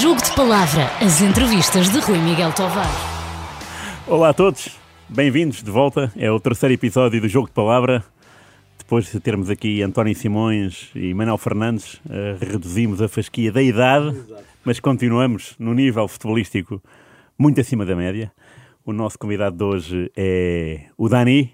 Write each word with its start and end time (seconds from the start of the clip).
Jogo 0.00 0.22
de 0.22 0.34
Palavra, 0.34 0.84
as 1.04 1.20
entrevistas 1.20 1.90
de 1.90 1.98
Rui 1.98 2.16
Miguel 2.20 2.54
Tovar. 2.54 2.88
Olá 4.06 4.30
a 4.30 4.32
todos, 4.32 4.80
bem-vindos 5.06 5.62
de 5.62 5.70
volta. 5.70 6.10
É 6.16 6.30
o 6.30 6.40
terceiro 6.40 6.72
episódio 6.72 7.20
do 7.20 7.28
Jogo 7.28 7.48
de 7.48 7.52
Palavra. 7.52 8.02
Depois 8.78 9.12
de 9.12 9.20
termos 9.20 9.50
aqui 9.50 9.82
António 9.82 10.14
Simões 10.14 10.90
e 10.94 11.12
Manuel 11.12 11.36
Fernandes, 11.36 11.96
uh, 12.06 12.38
reduzimos 12.40 13.02
a 13.02 13.08
fasquia 13.08 13.52
da 13.52 13.60
idade, 13.60 14.18
mas 14.64 14.80
continuamos 14.80 15.54
no 15.58 15.74
nível 15.74 16.08
futebolístico 16.08 16.82
muito 17.38 17.60
acima 17.60 17.84
da 17.84 17.94
média. 17.94 18.32
O 18.86 18.94
nosso 18.94 19.18
convidado 19.18 19.54
de 19.58 19.64
hoje 19.64 20.10
é 20.16 20.86
o 20.96 21.10
Dani, 21.10 21.52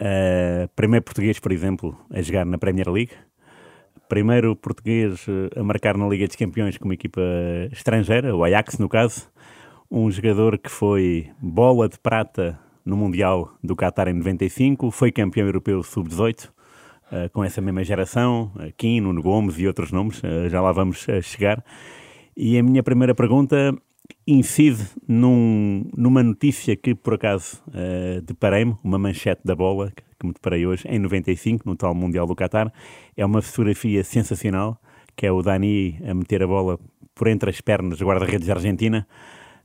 uh, 0.00 0.68
primeiro 0.76 1.04
português, 1.04 1.40
por 1.40 1.50
exemplo, 1.50 1.98
a 2.12 2.22
jogar 2.22 2.46
na 2.46 2.58
Premier 2.58 2.88
League 2.88 3.10
primeiro 4.08 4.54
português 4.56 5.26
eh, 5.28 5.60
a 5.60 5.62
marcar 5.62 5.96
na 5.96 6.06
Liga 6.08 6.26
dos 6.26 6.36
Campeões 6.36 6.78
com 6.78 6.84
uma 6.84 6.94
equipa 6.94 7.20
estrangeira, 7.72 8.34
o 8.34 8.44
Ajax 8.44 8.78
no 8.78 8.88
caso, 8.88 9.30
um 9.90 10.10
jogador 10.10 10.58
que 10.58 10.70
foi 10.70 11.30
bola 11.40 11.88
de 11.88 11.98
prata 11.98 12.58
no 12.84 12.96
Mundial 12.96 13.56
do 13.62 13.74
Qatar 13.74 14.08
em 14.08 14.14
95, 14.14 14.90
foi 14.90 15.10
campeão 15.10 15.46
europeu 15.46 15.82
sub-18, 15.82 16.46
uh, 16.46 17.30
com 17.32 17.42
essa 17.42 17.60
mesma 17.60 17.82
geração, 17.82 18.52
Kim, 18.76 19.00
Nuno 19.00 19.22
Gomes 19.22 19.58
e 19.58 19.66
outros 19.66 19.90
nomes, 19.90 20.22
já 20.48 20.60
lá 20.60 20.70
vamos 20.70 21.06
chegar. 21.22 21.64
E 22.36 22.58
a 22.58 22.62
minha 22.62 22.82
primeira 22.82 23.14
pergunta 23.14 23.76
incide 24.26 24.84
num, 25.06 25.88
numa 25.96 26.22
notícia 26.22 26.76
que 26.76 26.94
por 26.94 27.14
acaso 27.14 27.60
deparei-me, 28.24 28.76
uma 28.84 28.98
manchete 28.98 29.40
da 29.44 29.56
bola 29.56 29.92
que 30.18 30.26
me 30.26 30.32
deparei 30.32 30.66
hoje, 30.66 30.86
em 30.88 30.98
95, 30.98 31.68
no 31.68 31.76
tal 31.76 31.94
Mundial 31.94 32.26
do 32.26 32.34
Qatar. 32.34 32.72
É 33.16 33.24
uma 33.24 33.42
fotografia 33.42 34.02
sensacional, 34.02 34.80
que 35.14 35.26
é 35.26 35.32
o 35.32 35.42
Dani 35.42 35.98
a 36.06 36.14
meter 36.14 36.42
a 36.42 36.46
bola 36.46 36.78
por 37.14 37.28
entre 37.28 37.48
as 37.50 37.60
pernas 37.60 37.98
do 37.98 38.06
guarda-redes 38.06 38.46
da 38.46 38.54
Argentina, 38.54 39.06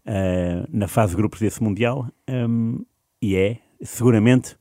uh, 0.06 0.68
na 0.72 0.88
fase 0.88 1.12
de 1.12 1.18
grupos 1.18 1.40
desse 1.40 1.62
Mundial, 1.62 2.08
um, 2.30 2.80
e 3.22 3.36
é, 3.36 3.58
seguramente, 3.82 4.56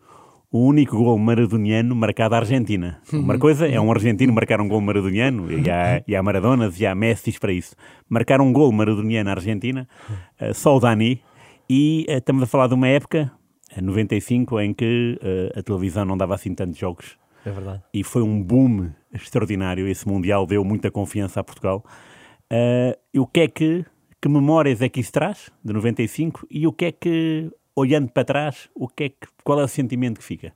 o 0.53 0.67
único 0.67 0.97
gol 0.97 1.17
maradoniano 1.17 1.95
marcado 1.95 2.35
à 2.35 2.39
Argentina. 2.39 3.01
Uma 3.13 3.39
coisa 3.39 3.69
é 3.69 3.81
um 3.81 3.91
argentino 3.91 4.33
marcar 4.33 4.61
um 4.61 4.67
gol 4.67 4.81
maradoniano, 4.81 5.51
e 5.53 5.71
há, 5.71 6.03
e 6.07 6.17
há 6.17 6.23
Maradonas 6.23 6.81
e 6.81 6.85
há 6.85 6.95
Messi 6.95 7.39
para 7.39 7.53
isso. 7.53 7.77
Marcar 8.09 8.41
um 8.41 8.53
gol 8.53 8.73
maradoniano 8.73 9.31
à 9.31 9.35
Argentina, 9.35 9.89
uh, 10.41 10.53
só 10.53 10.77
o 10.77 10.81
Dani, 10.81 11.23
e 11.69 12.05
uh, 12.09 12.15
estamos 12.15 12.43
a 12.43 12.47
falar 12.47 12.67
de 12.67 12.75
uma 12.75 12.89
época 12.89 13.31
95, 13.79 14.61
em 14.61 14.73
que 14.73 15.19
uh, 15.23 15.59
a 15.59 15.63
televisão 15.63 16.05
não 16.05 16.17
dava 16.17 16.35
assim 16.35 16.55
tantos 16.55 16.79
jogos. 16.79 17.19
É 17.45 17.51
verdade. 17.51 17.83
E 17.93 18.03
foi 18.03 18.23
um 18.23 18.43
boom 18.43 18.91
extraordinário. 19.13 19.87
Esse 19.87 20.09
Mundial 20.09 20.47
deu 20.47 20.65
muita 20.65 20.91
confiança 20.91 21.41
a 21.41 21.45
Portugal. 21.45 21.85
Uh, 22.53 22.99
e 23.13 23.21
o 23.21 23.27
que 23.27 23.41
é 23.41 23.49
que, 23.49 23.85
que 24.21 24.29
memórias 24.29 24.83
é 24.83 24.89
que 24.89 25.01
isso 25.01 25.13
traz, 25.13 25.51
de 25.65 25.73
95? 25.73 26.47
E 26.51 26.67
o 26.67 26.73
que 26.73 26.87
é 26.87 26.93
que, 26.93 27.51
olhando 27.77 28.11
para 28.11 28.25
trás, 28.25 28.69
o 28.75 28.89
que 28.89 29.05
é 29.05 29.09
que, 29.11 29.29
qual 29.45 29.61
é 29.61 29.65
o 29.65 29.69
sentimento 29.69 30.19
que 30.19 30.25
fica? 30.25 30.53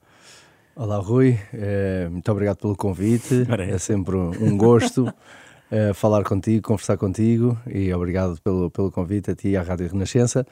Olá, 0.74 0.98
Rui. 0.98 1.38
É, 1.52 2.08
muito 2.10 2.30
obrigado 2.32 2.56
pelo 2.56 2.74
convite. 2.74 3.46
É 3.70 3.78
sempre 3.78 4.16
um 4.16 4.56
gosto. 4.56 5.12
Uh, 5.72 5.94
falar 5.94 6.22
contigo, 6.24 6.62
conversar 6.62 6.98
contigo 6.98 7.58
e 7.66 7.92
obrigado 7.92 8.38
pelo, 8.42 8.70
pelo 8.70 8.92
convite 8.92 9.30
a 9.30 9.34
ti 9.34 9.48
e 9.48 9.56
à 9.56 9.62
Rádio 9.62 9.88
Renascença. 9.88 10.46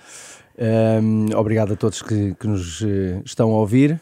Um, 0.58 1.26
obrigado 1.36 1.74
a 1.74 1.76
todos 1.76 2.00
que, 2.00 2.34
que 2.34 2.46
nos 2.46 2.80
uh, 2.80 3.22
estão 3.24 3.50
a 3.50 3.58
ouvir. 3.58 4.00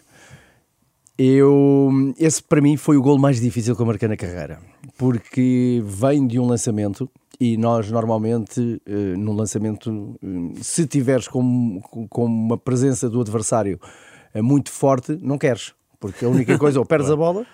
Eu, 1.18 1.90
esse 2.16 2.40
para 2.40 2.60
mim 2.60 2.76
foi 2.76 2.96
o 2.96 3.02
gol 3.02 3.18
mais 3.18 3.40
difícil 3.40 3.74
que 3.74 3.82
eu 3.82 3.86
marquei 3.86 4.06
na 4.06 4.16
carreira, 4.16 4.60
porque 4.96 5.82
vem 5.84 6.28
de 6.28 6.38
um 6.38 6.46
lançamento 6.46 7.10
e 7.40 7.56
nós 7.56 7.90
normalmente 7.90 8.60
uh, 8.60 9.18
no 9.18 9.32
lançamento, 9.32 10.16
se 10.62 10.86
tiveres 10.86 11.26
com, 11.26 11.80
com 12.08 12.24
uma 12.24 12.56
presença 12.56 13.10
do 13.10 13.20
adversário 13.20 13.80
muito 14.36 14.70
forte, 14.70 15.18
não 15.20 15.36
queres, 15.36 15.74
porque 15.98 16.24
a 16.24 16.28
única 16.28 16.56
coisa 16.56 16.78
ou 16.78 16.86
perdes 16.86 17.10
a 17.10 17.16
bola 17.16 17.44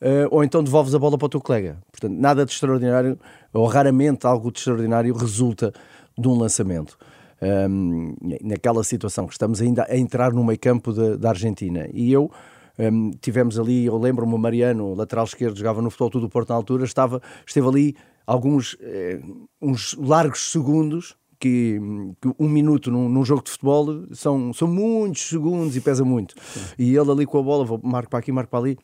Uh, 0.00 0.28
ou 0.30 0.44
então 0.44 0.62
devolves 0.62 0.94
a 0.94 0.98
bola 0.98 1.18
para 1.18 1.26
o 1.26 1.28
teu 1.28 1.40
colega. 1.40 1.78
Portanto, 1.90 2.16
nada 2.16 2.44
de 2.44 2.52
extraordinário, 2.52 3.18
ou 3.52 3.66
raramente 3.66 4.26
algo 4.26 4.52
de 4.52 4.58
extraordinário 4.58 5.14
resulta 5.14 5.72
de 6.16 6.28
um 6.28 6.38
lançamento. 6.38 6.96
Um, 7.40 8.16
naquela 8.42 8.82
situação 8.82 9.26
que 9.26 9.32
estamos 9.32 9.60
ainda 9.60 9.86
a 9.88 9.96
entrar 9.96 10.32
no 10.32 10.42
meio 10.42 10.58
campo 10.58 10.92
da 10.92 11.28
Argentina. 11.28 11.88
E 11.92 12.12
eu 12.12 12.30
um, 12.78 13.10
tivemos 13.20 13.58
ali, 13.58 13.86
eu 13.86 13.98
lembro-me, 13.98 14.34
o 14.34 14.38
Mariano, 14.38 14.94
lateral 14.94 15.24
esquerdo, 15.24 15.56
jogava 15.56 15.82
no 15.82 15.90
futebol 15.90 16.22
do 16.22 16.28
Porto 16.28 16.50
na 16.50 16.54
altura, 16.54 16.84
estava, 16.84 17.20
esteve 17.44 17.66
ali 17.66 17.96
alguns 18.24 18.76
eh, 18.80 19.20
uns 19.60 19.94
largos 19.94 20.52
segundos 20.52 21.16
que, 21.40 21.80
que, 22.20 22.30
um 22.38 22.48
minuto 22.48 22.90
num, 22.90 23.08
num, 23.08 23.24
jogo 23.24 23.42
de 23.42 23.50
futebol 23.50 24.04
são, 24.12 24.52
são 24.52 24.68
muitos 24.68 25.22
segundos 25.22 25.76
e 25.76 25.80
pesa 25.80 26.04
muito. 26.04 26.34
Sim. 26.40 26.60
E 26.78 26.96
ele 26.96 27.10
ali 27.10 27.26
com 27.26 27.38
a 27.38 27.42
bola, 27.42 27.64
vou, 27.64 27.80
marco 27.82 28.10
para 28.10 28.18
aqui, 28.18 28.30
marco 28.30 28.50
para 28.50 28.60
ali, 28.60 28.78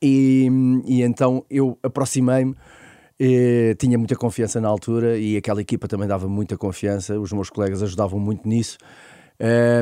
e, 0.00 0.48
e 0.86 1.02
então 1.02 1.44
eu 1.50 1.78
aproximei-me, 1.82 2.54
eh, 3.18 3.74
tinha 3.78 3.98
muita 3.98 4.16
confiança 4.16 4.60
na 4.60 4.68
altura 4.68 5.18
e 5.18 5.36
aquela 5.36 5.60
equipa 5.60 5.86
também 5.86 6.08
dava 6.08 6.26
muita 6.28 6.56
confiança, 6.56 7.18
os 7.18 7.32
meus 7.32 7.50
colegas 7.50 7.82
ajudavam 7.82 8.18
muito 8.18 8.48
nisso. 8.48 8.78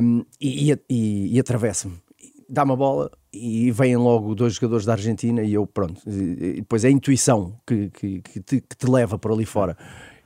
Um, 0.00 0.24
e, 0.41 0.72
e, 0.88 1.34
e 1.34 1.41
atravesso-me, 1.41 1.94
dá-me 2.48 2.72
a 2.72 2.76
bola 2.76 3.10
e 3.32 3.70
vêm 3.70 3.96
logo 3.96 4.34
dois 4.34 4.54
jogadores 4.54 4.86
da 4.86 4.92
Argentina 4.92 5.42
e 5.42 5.54
eu, 5.54 5.66
pronto. 5.66 6.00
Depois 6.06 6.84
é 6.84 6.88
a 6.88 6.90
intuição 6.90 7.54
que, 7.66 7.90
que, 7.90 8.22
que, 8.22 8.40
te, 8.40 8.60
que 8.60 8.76
te 8.76 8.90
leva 8.90 9.19
por 9.19 9.32
ali 9.32 9.44
fora 9.44 9.76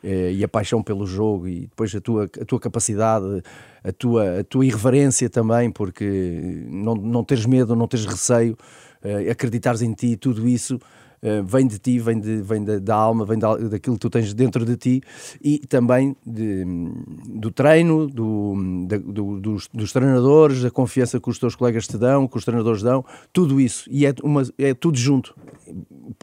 eh, 0.03 0.33
e 0.33 0.45
a 0.45 0.49
paixão 0.49 0.83
pelo 0.83 1.07
jogo 1.07 1.49
e 1.49 1.61
depois 1.67 1.95
a 1.95 2.01
tua, 2.01 2.25
a 2.25 2.45
tua 2.45 2.61
capacidade, 2.61 3.43
a 3.83 3.93
tua, 3.93 4.41
a 4.41 4.45
tua 4.45 4.65
irreverência 4.67 5.29
também, 5.29 5.71
porque 5.71 6.65
não, 6.69 6.95
não 6.95 7.25
teres 7.25 7.47
medo, 7.47 7.75
não 7.75 7.89
teres 7.89 8.07
receio 8.07 8.57
uh, 9.05 9.31
acreditares 9.31 9.83
em 9.83 9.93
ti, 9.93 10.17
tudo 10.17 10.49
isso 10.49 10.77
uh, 10.77 11.45
vem 11.45 11.67
de 11.67 11.79
ti, 11.79 11.99
vem, 11.99 12.21
de, 12.21 12.43
vem 12.43 12.65
da, 12.65 12.79
da 12.79 12.95
alma, 12.95 13.25
vem 13.25 13.39
da, 13.39 13.57
daquilo 13.57 13.97
que 13.97 14.01
tu 14.01 14.11
tens 14.11 14.33
dentro 14.35 14.65
de 14.65 14.77
ti 14.77 15.03
e 15.43 15.59
também 15.59 16.17
de, 16.27 16.65
do 17.29 17.51
treino, 17.51 18.07
do, 18.07 18.55
da, 18.87 18.99
do, 18.99 19.41
dos, 19.41 19.69
dos, 19.73 19.93
treinadores, 19.93 20.63
da 20.63 20.71
confiança 20.71 21.21
que 21.21 21.31
os 21.31 21.39
teus 21.39 21.55
colegas 21.55 21.87
te 21.87 21.97
dão, 21.97 22.27
que 22.27 22.37
os 22.37 22.45
treinadores 22.45 22.83
dão, 22.83 23.05
tudo 23.33 23.61
isso. 23.61 23.89
E 23.91 24.07
é, 24.07 24.15
uma, 24.23 24.43
é 24.59 24.75
tudo 24.75 24.99
junto. 24.99 25.35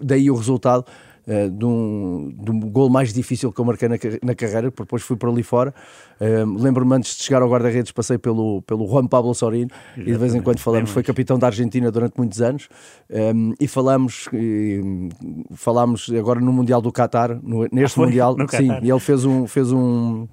Daí 0.02 0.30
o 0.30 0.36
resultado 0.36 0.86
uh, 1.30 1.50
de, 1.50 1.66
um, 1.66 2.34
de 2.36 2.52
um 2.52 2.60
gol 2.60 2.90
mais 2.90 3.14
difícil 3.14 3.52
que 3.52 3.62
eu 3.62 3.66
marquei 3.66 3.88
na, 3.88 3.96
na 4.24 4.36
carreira, 4.36 4.72
porque 4.72 4.84
depois 4.84 5.04
fui 5.04 5.16
para 5.16 5.30
ali 5.30 5.44
fora. 5.44 5.74
Uh, 6.20 6.62
Lembro-me 6.62 6.96
antes 6.96 7.16
de 7.16 7.24
chegar 7.24 7.42
ao 7.42 7.50
guarda-redes, 7.50 7.92
passei 7.92 8.18
pelo, 8.18 8.62
pelo 8.64 8.88
Juan 8.88 9.08
Pablo 9.08 9.34
Sorino 9.34 9.70
e 9.96 10.04
de 10.04 10.18
vez 10.18 10.34
em 10.34 10.42
quando 10.42 10.60
falamos. 10.60 10.90
Foi 10.90 11.04
capitão 11.04 11.38
da 11.38 11.48
Argentina 11.48 11.92
durante 11.92 12.18
muitos 12.18 12.42
anos 12.42 12.68
um, 13.10 13.54
e 13.60 13.68
falamos, 13.68 14.28
e, 14.34 15.10
falámos 15.54 16.10
agora 16.18 16.40
no 16.40 16.52
Mundial 16.52 16.82
do 16.82 16.92
Qatar, 16.92 17.40
no, 17.42 17.68
neste 17.72 18.00
ah, 18.00 18.04
Mundial. 18.04 18.36
Sim, 18.50 18.72
e 18.82 18.90
ele 18.90 19.00
fez 19.00 19.26
um. 19.26 19.48
Fez 19.48 19.72
um 19.72 20.28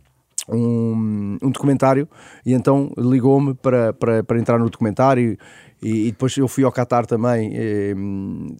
um, 0.48 1.38
um, 1.42 1.50
documentário 1.50 2.08
e 2.44 2.52
então 2.52 2.92
ligou-me 2.96 3.54
para, 3.54 3.92
para, 3.92 4.22
para 4.22 4.38
entrar 4.38 4.58
no 4.58 4.70
documentário 4.70 5.36
e, 5.82 6.08
e, 6.08 6.10
depois 6.10 6.36
eu 6.36 6.48
fui 6.48 6.64
ao 6.64 6.72
Qatar 6.72 7.06
também 7.06 7.52
eh, 7.54 7.92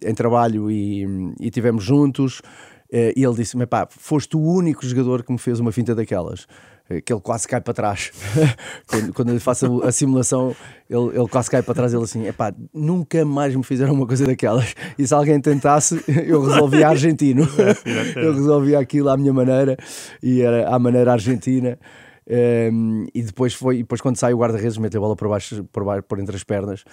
em 0.03 0.13
trabalho 0.13 0.69
e, 0.69 1.05
e 1.39 1.49
tivemos 1.49 1.83
juntos. 1.83 2.41
Eh, 2.91 3.13
e 3.17 3.23
ele 3.23 3.35
disse-me, 3.35 3.65
pá, 3.65 3.87
foste 3.89 4.37
o 4.37 4.41
único 4.41 4.85
jogador 4.85 5.23
que 5.23 5.31
me 5.31 5.39
fez 5.39 5.59
uma 5.59 5.71
finta 5.71 5.95
daquelas. 5.95 6.47
Eh, 6.89 7.01
que 7.01 7.11
ele 7.11 7.19
quase 7.19 7.47
cai 7.47 7.59
para 7.59 7.73
trás. 7.73 8.11
Quando, 8.87 9.13
quando 9.13 9.29
ele 9.29 9.39
faz 9.39 9.63
a, 9.63 9.67
a 9.83 9.91
simulação 9.91 10.55
ele, 10.89 11.17
ele, 11.17 11.27
quase 11.27 11.51
cai 11.51 11.61
para 11.61 11.73
trás 11.73 11.93
ele 11.93 12.03
assim, 12.03 12.25
epá, 12.25 12.53
nunca 12.73 13.25
mais 13.25 13.53
me 13.53 13.63
fizeram 13.63 13.93
uma 13.93 14.07
coisa 14.07 14.25
daquelas. 14.25 14.73
E 14.97 15.05
se 15.05 15.13
alguém 15.13 15.41
tentasse 15.41 16.01
eu 16.07 16.41
resolvia 16.41 16.87
argentino. 16.87 17.47
Eu 18.15 18.33
resolvia 18.33 18.79
aquilo 18.79 19.09
à 19.09 19.17
minha 19.17 19.33
maneira 19.33 19.77
e 20.21 20.41
era 20.41 20.69
à 20.69 20.79
maneira 20.79 21.13
argentina 21.13 21.77
um, 22.29 23.07
e 23.13 23.21
depois 23.21 23.53
foi, 23.53 23.75
e 23.75 23.77
depois 23.79 24.01
quando 24.01 24.17
sai 24.17 24.33
o 24.33 24.37
guarda-redes, 24.37 24.77
mete 24.77 24.97
a 24.97 24.99
bola 24.99 25.15
por 25.15 25.29
baixo, 25.29 25.63
por, 25.71 25.83
baixo, 25.83 26.03
por 26.03 26.19
entre 26.19 26.35
as 26.35 26.43
pernas. 26.43 26.83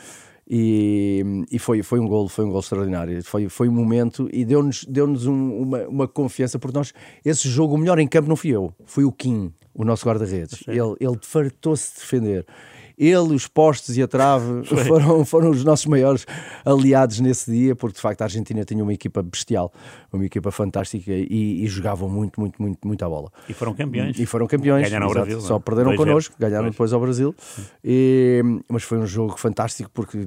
E, 0.49 1.25
e 1.51 1.59
foi, 1.59 1.83
foi 1.83 1.99
um 1.99 2.07
gol, 2.07 2.29
foi 2.29 2.45
um 2.45 2.51
gol 2.51 2.61
extraordinário. 2.61 3.23
Foi, 3.25 3.49
foi 3.49 3.69
um 3.69 3.73
momento 3.73 4.29
e 4.33 4.45
deu-nos 4.45 4.85
deu 4.85 5.07
-nos 5.07 5.27
um, 5.27 5.63
uma, 5.63 5.89
uma 5.89 6.09
confiança, 6.09 6.59
porque 6.59 6.77
nós, 6.77 6.93
esse 7.25 7.49
jogo, 7.49 7.75
o 7.75 7.79
melhor 7.79 7.99
em 7.99 8.07
campo 8.07 8.29
não 8.29 8.37
fui 8.37 8.51
eu, 8.51 8.73
foi 8.85 9.05
o 9.05 9.13
Kim, 9.13 9.53
o 9.73 9.85
nosso 9.85 10.07
guarda-redes. 10.07 10.63
Ele, 10.69 10.95
ele 11.01 11.19
fartou-se 11.23 11.95
de 11.95 12.01
defender 12.01 12.47
ele, 12.97 13.35
os 13.35 13.47
postes 13.47 13.97
e 13.97 14.03
a 14.03 14.09
trave 14.09 14.65
foram, 14.87 15.25
foram 15.25 15.51
os 15.51 15.65
nossos 15.65 15.87
maiores 15.87 16.27
aliados 16.65 17.21
nesse 17.21 17.51
dia, 17.51 17.75
porque 17.75 17.97
de 17.97 18.01
facto 18.01 18.23
a 18.23 18.25
Argentina 18.25 18.65
tinha 18.65 18.83
uma 18.83 18.93
equipa 18.93 19.23
bestial, 19.23 19.73
uma 20.13 20.25
equipa 20.25 20.51
fantástica 20.51 21.13
e, 21.13 21.65
e 21.65 21.67
jogavam 21.67 22.09
muito, 22.09 22.41
muito, 22.41 22.61
muito, 22.61 22.87
muito 22.87 23.05
à 23.05 23.09
bola. 23.09 23.31
E 23.49 23.53
foram 23.53 23.75
campeões. 23.75 24.19
E 24.19 24.27
foram 24.27 24.47
campeões. 24.47 24.89
Ganharam 24.89 25.07
ao 25.07 25.13
Brasil. 25.13 25.41
Só 25.41 25.59
perderam 25.59 25.91
Dois 25.91 25.99
connosco, 25.99 26.35
ganharam 26.39 26.71
depois 26.71 26.93
ao 26.93 27.01
Brasil. 27.01 27.35
E, 27.83 28.43
mas 28.69 28.83
foi 28.83 28.99
um 28.99 29.07
jogo 29.07 29.39
fantástico 29.39 29.91
porque 29.93 30.27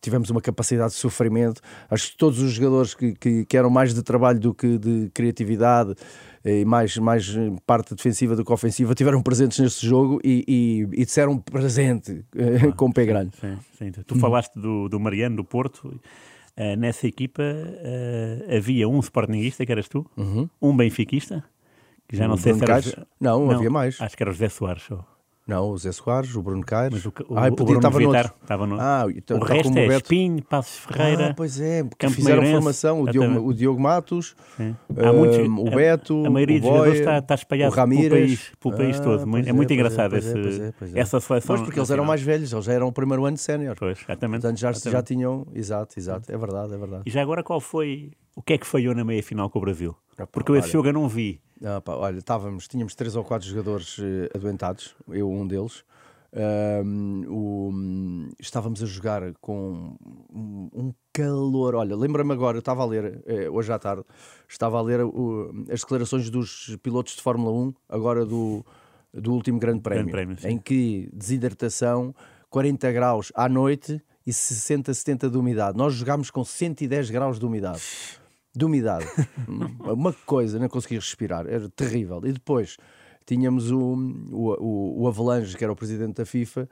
tivemos 0.00 0.30
uma 0.30 0.40
capacidade 0.40 0.92
de 0.92 0.98
sofrimento. 0.98 1.60
Acho 1.90 2.12
que 2.12 2.16
todos 2.16 2.40
os 2.40 2.52
jogadores 2.52 2.94
que, 2.94 3.14
que, 3.14 3.44
que 3.44 3.56
eram 3.56 3.70
mais 3.70 3.94
de 3.94 4.02
trabalho 4.02 4.38
do 4.38 4.54
que 4.54 4.78
de 4.78 5.10
criatividade 5.12 5.94
e 6.46 6.64
mais, 6.64 6.96
mais 6.96 7.34
parte 7.66 7.94
defensiva 7.94 8.36
do 8.36 8.44
que 8.44 8.52
ofensiva, 8.52 8.94
tiveram 8.94 9.20
presentes 9.20 9.58
neste 9.58 9.84
jogo 9.84 10.20
e, 10.22 10.44
e, 10.46 11.00
e 11.00 11.04
disseram 11.04 11.38
presente 11.38 12.24
ah, 12.36 12.72
com 12.72 12.86
o 12.86 12.92
pé 12.92 13.04
grande. 13.04 13.36
Sim, 13.36 13.58
sim. 13.76 13.90
Tu 13.90 14.14
hum. 14.14 14.18
falaste 14.18 14.54
do, 14.54 14.88
do 14.88 15.00
Mariano, 15.00 15.36
do 15.36 15.44
Porto. 15.44 16.00
Uh, 16.58 16.74
nessa 16.78 17.06
equipa 17.06 17.42
uh, 17.42 18.56
havia 18.56 18.88
um 18.88 18.98
Sportingista, 19.00 19.66
que 19.66 19.70
eras 19.70 19.88
tu, 19.88 20.06
uhum. 20.16 20.48
um 20.62 20.74
Benfiquista, 20.74 21.44
que 22.08 22.16
já 22.16 22.26
não 22.26 22.38
sei 22.38 22.54
se 22.54 22.64
era... 22.64 23.06
Não, 23.20 23.44
não, 23.44 23.50
havia 23.50 23.68
mais. 23.68 24.00
Acho 24.00 24.16
que 24.16 24.22
era 24.22 24.30
o 24.30 24.32
José 24.32 24.48
Soares. 24.48 24.84
Só. 24.84 25.04
Não, 25.46 25.70
o 25.70 25.78
Zé 25.78 25.92
Soares, 25.92 26.34
o 26.34 26.42
Bruno 26.42 26.64
Caires. 26.64 27.06
o, 27.06 27.12
o, 27.28 27.38
ah, 27.38 27.46
o 27.46 27.54
Bruno 27.54 27.76
estava 27.76 27.98
Vitar, 27.98 28.34
estava 28.42 28.66
no... 28.66 28.80
Ah, 28.80 29.04
então, 29.14 29.36
o 29.36 29.40
tá 29.40 29.54
resto 29.54 29.78
é. 29.78 29.86
Espinho, 29.86 30.42
Passos 30.42 30.78
Ferreira. 30.78 31.28
Ah, 31.28 31.34
pois 31.34 31.60
é, 31.60 31.84
porque 31.84 32.10
fizeram 32.10 32.42
Meirense, 32.42 32.60
formação. 32.60 33.02
O 33.02 33.08
Diogo, 33.08 33.48
o 33.48 33.54
Diogo 33.54 33.80
Matos, 33.80 34.34
Há 34.58 35.12
muitos, 35.12 35.38
o 35.38 35.70
Beto, 35.70 36.24
a, 36.24 36.26
a 36.26 36.30
maioria 36.30 36.58
dos 36.58 36.68
jogadores 36.68 36.98
está, 36.98 37.18
está 37.18 37.34
espalhado 37.36 37.74
pelo 37.74 38.10
país, 38.10 38.52
pelo 38.58 38.76
país 38.76 38.98
ah, 38.98 39.02
todo. 39.04 39.36
É, 39.36 39.48
é, 39.48 39.52
muito 39.52 39.70
é, 39.70 39.74
engraçado 39.74 40.16
é, 40.16 40.18
esse, 40.18 40.36
é, 40.36 40.66
é, 40.94 41.00
essa 41.00 41.20
seleção. 41.20 41.54
Pois, 41.54 41.60
porque 41.64 41.78
eles 41.78 41.90
eram 41.90 42.04
mais 42.04 42.22
velhos, 42.22 42.52
eles 42.52 42.64
já 42.64 42.72
eram 42.72 42.88
o 42.88 42.92
primeiro 42.92 43.24
ano 43.24 43.36
de 43.36 43.42
sénior. 43.42 43.76
Pois, 43.78 44.00
exatamente. 44.00 44.40
Portanto, 44.40 44.58
já, 44.58 44.70
exatamente. 44.70 44.92
já 44.92 45.02
tinham... 45.02 45.46
Exato, 45.54 45.96
exato. 45.96 46.32
É 46.32 46.36
verdade, 46.36 46.74
é 46.74 46.76
verdade. 46.76 47.02
E 47.06 47.10
já 47.10 47.22
agora 47.22 47.44
qual 47.44 47.60
foi... 47.60 48.10
O 48.36 48.42
que 48.42 48.52
é 48.52 48.58
que 48.58 48.66
falhou 48.66 48.94
na 48.94 49.02
meia-final 49.02 49.48
com 49.48 49.58
o 49.58 49.62
Brasil? 49.62 49.96
Porque 50.30 50.52
esse 50.52 50.70
jogo 50.70 50.88
eu 50.88 50.92
não 50.92 51.08
vi. 51.08 51.40
Ah, 51.64 51.80
pá, 51.80 51.94
olha, 51.94 52.18
estávamos, 52.18 52.68
tínhamos 52.68 52.94
três 52.94 53.16
ou 53.16 53.24
quatro 53.24 53.48
jogadores 53.48 53.96
uh, 53.96 54.28
adoentados, 54.34 54.94
eu 55.08 55.30
um 55.30 55.46
deles. 55.46 55.84
Um, 56.84 57.24
o, 57.28 58.28
estávamos 58.38 58.82
a 58.82 58.86
jogar 58.86 59.32
com 59.40 59.96
um, 60.30 60.68
um 60.74 60.94
calor. 61.14 61.76
Olha, 61.76 61.96
lembra-me 61.96 62.30
agora, 62.32 62.58
eu 62.58 62.60
estava 62.60 62.82
a 62.82 62.84
ler 62.84 63.22
eh, 63.24 63.48
hoje 63.48 63.72
à 63.72 63.78
tarde, 63.78 64.04
estava 64.46 64.76
a 64.78 64.82
ler 64.82 65.00
o, 65.00 65.64
as 65.72 65.80
declarações 65.80 66.28
dos 66.28 66.76
pilotos 66.82 67.16
de 67.16 67.22
Fórmula 67.22 67.50
1, 67.52 67.74
agora 67.88 68.26
do, 68.26 68.62
do 69.14 69.32
último 69.32 69.58
Grande 69.58 69.80
Prémio, 69.80 70.12
Grande 70.12 70.36
Prémio 70.36 70.54
em 70.54 70.58
que 70.58 71.08
desidratação, 71.10 72.14
40 72.50 72.92
graus 72.92 73.32
à 73.34 73.48
noite 73.48 73.98
e 74.26 74.32
60, 74.32 74.92
70 74.92 75.30
de 75.30 75.38
umidade. 75.38 75.78
Nós 75.78 75.94
jogámos 75.94 76.30
com 76.30 76.44
110 76.44 77.08
graus 77.08 77.38
de 77.38 77.46
umidade. 77.46 77.80
De 78.56 78.64
umidade. 78.64 79.06
Uma 79.84 80.12
coisa, 80.12 80.58
não 80.58 80.68
conseguia 80.68 80.98
respirar, 80.98 81.46
era 81.46 81.68
terrível. 81.68 82.20
E 82.24 82.32
depois 82.32 82.76
tínhamos 83.26 83.70
o, 83.70 83.94
o, 84.32 85.02
o 85.02 85.08
Avalanche, 85.08 85.56
que 85.56 85.62
era 85.62 85.72
o 85.72 85.76
presidente 85.76 86.14
da 86.14 86.24
FIFA, 86.24 86.68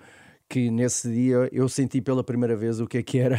que 0.48 0.70
nesse 0.70 1.12
dia 1.12 1.48
eu 1.52 1.68
senti 1.68 2.00
pela 2.00 2.24
primeira 2.24 2.56
vez 2.56 2.80
o 2.80 2.86
que 2.86 2.98
é 2.98 3.02
que 3.02 3.18
era 3.18 3.38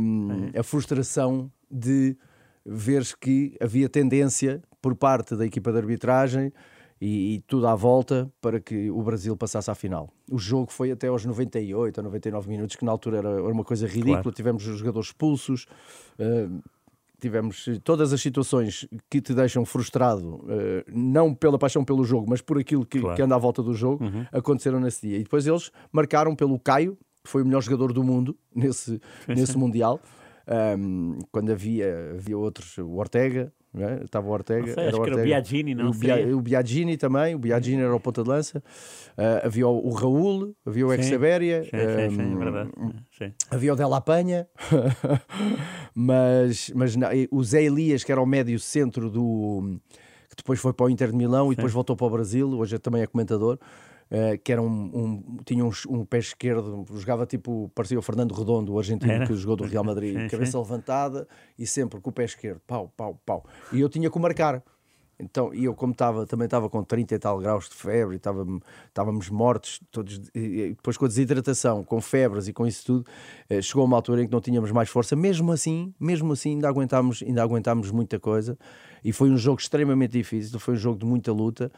um, 0.00 0.50
é. 0.54 0.60
a 0.60 0.62
frustração 0.62 1.50
de 1.70 2.16
ver 2.64 3.04
que 3.20 3.56
havia 3.60 3.88
tendência 3.88 4.62
por 4.80 4.94
parte 4.94 5.34
da 5.34 5.44
equipa 5.44 5.72
de 5.72 5.78
arbitragem 5.78 6.52
e, 7.00 7.34
e, 7.34 7.40
tudo 7.40 7.66
à 7.66 7.74
volta 7.74 8.30
para 8.40 8.60
que 8.60 8.90
o 8.90 9.02
Brasil 9.02 9.36
passasse 9.36 9.70
à 9.70 9.74
final. 9.74 10.10
O 10.30 10.38
jogo 10.38 10.72
foi 10.72 10.90
até 10.90 11.06
aos 11.06 11.24
98 11.24 11.98
ou 11.98 12.04
99 12.04 12.48
minutos, 12.48 12.76
que 12.76 12.84
na 12.84 12.90
altura 12.90 13.18
era, 13.18 13.30
era 13.30 13.52
uma 13.52 13.64
coisa 13.64 13.86
ridícula. 13.86 14.22
Claro. 14.22 14.32
Tivemos 14.32 14.66
os 14.66 14.78
jogadores 14.78 15.08
expulsos. 15.08 15.66
Uh, 16.18 16.60
tivemos 17.20 17.66
todas 17.84 18.12
as 18.12 18.20
situações 18.20 18.86
que 19.10 19.20
te 19.20 19.34
deixam 19.34 19.64
frustrado, 19.64 20.36
uh, 20.36 20.84
não 20.92 21.34
pela 21.34 21.58
paixão 21.58 21.84
pelo 21.84 22.04
jogo, 22.04 22.26
mas 22.28 22.40
por 22.40 22.58
aquilo 22.58 22.84
que, 22.84 23.00
claro. 23.00 23.16
que 23.16 23.22
anda 23.22 23.34
à 23.34 23.38
volta 23.38 23.62
do 23.62 23.74
jogo, 23.74 24.04
uhum. 24.04 24.26
aconteceram 24.32 24.80
nesse 24.80 25.06
dia. 25.08 25.18
E 25.18 25.22
depois 25.22 25.46
eles 25.46 25.70
marcaram 25.92 26.34
pelo 26.34 26.58
Caio, 26.58 26.96
que 27.24 27.30
foi 27.30 27.42
o 27.42 27.44
melhor 27.44 27.62
jogador 27.62 27.92
do 27.92 28.02
mundo 28.02 28.36
nesse, 28.54 29.00
nesse 29.26 29.56
Mundial. 29.56 30.00
Um, 30.78 31.18
quando 31.30 31.52
havia, 31.52 32.14
havia 32.14 32.38
outros, 32.38 32.78
o 32.78 32.96
Ortega, 32.96 33.52
é? 33.74 34.04
Estava 34.04 34.26
o 34.26 34.30
Ortega. 34.30 34.72
Sei, 34.72 34.86
era 34.86 34.96
o, 34.96 35.00
Ortega. 35.00 35.20
o 35.20 35.24
Biagini, 35.24 35.74
não? 35.74 35.90
O, 35.90 35.94
Bia, 35.94 36.36
o 36.36 36.40
Biagini 36.40 36.96
também. 36.96 37.34
O 37.34 37.38
Biagini 37.38 37.82
era 37.82 37.94
o 37.94 38.00
ponta 38.00 38.22
de 38.22 38.28
lança. 38.28 38.58
Uh, 38.58 39.46
havia 39.46 39.68
o, 39.68 39.86
o, 39.86 39.90
Raul, 39.90 40.54
havia 40.66 40.86
o 40.86 40.92
Exaberia. 40.92 41.64
Sim, 41.64 41.70
sim, 41.70 42.16
sim, 42.16 42.22
um. 42.78 42.92
Sim. 43.10 43.32
Havia 43.50 43.72
o 43.72 43.76
Della 43.76 44.00
Penha. 44.00 44.48
mas 45.94 46.70
mas 46.74 46.96
não, 46.96 47.08
o 47.30 47.44
Zé 47.44 47.62
Elias, 47.64 48.02
que 48.02 48.10
era 48.10 48.20
o 48.20 48.26
médio 48.26 48.58
centro 48.58 49.10
do. 49.10 49.78
que 50.30 50.36
depois 50.36 50.58
foi 50.58 50.72
para 50.72 50.86
o 50.86 50.90
Inter 50.90 51.10
de 51.10 51.16
Milão 51.16 51.52
e 51.52 51.56
depois 51.56 51.72
voltou 51.72 51.94
para 51.94 52.06
o 52.06 52.10
Brasil. 52.10 52.48
Hoje 52.58 52.78
também 52.78 53.02
é 53.02 53.06
comentador. 53.06 53.58
Uh, 54.10 54.38
que 54.42 54.50
era 54.50 54.62
um, 54.62 54.66
um 54.66 55.36
tinha 55.44 55.62
um, 55.62 55.70
um, 55.90 56.02
pé 56.02 56.18
esquerdo, 56.18 56.86
jogava 56.94 57.26
tipo, 57.26 57.70
parecia 57.74 57.98
o 57.98 58.02
Fernando 58.02 58.32
Redondo, 58.32 58.72
o 58.72 58.78
argentino 58.78 59.12
era? 59.12 59.26
que 59.26 59.34
jogou 59.34 59.54
do 59.54 59.64
Real 59.64 59.84
Madrid, 59.84 60.18
sim, 60.18 60.28
cabeça 60.28 60.52
sim. 60.52 60.58
levantada 60.58 61.28
e 61.58 61.66
sempre 61.66 62.00
com 62.00 62.08
o 62.08 62.12
pé 62.12 62.24
esquerdo, 62.24 62.58
pau, 62.66 62.90
pau, 62.96 63.20
pau. 63.26 63.44
E 63.70 63.80
eu 63.80 63.88
tinha 63.90 64.10
que 64.10 64.18
marcar. 64.18 64.62
Então, 65.20 65.52
e 65.52 65.64
eu 65.64 65.74
como 65.74 65.92
estava, 65.92 66.24
também 66.26 66.44
estava 66.44 66.70
com 66.70 66.82
30 66.82 67.14
e 67.14 67.18
tal 67.18 67.38
graus 67.40 67.68
de 67.68 67.74
febre, 67.74 68.16
estávamos 68.16 69.28
mortos, 69.28 69.80
todos, 69.90 70.20
e 70.32 70.68
depois 70.68 70.96
com 70.96 71.06
a 71.06 71.08
desidratação, 71.08 71.82
com 71.82 72.00
febres 72.00 72.46
e 72.46 72.52
com 72.52 72.64
isso 72.64 72.86
tudo, 72.86 73.06
eh, 73.50 73.60
chegou 73.60 73.84
uma 73.84 73.96
altura 73.96 74.22
em 74.22 74.26
que 74.26 74.32
não 74.32 74.40
tínhamos 74.40 74.70
mais 74.70 74.88
força, 74.88 75.16
mesmo 75.16 75.50
assim, 75.50 75.92
mesmo 75.98 76.32
assim 76.32 76.50
ainda 76.50 76.68
aguentámos, 76.68 77.20
ainda 77.20 77.42
aguentámos 77.42 77.90
muita 77.90 78.20
coisa, 78.20 78.56
e 79.02 79.12
foi 79.12 79.28
um 79.28 79.36
jogo 79.36 79.60
extremamente 79.60 80.12
difícil, 80.12 80.56
foi 80.60 80.74
um 80.74 80.78
jogo 80.78 81.00
de 81.00 81.04
muita 81.04 81.32
luta, 81.32 81.72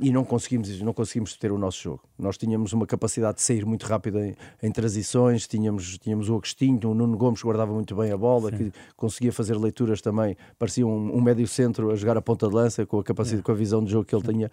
e 0.00 0.12
não 0.12 0.24
conseguimos, 0.24 0.80
não 0.80 0.92
conseguimos 0.92 1.36
ter 1.36 1.50
o 1.50 1.58
nosso 1.58 1.82
jogo. 1.82 2.02
Nós 2.18 2.36
tínhamos 2.36 2.72
uma 2.72 2.86
capacidade 2.86 3.38
de 3.38 3.42
sair 3.42 3.64
muito 3.64 3.86
rápido 3.86 4.18
em, 4.20 4.36
em 4.62 4.70
transições, 4.70 5.46
tínhamos, 5.46 5.98
tínhamos 5.98 6.28
o 6.28 6.34
Agostinho, 6.34 6.78
o 6.90 6.94
Nuno 6.94 7.16
Gomes 7.16 7.42
guardava 7.42 7.72
muito 7.72 7.94
bem 7.96 8.12
a 8.12 8.16
bola, 8.16 8.50
Sim. 8.50 8.56
que 8.56 8.72
conseguia 8.96 9.32
fazer 9.32 9.56
leituras 9.56 10.00
também, 10.00 10.36
parecia 10.58 10.86
um, 10.86 11.16
um, 11.16 11.20
médio 11.20 11.46
centro 11.46 11.90
a 11.90 11.96
jogar 11.96 12.16
a 12.16 12.22
ponta 12.22 12.48
de 12.48 12.54
lança 12.54 12.86
com 12.86 12.98
a 12.98 13.04
capacidade, 13.04 13.40
é. 13.40 13.42
com 13.42 13.52
a 13.52 13.54
visão 13.54 13.82
de 13.82 13.90
jogo 13.90 14.04
que 14.04 14.14
ele 14.14 14.24
tinha 14.24 14.50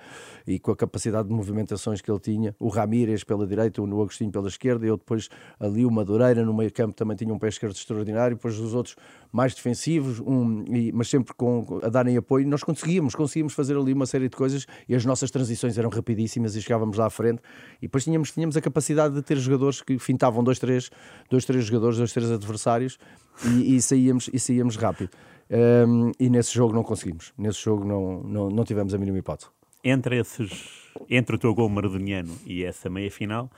e 0.48 0.60
com 0.60 0.72
a 0.72 0.75
capacidade 0.75 1.28
de 1.28 1.34
movimentações 1.34 2.02
que 2.02 2.10
ele 2.10 2.19
tinha. 2.19 2.56
O 2.60 2.69
Ramírez 2.69 3.24
pela 3.24 3.46
direita, 3.46 3.81
o 3.81 3.86
Agostinho 3.86 4.31
pela 4.31 4.48
esquerda, 4.48 4.86
e 4.86 4.90
eu 4.90 4.98
depois 4.98 5.30
ali 5.60 5.86
o 5.86 5.92
Madureira 5.92 6.44
no 6.44 6.54
meio 6.54 6.72
campo 6.72 6.96
também 6.96 7.16
tinha 7.16 7.34
um 7.34 7.40
pé 7.40 7.48
esquerdo 7.48 7.75
extraordinário, 7.75 8.36
depois 8.36 8.57
os 8.60 8.74
outros 8.74 8.96
mais 9.31 9.54
defensivos, 9.54 10.19
um, 10.19 10.63
e, 10.68 10.92
mas 10.92 11.10
sempre 11.10 11.33
com, 11.36 11.80
a 11.83 11.89
darem 11.89 12.18
apoio, 12.18 12.48
nós 12.48 12.63
conseguíamos, 12.63 13.16
conseguíamos 13.16 13.54
fazer 13.54 13.77
ali 13.77 13.94
uma 13.94 14.06
série 14.06 14.30
de 14.30 14.36
coisas 14.36 14.66
e 14.88 14.95
as 14.95 15.06
nossas 15.06 15.31
transições 15.31 15.77
eram 15.77 15.89
rapidíssimas 15.89 16.56
e 16.56 16.62
chegávamos 16.62 16.98
lá 16.98 17.07
à 17.07 17.10
frente 17.10 17.42
e 17.80 17.83
depois 17.83 18.04
tínhamos, 18.04 18.31
tínhamos 18.31 18.56
a 18.57 18.62
capacidade 18.62 19.16
de 19.16 19.22
ter 19.22 19.38
jogadores 19.38 19.81
que 19.81 19.98
fintavam 20.00 20.44
dois, 20.44 20.60
três, 20.60 20.89
dois, 21.30 21.45
três 21.45 21.66
jogadores, 21.66 21.98
dois, 21.98 22.13
três 22.13 22.31
adversários 22.31 22.98
e, 23.45 23.75
e 23.75 23.81
saíamos, 23.81 24.30
e 24.31 24.39
saíamos 24.39 24.75
rápido. 24.75 25.10
Um, 25.50 26.12
e 26.19 26.30
nesse 26.30 26.54
jogo 26.54 26.74
não 26.74 26.83
conseguimos, 26.83 27.31
nesse 27.38 27.63
jogo 27.63 27.86
não, 27.86 28.23
não, 28.23 28.50
não 28.50 28.64
tivemos 28.64 28.94
a 28.94 28.97
mínima 28.97 29.19
hipótese. 29.19 29.50
Entre 29.83 30.18
esses, 30.18 30.68
entre 31.07 31.35
o 31.35 31.40
teu 31.40 31.54
gol 31.54 31.69
maradoniano 31.69 32.35
e 32.45 32.64
essa 32.64 32.90
meia 32.90 33.11
final, 33.11 33.52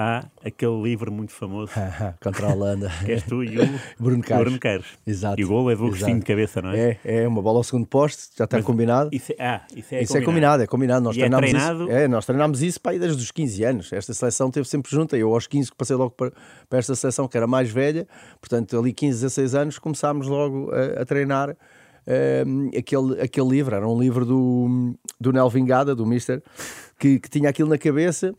há 0.00 0.24
aquele 0.44 0.80
livro 0.82 1.12
muito 1.12 1.32
famoso 1.32 1.72
contra 2.22 2.46
a 2.46 2.52
Holanda 2.54 2.90
que 3.04 3.12
és 3.12 3.22
tu 3.22 3.44
e 3.44 3.58
o 3.58 3.68
Bruno 4.00 4.22
Caires. 4.22 4.44
Bruno 4.44 4.58
Caires. 4.58 4.86
Exato. 5.06 5.40
E 5.40 5.44
o 5.44 5.48
gol 5.48 5.70
é 5.70 5.76
do 5.76 5.86
Agostinho 5.86 6.18
de 6.18 6.24
cabeça, 6.24 6.62
não 6.62 6.70
é? 6.70 6.98
É, 7.04 7.22
é 7.22 7.28
uma 7.28 7.42
bola 7.42 7.58
ao 7.58 7.64
segundo 7.64 7.86
poste, 7.86 8.30
já 8.36 8.44
está 8.44 8.56
Mas, 8.56 8.66
combinado. 8.66 9.10
Isso 9.12 9.32
é, 9.32 9.44
ah, 9.44 9.62
isso 9.76 9.94
é 9.94 10.02
isso 10.02 10.12
combinado. 10.14 10.22
é 10.22 10.24
combinado, 10.24 10.62
é 10.62 10.66
combinado. 10.66 11.04
Nós 11.04 11.16
e 11.16 11.20
é 11.20 11.22
treinámos 11.22 11.48
é 11.48 11.52
treinado... 11.52 11.82
isso. 11.84 11.92
É, 11.92 12.08
nós 12.08 12.26
treinámos 12.26 12.62
isso 12.62 12.80
para 12.80 12.92
aí 12.92 12.98
desde 12.98 13.22
os 13.22 13.30
15 13.30 13.64
anos. 13.64 13.92
Esta 13.92 14.14
seleção 14.14 14.48
esteve 14.48 14.68
sempre 14.68 14.90
junta. 14.90 15.16
Eu 15.16 15.34
aos 15.34 15.46
15 15.46 15.70
que 15.70 15.76
passei 15.76 15.96
logo 15.96 16.12
para, 16.12 16.32
para 16.68 16.78
esta 16.78 16.94
seleção 16.94 17.28
que 17.28 17.36
era 17.36 17.46
mais 17.46 17.70
velha, 17.70 18.06
portanto 18.40 18.78
ali 18.78 18.92
15, 18.92 19.20
16 19.20 19.54
anos 19.54 19.78
começámos 19.78 20.26
logo 20.26 20.70
a, 20.72 21.02
a 21.02 21.04
treinar. 21.04 21.56
Um, 22.46 22.70
aquele, 22.76 23.20
aquele 23.20 23.48
livro, 23.48 23.76
era 23.76 23.86
um 23.86 24.00
livro 24.00 24.24
do, 24.24 24.96
do 25.20 25.32
Nel 25.32 25.50
Vingada, 25.50 25.94
do 25.94 26.06
Mister, 26.06 26.42
que, 26.98 27.20
que 27.20 27.28
tinha 27.28 27.50
aquilo 27.50 27.68
na 27.68 27.78
cabeça 27.78 28.34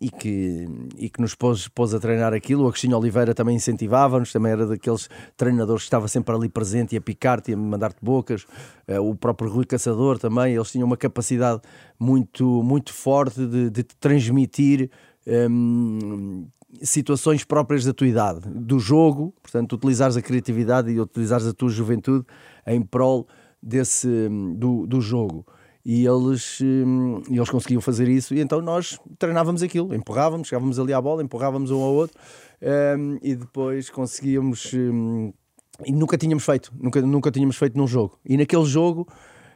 e, 0.00 0.10
que, 0.10 0.68
e 0.98 1.08
que 1.08 1.20
nos 1.20 1.34
pôs, 1.34 1.68
pôs 1.68 1.94
a 1.94 2.00
treinar 2.00 2.34
aquilo. 2.34 2.64
O 2.64 2.66
Agostinho 2.66 2.96
Oliveira 2.96 3.34
também 3.34 3.56
incentivava-nos, 3.56 4.32
também 4.32 4.52
era 4.52 4.66
daqueles 4.66 5.08
treinadores 5.36 5.82
que 5.82 5.86
estava 5.86 6.08
sempre 6.08 6.34
ali 6.34 6.48
presente 6.48 6.94
e 6.94 6.98
a 6.98 7.00
picar-te 7.00 7.50
e 7.50 7.54
a 7.54 7.56
mandar-te 7.56 7.98
bocas. 8.02 8.44
Uh, 8.86 9.00
o 9.00 9.14
próprio 9.14 9.50
Rui 9.50 9.64
Caçador 9.64 10.18
também, 10.18 10.54
eles 10.54 10.70
tinham 10.70 10.86
uma 10.86 10.96
capacidade 10.96 11.60
muito, 11.98 12.62
muito 12.62 12.92
forte 12.92 13.46
de, 13.46 13.70
de 13.70 13.82
transmitir. 13.82 14.90
Um, 15.26 16.46
situações 16.80 17.44
próprias 17.44 17.84
da 17.84 17.92
tua 17.92 18.06
idade, 18.06 18.40
do 18.48 18.78
jogo, 18.78 19.34
portanto, 19.42 19.74
utilizares 19.74 20.16
a 20.16 20.22
criatividade 20.22 20.90
e 20.90 20.98
utilizares 20.98 21.46
a 21.46 21.52
tua 21.52 21.68
juventude 21.68 22.24
em 22.66 22.80
prol 22.80 23.28
desse, 23.62 24.08
do, 24.56 24.86
do 24.86 24.98
jogo 24.98 25.44
e 25.84 26.06
eles, 26.06 26.60
hum, 26.60 27.22
eles 27.28 27.50
conseguiam 27.50 27.80
fazer 27.80 28.08
isso, 28.08 28.34
e 28.34 28.40
então 28.40 28.60
nós 28.60 28.98
treinávamos 29.18 29.62
aquilo, 29.62 29.94
empurrávamos, 29.94 30.48
chegávamos 30.48 30.78
ali 30.78 30.92
à 30.92 31.00
bola, 31.00 31.22
empurrávamos 31.22 31.70
um 31.70 31.82
ao 31.82 31.92
outro 31.92 32.18
um, 32.62 33.18
e 33.22 33.34
depois 33.34 33.90
conseguíamos. 33.90 34.72
Um, 34.74 35.32
e 35.84 35.92
nunca 35.92 36.16
tínhamos 36.16 36.44
feito, 36.44 36.72
nunca, 36.78 37.00
nunca 37.00 37.30
tínhamos 37.30 37.56
feito 37.56 37.76
num 37.76 37.86
jogo. 37.86 38.18
E 38.24 38.36
naquele 38.36 38.64
jogo 38.64 39.06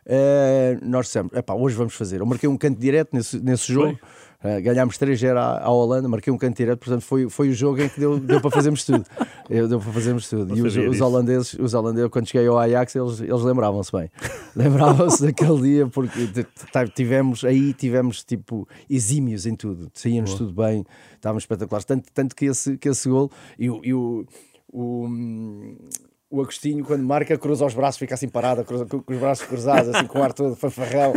Uh, 0.07 0.79
nós 0.83 1.07
dissemos, 1.07 1.33
epá, 1.33 1.53
hoje 1.53 1.75
vamos 1.75 1.95
fazer. 1.95 2.21
Eu 2.21 2.27
marquei 2.27 2.49
um 2.49 2.57
canto 2.57 2.79
direto 2.79 3.11
nesse, 3.13 3.41
nesse 3.41 3.73
jogo. 3.73 3.99
Uh, 4.47 4.63
ganhámos 4.63 4.97
3-0 4.97 5.37
à, 5.37 5.65
à, 5.65 5.71
Holanda, 5.71 6.09
marquei 6.09 6.33
um 6.33 6.39
canto 6.39 6.57
direto, 6.57 6.79
portanto 6.79 7.03
foi, 7.03 7.29
foi 7.29 7.49
o 7.49 7.53
jogo 7.53 7.81
em 7.81 7.89
que 7.89 7.99
deu, 7.99 8.21
deu 8.21 8.41
para 8.41 8.51
fazermos 8.51 8.85
tudo. 8.85 9.05
deu 9.51 9.81
para 9.81 9.93
fazermos 9.93 10.29
tudo. 10.29 10.57
e 10.57 10.63
os, 10.63 10.77
os, 10.77 11.01
holandeses, 11.01 11.55
os 11.55 11.75
holandeses, 11.75 12.09
quando 12.11 12.29
cheguei 12.29 12.47
ao 12.47 12.57
Ajax, 12.57 12.95
eles, 12.95 13.21
eles 13.21 13.43
lembravam-se 13.43 13.91
bem. 13.91 14.09
lembravam-se 14.55 15.27
daquele 15.27 15.61
dia, 15.63 15.87
porque 15.89 16.29
tivemos 16.95 17.45
aí, 17.45 17.73
tivemos 17.75 18.23
tipo 18.23 18.69
exímios 18.89 19.47
em 19.47 19.57
tudo, 19.57 19.91
saíamos 19.93 20.35
tudo 20.35 20.53
bem, 20.53 20.87
estávamos 21.15 21.43
espetaculares. 21.43 21.85
Tanto, 21.85 22.09
tanto 22.15 22.37
que, 22.37 22.45
esse, 22.45 22.77
que 22.79 22.89
esse 22.89 23.09
gol 23.09 23.31
e 23.59 23.69
o, 23.69 23.81
e 23.83 23.93
o, 23.93 24.27
o 24.73 25.09
o 26.29 26.41
Agostinho, 26.41 26.85
quando 26.85 27.05
marca, 27.05 27.39
cruza 27.39 27.65
os 27.65 27.75
braços, 27.75 27.99
fica 27.99 28.15
assim 28.15 28.29
parado, 28.29 28.65
cruza, 28.65 28.85
com, 28.85 29.03
os 29.07 29.19
braços 29.19 29.47
cruzados, 29.47 29.95
assim 29.95 30.07
com 30.07 30.19
o 30.19 30.23
ar 30.23 30.33
todo 30.33 30.57
fanfarrão. 30.57 31.13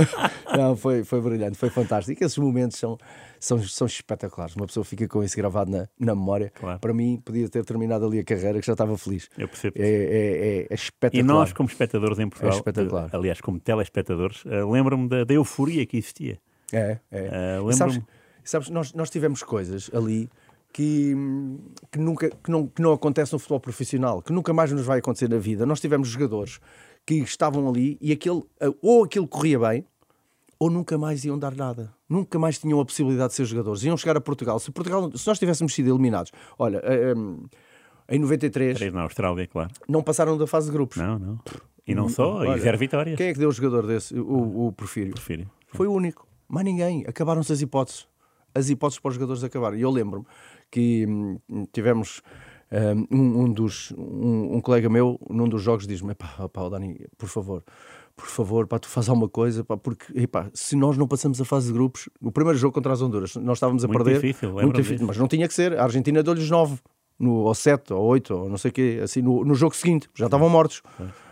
Não, 0.56 0.74
foi, 0.74 1.04
foi 1.04 1.20
brilhante, 1.20 1.58
foi 1.58 1.68
fantástico. 1.68 2.24
Esses 2.24 2.38
momentos 2.38 2.78
são, 2.78 2.96
são, 3.38 3.62
são 3.62 3.86
espetaculares. 3.86 4.56
Uma 4.56 4.66
pessoa 4.66 4.82
fica 4.82 5.06
com 5.06 5.22
isso 5.22 5.36
gravado 5.36 5.70
na, 5.70 5.88
na 5.98 6.14
memória. 6.14 6.50
Claro. 6.54 6.80
Para 6.80 6.94
mim, 6.94 7.20
podia 7.22 7.48
ter 7.50 7.64
terminado 7.64 8.06
ali 8.06 8.18
a 8.18 8.24
carreira, 8.24 8.58
que 8.58 8.66
já 8.66 8.72
estava 8.72 8.96
feliz. 8.96 9.28
Eu 9.36 9.46
percebo. 9.46 9.76
É, 9.78 9.86
é, 9.86 9.90
é, 9.90 10.66
é 10.70 10.74
espetacular. 10.74 11.20
E 11.20 11.22
nós, 11.22 11.52
como 11.52 11.68
espectadores 11.68 12.18
em 12.18 12.28
Portugal, 12.28 12.54
é 12.54 12.56
espetacular. 12.56 13.10
aliás, 13.12 13.40
como 13.42 13.60
telespectadores, 13.60 14.42
uh, 14.46 14.70
lembro-me 14.70 15.08
da, 15.08 15.24
da, 15.24 15.34
euforia 15.34 15.84
que 15.84 15.98
existia. 15.98 16.38
É, 16.72 16.98
é. 17.10 17.60
Uh, 17.60 17.72
sabes, 17.74 18.00
sabes, 18.42 18.70
nós, 18.70 18.94
nós 18.94 19.10
tivemos 19.10 19.42
coisas 19.42 19.90
ali 19.92 20.30
que, 20.76 21.14
que, 21.90 21.98
nunca, 21.98 22.28
que, 22.28 22.50
não, 22.50 22.66
que 22.66 22.82
não 22.82 22.92
acontece 22.92 23.32
no 23.32 23.38
futebol 23.38 23.58
profissional, 23.58 24.20
que 24.20 24.30
nunca 24.30 24.52
mais 24.52 24.70
nos 24.70 24.84
vai 24.84 24.98
acontecer 24.98 25.26
na 25.26 25.38
vida. 25.38 25.64
Nós 25.64 25.80
tivemos 25.80 26.06
jogadores 26.06 26.60
que 27.06 27.14
estavam 27.14 27.66
ali 27.66 27.96
e 27.98 28.12
aquele, 28.12 28.42
ou 28.82 29.04
aquilo 29.04 29.26
corria 29.26 29.58
bem, 29.58 29.86
ou 30.58 30.68
nunca 30.68 30.98
mais 30.98 31.24
iam 31.24 31.38
dar 31.38 31.54
nada. 31.54 31.94
Nunca 32.06 32.38
mais 32.38 32.58
tinham 32.58 32.78
a 32.78 32.84
possibilidade 32.84 33.30
de 33.30 33.36
ser 33.36 33.46
jogadores. 33.46 33.82
Iam 33.84 33.96
chegar 33.96 34.18
a 34.18 34.20
Portugal. 34.20 34.58
Se, 34.58 34.70
Portugal, 34.70 35.10
se 35.16 35.26
nós 35.26 35.38
tivéssemos 35.38 35.74
sido 35.74 35.88
eliminados, 35.88 36.30
olha, 36.58 36.82
eh, 36.84 37.14
eh, 37.14 38.14
em 38.14 38.18
93. 38.18 38.92
na 38.92 39.02
Austrália, 39.02 39.46
claro. 39.46 39.70
Não 39.88 40.02
passaram 40.02 40.36
da 40.36 40.46
fase 40.46 40.66
de 40.66 40.76
grupos. 40.76 40.98
Não, 40.98 41.18
não. 41.18 41.40
E 41.86 41.94
não 41.94 42.10
só, 42.10 42.34
olha, 42.34 42.54
e 42.54 42.60
zero 42.60 42.76
vitórias. 42.76 43.16
Quem 43.16 43.28
é 43.28 43.32
que 43.32 43.38
deu 43.38 43.48
o 43.48 43.52
jogador 43.52 43.86
desse? 43.86 44.14
O, 44.14 44.66
o 44.66 44.72
Porfírio. 44.72 45.12
Porfírio. 45.14 45.50
Foi 45.68 45.86
o 45.86 45.92
único. 45.92 46.26
Mais 46.46 46.66
ninguém. 46.66 47.02
Acabaram-se 47.08 47.50
as 47.50 47.62
hipóteses. 47.62 48.06
As 48.54 48.68
hipóteses 48.68 49.00
para 49.00 49.08
os 49.08 49.14
jogadores 49.14 49.42
acabarem. 49.42 49.78
E 49.78 49.82
eu 49.82 49.90
lembro-me 49.90 50.26
que 50.70 51.06
hum, 51.06 51.38
tivemos 51.72 52.22
hum, 52.72 53.06
um, 53.10 53.42
um 53.42 53.52
dos 53.52 53.92
um, 53.92 54.56
um, 54.56 54.60
colega 54.60 54.88
meu 54.88 55.20
num 55.28 55.48
dos 55.48 55.62
jogos 55.62 55.86
diz-me 55.86 56.14
pá, 56.14 56.48
pá, 56.48 56.68
Dani, 56.68 57.06
por 57.16 57.28
favor 57.28 57.62
por 58.16 58.26
favor, 58.26 58.66
pá, 58.66 58.78
tu 58.78 58.88
faz 58.88 59.08
alguma 59.10 59.28
coisa, 59.28 59.62
pá, 59.62 59.76
porque 59.76 60.06
epá, 60.18 60.48
se 60.54 60.74
nós 60.74 60.96
não 60.96 61.06
passamos 61.06 61.38
a 61.38 61.44
fase 61.44 61.66
de 61.66 61.74
grupos, 61.74 62.08
o 62.20 62.32
primeiro 62.32 62.58
jogo 62.58 62.72
contra 62.72 62.92
as 62.92 63.02
Honduras, 63.02 63.36
nós 63.36 63.58
estávamos 63.58 63.84
a 63.84 63.86
muito 63.86 64.02
perder. 64.02 64.20
Difícil, 64.20 64.52
muito 64.52 64.80
difícil, 64.80 65.06
mas 65.06 65.18
não 65.18 65.28
tinha 65.28 65.46
que 65.46 65.52
ser. 65.52 65.78
A 65.78 65.82
Argentina 65.82 66.22
deu-lhes 66.22 66.48
9, 66.48 66.78
no, 67.18 67.32
ou 67.32 67.54
7, 67.54 67.92
ou 67.92 68.02
8, 68.04 68.34
ou 68.34 68.48
não 68.48 68.56
sei 68.56 68.70
o 68.70 68.72
quê, 68.72 69.00
assim, 69.02 69.20
no, 69.20 69.44
no 69.44 69.54
jogo 69.54 69.76
seguinte, 69.76 70.08
já 70.14 70.24
estavam 70.24 70.48
mortos. 70.48 70.82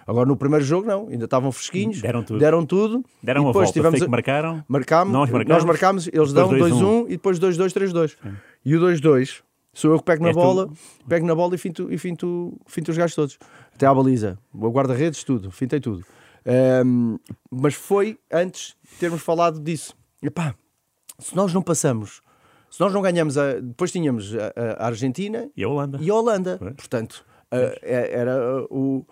Agora 0.07 0.29
no 0.29 0.37
primeiro 0.37 0.63
jogo 0.63 0.87
não, 0.87 1.09
ainda 1.09 1.25
estavam 1.25 1.51
fresquinhos, 1.51 2.03
deram 2.03 2.23
tudo, 2.23 2.39
deram, 2.39 2.67
tudo, 2.67 3.05
deram 3.23 3.43
e 3.43 3.47
depois 3.47 3.71
tivemos 3.71 4.03
a... 4.03 4.07
marcaram, 4.07 4.63
marcámos, 4.69 5.31
nós 5.47 5.65
marcámos, 5.65 6.07
eles 6.13 6.31
dão 6.31 6.51
2-1 6.51 7.07
e 7.07 7.11
depois 7.13 7.41
2-2, 7.41 7.73
3-2. 7.73 8.17
E 8.65 8.77
o 8.77 8.81
2-2 8.81 9.43
Sou 9.75 9.91
eu 9.91 9.99
que 9.99 10.05
pego 10.05 10.25
na 10.25 10.33
bola, 10.33 10.69
tu... 10.69 10.75
pego 11.09 11.27
na 11.27 11.35
bola 11.35 11.57
e 11.57 11.59
finto, 11.59 11.93
e 11.93 11.99
finto, 11.99 12.57
finto 12.65 12.91
os 12.93 12.97
gajos 12.97 13.17
todos. 13.17 13.39
Até 13.75 13.87
à 13.87 13.93
baliza, 13.93 14.39
o 14.53 14.71
guarda-redes, 14.71 15.25
tudo, 15.25 15.51
fintei 15.51 15.81
tudo. 15.81 16.07
Um, 16.87 17.19
mas 17.51 17.75
foi 17.75 18.17
antes 18.33 18.77
de 18.89 18.99
termos 19.01 19.21
falado 19.21 19.59
disso. 19.59 19.97
Epá, 20.23 20.55
se 21.19 21.35
nós 21.35 21.53
não 21.53 21.61
passamos, 21.61 22.23
se 22.71 22.81
nós 22.81 22.93
não 22.93 23.03
ganhamos, 23.03 23.37
a, 23.37 23.55
depois 23.55 23.91
tínhamos 23.91 24.33
a, 24.37 24.53
a 24.79 24.87
Argentina 24.87 25.51
e 25.57 25.65
a 25.65 25.69
Holanda. 25.69 25.99
E 26.01 26.09
a 26.09 26.15
Holanda. 26.15 26.59
Portanto, 26.77 27.27
a, 27.51 27.57
é, 27.83 28.13
era 28.13 28.65
o 28.71 29.05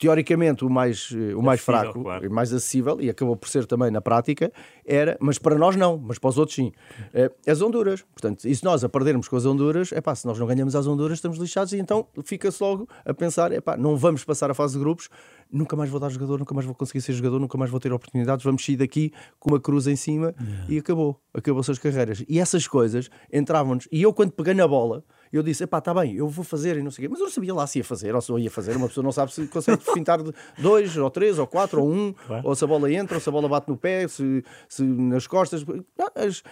teoricamente 0.00 0.64
o 0.64 0.70
mais, 0.70 1.10
eh, 1.14 1.34
o 1.34 1.42
mais 1.42 1.60
acessível, 1.60 1.82
fraco 1.82 2.02
claro. 2.02 2.24
e 2.24 2.28
mais 2.30 2.52
acessível, 2.54 2.96
e 3.02 3.10
acabou 3.10 3.36
por 3.36 3.50
ser 3.50 3.66
também 3.66 3.90
na 3.90 4.00
prática, 4.00 4.50
era, 4.82 5.14
mas 5.20 5.38
para 5.38 5.56
nós 5.56 5.76
não, 5.76 5.98
mas 5.98 6.18
para 6.18 6.30
os 6.30 6.38
outros 6.38 6.56
sim, 6.56 6.72
é, 7.12 7.30
as 7.46 7.60
Honduras. 7.60 8.00
Portanto, 8.00 8.46
e 8.46 8.56
se 8.56 8.64
nós 8.64 8.82
a 8.82 8.88
perdermos 8.88 9.28
com 9.28 9.36
as 9.36 9.44
Honduras, 9.44 9.92
é 9.92 10.00
pá, 10.00 10.14
se 10.14 10.26
nós 10.26 10.38
não 10.38 10.46
ganhamos 10.46 10.74
as 10.74 10.86
Honduras, 10.86 11.18
estamos 11.18 11.36
lixados, 11.36 11.74
e 11.74 11.78
então 11.78 12.06
fica-se 12.24 12.62
logo 12.62 12.88
a 13.04 13.12
pensar, 13.12 13.52
é 13.52 13.60
pá, 13.60 13.76
não 13.76 13.94
vamos 13.94 14.24
passar 14.24 14.50
a 14.50 14.54
fase 14.54 14.72
de 14.72 14.80
grupos, 14.80 15.10
nunca 15.52 15.76
mais 15.76 15.90
vou 15.90 16.00
dar 16.00 16.08
jogador, 16.08 16.38
nunca 16.38 16.54
mais 16.54 16.64
vou 16.64 16.74
conseguir 16.74 17.02
ser 17.02 17.12
jogador, 17.12 17.38
nunca 17.38 17.58
mais 17.58 17.70
vou 17.70 17.78
ter 17.78 17.92
oportunidades, 17.92 18.42
vamos 18.42 18.64
sair 18.64 18.78
daqui 18.78 19.12
com 19.38 19.50
uma 19.50 19.60
cruz 19.60 19.86
em 19.86 19.96
cima 19.96 20.34
yeah. 20.40 20.64
e 20.66 20.78
acabou, 20.78 21.20
acabou-se 21.34 21.70
as 21.70 21.78
carreiras. 21.78 22.24
E 22.26 22.40
essas 22.40 22.66
coisas 22.66 23.10
entravam-nos, 23.30 23.86
e 23.92 24.00
eu 24.00 24.14
quando 24.14 24.32
peguei 24.32 24.54
na 24.54 24.66
bola, 24.66 25.04
eu 25.36 25.42
disse, 25.42 25.64
epá, 25.64 25.78
está 25.78 25.94
bem, 25.94 26.16
eu 26.16 26.28
vou 26.28 26.44
fazer 26.44 26.76
e 26.76 26.82
não 26.82 26.90
sei 26.90 27.04
o 27.04 27.08
quê. 27.08 27.12
Mas 27.12 27.20
eu 27.20 27.26
não 27.26 27.32
sabia 27.32 27.54
lá 27.54 27.66
se 27.66 27.78
ia 27.78 27.84
fazer 27.84 28.14
ou 28.14 28.20
se 28.20 28.32
eu 28.32 28.38
ia 28.38 28.50
fazer. 28.50 28.76
Uma 28.76 28.88
pessoa 28.88 29.04
não 29.04 29.12
sabe 29.12 29.32
se 29.32 29.46
consegue 29.46 29.82
fintar 29.94 30.22
de 30.22 30.32
dois, 30.58 30.96
ou 30.96 31.10
três, 31.10 31.38
ou 31.38 31.46
quatro, 31.46 31.82
ou 31.82 31.90
um, 31.90 32.12
claro. 32.12 32.48
ou 32.48 32.54
se 32.54 32.64
a 32.64 32.66
bola 32.66 32.92
entra, 32.92 33.16
ou 33.16 33.20
se 33.20 33.28
a 33.28 33.32
bola 33.32 33.48
bate 33.48 33.68
no 33.68 33.76
pé, 33.76 34.08
se, 34.08 34.44
se 34.68 34.82
nas 34.82 35.26
costas. 35.26 35.64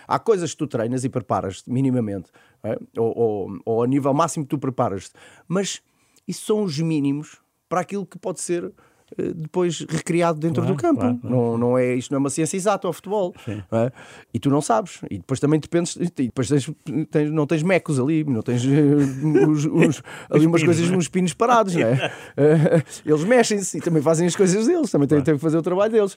Há 0.06 0.18
coisas 0.18 0.52
que 0.52 0.56
tu 0.58 0.66
treinas 0.66 1.04
e 1.04 1.08
preparas 1.08 1.62
minimamente, 1.66 2.30
é? 2.62 2.78
ou, 2.96 3.18
ou, 3.18 3.58
ou 3.64 3.82
a 3.82 3.86
nível 3.86 4.14
máximo 4.14 4.44
que 4.44 4.50
tu 4.50 4.58
preparas-te. 4.58 5.14
Mas 5.48 5.82
isso 6.26 6.46
são 6.46 6.62
os 6.62 6.78
mínimos 6.78 7.40
para 7.68 7.80
aquilo 7.80 8.06
que 8.06 8.18
pode 8.18 8.40
ser 8.40 8.72
depois 9.16 9.80
recriado 9.88 10.38
dentro 10.38 10.62
claro, 10.62 10.74
do 10.74 10.80
campo. 10.80 11.00
Claro, 11.00 11.18
claro. 11.18 11.36
Não, 11.36 11.58
não 11.58 11.78
é, 11.78 11.94
isto 11.94 12.10
não 12.10 12.16
é 12.16 12.20
uma 12.20 12.30
ciência 12.30 12.56
exata 12.56 12.86
ao 12.86 12.92
futebol. 12.92 13.34
É? 13.48 13.92
E 14.32 14.38
tu 14.38 14.50
não 14.50 14.60
sabes. 14.60 15.00
E 15.10 15.18
depois 15.18 15.40
também 15.40 15.58
dependes. 15.58 15.96
E 15.96 16.10
depois 16.10 16.48
tens, 16.48 16.70
tens, 17.10 17.30
não 17.30 17.46
tens 17.46 17.62
mecos 17.62 17.98
ali, 17.98 18.24
não 18.24 18.42
tens 18.42 18.64
os, 18.64 18.70
eh, 18.70 19.68
os, 19.88 20.02
ali 20.30 20.46
umas 20.46 20.62
coisas, 20.62 20.90
é? 20.90 20.96
uns 20.96 21.08
pinos 21.08 21.32
parados, 21.32 21.74
não 21.74 21.82
é? 21.82 22.12
Eh, 22.36 22.82
eles 23.04 23.24
mexem-se 23.24 23.78
e 23.78 23.80
também 23.80 24.02
fazem 24.02 24.26
as 24.26 24.36
coisas 24.36 24.66
deles, 24.66 24.90
também 24.90 25.08
têm, 25.08 25.20
têm 25.22 25.34
que 25.34 25.40
fazer 25.40 25.56
o 25.56 25.62
trabalho 25.62 25.92
deles. 25.92 26.16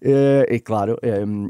É 0.00 0.58
claro. 0.58 0.98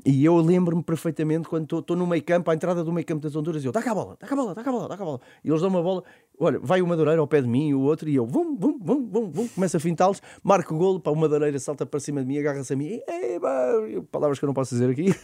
e 0.04 0.24
eu 0.24 0.36
lembro-me 0.36 0.82
perfeitamente 0.82 1.48
quando 1.48 1.78
estou 1.78 1.96
no 1.96 2.06
meio 2.06 2.22
campo, 2.22 2.50
à 2.50 2.54
entrada 2.54 2.84
do 2.84 2.92
meio 2.92 3.06
campo 3.06 3.20
das 3.20 3.34
Honduras, 3.34 3.64
eu 3.64 3.72
dá 3.72 3.82
cá 3.82 3.92
a 3.92 3.94
bola, 3.94 4.16
dá 4.20 4.26
cá 4.26 4.34
a 4.34 4.36
bola, 4.36 4.54
dá 4.54 4.62
cá 4.62 4.70
a 4.70 4.72
bola, 4.72 4.88
dá 4.88 4.96
cá 4.96 5.02
a 5.02 5.06
bola. 5.06 5.20
E 5.44 5.48
eles 5.48 5.60
dão 5.60 5.70
uma 5.70 5.82
bola, 5.82 6.02
olha, 6.42 6.58
vai 6.60 6.82
o 6.82 6.86
Madureira 6.86 7.20
ao 7.20 7.26
pé 7.26 7.40
de 7.40 7.48
mim, 7.48 7.72
o 7.72 7.80
outro, 7.80 8.08
e 8.08 8.16
eu, 8.16 8.26
vum, 8.26 8.56
vum, 8.56 8.78
vum, 8.80 9.08
vum, 9.08 9.30
vum, 9.30 9.48
começo 9.48 9.76
a 9.76 9.80
fintá-los, 9.80 10.20
marco 10.42 10.74
o 10.74 10.78
golo, 10.78 11.00
para 11.00 11.12
uma 11.12 11.22
madeireira 11.22 11.58
salta 11.58 11.86
para 11.86 12.00
cima 12.00 12.20
de 12.20 12.26
mim, 12.26 12.38
agarra-se 12.38 12.72
a 12.72 12.76
mim, 12.76 13.00
e, 13.08 14.02
palavras 14.10 14.38
que 14.38 14.44
eu 14.44 14.48
não 14.48 14.54
posso 14.54 14.74
dizer 14.74 14.90
aqui, 14.90 15.14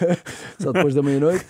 só 0.58 0.72
depois 0.72 0.94
da 0.94 1.02
meia-noite. 1.02 1.44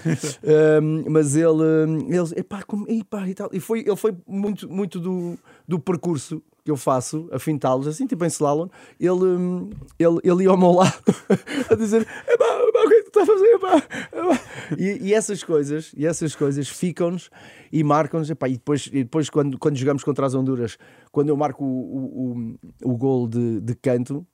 Um, 0.82 1.10
mas 1.10 1.36
ele, 1.36 2.06
ele 2.08 2.40
epá, 2.40 2.62
como, 2.62 2.88
epá, 2.88 3.28
e, 3.28 3.34
tal. 3.34 3.48
e 3.52 3.60
foi, 3.60 3.80
ele 3.80 3.96
foi 3.96 4.16
muito, 4.26 4.68
muito 4.68 4.98
do, 4.98 5.38
do 5.66 5.78
percurso 5.78 6.42
que 6.64 6.70
eu 6.70 6.76
faço 6.76 7.28
a 7.32 7.38
fintá-los, 7.38 7.86
assim, 7.86 8.06
tipo 8.06 8.24
em 8.24 8.28
slalom, 8.28 8.68
ele, 8.98 9.70
ele, 9.98 10.18
ele 10.22 10.44
ia 10.44 10.50
ao 10.50 10.56
meu 10.56 10.72
lado 10.72 10.94
a 11.70 11.74
dizer: 11.74 12.02
epá, 12.02 12.44
epá, 12.68 12.78
o 12.84 12.88
que 12.88 12.94
é 12.94 13.02
que 13.02 13.10
tu 13.10 13.20
estás 13.20 13.28
a 13.28 13.32
fazer? 13.32 13.54
Epá, 13.54 13.76
epá. 14.12 14.40
E, 14.78 15.08
e, 15.08 15.14
essas 15.14 15.42
coisas, 15.42 15.92
e 15.96 16.06
essas 16.06 16.36
coisas 16.36 16.68
ficam-nos 16.68 17.30
e 17.72 17.82
marcam-nos. 17.82 18.30
E 18.30 18.34
depois, 18.34 18.86
e 18.86 19.02
depois 19.04 19.28
quando, 19.28 19.58
quando 19.58 19.76
jogamos 19.76 20.04
contra 20.04 20.24
as 20.24 20.34
Honduras, 20.34 20.78
quando 21.10 21.28
eu 21.28 21.36
marco 21.36 21.64
o, 21.64 21.68
o, 21.68 22.56
o, 22.84 22.92
o 22.92 22.96
gol 22.96 23.26
de, 23.26 23.60
de 23.60 23.74
canto, 23.74 24.26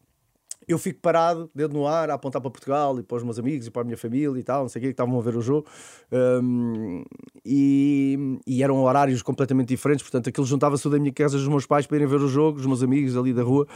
eu 0.69 0.79
fico 0.79 1.01
parado, 1.01 1.51
dedo 1.55 1.73
no 1.73 1.87
ar, 1.87 2.11
a 2.11 2.15
apontar 2.15 2.43
para 2.43 2.51
Portugal 2.51 2.99
e 2.99 3.03
para 3.03 3.17
os 3.17 3.23
meus 3.23 3.39
amigos 3.39 3.67
e 3.67 3.71
para 3.71 3.83
a 3.83 3.85
minha 3.85 3.97
família 3.97 4.39
e 4.39 4.43
tal, 4.43 4.63
não 4.63 4.69
sei 4.69 4.81
o 4.81 4.83
que, 4.83 4.89
que 4.89 4.93
estavam 4.93 5.19
a 5.19 5.23
ver 5.23 5.35
o 5.35 5.41
jogo. 5.41 5.67
Um, 6.13 7.05
e, 7.45 8.39
e, 8.47 8.63
eram 8.63 8.83
horários 8.83 9.23
completamente 9.23 9.69
diferentes, 9.69 10.03
portanto, 10.03 10.29
aquilo 10.29 10.47
juntava-se 10.47 10.89
da 10.89 10.99
minha 10.99 11.13
casa 11.13 11.39
dos 11.39 11.49
meus 11.49 11.65
pais 11.65 11.87
para 11.87 11.97
irem 11.97 12.07
ver 12.07 12.21
o 12.21 12.29
jogo, 12.29 12.59
os 12.59 12.67
meus 12.67 12.83
amigos 12.83 13.17
ali 13.17 13.33
da 13.33 13.43
rua, 13.43 13.67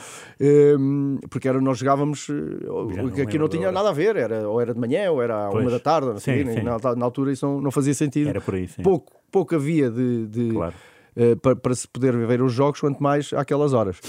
um, 0.78 1.18
porque 1.30 1.48
era, 1.48 1.60
nós 1.60 1.78
jogávamos, 1.78 2.28
eh, 2.28 3.22
aqui 3.22 3.38
não 3.38 3.48
tinha 3.48 3.72
nada 3.72 3.88
a 3.88 3.92
ver, 3.92 4.16
era, 4.16 4.46
ou 4.48 4.60
era 4.60 4.74
de 4.74 4.80
manhã, 4.80 5.10
ou 5.10 5.22
era 5.22 5.46
à 5.46 5.50
uma 5.50 5.70
da 5.70 5.80
tarde, 5.80 6.08
não 6.08 6.18
sei, 6.18 6.44
sim, 6.44 6.52
sim. 6.52 6.62
Na, 6.62 6.76
na, 6.94 7.04
altura 7.04 7.32
isso 7.32 7.46
não, 7.46 7.60
não 7.60 7.70
fazia 7.70 7.94
sentido. 7.94 8.28
Era 8.28 8.40
por 8.40 8.54
aí, 8.54 8.68
sim. 8.68 8.82
Pouco, 8.82 9.12
pouco 9.30 9.54
havia 9.54 9.90
de. 9.90 10.26
de 10.26 10.50
claro. 10.50 10.74
Uh, 11.14 11.36
para, 11.36 11.54
para, 11.54 11.74
se 11.74 11.86
poder 11.86 12.16
ver 12.26 12.40
os 12.40 12.52
jogos, 12.52 12.80
quanto 12.80 13.02
mais 13.02 13.32
àquelas 13.32 13.72
horas. 13.72 14.00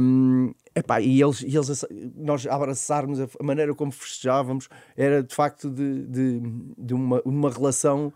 Um, 0.00 0.52
Epá, 0.74 1.02
e 1.02 1.20
eles, 1.22 1.42
e 1.42 1.54
eles, 1.54 1.84
nós 2.16 2.46
abraçarmos 2.46 3.20
a 3.20 3.28
maneira 3.42 3.74
como 3.74 3.92
festejávamos 3.92 4.70
era 4.96 5.22
de 5.22 5.34
facto 5.34 5.68
de, 5.68 6.06
de, 6.06 6.40
de 6.78 6.94
uma, 6.94 7.20
uma 7.26 7.50
relação 7.50 8.10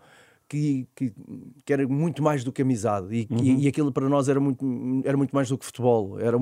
que, 0.47 0.87
que, 0.95 1.13
que, 1.65 1.73
era 1.73 1.87
muito 1.87 2.23
mais 2.23 2.43
do 2.43 2.51
que 2.51 2.61
amizade 2.61 3.13
e, 3.13 3.27
uhum. 3.29 3.43
e, 3.43 3.65
e, 3.65 3.67
aquilo 3.67 3.91
para 3.91 4.07
nós 4.07 4.29
era 4.29 4.39
muito, 4.39 4.65
era 5.03 5.17
muito 5.17 5.35
mais 5.35 5.49
do 5.49 5.57
que 5.57 5.65
futebol. 5.65 6.19
Era, 6.19 6.37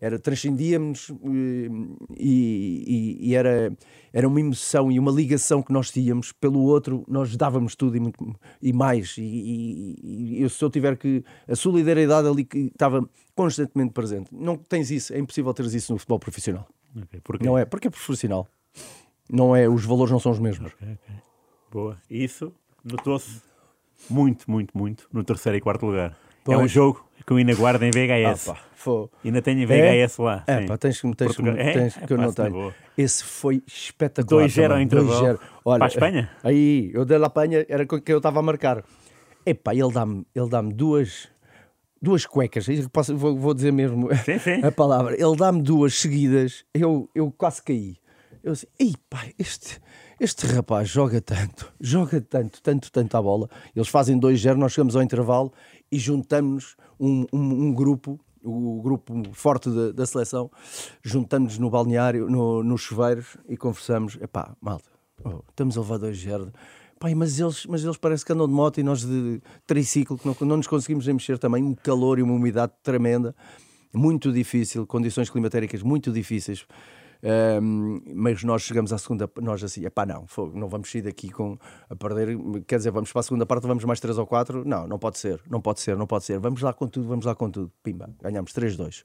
era 0.00 0.18
transcendíamos 0.18 1.10
eh, 1.10 1.68
e, 2.16 3.16
e, 3.20 3.34
era, 3.34 3.76
era 4.12 4.28
uma 4.28 4.40
emoção 4.40 4.90
e 4.90 4.98
uma 4.98 5.10
ligação 5.10 5.62
que 5.62 5.72
nós 5.72 5.90
tínhamos 5.90 6.32
pelo 6.32 6.60
outro, 6.60 7.04
nós 7.08 7.36
dávamos 7.36 7.74
tudo 7.74 7.96
e, 7.96 8.00
muito, 8.00 8.36
e 8.62 8.72
mais. 8.72 9.16
E, 9.18 10.42
e, 10.42 10.48
se 10.48 10.64
eu 10.64 10.70
tiver 10.70 10.96
que. 10.96 11.24
A 11.48 11.56
solidariedade 11.56 12.28
ali 12.28 12.44
que 12.44 12.58
estava 12.58 13.08
constantemente 13.34 13.92
presente. 13.92 14.30
Não 14.32 14.56
tens 14.56 14.90
isso, 14.90 15.12
é 15.12 15.18
impossível 15.18 15.52
teres 15.52 15.74
isso 15.74 15.92
no 15.92 15.98
futebol 15.98 16.18
profissional. 16.18 16.68
Okay. 16.96 17.20
Não 17.40 17.58
é, 17.58 17.64
porque 17.64 17.88
é 17.88 17.90
profissional. 17.90 18.46
Não 19.28 19.54
é, 19.54 19.68
os 19.68 19.84
valores 19.84 20.10
não 20.12 20.18
são 20.18 20.32
os 20.32 20.38
mesmos. 20.38 20.72
Okay, 20.72 20.92
okay. 20.92 21.14
Boa. 21.70 21.98
Isso 22.10 22.52
notou-se 22.84 23.42
muito, 24.08 24.50
muito, 24.50 24.76
muito 24.76 25.08
no 25.12 25.22
terceiro 25.24 25.56
e 25.58 25.60
quarto 25.60 25.86
lugar. 25.86 26.16
Pois. 26.44 26.58
É 26.58 26.62
um 26.62 26.68
jogo 26.68 27.04
que 27.26 27.32
eu 27.32 27.36
ainda 27.36 27.54
guardo 27.54 27.82
em 27.82 27.90
VHS. 27.90 28.48
Ah, 28.48 28.54
pá, 28.54 29.08
ainda 29.24 29.42
tenho 29.42 29.66
VHS 29.66 30.18
é? 30.18 30.22
lá. 30.22 30.44
É, 30.46 30.66
pá, 30.66 30.78
tens, 30.78 31.00
tens, 31.00 31.36
tens, 31.36 31.56
é? 31.56 31.72
tens 31.72 31.96
que 31.96 32.12
eu 32.12 32.18
não 32.18 32.32
tenho. 32.32 32.74
Esse 32.96 33.24
foi 33.24 33.62
espetacular. 33.66 34.46
2-0 34.46 34.70
ao 34.70 34.80
intervalo. 34.80 35.40
Olha, 35.64 35.78
Para 35.78 35.84
a 35.84 35.88
Espanha? 35.88 36.30
Aí, 36.42 36.90
eu 36.94 37.04
dei 37.04 37.18
a 37.18 37.20
Espanha, 37.20 37.66
era 37.68 37.86
com 37.86 38.00
que 38.00 38.12
eu 38.12 38.16
estava 38.16 38.40
a 38.40 38.42
marcar. 38.42 38.82
Epá, 39.44 39.74
ele 39.74 39.92
dá-me 39.92 40.26
ele 40.34 40.48
dá 40.48 40.60
duas 40.60 41.28
duas 42.00 42.24
cuecas, 42.24 42.66
posso, 42.90 43.14
vou, 43.16 43.36
vou 43.36 43.52
dizer 43.52 43.72
mesmo 43.72 44.08
sim, 44.24 44.38
sim. 44.38 44.60
a 44.64 44.72
palavra. 44.72 45.14
Ele 45.14 45.36
dá-me 45.36 45.62
duas 45.62 45.94
seguidas, 45.94 46.64
eu, 46.72 47.08
eu 47.14 47.30
quase 47.30 47.62
caí. 47.62 47.96
Eu 48.42 48.52
disse, 48.52 48.66
ei 48.78 48.94
pá, 49.08 49.26
este, 49.38 49.78
este 50.20 50.46
rapaz 50.46 50.86
joga 50.86 51.18
tanto, 51.18 51.72
joga 51.80 52.20
tanto, 52.20 52.60
tanto, 52.60 52.92
tanto 52.92 53.16
a 53.16 53.22
bola. 53.22 53.48
Eles 53.74 53.88
fazem 53.88 54.20
2-0, 54.20 54.54
nós 54.56 54.72
chegamos 54.72 54.94
ao 54.94 55.02
intervalo 55.02 55.50
e 55.90 55.98
juntamos 55.98 56.76
um, 57.00 57.24
um, 57.32 57.38
um 57.68 57.72
grupo, 57.72 58.20
o 58.44 58.82
grupo 58.82 59.22
forte 59.32 59.70
da, 59.70 59.92
da 59.92 60.04
seleção, 60.04 60.50
juntamos 61.02 61.56
no 61.56 61.70
balneário, 61.70 62.28
no, 62.28 62.62
nos 62.62 62.82
chuveiros 62.82 63.38
e 63.48 63.56
conversamos. 63.56 64.18
Epá, 64.20 64.54
malta, 64.60 64.90
oh, 65.24 65.42
estamos 65.48 65.78
a 65.78 65.80
levar 65.80 65.98
2-0 65.98 66.52
Pai, 66.98 67.14
mas 67.14 67.40
eles, 67.40 67.64
mas 67.64 67.82
eles 67.82 67.96
parece 67.96 68.22
que 68.22 68.30
andam 68.30 68.46
de 68.46 68.52
moto 68.52 68.78
e 68.78 68.82
nós 68.82 69.00
de 69.00 69.40
triciclo, 69.66 70.18
que 70.18 70.26
não, 70.26 70.36
não 70.42 70.58
nos 70.58 70.66
conseguimos 70.66 71.06
mexer 71.06 71.38
também. 71.38 71.64
Um 71.64 71.74
calor 71.74 72.18
e 72.18 72.22
uma 72.22 72.34
umidade 72.34 72.74
tremenda, 72.82 73.34
muito 73.90 74.30
difícil, 74.30 74.86
condições 74.86 75.30
climatéricas 75.30 75.82
muito 75.82 76.12
difíceis. 76.12 76.66
Um, 77.22 78.00
mas 78.14 78.42
nós 78.42 78.62
chegamos 78.62 78.92
à 78.92 78.98
segunda, 78.98 79.30
nós 79.40 79.62
assim, 79.62 79.82
pá, 79.90 80.06
não, 80.06 80.26
não 80.54 80.68
vamos 80.68 80.90
sair 80.90 81.02
daqui 81.02 81.30
com 81.30 81.58
a 81.88 81.94
perder, 81.94 82.38
quer 82.66 82.78
dizer, 82.78 82.90
vamos 82.90 83.12
para 83.12 83.20
a 83.20 83.22
segunda 83.22 83.44
parte, 83.44 83.66
vamos 83.66 83.84
mais 83.84 84.00
3 84.00 84.16
ou 84.18 84.26
4, 84.26 84.64
não, 84.64 84.86
não 84.86 84.98
pode 84.98 85.18
ser, 85.18 85.40
não 85.48 85.60
pode 85.60 85.80
ser, 85.80 85.96
não 85.96 86.06
pode 86.06 86.24
ser, 86.24 86.38
vamos 86.38 86.62
lá 86.62 86.72
com 86.72 86.88
tudo, 86.88 87.06
vamos 87.06 87.26
lá 87.26 87.34
com 87.34 87.50
tudo, 87.50 87.70
pimba, 87.82 88.08
ganhamos 88.22 88.52
3-2 88.52 89.04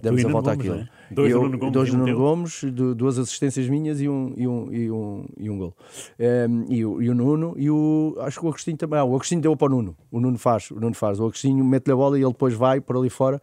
demos 0.00 0.24
a 0.24 0.28
volta 0.28 0.52
àquilo. 0.52 0.76
É? 0.76 0.88
Dois 1.10 1.30
eu, 1.30 1.42
Nuno 1.42 1.58
Gomes, 1.58 1.72
dois 1.72 1.94
Nuno 1.94 2.16
Gomes 2.16 2.64
duas 2.96 3.18
assistências 3.18 3.68
minhas 3.68 4.00
e 4.00 4.08
um, 4.08 4.32
e 4.36 4.48
um, 4.48 4.72
e 4.72 4.90
um, 4.90 5.26
e 5.38 5.50
um 5.50 5.58
gol. 5.58 5.76
Um, 6.18 6.64
e, 6.68 6.84
o, 6.84 7.02
e 7.02 7.10
o 7.10 7.14
Nuno, 7.14 7.54
e 7.56 7.70
o, 7.70 8.16
acho 8.20 8.40
que 8.40 8.46
o 8.46 8.48
Agostinho 8.48 8.76
também. 8.76 8.98
Ah, 8.98 9.04
o 9.04 9.14
Agostinho 9.14 9.40
deu 9.40 9.56
para 9.56 9.66
o 9.66 9.76
Nuno. 9.76 9.96
O 10.10 10.20
Nuno 10.20 10.38
faz, 10.38 10.70
o 10.70 10.80
Nuno 10.80 10.94
faz. 10.94 11.20
O 11.20 11.24
Agostinho 11.24 11.64
mete-lhe 11.64 11.92
a 11.92 11.96
bola 11.96 12.18
e 12.18 12.22
ele 12.22 12.32
depois 12.32 12.54
vai 12.54 12.80
por 12.80 12.96
ali 12.96 13.10
fora. 13.10 13.40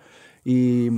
E, 0.49 0.89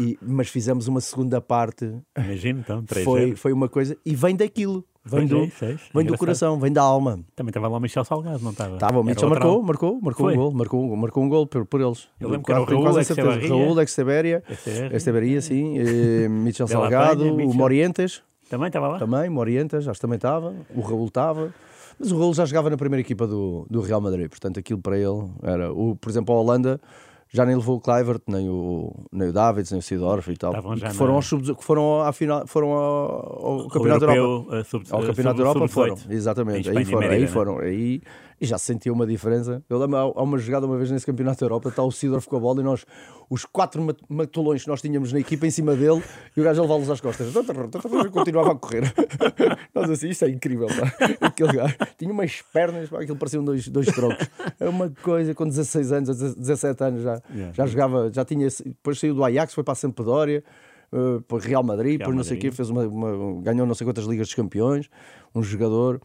e, 0.00 0.18
mas 0.22 0.48
fizemos 0.48 0.88
uma 0.88 0.98
segunda 0.98 1.38
parte. 1.38 1.94
Imagino, 2.16 2.60
então, 2.60 2.82
3 2.82 3.04
foi, 3.04 3.36
foi 3.36 3.52
uma 3.52 3.68
coisa. 3.68 3.94
E 4.02 4.16
vem 4.16 4.34
daquilo. 4.34 4.82
Vem, 5.04 5.26
do, 5.26 5.42
é 5.42 5.76
vem 5.94 6.06
do 6.06 6.16
coração, 6.16 6.58
vem 6.58 6.72
da 6.72 6.80
alma. 6.80 7.20
Também 7.36 7.50
estava 7.50 7.68
lá 7.68 7.76
o 7.76 7.80
Michel 7.80 8.02
Salgado, 8.06 8.42
não 8.42 8.52
estava? 8.52 8.76
Estava, 8.76 8.98
o 8.98 9.04
Michel 9.04 9.28
marcou, 9.28 9.62
marcou, 9.62 10.00
marcou 10.00 10.30
um 10.30 10.34
gol, 10.34 10.54
marcou, 10.54 10.96
marcou 10.96 11.22
um 11.22 11.28
gol 11.28 11.46
por, 11.46 11.66
por 11.66 11.82
eles. 11.82 12.08
Eu 12.18 12.30
lembro 12.30 12.46
que 12.46 12.52
era 12.52 12.62
o 12.62 12.64
Raul, 12.64 12.98
Exceberria. 12.98 13.48
Raul, 13.50 13.80
Exceberia, 13.82 14.42
Exceberia, 14.90 15.42
sim, 15.42 15.76
e, 15.76 16.26
Michel 16.26 16.66
Salgado, 16.66 17.22
o 17.26 17.52
Morientes. 17.52 18.22
Também 18.48 18.68
estava 18.68 18.88
lá? 18.88 18.98
Também, 18.98 19.28
Morientes, 19.28 19.86
acho 19.86 19.98
que 19.98 20.00
também 20.00 20.16
estava, 20.16 20.54
o 20.74 20.80
Raul 20.80 21.08
estava. 21.08 21.52
Mas 21.98 22.10
o 22.10 22.18
Raul 22.18 22.32
já 22.32 22.46
jogava 22.46 22.70
na 22.70 22.78
primeira 22.78 23.02
equipa 23.02 23.26
do, 23.26 23.66
do 23.68 23.82
Real 23.82 24.00
Madrid, 24.00 24.30
portanto 24.30 24.58
aquilo 24.58 24.80
para 24.80 24.96
ele 24.96 25.28
era, 25.42 25.70
o, 25.70 25.94
por 25.94 26.08
exemplo, 26.08 26.34
a 26.34 26.40
Holanda 26.40 26.80
já 27.34 27.44
nem 27.44 27.56
levou 27.56 27.78
o 27.78 27.80
Clivert, 27.80 28.22
nem 28.28 28.48
o, 28.48 28.94
nem 29.12 29.28
o 29.28 29.32
Davids, 29.32 29.72
nem 29.72 29.80
o 29.80 29.82
Sidorf 29.82 30.30
e 30.30 30.36
tal. 30.36 30.52
Que 30.52 30.94
foram, 30.94 31.14
aos 31.14 31.26
sub, 31.26 31.42
que 31.42 31.64
foram 31.64 32.00
à 32.00 32.12
final, 32.12 32.46
foram 32.46 32.68
ao, 32.68 33.46
ao 33.46 33.68
Campeonato 33.68 34.06
da 34.06 34.14
Europa. 34.14 34.56
Uh, 34.56 34.64
sub, 34.64 34.84
ao 34.88 35.02
Campeonato 35.02 35.36
da 35.38 35.42
Europa 35.42 35.68
foram, 35.68 35.96
exatamente. 36.08 36.70
Aí 36.70 36.84
foram, 36.84 37.10
aí 37.10 37.26
foram. 37.26 37.58
Aí 37.58 38.02
e 38.44 38.46
já 38.46 38.58
se 38.58 38.66
sentia 38.66 38.92
uma 38.92 39.06
diferença. 39.06 39.62
Eu 39.68 39.78
lembro, 39.78 39.96
há 39.96 40.22
uma 40.22 40.38
jogada 40.38 40.66
uma 40.66 40.76
vez 40.76 40.90
nesse 40.90 41.04
Campeonato 41.04 41.40
da 41.40 41.46
Europa, 41.46 41.70
está 41.70 41.82
o 41.82 41.90
Sidorf 41.90 42.28
com 42.28 42.36
a 42.36 42.40
bola 42.40 42.60
e 42.60 42.64
nós, 42.64 42.84
os 43.28 43.44
quatro 43.44 43.84
matulões 44.08 44.62
que 44.62 44.68
nós 44.68 44.80
tínhamos 44.80 45.12
na 45.12 45.18
equipa 45.18 45.46
em 45.46 45.50
cima 45.50 45.74
dele, 45.74 46.02
e 46.36 46.40
o 46.40 46.44
gajo 46.44 46.62
levá-los 46.62 46.88
às 46.90 47.00
costas. 47.00 47.32
Continuava 48.12 48.52
a 48.52 48.54
correr. 48.54 48.92
Nós 49.74 49.90
assim, 49.90 50.10
isto 50.10 50.24
é 50.24 50.28
incrível. 50.28 50.68
Pá. 50.68 50.92
Aquele 51.26 51.52
gajo 51.52 51.74
tinha 51.98 52.12
umas 52.12 52.42
pernas, 52.52 52.88
pá, 52.88 53.00
aquilo 53.00 53.16
pareciam 53.16 53.42
dois, 53.42 53.66
dois 53.68 53.86
trocos. 53.86 54.28
É 54.60 54.68
uma 54.68 54.90
coisa, 55.02 55.34
com 55.34 55.46
16 55.46 55.92
anos, 55.92 56.34
17 56.36 56.84
anos 56.84 57.02
já, 57.02 57.22
yeah. 57.30 57.52
já 57.52 57.66
jogava, 57.66 58.10
já 58.12 58.24
tinha, 58.24 58.46
depois 58.64 58.98
saiu 59.00 59.14
do 59.14 59.24
Ajax, 59.24 59.54
foi 59.54 59.64
para 59.64 59.72
a 59.72 59.76
Sampdoria. 59.76 60.44
Uh, 60.92 61.20
para 61.22 61.38
Real 61.42 61.64
Madrid, 61.64 61.92
Real 61.92 61.98
depois 61.98 62.16
não 62.16 62.22
sei 62.22 62.36
o 62.36 62.40
quê, 62.40 62.52
fez 62.52 62.70
uma, 62.70 62.86
uma, 62.86 63.42
ganhou 63.42 63.66
não 63.66 63.74
sei 63.74 63.84
quantas 63.84 64.04
ligas 64.04 64.28
dos 64.28 64.34
campeões, 64.34 64.88
um 65.34 65.42
jogador 65.42 66.00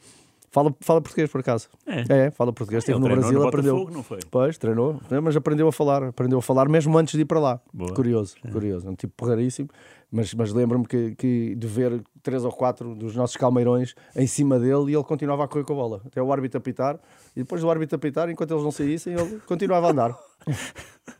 Fala, 0.51 0.75
fala 0.81 1.01
português, 1.01 1.29
por 1.29 1.41
acaso. 1.41 1.69
É, 1.85 2.25
é 2.25 2.31
fala 2.31 2.51
português. 2.51 2.83
Esteve 2.83 2.99
no 2.99 3.07
Brasil, 3.07 3.39
no 3.39 3.47
aprendeu. 3.47 3.89
não 3.91 4.01
foi? 4.01 4.19
Pois, 4.31 4.57
treinou, 4.57 4.99
mas 5.23 5.35
aprendeu 5.35 5.67
a 5.67 5.71
falar. 5.71 6.03
Aprendeu 6.03 6.39
a 6.39 6.41
falar 6.41 6.67
mesmo 6.67 6.97
antes 6.97 7.13
de 7.13 7.21
ir 7.21 7.25
para 7.25 7.39
lá. 7.39 7.61
Boa. 7.71 7.93
Curioso, 7.93 8.35
é. 8.43 8.49
curioso. 8.49 8.87
É 8.87 8.91
um 8.91 8.95
tipo 8.95 9.25
raríssimo. 9.25 9.69
Mas, 10.11 10.33
mas 10.33 10.51
lembro-me 10.51 10.87
que, 10.87 11.13
que 11.15 11.55
de 11.55 11.67
ver 11.67 12.01
três 12.23 12.43
ou 12.43 12.51
quatro 12.51 12.95
dos 12.95 13.15
nossos 13.15 13.37
calmeirões 13.37 13.93
em 14.15 14.25
cima 14.25 14.57
dele 14.57 14.91
e 14.91 14.95
ele 14.95 15.03
continuava 15.03 15.43
a 15.43 15.47
correr 15.47 15.63
com 15.63 15.73
a 15.73 15.75
bola. 15.75 16.01
Até 16.05 16.21
o 16.21 16.33
árbitro 16.33 16.57
apitar. 16.57 16.99
E 17.35 17.41
depois 17.41 17.61
do 17.61 17.69
árbitro 17.69 17.95
apitar, 17.95 18.27
enquanto 18.27 18.51
eles 18.51 18.63
não 18.63 18.71
saíssem, 18.71 19.13
ele 19.13 19.39
continuava 19.45 19.87
a 19.87 19.91
andar. 19.91 20.17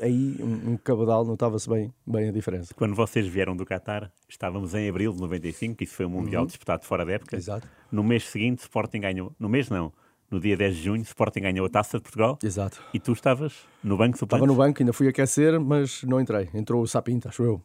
aí 0.00 0.36
um, 0.40 0.72
um 0.72 0.76
cabedal 0.76 1.24
notava-se 1.24 1.68
bem, 1.68 1.92
bem 2.06 2.28
a 2.28 2.32
diferença. 2.32 2.74
Quando 2.74 2.94
vocês 2.94 3.26
vieram 3.26 3.56
do 3.56 3.64
Qatar, 3.64 4.10
estávamos 4.28 4.74
em 4.74 4.88
abril 4.88 5.12
de 5.12 5.20
95, 5.20 5.82
isso 5.82 5.94
foi 5.94 6.06
um 6.06 6.10
Mundial 6.10 6.42
uhum. 6.42 6.46
disputado 6.46 6.84
fora 6.84 7.04
da 7.04 7.12
época. 7.12 7.36
Exato. 7.36 7.66
No 7.90 8.02
mês 8.02 8.24
seguinte, 8.24 8.60
Sporting 8.60 9.00
ganhou. 9.00 9.32
No 9.38 9.48
mês 9.48 9.68
não. 9.68 9.92
No 10.30 10.38
dia 10.38 10.56
10 10.56 10.76
de 10.76 10.82
junho, 10.82 11.02
Sporting 11.02 11.40
ganhou 11.40 11.66
a 11.66 11.68
Taça 11.68 11.98
de 11.98 12.02
Portugal. 12.02 12.38
Exato. 12.42 12.82
E 12.94 13.00
tu 13.00 13.12
estavas 13.12 13.66
no 13.82 13.96
banco 13.96 14.16
suplente? 14.16 14.44
Estava 14.44 14.46
no 14.46 14.54
banco, 14.54 14.80
ainda 14.80 14.92
fui 14.92 15.08
aquecer, 15.08 15.58
mas 15.58 16.02
não 16.04 16.20
entrei. 16.20 16.48
Entrou 16.54 16.82
o 16.82 16.86
Sapinto, 16.86 17.28
acho 17.28 17.42
eu. 17.42 17.62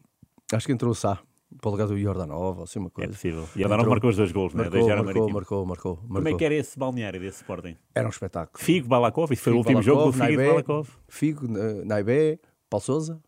Acho 0.51 0.65
que 0.65 0.73
entrou 0.73 0.91
o 0.91 0.95
Sá 0.95 1.19
para 1.59 1.69
o 1.69 1.71
lugar 1.71 1.87
do 1.87 1.97
Jordanov, 1.97 2.61
assim 2.63 2.79
uma 2.79 2.89
coisa. 2.89 3.09
É 3.09 3.13
possível. 3.13 3.47
E 3.55 3.59
Jordanov 3.59 3.89
marcou 3.89 4.09
os 4.09 4.17
dois 4.17 4.31
gols, 4.31 4.53
né? 4.53 4.63
marcou, 4.63 4.87
né? 4.87 4.95
marcou, 4.95 5.03
marcou, 5.05 5.31
marcou, 5.31 5.65
marcou, 5.65 5.97
Como 6.07 6.27
é 6.27 6.33
que 6.33 6.45
era 6.45 6.53
esse 6.53 6.77
balneário 6.77 7.19
desse 7.19 7.37
Sporting? 7.37 7.75
Era 7.93 8.07
um 8.07 8.09
espetáculo. 8.09 8.63
Figo, 8.63 8.87
Balakov, 8.87 9.31
isso 9.31 9.43
foi 9.43 9.53
Figo, 9.53 9.55
o 9.55 9.59
último 9.59 9.81
Balakov, 9.81 9.85
jogo 9.85 10.05
do 10.05 10.13
Figo 10.13 10.25
Naibé, 10.25 10.47
Balakov. 10.47 10.89
Figo, 11.07 11.45
uh, 11.45 11.85
Naibé, 11.85 12.39
Paulo 12.69 12.83
Souza. 12.83 13.21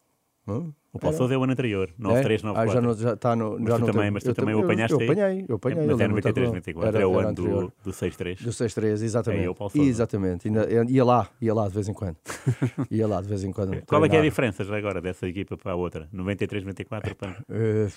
Hum? 0.47 0.71
O 0.97 0.99
Paulo 0.99 1.15
Sousa 1.15 1.33
é 1.33 1.37
o 1.37 1.43
ano 1.43 1.53
anterior, 1.53 1.89
93, 1.97 2.43
94. 2.43 2.43
É? 2.43 2.71
Ah, 2.71 2.73
já, 2.73 2.81
no, 2.81 3.01
já 3.01 3.13
está 3.13 3.35
no. 3.35 3.59
Mas 3.59 3.69
já 3.69 3.75
tu 3.75 3.79
não 3.79 3.87
também, 3.87 4.11
mas 4.11 4.23
tu 4.23 4.29
eu 4.29 4.35
também 4.35 4.55
o 4.55 4.59
apanhaste 4.59 4.93
eu, 4.93 4.99
eu 4.99 5.11
apanhei, 5.11 5.45
eu 5.47 5.55
apanhei. 5.55 5.85
Mas 5.85 5.99
é 5.99 6.07
93, 6.07 6.47
94, 6.49 7.01
é 7.01 7.05
o 7.05 7.19
ano 7.19 7.33
do, 7.33 7.73
do 7.83 7.91
6-3. 7.91 8.43
Do 8.43 8.49
6-3, 8.49 8.85
exatamente. 9.03 9.45
É, 9.45 9.49
o 9.49 9.55
Paulo. 9.55 9.71
Exatamente, 9.75 10.49
ia 10.89 11.05
lá, 11.05 11.29
ia 11.41 11.53
lá 11.53 11.67
de 11.67 11.73
vez 11.73 11.87
em 11.87 11.93
quando. 11.93 12.17
ia 12.89 13.07
lá 13.07 13.21
de 13.21 13.27
vez 13.27 13.43
em 13.43 13.51
quando. 13.51 13.81
Qual 13.85 14.03
é 14.03 14.09
que 14.09 14.15
é 14.15 14.19
a 14.19 14.23
diferença 14.23 14.63
já 14.63 14.75
agora 14.75 14.99
dessa 14.99 15.27
equipa 15.27 15.55
para 15.55 15.73
a 15.73 15.75
outra? 15.75 16.09
93, 16.11 16.63
94? 16.63 17.15
Para... 17.15 17.31
Uh, 17.31 17.91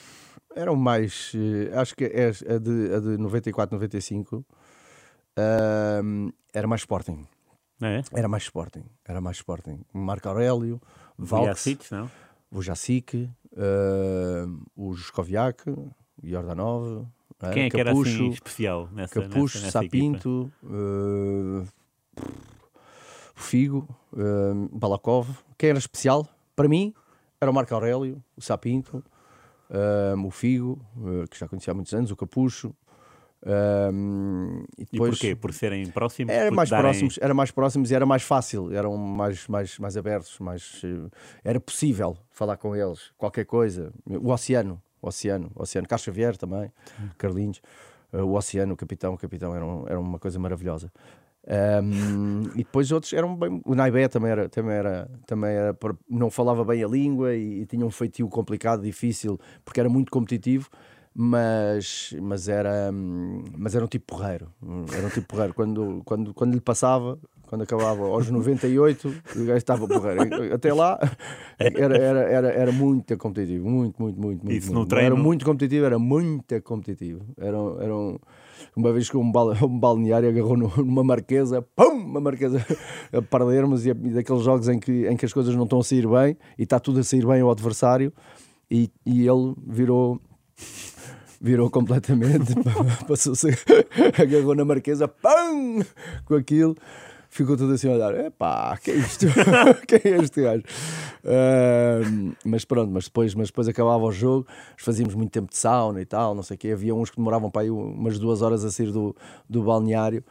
eram 0.55 0.77
mais, 0.77 1.33
uh, 1.35 1.79
acho 1.79 1.95
que 1.97 2.05
é 2.05 2.29
a 2.29 2.59
de, 2.59 2.95
a 2.95 3.01
de 3.01 3.17
94, 3.19 3.75
95, 3.75 4.37
uh, 4.37 4.45
era 6.53 6.67
mais 6.67 6.83
Sporting. 6.83 7.27
É? 7.83 8.03
Era 8.13 8.29
mais 8.29 8.43
Sporting, 8.43 8.85
era 9.07 9.21
mais 9.21 9.39
Sporting. 9.39 9.81
Marco 9.93 10.29
Aurélio, 10.29 10.81
Valks, 11.17 11.91
não? 11.91 12.11
Vujacic, 12.51 13.15
uh, 13.53 14.67
o 14.77 14.93
Juskoviak, 14.95 15.71
o 15.71 15.93
Jordanov. 16.23 17.07
É? 17.43 17.51
Quem 17.53 17.63
é, 17.65 17.71
que 17.71 17.83
Capucho, 17.83 18.11
era 18.11 18.19
assim 18.19 18.29
especial 18.31 18.89
nessa 18.93 19.15
Capucho, 19.15 19.59
nessa, 19.59 19.61
nessa 19.61 19.71
Sapinto, 19.71 20.53
uh, 20.63 21.67
Figo, 23.35 23.89
uh, 24.13 24.69
Balakov. 24.77 25.29
Quem 25.57 25.71
era 25.71 25.79
especial? 25.79 26.29
Para 26.55 26.69
mim, 26.69 26.93
era 27.41 27.51
o 27.51 27.55
Marco 27.55 27.73
Aurélio, 27.73 28.23
o 28.37 28.43
Sapinto, 28.43 29.03
uh, 29.71 30.27
o 30.27 30.31
Figo, 30.31 30.85
que 31.31 31.39
já 31.39 31.49
conhecia 31.49 31.71
há 31.71 31.75
muitos 31.75 31.95
anos, 31.95 32.11
o 32.11 32.17
Capucho, 32.17 32.75
um, 33.46 34.64
e, 34.76 34.85
depois, 34.85 35.14
e 35.14 35.18
porquê? 35.18 35.37
Por 35.37 35.53
serem 35.55 35.87
próximos? 35.87 36.33
Era 36.33 36.50
mais 36.50 36.68
darem... 36.68 36.85
próximos, 36.85 37.18
era 37.20 37.33
mais 37.33 37.50
próximos 37.50 37.90
e 37.90 37.94
era 37.94 38.05
mais 38.05 38.22
fácil, 38.22 38.72
eram 38.72 38.96
mais, 38.96 39.48
mais, 39.48 39.79
mais 39.79 39.96
abertos, 39.96 40.38
mais, 40.38 40.83
uh, 40.85 41.11
era 41.42 41.59
possível 41.59 42.16
falar 42.31 42.57
com 42.59 42.76
eles, 42.76 43.11
qualquer 43.16 43.46
coisa. 43.46 43.92
O 44.07 44.31
Oceano, 44.31 44.81
o 45.00 45.09
Oceano, 45.09 45.50
o 45.55 45.62
Oceano, 45.62 45.88
Carlos 45.88 46.05
Xavier 46.05 46.37
também. 46.37 46.70
Carlinhos, 47.16 47.62
uh, 48.12 48.18
o 48.18 48.35
Oceano, 48.35 48.74
o 48.74 48.76
Capitão, 48.76 49.14
o 49.14 49.18
Capitão 49.18 49.55
era, 49.55 49.64
um, 49.64 49.88
era 49.88 49.98
uma 49.98 50.18
coisa 50.18 50.38
maravilhosa. 50.38 50.92
Um, 51.83 52.42
e 52.55 52.59
depois 52.59 52.92
outros 52.92 53.14
eram 53.14 53.35
bem. 53.35 53.62
O 53.64 53.74
Naibé 53.74 54.07
também 54.09 54.31
era, 54.31 54.48
também 54.50 54.74
era, 54.74 55.11
também 55.26 55.50
era, 55.50 55.74
não 56.09 56.31
falava 56.31 56.62
bem 56.62 56.85
a 56.85 56.87
língua 56.87 57.35
e, 57.35 57.62
e 57.62 57.66
tinha 57.66 57.85
um 57.87 57.90
feitio 57.90 58.29
complicado, 58.29 58.83
difícil, 58.83 59.40
porque 59.64 59.81
era 59.81 59.88
muito 59.88 60.12
competitivo 60.12 60.68
mas, 61.14 62.14
mas, 62.20 62.49
era, 62.49 62.90
mas 62.92 63.75
era 63.75 63.85
um 63.85 63.88
tipo 63.88 64.16
porreiro. 64.16 64.49
Era 64.96 65.07
um 65.07 65.11
tipo 65.11 65.27
porreiro. 65.27 65.55
Quando, 65.55 66.03
quando, 66.05 66.33
quando 66.33 66.55
lhe 66.55 66.61
passava, 66.61 67.18
quando 67.51 67.62
acabava 67.62 68.07
aos 68.07 68.31
98, 68.31 69.09
o 69.09 69.44
gajo 69.44 69.57
estava 69.57 69.88
porreiro. 69.88 70.55
Até 70.55 70.73
lá 70.73 70.99
era, 71.59 71.96
era, 71.96 72.20
era, 72.20 72.49
era 72.53 72.73
muito 72.73 73.16
competitivo, 73.18 73.68
muito, 73.68 74.01
muito, 74.01 74.20
muito. 74.20 74.44
muito, 74.44 74.57
Isso 74.57 74.68
muito. 74.68 74.79
no 74.79 74.87
treino? 74.87 75.07
Era 75.07 75.16
muito 75.16 75.44
competitivo, 75.44 75.85
era 75.85 75.99
muito 75.99 76.62
competitivo. 76.62 77.23
Era, 77.37 77.57
era 77.81 77.94
um, 77.94 78.16
uma 78.77 78.92
vez 78.92 79.11
que 79.11 79.16
um, 79.16 79.33
bal, 79.33 79.53
um 79.64 79.79
balneário 79.81 80.29
agarrou 80.29 80.57
numa 80.57 81.03
marquesa, 81.03 81.61
pum, 81.75 81.90
uma 81.90 82.20
marquesa 82.20 82.64
a 83.12 83.20
perdermos 83.20 83.85
e, 83.85 83.90
e 83.90 84.11
daqueles 84.11 84.42
jogos 84.42 84.68
em 84.68 84.79
que, 84.79 85.09
em 85.09 85.16
que 85.16 85.27
as 85.27 85.33
coisas 85.33 85.55
não 85.57 85.64
estão 85.64 85.81
a 85.81 85.85
sair 85.85 86.07
bem 86.07 86.37
e 86.57 86.62
está 86.62 86.79
tudo 86.79 87.01
a 87.01 87.03
sair 87.03 87.27
bem 87.27 87.40
ao 87.40 87.51
adversário 87.51 88.12
e, 88.70 88.88
e 89.05 89.27
ele 89.27 89.55
virou 89.66 90.20
virou 91.40 91.70
completamente, 91.70 92.55
passou-se, 93.09 93.48
agarrou 94.20 94.55
na 94.55 94.64
marquesa, 94.64 95.09
pam, 95.09 95.83
com 96.26 96.35
aquilo, 96.35 96.76
ficou 97.31 97.57
tudo 97.57 97.72
assim 97.72 97.88
a 97.88 97.92
olhar, 97.92 98.26
epá, 98.26 98.76
que 98.76 98.90
é 98.90 98.96
isto? 98.96 99.26
Quem 99.88 100.12
é 100.12 100.16
este 100.18 100.42
gajo? 100.42 100.62
Ahm, 101.24 102.33
mas 102.44 102.64
pronto, 102.64 102.92
mas 102.92 103.05
depois, 103.05 103.35
mas 103.35 103.48
depois 103.48 103.68
acabava 103.68 104.05
o 104.05 104.12
jogo, 104.12 104.46
fazíamos 104.76 105.14
muito 105.14 105.31
tempo 105.31 105.50
de 105.50 105.57
sauna 105.57 106.03
e 106.03 106.05
tal, 106.05 106.35
não 106.35 106.42
sei 106.42 106.57
o 106.57 106.59
quê, 106.59 106.72
havia 106.72 106.94
uns 106.94 107.09
que 107.09 107.16
demoravam 107.16 107.50
para 107.50 107.62
aí 107.62 107.70
umas 107.70 108.18
duas 108.18 108.42
horas 108.42 108.64
a 108.64 108.70
sair 108.70 108.92
do, 108.92 109.16
do 109.48 109.62
balneário, 109.62 110.22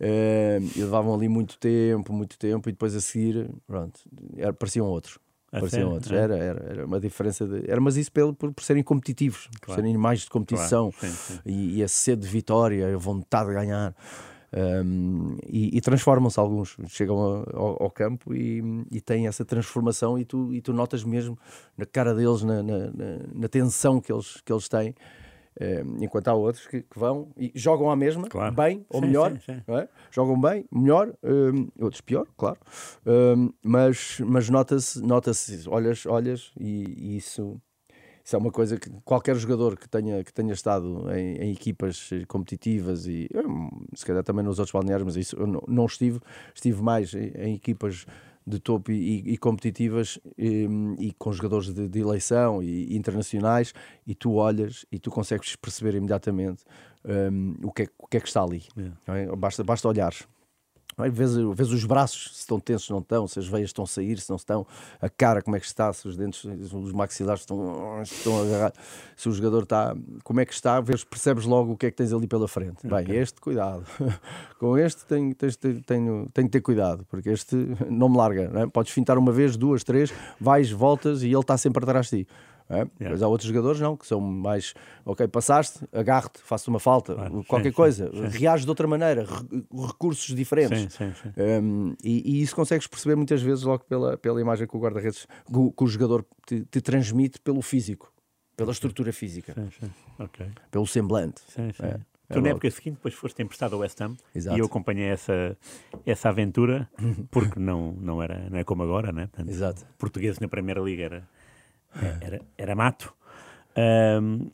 ahm, 0.00 0.70
e 0.74 0.80
levavam 0.80 1.14
ali 1.14 1.28
muito 1.28 1.58
tempo, 1.58 2.12
muito 2.12 2.38
tempo, 2.38 2.68
e 2.70 2.72
depois 2.72 2.94
a 2.94 3.00
seguir, 3.00 3.50
pronto, 3.66 4.00
era, 4.38 4.52
pareciam 4.52 4.86
outros. 4.86 5.18
A 5.56 5.60
Pareciam 5.60 5.70
sério? 5.70 5.92
outros. 5.94 6.12
É. 6.12 6.16
Era, 6.16 6.36
era, 6.36 6.64
era 6.70 6.86
uma 6.86 6.98
diferença 7.00 7.46
de. 7.46 7.70
Era, 7.70 7.80
mas 7.80 7.96
isso 7.96 8.10
pelo, 8.10 8.34
por, 8.34 8.52
por 8.52 8.62
serem 8.64 8.82
competitivos, 8.82 9.46
por 9.52 9.60
Claro. 9.66 9.80
serem 9.80 9.96
mais 9.96 10.20
de 10.20 10.30
competição 10.30 10.90
Claro, 10.90 11.14
sim, 11.14 11.34
sim. 11.34 11.40
E, 11.46 11.78
e 11.78 11.82
a 11.82 11.88
sede 11.88 12.22
de 12.22 12.28
vitória, 12.28 12.94
a 12.94 12.98
vontade 12.98 13.48
de 13.48 13.54
ganhar. 13.54 13.94
Um, 14.56 15.36
e, 15.48 15.76
e 15.76 15.80
transformam-se 15.80 16.38
alguns, 16.38 16.76
chegam 16.86 17.18
a- 17.18 17.56
ao, 17.56 17.82
ao 17.84 17.90
campo 17.90 18.32
e, 18.32 18.62
e 18.92 19.00
têm 19.00 19.26
essa 19.26 19.44
transformação 19.44 20.16
e 20.16 20.24
tu, 20.24 20.54
e 20.54 20.60
tu 20.60 20.72
notas 20.72 21.02
mesmo 21.02 21.36
na 21.76 21.84
cara 21.84 22.14
deles, 22.14 22.42
na, 22.44 22.62
na, 22.62 22.78
na- 22.78 23.18
na 23.34 23.48
tensão 23.48 24.00
que 24.00 24.12
eles, 24.12 24.40
que 24.44 24.52
eles 24.52 24.68
têm, 24.68 24.94
enquanto 26.00 26.28
há 26.28 26.34
outros 26.34 26.66
que, 26.66 26.82
que 26.82 26.98
vão 26.98 27.28
e 27.36 27.52
jogam 27.54 27.90
à 27.90 27.96
mesma, 27.96 28.28
Claro. 28.28 28.54
bem 28.54 28.84
ou 28.88 29.00
Sim, 29.00 29.06
melhor, 29.06 29.32
sim, 29.32 29.54
sim. 29.54 29.62
é? 29.68 29.88
jogam 30.10 30.40
bem, 30.40 30.64
melhor, 30.72 31.12
um, 31.22 31.68
outros 31.80 32.00
pior, 32.00 32.26
claro, 32.36 32.58
Um, 33.06 33.52
mas, 33.62 34.20
mas 34.20 34.48
nota-se, 34.48 35.00
nota-se, 35.02 35.68
olhas, 35.68 36.06
olhas 36.06 36.52
e, 36.58 37.12
e 37.14 37.16
isso 37.16 37.60
isso 38.24 38.34
é 38.36 38.38
uma 38.38 38.50
coisa 38.50 38.78
que 38.78 38.88
qualquer 39.04 39.36
jogador 39.36 39.78
que 39.78 39.86
tenha, 39.86 40.24
que 40.24 40.32
tenha 40.32 40.54
estado 40.54 41.12
em, 41.12 41.36
em 41.36 41.52
equipas 41.52 42.08
eh, 42.10 42.24
competitivas 42.26 43.06
e 43.06 43.28
se 43.94 44.06
calhar 44.06 44.24
também 44.24 44.42
nos 44.42 44.58
outros 44.58 44.72
balneários, 44.72 45.04
mas 45.04 45.16
isso 45.16 45.36
eu 45.36 45.46
não, 45.46 45.62
não 45.68 45.84
estive, 45.84 46.20
estive 46.54 46.82
mais 46.82 47.12
em, 47.12 47.32
em 47.36 47.54
equipas 47.54 48.06
de 48.46 48.58
topo 48.58 48.92
e, 48.92 49.32
e- 49.32 49.38
competitivas 49.38 50.18
e, 50.36 50.68
e 50.98 51.12
com 51.12 51.32
jogadores 51.32 51.72
de, 51.72 51.88
de 51.88 52.00
eleição 52.00 52.62
e, 52.62 52.94
internacionais 52.94 53.72
e 54.06 54.14
tu 54.14 54.34
olhas 54.34 54.84
e 54.92 54.98
tu 54.98 55.10
consegues 55.10 55.56
perceber 55.56 55.94
imediatamente 55.94 56.64
hum, 57.04 57.56
o, 57.62 57.72
que 57.72 57.82
é, 57.82 57.88
o 57.98 58.06
que 58.06 58.16
é 58.18 58.20
que 58.20 58.28
está 58.28 58.42
ali. 58.42 58.62
Yeah. 58.76 58.98
é? 59.08 59.36
Basta, 59.36 59.64
basta 59.64 59.88
olhares. 59.88 60.28
Não 60.96 61.04
é? 61.04 61.10
Vês, 61.10 61.34
vês 61.34 61.70
os 61.70 61.84
braços, 61.84 62.30
se 62.34 62.40
estão 62.40 62.60
tensos, 62.60 62.88
não 62.90 62.98
estão, 62.98 63.26
se 63.26 63.38
as 63.38 63.46
veias 63.46 63.70
estão 63.70 63.84
a 63.84 63.86
sair, 63.86 64.18
se 64.18 64.28
não 64.28 64.36
estão, 64.36 64.66
a 65.00 65.08
cara, 65.08 65.42
como 65.42 65.56
é 65.56 65.60
que 65.60 65.66
está, 65.66 65.92
se 65.92 66.06
os 66.06 66.16
dentes, 66.16 66.44
os 66.44 66.92
maxilares 66.92 67.42
estão, 67.42 68.02
estão 68.02 68.38
a 68.38 68.42
agarrar, 68.42 68.72
se 69.16 69.28
o 69.28 69.32
jogador 69.32 69.64
está, 69.64 69.96
como 70.22 70.40
é 70.40 70.44
que 70.44 70.52
está, 70.52 70.80
vês, 70.80 71.04
percebes 71.04 71.44
logo 71.44 71.72
o 71.72 71.76
que 71.76 71.86
é 71.86 71.90
que 71.90 71.96
tens 71.96 72.12
ali 72.12 72.26
pela 72.26 72.48
frente. 72.48 72.86
Bem, 72.86 73.16
este, 73.16 73.40
cuidado. 73.40 73.84
Com 74.58 74.78
este 74.78 75.04
tenho, 75.04 75.34
tens, 75.34 75.56
tenho, 75.56 75.82
tenho, 75.82 76.28
tenho 76.32 76.48
que 76.48 76.52
ter 76.52 76.60
cuidado, 76.60 77.04
porque 77.10 77.30
este 77.30 77.56
não 77.90 78.08
me 78.08 78.16
larga. 78.16 78.48
Não 78.48 78.62
é? 78.62 78.66
Podes 78.66 78.92
fintar 78.92 79.18
uma 79.18 79.32
vez, 79.32 79.56
duas, 79.56 79.84
três, 79.84 80.12
vais, 80.40 80.70
voltas 80.70 81.22
e 81.22 81.26
ele 81.26 81.38
está 81.40 81.56
sempre 81.58 81.82
atrás 81.82 82.08
de 82.08 82.24
ti. 82.24 82.28
É? 82.70 82.86
Mas 82.98 83.22
há 83.22 83.28
outros 83.28 83.48
jogadores 83.48 83.78
não, 83.78 83.94
que 83.94 84.06
são 84.06 84.18
mais 84.18 84.72
ok, 85.04 85.28
passaste, 85.28 85.80
agarro-te, 85.92 86.40
faço 86.40 86.70
uma 86.70 86.80
falta, 86.80 87.14
Claro, 87.14 87.44
qualquer 87.44 87.68
sim, 87.68 87.74
coisa, 87.76 88.10
sim, 88.10 88.30
sim. 88.30 88.38
reage 88.38 88.64
de 88.64 88.70
outra 88.70 88.86
maneira, 88.88 89.24
re- 89.26 89.64
recursos 89.86 90.34
diferentes. 90.34 90.94
Sim. 90.94 91.12
Um, 91.36 91.94
e, 92.02 92.38
e 92.38 92.40
isso 92.42 92.56
consegues 92.56 92.86
perceber 92.86 93.16
muitas 93.16 93.42
vezes 93.42 93.64
logo 93.64 93.84
pela, 93.84 94.16
pela 94.16 94.40
imagem 94.40 94.66
que 94.66 94.74
o 94.74 94.80
guarda-redes, 94.80 95.26
que, 95.46 95.84
o- 95.84 95.86
jogador 95.86 96.24
te, 96.46 96.64
te 96.64 96.80
transmite 96.80 97.38
pelo 97.38 97.60
físico, 97.60 98.10
pela 98.56 98.72
estrutura 98.72 99.12
física, 99.12 99.52
Sim, 99.52 99.68
sim. 99.78 99.90
Ok. 100.18 100.46
pelo 100.70 100.86
semblante. 100.86 101.42
É, 101.58 101.98
tu 102.32 102.38
é 102.38 102.40
na 102.40 102.48
época 102.48 102.70
seguinte 102.70 102.94
depois 102.94 103.12
foste 103.12 103.42
emprestado 103.42 103.74
ao 103.74 103.80
West 103.80 104.00
Ham 104.00 104.16
Exato. 104.34 104.56
e 104.56 104.60
eu 104.60 104.64
acompanhei 104.64 105.04
essa, 105.08 105.54
essa 106.06 106.30
aventura 106.30 106.88
porque 107.30 107.60
não, 107.60 107.92
não, 108.00 108.22
era, 108.22 108.48
não 108.48 108.58
é 108.58 108.64
como 108.64 108.82
agora, 108.82 109.12
né? 109.12 109.26
Portanto, 109.26 109.50
Exato. 109.50 109.84
português 109.98 110.38
na 110.38 110.48
Primeira 110.48 110.80
Liga 110.80 111.02
era, 111.02 111.28
era, 112.20 112.40
era 112.58 112.74
mato. 112.74 113.12
Ahm, 113.76 114.50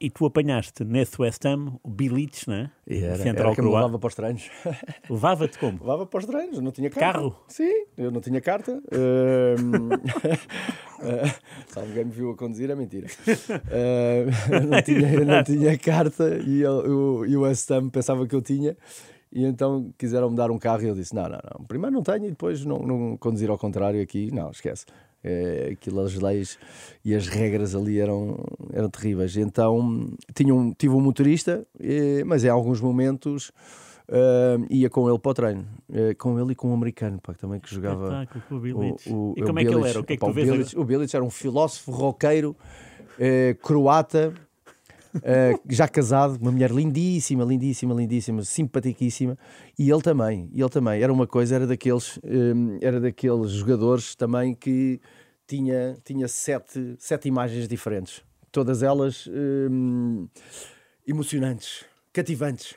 e 0.00 0.10
tu 0.10 0.26
apanhaste 0.26 0.84
nesse 0.84 1.20
West 1.22 1.44
Ham 1.46 1.78
o 1.82 1.88
Bilic, 1.88 2.48
né? 2.50 2.70
E 2.86 2.98
era, 3.04 3.16
Central 3.16 3.46
era 3.48 3.54
que 3.54 3.62
me 3.62 3.68
croata. 3.68 3.84
levava 3.86 3.98
para 4.00 4.08
os 4.08 4.14
treinos. 4.16 4.50
Levava-te 5.08 5.58
como? 5.58 5.78
levava 5.80 6.04
para 6.04 6.18
os 6.18 6.26
treinos, 6.26 6.58
não 6.58 6.72
tinha 6.72 6.90
carta. 6.90 7.12
Carro? 7.12 7.36
Sim, 7.46 7.84
eu 7.96 8.10
não 8.10 8.20
tinha 8.20 8.40
carta. 8.40 8.72
Um, 8.92 9.90
eh, 11.00 11.34
se 11.68 11.78
alguém 11.78 12.04
me 12.06 12.10
viu 12.10 12.30
a 12.32 12.36
conduzir, 12.36 12.68
é 12.70 12.74
mentira. 12.74 13.06
Eu 14.50 14.66
não, 14.66 14.82
tinha, 14.82 15.12
eu 15.14 15.24
não 15.26 15.42
tinha 15.44 15.78
carta 15.78 16.38
e, 16.44 16.60
eu, 16.60 16.84
eu- 16.84 17.26
e 17.26 17.36
o 17.36 17.42
West 17.42 17.70
Ham 17.70 17.88
pensava 17.88 18.26
que 18.26 18.34
eu 18.34 18.42
tinha. 18.42 18.76
E 19.32 19.44
então 19.44 19.92
quiseram-me 19.98 20.36
dar 20.36 20.50
um 20.50 20.58
carro 20.58 20.82
e 20.82 20.86
eu 20.88 20.94
disse: 20.94 21.14
não, 21.14 21.24
não, 21.24 21.38
não. 21.58 21.66
Primeiro 21.66 21.94
não 21.94 22.02
tenho 22.02 22.26
e 22.26 22.30
depois 22.30 22.64
não, 22.64 22.78
não 22.78 23.16
conduzir 23.16 23.50
ao 23.50 23.58
contrário 23.58 24.00
aqui. 24.02 24.30
Não, 24.32 24.50
esquece. 24.50 24.86
É, 25.26 25.70
aquilo, 25.72 26.00
as 26.00 26.14
leis 26.14 26.58
e 27.02 27.14
as 27.14 27.26
regras 27.26 27.74
ali 27.74 27.98
eram, 27.98 28.38
eram 28.72 28.90
terríveis. 28.90 29.36
Então 29.36 30.06
tinha 30.34 30.54
um, 30.54 30.70
tive 30.72 30.94
um 30.94 31.00
motorista, 31.00 31.66
eh, 31.80 32.22
mas 32.24 32.44
em 32.44 32.50
alguns 32.50 32.78
momentos 32.78 33.50
eh, 34.06 34.58
ia 34.68 34.90
com 34.90 35.08
ele 35.08 35.18
para 35.18 35.30
o 35.30 35.34
treino. 35.34 35.66
Com 36.18 36.38
ele 36.38 36.52
e 36.52 36.54
com 36.54 36.68
um 36.68 36.74
americano 36.74 37.18
pá, 37.22 37.32
também 37.32 37.58
que 37.58 37.74
jogava. 37.74 38.28
O. 39.06 39.10
O, 39.10 39.32
o, 39.32 39.34
e 39.36 39.42
como 39.42 39.58
é 39.58 39.64
que 39.64 39.74
ele 39.74 39.88
era? 39.88 40.00
O 40.00 40.04
que 40.04 40.12
é 40.12 40.16
que 40.16 40.20
Pá, 40.20 40.26
tu 40.26 40.32
vês? 40.34 40.50
Bilic, 40.50 40.78
o 40.78 40.84
Bilic 40.84 41.16
era 41.16 41.24
um 41.24 41.30
filósofo 41.30 41.90
roqueiro 41.90 42.54
croata, 43.62 44.34
eh, 45.22 45.54
já 45.70 45.86
casado, 45.88 46.38
uma 46.40 46.50
mulher 46.50 46.70
lindíssima, 46.70 47.44
lindíssima, 47.44 47.94
lindíssima, 47.94 48.42
simpaticíssima, 48.42 49.38
e 49.78 49.90
ele 49.90 50.02
também, 50.02 50.50
ele 50.52 50.68
também, 50.68 51.02
era 51.02 51.12
uma 51.12 51.26
coisa, 51.26 51.54
era 51.54 51.66
daqueles, 51.66 52.18
eh, 52.24 52.78
era 52.80 53.00
daqueles 53.00 53.52
jogadores 53.52 54.14
também 54.14 54.54
que 54.54 55.00
tinha, 55.46 55.96
tinha 56.04 56.26
sete, 56.28 56.96
sete 56.98 57.28
imagens 57.28 57.68
diferentes, 57.68 58.22
todas 58.50 58.82
elas 58.82 59.28
eh, 59.30 59.68
emocionantes, 61.06 61.84
cativantes. 62.12 62.74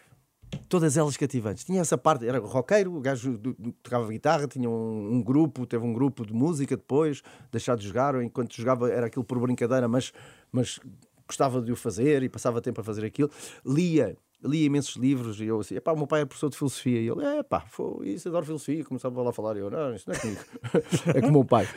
Todas 0.69 0.95
elas 0.95 1.17
cativantes. 1.17 1.65
Tinha 1.65 1.81
essa 1.81 1.97
parte, 1.97 2.25
era 2.25 2.39
roqueiro, 2.39 2.95
o 2.95 3.01
gajo 3.01 3.37
do- 3.37 3.53
do- 3.53 3.71
tocava 3.83 4.07
guitarra, 4.07 4.47
tinha 4.47 4.69
um, 4.69 5.15
um 5.15 5.21
grupo, 5.21 5.65
teve 5.65 5.83
um 5.85 5.91
grupo 5.93 6.25
de 6.25 6.33
música 6.33 6.77
depois, 6.77 7.21
deixar 7.51 7.75
de 7.75 7.85
jogar, 7.85 8.21
enquanto 8.23 8.55
jogava 8.55 8.89
era 8.89 9.07
aquilo 9.07 9.25
por 9.25 9.39
brincadeira, 9.39 9.89
mas, 9.89 10.13
mas 10.49 10.79
gostava 11.27 11.61
de 11.61 11.71
o 11.71 11.75
fazer 11.75 12.23
e 12.23 12.29
passava 12.29 12.61
tempo 12.61 12.81
a 12.81 12.83
fazer 12.83 13.05
aquilo. 13.05 13.29
Lia, 13.65 14.15
lia 14.43 14.65
imensos 14.65 14.95
livros 14.95 15.39
e 15.41 15.45
eu 15.45 15.59
assim, 15.59 15.75
epá, 15.75 15.91
o 15.91 15.97
meu 15.97 16.07
pai 16.07 16.21
é 16.21 16.25
professor 16.25 16.49
de 16.49 16.57
filosofia 16.57 17.01
e 17.01 17.09
ele, 17.09 17.25
é 17.25 17.43
pá, 17.43 17.61
foi, 17.67 18.09
isso 18.09 18.29
adoro 18.29 18.45
filosofia, 18.45 18.83
começava 18.83 19.21
lá 19.21 19.31
a 19.31 19.33
falar 19.33 19.55
e 19.57 19.59
eu, 19.59 19.69
não, 19.69 19.93
isso 19.95 20.05
não 20.07 20.15
é 20.15 20.19
comigo, 20.19 20.41
é 21.15 21.21
com 21.21 21.27
o 21.27 21.31
meu 21.31 21.45
pai. 21.45 21.67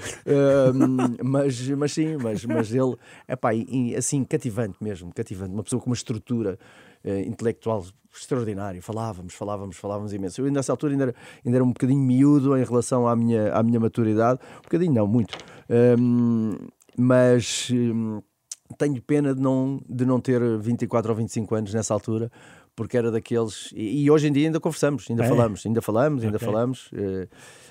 Mas, 1.25 1.69
mas 1.69 1.93
sim, 1.93 2.17
mas, 2.17 2.45
mas 2.45 2.73
ele, 2.73 2.97
é 3.27 3.35
pá, 3.35 3.55
e, 3.55 3.95
assim, 3.97 4.25
cativante 4.25 4.77
mesmo, 4.81 5.13
cativante, 5.15 5.53
uma 5.53 5.63
pessoa 5.63 5.81
com 5.81 5.91
uma 5.91 5.95
estrutura 5.95 6.59
eh, 7.03 7.23
intelectual 7.23 7.85
extraordinária, 8.15 8.83
falávamos, 8.83 9.35
falávamos, 9.35 9.77
falávamos 9.77 10.13
imenso. 10.13 10.41
Eu 10.43 10.51
nessa 10.51 10.73
altura 10.73 10.93
ainda 10.93 11.05
era, 11.05 11.15
ainda 11.45 11.57
era 11.57 11.65
um 11.65 11.69
bocadinho 11.69 12.01
miúdo 12.01 12.57
em 12.57 12.65
relação 12.65 13.07
à 13.07 13.15
minha, 13.17 13.55
à 13.55 13.63
minha 13.63 13.81
maturidade, 13.81 14.41
um 14.59 14.63
bocadinho 14.63 14.93
não, 14.93 15.07
muito. 15.07 15.39
Mas 16.97 17.71
hum, 17.73 18.21
tenho 18.79 19.01
pena 19.03 19.35
de 19.35 19.41
não, 19.41 19.81
de 19.89 20.05
não 20.05 20.21
ter 20.21 20.41
24 20.59 21.11
ou 21.11 21.17
25 21.17 21.55
anos 21.55 21.75
nessa 21.75 21.93
altura, 21.95 22.31
porque 22.77 22.97
era 22.97 23.11
daqueles. 23.11 23.73
E, 23.75 24.05
e 24.05 24.11
hoje 24.11 24.29
em 24.29 24.33
dia 24.33 24.47
ainda 24.47 24.61
conversamos, 24.61 25.07
ainda 25.11 25.25
É? 25.25 25.29
falamos, 25.29 25.65
ainda 25.67 25.83
falamos, 25.83 26.25
ainda 26.25 26.37
Ok. 26.37 26.47
falamos. 26.47 26.91
eh, 26.95 27.29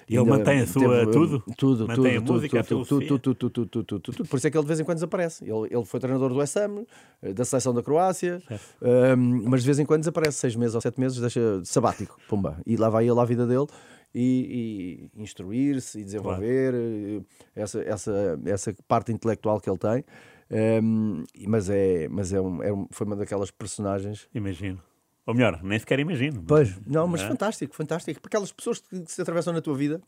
E 0.09 0.15
ele 0.17 0.25
mantém 0.29 0.59
a 0.61 0.67
sua- 0.67 1.05
tudo? 1.11 1.43
Tudo, 1.57 1.87
Mantém 1.87 1.95
tudo, 1.95 2.07
a 2.07 2.21
tudo, 2.21 2.33
música, 2.33 2.59
a 2.59 2.63
tudo, 2.63 2.77
tudo, 2.79 2.85
filosofia? 2.85 3.07
tudo, 3.07 3.19
tudo, 3.19 3.35
tudo, 3.35 3.51
tudo, 3.51 3.69
tudo, 3.69 4.01
tudo, 4.01 4.15
tudo. 4.17 4.27
Por 4.29 4.37
isso 4.37 4.47
é 4.47 4.51
que 4.51 4.57
ele 4.57 4.63
de 4.63 4.67
vez 4.67 4.79
em 4.79 4.83
quando 4.83 4.97
desaparece. 4.97 5.43
Ele, 5.43 5.67
ele 5.71 5.85
foi 5.85 5.99
treinador 5.99 6.29
do 6.33 6.39
Ham, 6.41 6.85
eh, 7.21 7.33
da 7.33 7.45
seleção 7.45 7.73
da 7.73 7.81
Croácia, 7.83 8.41
ehm, 8.81 9.43
mas 9.45 9.61
de 9.61 9.67
vez 9.67 9.79
em 9.79 9.85
quando 9.85 10.01
desaparece, 10.01 10.37
seis 10.39 10.55
meses 10.55 10.75
ou 10.75 10.81
sete 10.81 10.99
meses, 10.99 11.19
deixa 11.19 11.61
sabático, 11.63 12.17
pumba. 12.27 12.59
E 12.65 12.75
lá 12.75 12.89
vai 12.89 13.07
ele 13.09 13.19
à 13.19 13.25
vida 13.25 13.45
dele 13.47 13.67
e, 14.13 15.09
e 15.15 15.21
instruir-se 15.21 15.99
e 15.99 16.03
desenvolver 16.03 16.73
eh, 16.73 17.21
essa, 17.55 17.79
essa, 17.81 18.39
essa 18.45 18.75
parte 18.87 19.11
intelectual 19.11 19.59
que 19.61 19.69
ele 19.69 19.77
tem. 19.77 20.03
Ehm, 20.49 21.23
mas 21.47 21.69
é, 21.69 22.07
mas 22.09 22.33
é, 22.33 22.41
um, 22.41 22.63
é 22.63 22.73
um- 22.73 22.87
foi 22.91 23.05
uma 23.05 23.15
daquelas 23.15 23.51
personagens. 23.51 24.27
Imagino. 24.33 24.81
Ou 25.25 25.33
melhor, 25.33 25.61
nem 25.61 25.77
sequer 25.77 25.99
imagino. 25.99 26.43
Pois, 26.47 26.79
não, 26.87 27.07
mas 27.07 27.21
é? 27.21 27.27
fantástico, 27.27 27.75
fantástico. 27.75 28.19
Para 28.19 28.29
aquelas 28.29 28.51
pessoas 28.51 28.79
que, 28.79 29.03
se 29.05 29.21
atravessam 29.21 29.53
na 29.53 29.61
tua 29.61 29.75
vida 29.75 30.01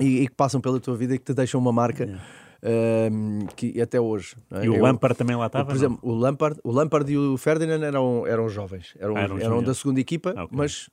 e, 0.00 0.22
e, 0.22 0.28
que 0.28 0.34
passam 0.34 0.58
pela 0.58 0.80
tua 0.80 0.96
vida 0.96 1.14
e 1.14 1.18
que 1.18 1.24
te 1.24 1.34
deixam 1.34 1.60
uma 1.60 1.72
marca. 1.72 2.18
Um, 2.66 3.44
que 3.54 3.78
até 3.78 4.00
hoje. 4.00 4.36
É? 4.50 4.64
E 4.64 4.70
o 4.70 4.76
Eu, 4.76 4.82
Lampard 4.82 5.18
também 5.18 5.36
lá 5.36 5.48
estava? 5.48 5.66
Por 5.66 5.74
exemplo, 5.74 5.98
o 6.00 6.14
Lampard, 6.14 6.58
o 6.64 6.72
Lampard 6.72 7.12
e 7.12 7.18
o 7.18 7.36
Ferdinand 7.36 7.82
eram, 7.84 8.26
eram 8.26 8.48
jovens, 8.48 8.94
eram, 8.98 9.14
ah, 9.16 9.20
eram, 9.20 9.38
eram 9.38 9.62
da 9.62 9.74
segunda 9.74 10.00
equipa, 10.00 10.32
ah, 10.34 10.44
okay. 10.44 10.56
mas 10.56 10.88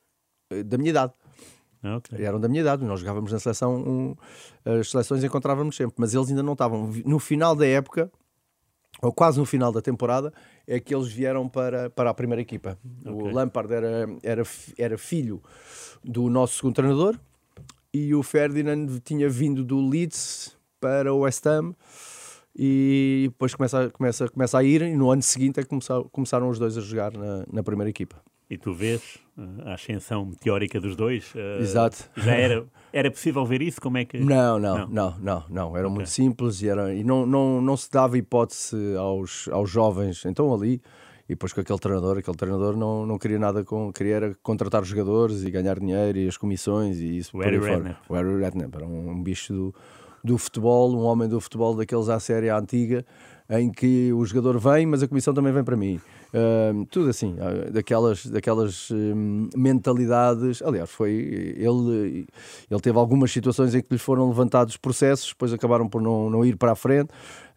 eh, 0.50 0.64
da 0.64 0.78
minha 0.78 0.90
idade. 0.90 1.14
Ah, 1.82 1.96
okay. 1.96 2.26
Eram 2.26 2.42
da 2.42 2.50
minha 2.50 2.60
idade, 2.60 2.84
nós 2.84 3.00
jogávamos 3.00 3.32
na 3.32 3.40
seleção, 3.40 3.76
um, 3.78 4.16
as 4.66 4.92
seleções 4.92 5.24
encontrávamos 5.24 5.78
sempre, 5.78 5.96
mas 5.98 6.14
eles 6.14 6.28
ainda 6.28 6.44
não 6.44 6.52
estavam. 6.52 6.92
No 7.06 7.20
final 7.20 7.56
da 7.56 7.66
época, 7.66 8.12
ou 9.02 9.12
quase 9.12 9.40
no 9.40 9.46
final 9.46 9.72
da 9.72 9.82
temporada, 9.82 10.34
é 10.68 10.80
que 10.80 10.94
eles 10.94 11.08
vieram 11.08 11.48
para, 11.48 11.90
para 11.90 12.10
a 12.10 12.14
primeira 12.14 12.42
equipa. 12.42 12.78
Okay. 13.00 13.12
O 13.12 13.34
Lampard 13.34 13.74
era, 13.74 14.08
era, 14.24 14.44
era 14.78 14.98
filho 14.98 15.42
do 16.04 16.30
nosso 16.30 16.58
segundo 16.58 16.76
treinador 16.76 17.20
e 17.94 18.14
o 18.16 18.24
Ferdinand 18.24 18.88
tinha 19.04 19.30
vindo 19.30 19.64
do 19.64 19.80
Leeds 19.88 20.58
para 20.80 21.14
o 21.14 21.20
West 21.20 21.46
Ham 21.46 21.76
e 22.56 23.28
depois 23.30 23.56
começa, 23.56 23.90
começa, 23.92 24.30
começa 24.30 24.58
a 24.58 24.64
ir 24.64 24.82
e 24.82 24.96
no 24.96 25.12
ano 25.12 25.22
seguinte 25.22 25.60
é 25.60 25.64
que 25.64 25.70
começaram, 25.70 26.04
começaram 26.10 26.50
os 26.50 26.60
dois 26.60 26.78
a 26.78 26.82
jogar 26.82 27.12
na, 27.12 27.46
na 27.52 27.64
primeira 27.64 27.90
equipa. 27.90 28.22
E 28.52 28.58
tu 28.58 28.74
vês 28.74 29.18
uh, 29.38 29.70
a 29.70 29.76
ascensão 29.76 30.26
meteórica 30.26 30.78
dos 30.78 30.94
dois? 30.94 31.34
Uh, 31.34 31.62
Exato. 31.62 32.10
Já 32.18 32.34
era, 32.34 32.66
era 32.92 33.10
possível 33.10 33.46
ver 33.46 33.62
isso? 33.62 33.80
Como 33.80 33.98
é 33.98 34.04
que... 34.04 34.20
Não, 34.20 34.60
não, 34.60 34.80
não, 34.80 34.88
não, 34.90 35.16
não. 35.22 35.46
não. 35.50 35.78
Era 35.78 35.88
okay. 35.88 35.96
muito 35.96 36.10
simples 36.10 36.62
e, 36.62 36.68
era, 36.68 36.94
e 36.94 37.02
não, 37.02 37.26
não, 37.26 37.62
não 37.62 37.78
se 37.78 37.90
dava 37.90 38.18
hipótese 38.18 38.76
aos, 38.98 39.48
aos 39.48 39.70
jovens. 39.70 40.26
Então 40.26 40.54
ali, 40.54 40.82
e 41.30 41.30
depois 41.30 41.54
com 41.54 41.62
aquele 41.62 41.80
treinador, 41.80 42.18
aquele 42.18 42.36
treinador 42.36 42.76
não, 42.76 43.06
não 43.06 43.18
queria 43.18 43.40
nada 43.40 43.64
com... 43.64 43.90
Queria 43.94 44.16
era 44.16 44.36
contratar 44.44 44.84
jogadores 44.84 45.46
e 45.46 45.50
ganhar 45.50 45.80
dinheiro 45.80 46.18
e 46.18 46.28
as 46.28 46.36
comissões 46.36 46.98
e 46.98 47.20
isso. 47.20 47.38
O 47.38 47.40
Harry 47.40 47.58
Redknapp. 47.58 48.00
O 48.10 48.14
Harry 48.16 48.38
Redknapp 48.38 48.76
era 48.76 48.86
um, 48.86 49.12
um 49.12 49.24
bicho 49.24 49.54
do, 49.54 49.76
do 50.22 50.38
futebol, 50.38 50.94
um 50.94 51.04
homem 51.06 51.30
do 51.30 51.40
futebol 51.40 51.74
daqueles 51.74 52.10
à 52.10 52.20
série 52.20 52.50
antiga 52.50 53.06
em 53.60 53.70
que 53.70 54.14
o 54.14 54.26
jogador 54.26 54.58
vem, 54.58 54.86
mas 54.86 55.04
a 55.04 55.08
comissão 55.08 55.34
também 55.34 55.52
vem 55.52 55.64
para 55.64 55.76
mim. 55.76 56.00
Uh, 56.34 56.86
tudo 56.86 57.10
assim, 57.10 57.36
ah, 57.42 57.70
daquelas, 57.70 58.26
daquelas 58.26 58.90
hum, 58.90 59.50
mentalidades. 59.54 60.62
Aliás, 60.62 60.90
foi 60.90 61.12
ele, 61.58 62.26
ele 62.70 62.80
teve 62.82 62.98
algumas 62.98 63.32
situações 63.32 63.76
em 63.76 63.82
que 63.82 63.88
lhe 63.92 63.98
foram 63.98 64.30
levantados 64.30 64.78
processos, 64.78 65.30
depois 65.30 65.52
acabaram 65.52 65.90
por 65.90 66.02
não, 66.02 66.30
não 66.30 66.46
ir 66.46 66.56
para 66.56 66.72
a 66.72 66.76
frente. 66.76 67.10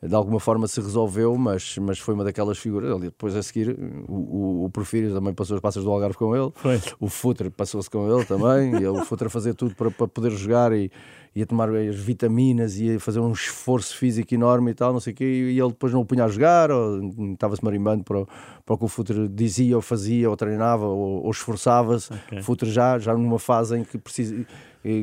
De 0.07 0.15
alguma 0.15 0.39
forma 0.39 0.69
se 0.69 0.81
resolveu, 0.81 1.37
mas, 1.37 1.79
mas 1.79 1.99
foi 1.99 2.15
uma 2.15 2.25
daquelas 2.25 2.59
figuras. 2.59 2.91
Ali, 2.91 3.05
depois 3.05 3.35
a 3.35 3.43
seguir, 3.43 3.77
o, 4.07 4.13
o, 4.13 4.65
o 4.67 4.71
Porfírio 4.71 5.13
também 5.15 5.33
passou 5.33 5.55
as 5.55 5.61
passas 5.61 5.83
do 5.83 5.91
Algarve 5.91 6.17
com 6.17 6.37
ele, 6.37 6.51
foi. 6.55 6.81
o 7.01 7.09
Futre 7.09 7.49
passou-se 7.49 7.89
com 7.89 8.13
ele 8.13 8.25
também, 8.25 8.83
e 8.83 8.87
o 8.87 9.05
Futre 9.05 9.29
a 9.29 9.31
fazer 9.31 9.55
tudo 9.55 9.75
para, 9.75 9.91
para 9.91 10.07
poder 10.07 10.31
jogar 10.33 10.73
e 10.73 10.91
ia 11.35 11.45
tomar 11.45 11.69
as 11.75 11.97
vitaminas, 11.97 12.79
ia 12.79 13.01
fazer 13.01 13.19
um 13.19 13.33
esforço 13.33 13.97
físico 13.97 14.33
enorme 14.33 14.71
e 14.71 14.75
tal, 14.75 14.93
não 14.93 15.01
sei 15.01 15.13
o 15.13 15.17
quê, 15.17 15.25
e 15.25 15.59
ele 15.59 15.69
depois 15.69 15.93
não 15.93 16.01
o 16.01 16.05
punha 16.05 16.25
a 16.25 16.29
jogar, 16.29 16.71
ou 16.71 17.33
estava-se 17.33 17.65
marimbando 17.65 18.05
para, 18.05 18.25
para 18.65 18.75
o 18.75 18.79
que 18.79 18.85
o 18.85 18.89
Futre 18.89 19.27
dizia, 19.29 19.75
ou 19.75 19.83
fazia, 19.83 20.31
ou 20.31 20.37
treinava, 20.37 20.87
ou, 20.87 21.25
ou 21.25 21.31
esforçava-se. 21.31 22.13
Okay. 22.13 22.43
Futre 22.43 22.71
já, 22.71 22.99
já 22.99 23.15
numa 23.15 23.39
fase 23.39 23.79
em 23.79 23.85
que 23.85 23.99
precisa 23.99 24.47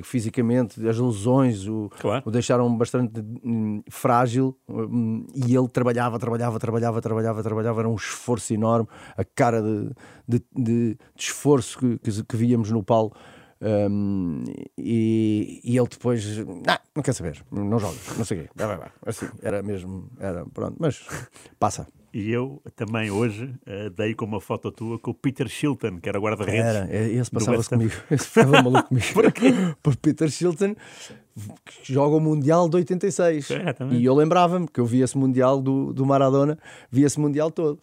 fisicamente, 0.04 0.88
as 0.88 0.98
lesões 0.98 1.67
o, 1.67 1.89
claro. 2.00 2.24
o 2.26 2.32
deixaram 2.32 2.76
bastante 2.78 3.20
hum, 3.44 3.84
frágil 3.89 4.56
hum, 4.70 5.26
e 5.34 5.56
ele 5.56 5.67
trabalhava, 5.67 6.20
trabalhava, 6.20 6.60
trabalhava, 6.60 7.02
trabalhava, 7.02 7.44
trabalhava, 7.44 7.82
era 7.82 7.89
um 7.89 7.96
esforço 7.96 8.54
enorme, 8.54 8.88
a 9.17 9.24
cara 9.24 9.62
de, 9.62 9.89
de, 10.28 10.46
de, 10.56 10.94
de 10.94 10.98
esforço 11.15 11.80
que, 11.80 11.98
que, 11.98 12.24
que 12.24 12.38
víamos 12.38 12.70
no 12.70 12.84
Paulo 12.84 13.12
um, 13.62 14.44
e, 14.76 15.62
e, 15.63 15.78
ele 15.78 15.88
depois, 15.88 16.38
não, 16.38 16.78
não 16.96 17.04
quer 17.04 17.13
saber, 17.13 17.44
não 17.52 17.78
joga, 17.78 17.96
não 18.17 18.26
sei 18.26 18.39
o 18.39 18.41
quê, 18.41 18.50
vai, 18.56 18.67
vai, 18.67 18.78
vai. 18.78 18.91
Assim, 19.06 19.30
era 19.41 19.62
mesmo, 19.62 20.10
era 20.20 20.46
pronto, 20.48 20.78
mas 20.80 21.06
passa. 21.60 21.88
E 22.13 22.30
eu 22.32 22.62
também 22.76 23.10
hoje 23.10 23.45
uh, 23.45 23.89
dei 23.89 24.13
com 24.13 24.26
uma 24.26 24.41
foto 24.41 24.71
tua 24.71 25.00
com 25.00 25.12
o 25.12 25.13
Peter 25.13 25.47
Shilton, 25.47 26.00
que 26.00 26.10
era 26.10 26.19
guarda-redes. 26.19 26.65
Era, 26.65 26.88
é, 26.91 27.10
esse 27.10 27.32
passava-se 27.32 27.69
comigo, 27.69 27.93
esse 28.12 28.28
ficava 28.28 28.62
maluco 28.62 28.88
comigo. 28.89 29.13
Por 29.13 29.32
quê? 29.32 29.54
Por 29.82 29.95
Peter 29.95 30.30
Shilton 30.30 30.76
que 31.65 31.93
joga 31.93 32.15
o 32.15 32.19
Mundial 32.19 32.67
de 32.67 32.78
86. 32.78 33.52
É, 33.52 33.76
e 33.91 34.06
eu 34.06 34.13
lembrava-me 34.13 34.67
que 34.67 34.80
eu 34.80 34.86
vi 34.86 35.02
esse 35.02 35.17
Mundial 35.17 35.62
do, 35.62 35.93
do 35.93 36.06
Maradona, 36.06 36.58
vi 36.91 37.04
esse 37.04 37.19
Mundial 37.19 37.50
todo. 37.50 37.80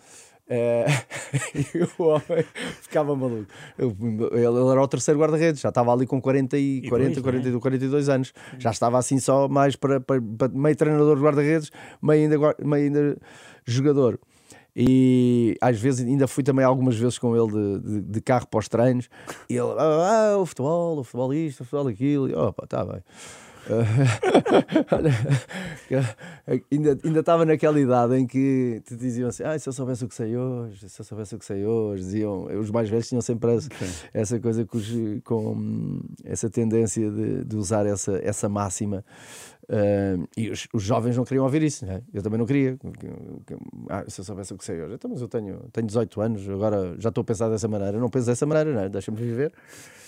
É, 0.50 0.86
e 1.54 1.82
o 1.98 2.04
homem 2.04 2.44
ficava 2.80 3.14
maluco. 3.14 3.46
Eu, 3.76 3.94
ele 4.32 4.70
era 4.70 4.82
o 4.82 4.88
terceiro 4.88 5.20
guarda-redes, 5.20 5.60
já 5.60 5.68
estava 5.68 5.92
ali 5.92 6.06
com 6.06 6.20
40, 6.20 6.56
e, 6.56 6.88
40, 6.88 7.20
42, 7.20 7.60
42 7.62 8.08
anos. 8.08 8.32
Já 8.58 8.70
estava 8.70 8.98
assim 8.98 9.18
só 9.18 9.46
mais 9.46 9.76
para, 9.76 10.00
para, 10.00 10.20
para 10.20 10.48
meio 10.48 10.74
treinador 10.74 11.16
de 11.16 11.22
guarda-redes, 11.22 11.70
meio 12.00 12.22
ainda, 12.22 12.56
meio 12.64 12.84
ainda 12.84 13.18
jogador. 13.66 14.18
E 14.74 15.56
às 15.60 15.78
vezes 15.80 16.06
ainda 16.06 16.28
fui 16.28 16.44
também 16.44 16.64
algumas 16.64 16.96
vezes 16.96 17.18
com 17.18 17.36
ele 17.36 17.50
de, 17.50 17.80
de, 17.80 18.00
de 18.02 18.20
carro 18.20 18.46
para 18.46 18.60
os 18.60 18.68
treinos. 18.68 19.08
E 19.50 19.54
ele, 19.54 19.74
ah, 19.76 20.32
ah, 20.32 20.38
o 20.38 20.46
futebol, 20.46 20.98
o 20.98 21.04
futebol 21.04 21.34
isto, 21.34 21.62
o 21.62 21.64
futebol 21.64 21.88
aquilo. 21.88 22.28
E, 22.28 22.34
opa, 22.34 22.64
está 22.64 22.84
bem. 22.84 23.02
ainda, 26.70 26.98
ainda 27.04 27.20
estava 27.20 27.44
naquela 27.44 27.78
idade 27.78 28.16
em 28.16 28.26
que 28.26 28.80
te 28.86 28.96
diziam 28.96 29.28
assim: 29.28 29.42
ah, 29.42 29.58
se 29.58 29.68
eu 29.68 29.72
soubesse 29.72 30.04
o 30.04 30.08
que 30.08 30.14
sei 30.14 30.36
hoje, 30.36 30.88
se 30.88 31.00
eu 31.00 31.04
soubesse 31.04 31.34
o 31.34 31.38
que 31.38 31.44
sei 31.44 31.66
hoje, 31.66 32.04
diziam, 32.04 32.44
os 32.58 32.70
mais 32.70 32.88
velhos 32.88 33.08
tinham 33.08 33.20
sempre 33.20 33.54
essa, 33.54 33.68
essa 34.14 34.40
coisa 34.40 34.64
com, 34.64 34.80
com, 35.22 36.00
essa 36.24 36.48
tendência 36.48 37.10
de, 37.10 37.44
de 37.44 37.56
usar 37.56 37.84
essa, 37.86 38.18
essa 38.22 38.48
máxima. 38.48 39.04
Uh, 39.68 40.26
e 40.34 40.48
os, 40.48 40.66
os, 40.72 40.82
jovens 40.82 41.14
não 41.14 41.24
queriam 41.24 41.44
ouvir 41.44 41.62
isso, 41.62 41.84
né? 41.84 42.02
eu 42.14 42.22
também 42.22 42.38
não 42.38 42.46
queria. 42.46 42.78
Ah, 43.90 44.02
se 44.08 44.20
eu 44.20 44.24
soubesse 44.24 44.54
o 44.54 44.56
que 44.56 44.64
sei 44.64 44.80
hoje, 44.80 44.94
então, 44.94 45.10
mas 45.10 45.20
eu 45.20 45.28
tenho, 45.28 45.68
tenho 45.70 45.86
18 45.86 46.20
anos, 46.22 46.48
agora 46.48 46.96
já 46.98 47.10
estou 47.10 47.20
a 47.20 47.24
pensar 47.24 47.50
dessa 47.50 47.68
maneira. 47.68 47.98
Não 47.98 48.08
penso 48.08 48.26
dessa 48.26 48.46
maneira, 48.46 48.72
né? 48.72 48.88
deixa-me 48.88 49.18
viver. 49.18 49.52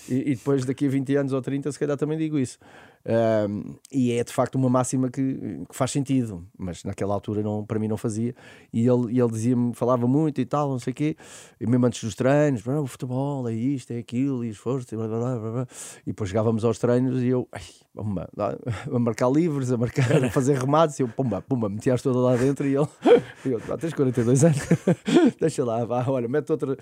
E, 0.09 0.31
e, 0.31 0.35
depois, 0.35 0.65
daqui 0.65 0.87
a 0.87 0.89
20 0.89 1.15
anos 1.15 1.33
ou 1.33 1.41
30, 1.41 1.71
se 1.71 1.79
calhar 1.79 1.95
também 1.95 2.17
digo 2.17 2.39
isso. 2.39 2.57
Um, 3.05 3.75
e 3.91 4.11
é 4.11 4.23
de 4.23 4.31
facto 4.31 4.55
uma 4.55 4.69
máxima 4.69 5.09
que, 5.09 5.63
que, 5.69 5.75
faz 5.75 5.91
sentido, 5.91 6.45
mas 6.57 6.83
naquela 6.83 7.13
altura 7.13 7.41
não, 7.41 7.65
para 7.65 7.79
mim 7.79 7.87
não 7.87 7.97
fazia. 7.97 8.33
E 8.73 8.87
ele, 8.87 9.19
ele 9.19 9.31
dizia-me, 9.31 9.73
falava 9.73 10.07
muito 10.07 10.41
e 10.41 10.45
tal, 10.45 10.69
não 10.69 10.79
sei 10.79 10.91
o 10.91 10.95
quê, 10.95 11.15
e 11.59 11.67
mesmo 11.67 11.85
antes 11.85 12.03
dos 12.03 12.15
treinos, 12.15 12.65
o 12.65 12.87
futebol 12.87 13.47
é 13.47 13.53
isto, 13.53 13.91
é 13.91 13.97
aquilo, 13.97 14.43
e 14.43 14.49
esforço, 14.49 14.87
e 14.93 14.97
blá, 14.97 15.07
blá, 15.07 15.37
blá, 15.37 15.51
blá. 15.51 15.67
E 16.01 16.07
depois 16.07 16.29
chegávamos 16.29 16.65
aos 16.65 16.77
treinos 16.77 17.21
e 17.21 17.27
eu, 17.27 17.47
ai, 17.51 17.61
vamos 17.93 18.23
a 18.93 18.99
marcar 18.99 19.29
livres, 19.29 19.71
a, 19.71 19.77
marcar, 19.77 20.23
a 20.23 20.29
fazer 20.29 20.57
remates, 20.57 20.99
e 20.99 21.03
eu, 21.03 21.07
pumba, 21.07 21.41
pumba, 21.41 21.69
metias 21.69 22.01
toda 22.01 22.19
lá 22.19 22.35
dentro 22.35 22.65
e 22.65 22.75
ele, 22.75 22.77
eu, 23.45 23.61
ah, 23.69 23.77
tens 23.77 23.93
42 23.93 24.43
anos, 24.43 24.59
deixa 25.39 25.63
lá, 25.65 25.83
vá, 25.85 26.05
olha, 26.07 26.27
mete 26.27 26.51
outra, 26.51 26.77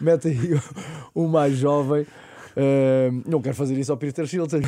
mete 0.00 0.28
aí 0.28 0.60
o 1.14 1.26
mais 1.26 1.56
jovem. 1.56 2.06
Uh, 2.56 3.22
não 3.28 3.40
quero 3.40 3.54
fazer 3.54 3.78
isso 3.78 3.92
ao 3.92 3.98
Peter 3.98 4.26
Shilton. 4.26 4.60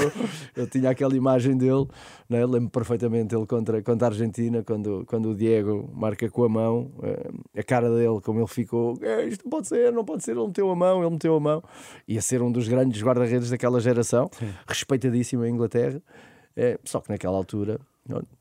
eu 0.56 0.66
tinha 0.66 0.90
aquela 0.90 1.16
imagem 1.16 1.56
dele, 1.56 1.86
né? 2.28 2.44
lembro 2.44 2.70
perfeitamente 2.70 3.34
ele 3.34 3.46
contra, 3.46 3.82
contra 3.82 4.08
a 4.08 4.10
Argentina, 4.10 4.62
quando, 4.62 5.04
quando 5.06 5.30
o 5.30 5.34
Diego 5.34 5.90
marca 5.94 6.28
com 6.30 6.44
a 6.44 6.48
mão, 6.48 6.90
uh, 6.98 7.40
a 7.58 7.62
cara 7.62 7.88
dele, 7.90 8.20
como 8.22 8.40
ele 8.40 8.46
ficou: 8.46 8.98
é, 9.02 9.26
isto 9.26 9.44
não 9.44 9.50
pode 9.50 9.68
ser, 9.68 9.92
não 9.92 10.04
pode 10.04 10.24
ser. 10.24 10.32
Ele 10.32 10.46
meteu 10.46 10.70
a 10.70 10.76
mão, 10.76 11.02
ele 11.02 11.10
meteu 11.10 11.34
a 11.34 11.40
mão. 11.40 11.62
Ia 12.06 12.20
ser 12.20 12.42
um 12.42 12.50
dos 12.52 12.68
grandes 12.68 13.02
guarda-redes 13.02 13.50
daquela 13.50 13.80
geração, 13.80 14.30
Sim. 14.32 14.52
respeitadíssimo 14.66 15.44
em 15.44 15.52
Inglaterra. 15.52 16.02
É, 16.54 16.78
só 16.84 17.00
que 17.00 17.08
naquela 17.10 17.36
altura 17.36 17.80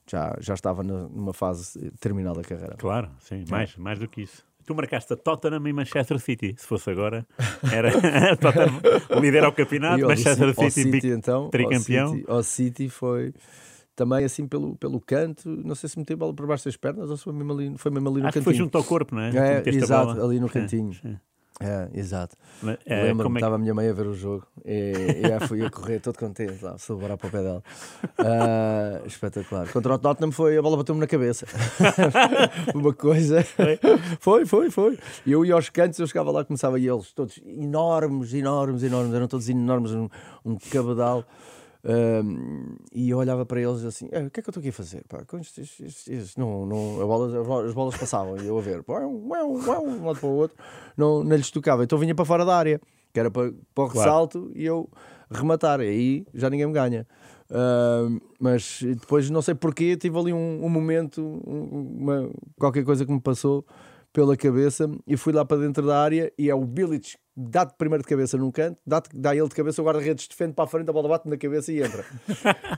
já, 0.08 0.36
já 0.40 0.54
estava 0.54 0.84
numa 0.84 1.34
fase 1.34 1.92
terminal 2.00 2.34
da 2.34 2.42
carreira. 2.42 2.76
Claro, 2.78 3.10
sim, 3.20 3.46
mais, 3.50 3.76
mais 3.78 4.00
do 4.00 4.08
que 4.08 4.22
isso. 4.24 4.46
Tu 4.66 4.76
marcaste 4.76 5.14
a 5.14 5.16
Tottenham 5.16 5.68
e 5.68 5.74
Manchester 5.74 6.20
City. 6.20 6.56
Se 6.58 6.66
fosse 6.66 6.90
agora, 6.90 7.26
era 7.72 7.92
Tottenham 8.38 8.82
líder 9.22 9.44
ao 9.44 9.52
campeonato, 9.52 10.06
Manchester 10.06 10.54
City, 10.54 10.92
City, 10.92 11.08
então, 11.08 11.50
tricampeão. 11.50 12.22
O 12.28 12.44
City, 12.44 12.84
City, 12.84 12.90
foi 12.90 13.34
também 13.96 14.24
assim 14.24 14.48
pelo, 14.48 14.76
pelo 14.78 15.00
canto, 15.00 15.50
não 15.50 15.76
sei 15.76 15.90
se 15.90 16.00
meteu 16.00 16.16
a 16.16 16.18
bola 16.18 16.34
por 16.34 16.48
baixo 16.48 16.66
das 16.66 16.78
pernas 16.78 17.10
ou 17.10 17.18
se 17.18 17.24
foi 17.24 17.34
mesmo 17.34 17.54
ali, 17.54 17.78
foi 17.78 17.92
mesmo 17.92 18.10
ali 18.10 18.22
no 18.22 18.28
Acho 18.28 18.34
cantinho. 18.34 18.42
que 18.42 18.44
foi 18.44 18.54
junto 18.54 18.78
ao 18.78 18.84
corpo, 18.84 19.16
não 19.16 19.22
é? 19.22 19.62
é 19.66 19.70
exato, 19.70 20.24
ali 20.24 20.40
no 20.40 20.50
cantinho. 20.50 20.92
É, 21.04 21.10
é. 21.10 21.31
É, 21.62 21.90
exato. 21.94 22.36
É, 22.86 23.04
Lembro-me, 23.04 23.36
é 23.36 23.40
estava 23.40 23.56
a 23.56 23.58
minha 23.58 23.74
mãe 23.74 23.88
a 23.88 23.94
ver 23.94 24.08
o 24.08 24.14
jogo 24.14 24.46
e, 24.66 24.94
e 24.94 25.48
fui 25.48 25.64
a 25.66 25.70
correr 25.70 26.00
todo 26.00 26.18
contente 26.18 26.64
lá, 26.64 26.78
celebrar 26.78 27.18
para 27.18 27.28
o 27.28 27.32
pé 27.32 27.42
dela. 27.42 27.64
Uh, 28.20 29.08
espetacular. 29.08 29.68
Contra 29.72 29.94
o 29.94 30.00
Tottenham 30.00 30.32
foi, 30.32 30.58
a 30.58 30.62
bola 30.62 30.78
bateu-me 30.78 31.02
na 31.02 31.08
cabeça. 31.08 31.46
Uma 32.74 32.94
coisa. 32.94 33.46
Foi, 34.20 34.46
foi, 34.46 34.72
foi. 34.72 35.00
E 35.26 35.32
eu 35.32 35.46
ia 35.46 35.54
aos 35.54 35.70
cantos, 35.70 36.00
eu 36.00 36.08
chegava 36.08 36.32
lá, 36.32 36.44
começava 36.44 36.80
e 36.80 36.88
eles 36.88 37.12
todos 37.14 37.40
enormes, 37.46 38.34
enormes, 38.34 38.84
enormes, 38.84 39.14
eram 39.14 39.28
todos 39.28 39.48
enormes, 39.50 39.92
um, 39.92 40.10
um 40.46 40.58
cabedal. 40.58 41.26
E 42.94 43.10
eu 43.10 43.18
olhava 43.18 43.46
para 43.46 43.60
eles 43.60 43.84
assim: 43.84 44.06
o 44.06 44.30
que 44.30 44.40
é 44.40 44.44
que 44.44 44.50
eu 44.50 44.52
estou 44.52 44.62
aqui 44.62 44.70
a 44.70 44.74
fazer? 44.74 45.04
Pá, 45.08 45.24
isto, 45.40 45.62
isto, 45.62 46.12
isto, 46.12 46.40
não, 46.40 46.66
não, 46.66 47.08
bola, 47.08 47.66
as 47.66 47.74
bolas 47.74 47.98
passavam 47.98 48.38
e 48.38 48.48
eu 48.48 48.58
a 48.58 48.62
ver, 48.62 48.84
um 49.80 50.06
lado 50.06 50.20
para 50.20 50.30
o 50.30 50.36
outro, 50.36 50.58
não, 50.96 51.24
não 51.24 51.36
lhes 51.36 51.50
tocava. 51.50 51.84
Então 51.84 51.98
vinha 51.98 52.14
para 52.14 52.26
fora 52.26 52.46
da 52.46 52.56
área, 52.56 52.80
que 53.12 53.20
era 53.20 53.32
para, 53.32 53.52
para 53.74 53.84
o 53.84 53.88
ressalto 53.88 54.40
claro. 54.40 54.54
e 54.56 54.66
eu 54.66 54.90
rematar. 55.30 55.82
E 55.82 55.88
aí 55.88 56.28
já 56.34 56.50
ninguém 56.50 56.68
me 56.68 56.74
ganha. 56.74 57.08
Uh, 57.50 58.22
mas 58.40 58.80
depois 58.82 59.30
não 59.30 59.42
sei 59.42 59.54
porquê, 59.54 59.98
tive 59.98 60.18
ali 60.18 60.32
um, 60.32 60.64
um 60.64 60.70
momento, 60.70 61.22
uma, 61.46 62.30
qualquer 62.58 62.86
coisa 62.86 63.06
que 63.06 63.12
me 63.12 63.20
passou 63.20 63.66
pela 64.14 64.36
cabeça 64.36 64.90
e 65.08 65.16
fui 65.16 65.34
lá 65.34 65.46
para 65.46 65.58
dentro 65.58 65.86
da 65.86 66.02
área 66.02 66.32
e 66.38 66.50
é 66.50 66.56
o 66.56 66.66
Bilic 66.66 67.16
dá-te 67.36 67.76
primeiro 67.78 68.04
de 68.04 68.10
cabeça 68.10 68.38
num 68.38 68.52
canto, 68.52 68.80
dá, 68.86 69.02
dá 69.14 69.36
ele 69.36 69.48
de 69.48 69.56
cabeça, 69.56 69.82
o 69.82 69.86
guarda-redes 69.86 70.28
defende 70.28 70.54
para 70.54 70.66
a 70.66 70.68
frente, 70.68 70.90
a 70.90 70.94
bola 70.94 71.08
bate 71.08 71.30
na 71.30 71.38
cabeça 71.38 71.72
e 71.72 71.82
entra. 71.82 72.06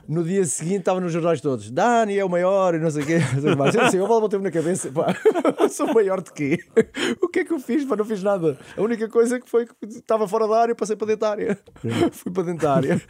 No 0.06 0.22
dia 0.22 0.44
seguinte 0.44 0.80
estava 0.80 1.00
nos 1.00 1.12
jornais 1.12 1.40
todos, 1.40 1.70
Dani 1.70 2.18
é 2.18 2.24
o 2.24 2.28
maior 2.28 2.74
e 2.74 2.78
não 2.78 2.90
sei 2.90 3.02
o 3.02 3.06
quê. 3.06 3.18
Eu 3.42 3.86
assim, 3.86 3.98
a 3.98 4.06
bola 4.06 4.22
bateu-me 4.22 4.44
na 4.44 4.50
cabeça, 4.50 4.90
pá, 4.92 5.14
sou 5.68 5.92
maior 5.92 6.22
de 6.22 6.32
quê? 6.32 6.58
O 7.20 7.28
que 7.28 7.40
é 7.40 7.44
que 7.44 7.52
eu 7.52 7.58
fiz? 7.58 7.84
Pá, 7.84 7.96
não 7.96 8.04
fiz 8.04 8.22
nada. 8.22 8.58
A 8.76 8.82
única 8.82 9.08
coisa 9.08 9.40
que 9.40 9.48
foi 9.48 9.66
que 9.66 9.72
estava 9.86 10.28
fora 10.28 10.46
da 10.46 10.60
área, 10.60 10.74
passei 10.74 10.94
para 10.94 11.06
dentro 11.06 11.20
da 11.22 11.30
área. 11.30 11.58
Fui 12.12 12.30
para 12.30 12.42
dentro 12.44 12.62
da 12.62 12.74
área. 12.74 13.02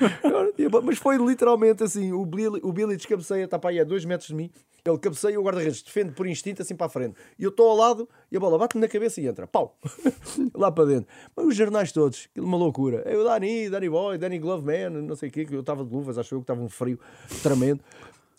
Mas 0.82 0.98
foi 0.98 1.16
literalmente 1.16 1.82
assim, 1.82 2.12
o 2.12 2.24
Billy, 2.24 2.60
o 2.62 2.72
Billy 2.72 2.96
descabeceia, 2.96 3.44
está 3.44 3.58
para 3.58 3.70
aí 3.70 3.80
a 3.80 3.84
dois 3.84 4.04
metros 4.04 4.28
de 4.28 4.34
mim, 4.34 4.50
ele 4.84 4.98
cabeceia 4.98 5.32
e 5.34 5.38
o 5.38 5.42
guarda-redes 5.42 5.82
defende 5.82 6.12
por 6.12 6.26
instinto 6.26 6.60
assim 6.60 6.76
para 6.76 6.86
a 6.86 6.90
frente. 6.90 7.16
E 7.38 7.44
eu 7.44 7.48
estou 7.48 7.70
ao 7.70 7.76
lado 7.76 8.08
e 8.30 8.36
a 8.36 8.40
bola 8.40 8.58
bate-me 8.58 8.82
na 8.82 8.88
cabeça 8.88 9.18
e 9.20 9.26
entra. 9.26 9.46
Pau! 9.46 9.78
Lá 10.54 10.70
para 10.70 10.84
dentro. 10.84 11.08
Mas 11.34 11.46
os 11.46 11.56
jornais 11.56 11.90
todos, 11.90 12.28
aquilo 12.30 12.46
uma 12.46 12.58
loucura. 12.58 13.02
Eu, 13.06 13.24
Dani, 13.24 13.70
Danny 13.70 13.88
Boy, 13.88 14.18
Danny 14.18 14.38
Gloveman, 14.38 14.90
não 14.90 15.16
sei 15.16 15.30
o 15.30 15.32
quê, 15.32 15.46
que 15.46 15.54
eu 15.54 15.60
estava 15.60 15.84
de 15.84 15.90
luvas, 15.90 16.18
acho 16.18 16.34
eu 16.34 16.40
que 16.40 16.44
estava 16.44 16.60
um 16.60 16.68
frio 16.68 17.00
tremendo. 17.42 17.80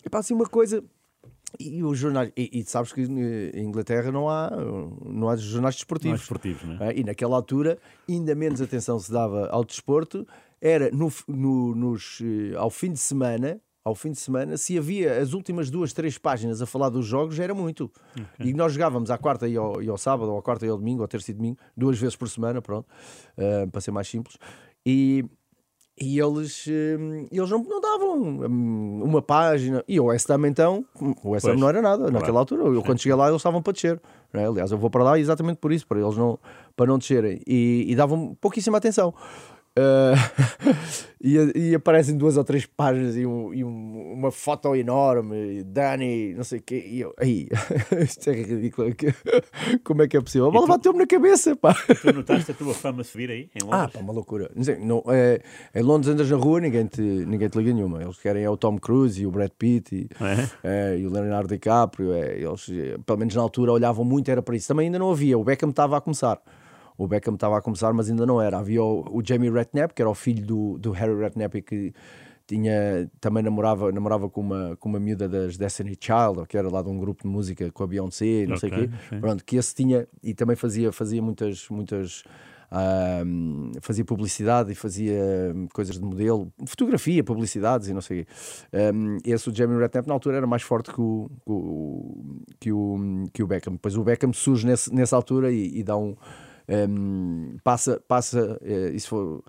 E 0.04 0.08
pá, 0.08 0.20
assim 0.20 0.34
uma 0.34 0.46
coisa. 0.46 0.84
E 1.58 1.82
os 1.82 1.98
jornais, 1.98 2.30
e, 2.36 2.60
e, 2.60 2.64
sabes 2.64 2.92
que 2.92 3.00
em 3.02 3.66
Inglaterra 3.66 4.12
não 4.12 4.28
há, 4.28 4.50
não 5.04 5.28
há 5.28 5.36
jornais 5.36 5.74
desportivos. 5.74 6.10
Não 6.10 6.14
há 6.14 6.18
desportivos 6.18 6.78
né? 6.78 6.92
E 6.94 7.02
naquela 7.02 7.34
altura, 7.34 7.78
ainda 8.08 8.34
menos 8.34 8.60
atenção 8.60 8.98
se 8.98 9.10
dava 9.10 9.48
ao 9.48 9.64
desporto. 9.64 10.26
Era 10.60 10.90
no, 10.90 11.12
no, 11.28 11.74
nos, 11.74 12.20
eh, 12.22 12.56
ao 12.56 12.70
fim 12.70 12.92
de 12.92 12.98
semana, 12.98 13.60
ao 13.86 13.94
fim 13.94 14.10
de 14.10 14.18
semana, 14.18 14.56
se 14.56 14.76
havia 14.76 15.16
as 15.20 15.32
últimas 15.32 15.70
duas, 15.70 15.92
três 15.92 16.18
páginas 16.18 16.60
a 16.60 16.66
falar 16.66 16.88
dos 16.88 17.06
jogos, 17.06 17.38
era 17.38 17.54
muito. 17.54 17.88
Okay. 18.34 18.50
E 18.50 18.52
nós 18.52 18.72
jogávamos 18.72 19.12
à 19.12 19.16
quarta 19.16 19.46
e 19.46 19.56
ao, 19.56 19.80
e 19.80 19.88
ao, 19.88 19.96
sábado, 19.96 20.32
ou 20.32 20.38
à 20.38 20.42
quarta 20.42 20.66
e 20.66 20.68
ao 20.68 20.76
domingo, 20.76 21.02
ou 21.02 21.08
terça 21.08 21.30
e 21.30 21.34
domingo, 21.34 21.56
duas 21.76 21.96
vezes 21.96 22.16
por 22.16 22.28
semana, 22.28 22.60
pronto, 22.60 22.84
uh, 23.38 23.70
para 23.70 23.80
ser 23.80 23.92
mais 23.92 24.08
simples. 24.08 24.38
E, 24.84 25.24
e 25.96 26.18
eles, 26.18 26.66
uh, 26.66 27.28
eles 27.30 27.48
não, 27.48 27.62
não 27.62 27.80
davam 27.80 28.20
um, 28.20 29.04
uma 29.04 29.22
página. 29.22 29.84
E 29.86 30.00
o 30.00 30.06
West 30.06 30.28
Ham, 30.30 30.48
então, 30.48 30.84
o 31.22 31.30
West 31.30 31.46
Ham 31.46 31.54
não 31.54 31.68
era 31.68 31.80
nada 31.80 32.06
naquela 32.06 32.20
claro. 32.22 32.38
altura. 32.38 32.62
Eu, 32.64 32.82
quando 32.82 33.00
cheguei 33.00 33.14
lá, 33.14 33.28
eles 33.28 33.36
estavam 33.36 33.62
para 33.62 33.72
descer. 33.72 34.02
Né? 34.32 34.48
Aliás, 34.48 34.72
eu 34.72 34.78
vou 34.78 34.90
para 34.90 35.04
lá 35.04 35.16
exatamente 35.16 35.58
por 35.58 35.70
isso, 35.70 35.86
para 35.86 36.00
eles 36.00 36.16
não, 36.16 36.40
para 36.74 36.86
não 36.86 36.98
descerem. 36.98 37.40
E, 37.46 37.86
e 37.86 37.94
davam 37.94 38.36
pouquíssima 38.40 38.78
atenção. 38.78 39.14
Uh, 39.78 40.16
e, 41.22 41.36
e, 41.54 41.74
aparecem 41.74 42.16
duas 42.16 42.38
ou 42.38 42.44
três 42.44 42.64
páginas 42.64 43.14
e, 43.14 43.26
um, 43.26 43.52
e 43.52 43.62
um, 43.62 44.12
uma 44.14 44.30
foto 44.30 44.74
enorme, 44.74 45.62
Dani, 45.64 46.32
não 46.32 46.44
sei 46.44 46.60
o 46.60 46.62
quê, 46.62 46.82
e 46.88 47.00
eu, 47.00 47.14
aí, 47.18 47.46
isto 48.02 48.30
é 48.30 48.32
ridículo, 48.32 48.88
como 49.84 50.00
é 50.00 50.08
que 50.08 50.16
é 50.16 50.20
possível? 50.22 50.48
A 50.48 50.50
bola 50.50 50.66
bateu-me 50.66 50.98
na 50.98 51.06
cabeça, 51.06 51.54
pá. 51.54 51.74
Tu 51.74 52.10
notaste 52.10 52.52
a 52.52 52.54
tua 52.54 52.72
fama 52.72 53.04
subir 53.04 53.30
aí, 53.30 53.50
em 53.54 53.64
Londres? 53.64 53.82
Ah, 53.82 53.88
pá, 53.88 53.98
uma 54.00 54.14
loucura. 54.14 54.50
Não 54.56 54.64
sei, 54.64 54.78
não, 54.78 55.02
é, 55.08 55.42
em 55.74 55.82
Londres 55.82 56.10
andas 56.10 56.30
na 56.30 56.36
rua, 56.38 56.58
ninguém 56.58 56.86
te, 56.86 57.02
ninguém 57.02 57.48
te 57.50 57.58
liga 57.58 57.74
nenhuma. 57.74 58.02
Eles 58.02 58.18
querem 58.18 58.42
é 58.42 58.48
o 58.48 58.56
Tom 58.56 58.78
Cruise 58.78 59.20
e 59.20 59.26
o 59.26 59.30
Brad 59.30 59.50
Pitt 59.58 59.94
e, 59.94 60.08
é? 60.24 60.92
É, 60.94 60.98
e 60.98 61.06
o 61.06 61.10
Leonardo 61.10 61.52
DiCaprio, 61.52 62.14
é, 62.14 62.38
eles, 62.40 62.66
pelo 63.04 63.18
menos 63.18 63.34
na 63.34 63.42
altura, 63.42 63.72
olhavam 63.72 64.06
muito, 64.06 64.30
era 64.30 64.40
para 64.40 64.56
isso. 64.56 64.68
Também 64.68 64.86
ainda 64.86 64.98
não 64.98 65.10
havia, 65.10 65.36
o 65.36 65.44
Beckham 65.44 65.68
estava 65.68 65.98
a 65.98 66.00
começar 66.00 66.40
o 66.96 67.06
Beckham 67.06 67.34
estava 67.34 67.58
a 67.58 67.62
começar, 67.62 67.92
mas 67.92 68.08
ainda 68.10 68.24
não 68.24 68.40
era. 68.40 68.58
Havia 68.58 68.82
o, 68.82 69.18
o 69.18 69.22
Jamie 69.24 69.50
Redknapp, 69.50 69.94
que 69.94 70.02
era 70.02 70.10
o 70.10 70.14
filho 70.14 70.44
do, 70.44 70.78
do 70.78 70.90
Harry 70.92 71.14
Redknapp 71.14 71.58
e 71.58 71.62
que 71.62 71.94
tinha, 72.46 73.10
também 73.20 73.42
namorava, 73.42 73.90
namorava 73.90 74.30
com, 74.30 74.40
uma, 74.40 74.76
com 74.76 74.88
uma 74.88 75.00
miúda 75.00 75.28
das 75.28 75.56
Destiny 75.56 75.98
Child, 76.00 76.46
que 76.48 76.56
era 76.56 76.70
lá 76.70 76.80
de 76.80 76.88
um 76.88 76.98
grupo 76.98 77.22
de 77.22 77.28
música 77.28 77.70
com 77.72 77.82
a 77.82 77.86
Beyoncé, 77.86 78.46
não 78.46 78.56
okay, 78.56 78.56
sei 78.56 78.70
o 78.70 78.88
quê. 78.88 78.96
Sim. 79.10 79.20
Pronto, 79.20 79.44
que 79.44 79.56
esse 79.56 79.74
tinha, 79.74 80.06
e 80.22 80.32
também 80.32 80.54
fazia, 80.54 80.92
fazia 80.92 81.20
muitas, 81.20 81.68
muitas 81.68 82.22
um, 83.24 83.72
fazia 83.80 84.04
publicidade 84.04 84.72
e 84.72 84.74
fazia 84.74 85.20
coisas 85.72 85.98
de 85.98 86.04
modelo, 86.04 86.52
fotografia, 86.66 87.22
publicidades 87.22 87.88
e 87.88 87.94
não 87.94 88.00
sei 88.00 88.20
o 88.20 88.24
quê. 88.24 88.32
Um, 88.94 89.18
esse, 89.24 89.48
o 89.48 89.54
Jamie 89.54 89.78
Redknapp, 89.78 90.08
na 90.08 90.14
altura 90.14 90.36
era 90.36 90.46
mais 90.46 90.62
forte 90.62 90.92
que 90.92 91.00
o, 91.00 91.30
que 92.60 92.72
o, 92.72 93.24
que 93.32 93.42
o 93.42 93.46
Beckham. 93.46 93.74
Depois 93.74 93.96
o 93.96 94.04
Beckham 94.04 94.32
surge 94.32 94.66
nesse, 94.66 94.92
nessa 94.94 95.16
altura 95.16 95.50
e, 95.50 95.78
e 95.78 95.82
dá 95.82 95.96
um 95.96 96.16
um, 96.68 97.56
passa, 97.62 98.00
passa 98.08 98.58
uh, 98.60 98.94
isso 98.94 99.08
foi, 99.08 99.40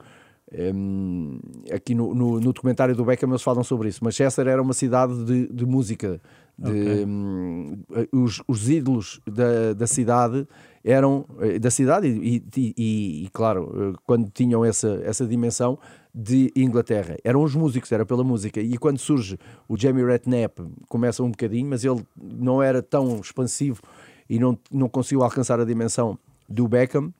um, 0.73 1.39
aqui 1.71 1.93
no, 1.93 2.13
no, 2.13 2.39
no, 2.39 2.53
documentário 2.53 2.95
do 2.95 3.03
Beckham 3.03 3.30
eles 3.30 3.41
falam 3.41 3.63
sobre 3.63 3.89
isso. 3.89 4.03
Manchester 4.03 4.47
era 4.47 4.62
uma 4.62 4.73
cidade 4.73 5.25
de, 5.25 5.47
de 5.47 5.65
música. 5.65 6.21
De, 6.58 6.71
okay. 6.71 7.06
um, 7.06 7.77
os, 8.12 8.41
os 8.47 8.69
ídolos 8.69 9.21
da, 9.27 9.73
da 9.73 9.86
cidade 9.86 10.47
eram 10.84 11.25
eh, 11.39 11.60
da 11.60 11.69
cidade 11.69 12.08
e, 12.08 12.43
e, 12.56 12.73
e, 12.75 13.25
e, 13.25 13.30
claro, 13.32 13.93
eh, 13.93 13.99
quando 14.06 14.32
tinham 14.32 14.65
essa, 14.65 15.01
essa 15.03 15.27
dimensão 15.27 15.77
de 16.15 16.51
Inglaterra, 16.56 17.15
eram 17.23 17.43
os 17.43 17.53
músicos, 17.53 17.91
era 17.91 18.06
pela 18.06 18.23
música. 18.23 18.60
E 18.60 18.75
quando 18.77 18.97
surge 18.97 19.38
o 19.67 19.77
Jamie 19.77 20.03
Redknapp, 20.03 20.63
começa 20.88 21.21
um 21.21 21.30
bocadinho, 21.30 21.69
mas 21.69 21.84
ele 21.84 22.03
não 22.15 22.63
era 22.63 22.82
tão 22.82 23.19
expansivo 23.19 23.82
e 24.30 24.39
não, 24.39 24.58
não 24.71 24.89
conseguiu 24.89 25.23
alcançar 25.23 25.60
a 25.60 25.65
dimensão 25.65 26.17
do 26.48 26.68
Beckham. 26.68 27.14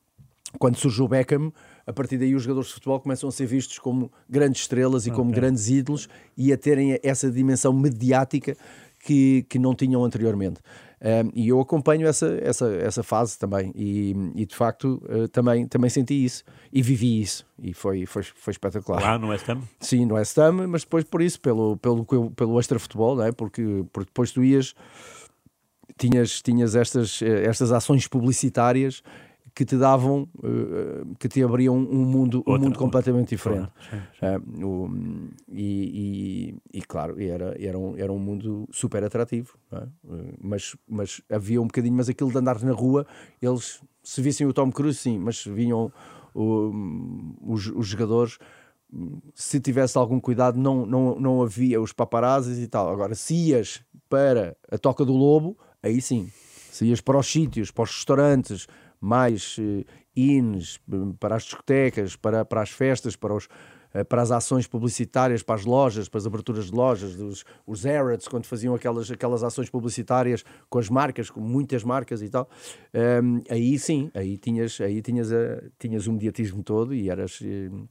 Quando 0.60 0.78
surge 0.78 1.02
o 1.02 1.08
Beckham, 1.08 1.52
a 1.86 1.92
partir 1.92 2.18
daí 2.18 2.34
os 2.34 2.44
jogadores 2.44 2.70
de 2.70 2.76
futebol 2.76 3.00
começam 3.00 3.28
a 3.28 3.32
ser 3.32 3.46
vistos 3.46 3.80
como 3.80 4.12
grandes 4.30 4.62
estrelas 4.62 5.06
e 5.06 5.12
como 5.12 5.32
grandes 5.32 5.70
ídolos 5.70 6.08
e 6.38 6.54
a 6.54 6.58
terem 6.58 6.98
essa 7.04 7.30
dimensão 7.30 7.74
mediática 7.74 8.56
que, 9.00 9.46
que 9.50 9.60
não 9.60 9.76
tinham 9.76 10.04
anteriormente. 10.04 10.60
Um, 11.00 11.32
e 11.36 11.50
eu 11.50 11.62
acompanho 11.62 12.08
essa, 12.08 12.40
essa, 12.42 12.74
essa 12.74 13.04
fase 13.04 13.38
também 13.38 13.72
e, 13.76 14.16
e 14.36 14.46
de 14.48 14.56
facto 14.56 15.00
uh, 15.08 15.28
também, 15.28 15.68
também 15.68 15.92
senti 15.92 16.26
isso 16.26 16.44
e 16.74 16.82
vivi 16.82 17.22
isso 17.22 17.46
e 17.60 17.72
foi, 17.72 18.08
foi, 18.08 18.24
foi 18.24 18.52
espetacular. 18.52 19.00
Lá 19.00 19.20
no 19.20 19.28
West 19.28 19.48
Ham? 19.48 19.62
Sim, 19.80 20.08
no 20.08 20.16
West 20.16 20.36
Ham, 20.40 20.68
mas 20.68 20.82
depois 20.82 21.04
por 21.04 21.22
isso, 21.22 21.40
pelo, 21.40 21.78
pelo, 21.78 22.04
pelo 22.32 22.60
extra 22.60 22.80
futebol, 22.80 23.16
não 23.16 23.26
é? 23.26 23.32
porque, 23.32 23.86
porque 23.94 24.10
depois 24.10 24.32
tu 24.32 24.44
ias 24.44 24.74
tinhas, 25.98 26.42
tinhas 26.42 26.76
estas, 26.76 27.22
eh, 27.22 27.46
estas 27.46 27.72
ações 27.72 28.08
publicitárias 28.08 29.02
que 29.54 29.66
te 29.66 29.76
davam, 29.76 30.30
uh, 30.38 31.16
que 31.20 31.28
te 31.28 31.42
abriam 31.42 31.76
um 31.76 32.06
mundo, 32.06 32.44
Outra, 32.46 32.54
um 32.54 32.60
mundo 32.66 32.78
completamente 32.78 33.30
diferente. 33.30 33.72
Sim, 33.90 34.00
sim. 34.20 34.62
Uh, 34.62 34.68
o, 34.68 34.90
e, 35.50 36.54
e, 36.72 36.78
e, 36.78 36.82
claro, 36.84 37.20
era, 37.20 37.56
era, 37.60 37.76
um, 37.76 37.98
era 37.98 38.14
um 38.14 38.20
mundo 38.20 38.70
super 38.72 39.04
atrativo, 39.04 39.58
é? 39.72 39.88
mas, 40.40 40.76
mas 40.88 41.22
havia 41.28 41.60
um 41.60 41.66
bocadinho, 41.66 41.96
mas 41.96 42.08
aquilo 42.08 42.32
de 42.32 42.38
andar 42.38 42.62
na 42.62 42.72
rua, 42.72 43.08
eles 43.42 43.82
se 44.04 44.22
vissem 44.22 44.46
o 44.46 44.54
Tom 44.54 44.72
Cruise, 44.72 45.00
sim, 45.00 45.18
mas 45.18 45.44
vinham 45.44 45.92
os, 46.36 47.66
os 47.66 47.88
jogadores 47.88 48.38
se 49.34 49.60
tivesse 49.60 49.98
algum 49.98 50.20
cuidado, 50.20 50.58
não, 50.60 50.86
não, 50.86 51.20
não 51.20 51.42
havia 51.42 51.82
os 51.82 51.92
paparazzis 51.92 52.60
e 52.60 52.68
tal. 52.68 52.90
Agora, 52.90 53.16
se 53.16 53.34
ias 53.34 53.82
para 54.10 54.56
a 54.72 54.78
Toca 54.78 55.04
do 55.04 55.14
Lobo, 55.14 55.58
aí 55.88 56.02
sim. 56.02 56.30
Se 56.72 56.86
ias 56.86 57.02
para 57.02 57.18
os 57.18 57.28
sítios, 57.28 57.72
para 57.72 57.84
os 57.84 57.92
restaurantes, 57.92 58.68
mais 59.00 59.58
uh, 59.58 59.86
ins, 60.16 60.80
para 61.20 61.36
as 61.36 61.44
discotecas, 61.44 62.16
para, 62.16 62.46
para 62.46 62.62
as 62.62 62.70
festas, 62.70 63.16
para, 63.16 63.34
os, 63.34 63.46
uh, 63.46 64.06
para 64.08 64.22
as 64.22 64.32
ações 64.32 64.68
publicitárias, 64.68 65.42
para 65.42 65.56
as 65.56 65.66
lojas, 65.66 66.08
para 66.08 66.20
as 66.20 66.28
aberturas 66.28 66.66
de 66.66 66.72
lojas, 66.72 67.16
dos, 67.16 67.44
os 67.66 67.86
Arrods, 67.86 68.28
quando 68.28 68.46
faziam 68.46 68.76
aquelas, 68.76 69.10
aquelas 69.10 69.44
ações 69.44 69.70
publicitárias 69.70 70.44
com 70.70 70.80
as 70.80 70.90
marcas, 70.90 71.30
com 71.30 71.40
muitas 71.40 71.84
marcas 71.84 72.22
e 72.22 72.30
tal, 72.30 72.50
um, 73.24 73.42
aí 73.50 73.78
sim, 73.80 74.12
aí 74.14 74.38
tinhas, 74.38 74.80
aí 74.82 75.02
tinhas, 75.02 75.32
a, 75.32 75.64
tinhas 75.80 76.06
o 76.06 76.14
mediatismo 76.14 76.64
todo 76.64 76.94
e 76.94 77.10
eras. 77.10 77.42
Uh, 77.42 77.88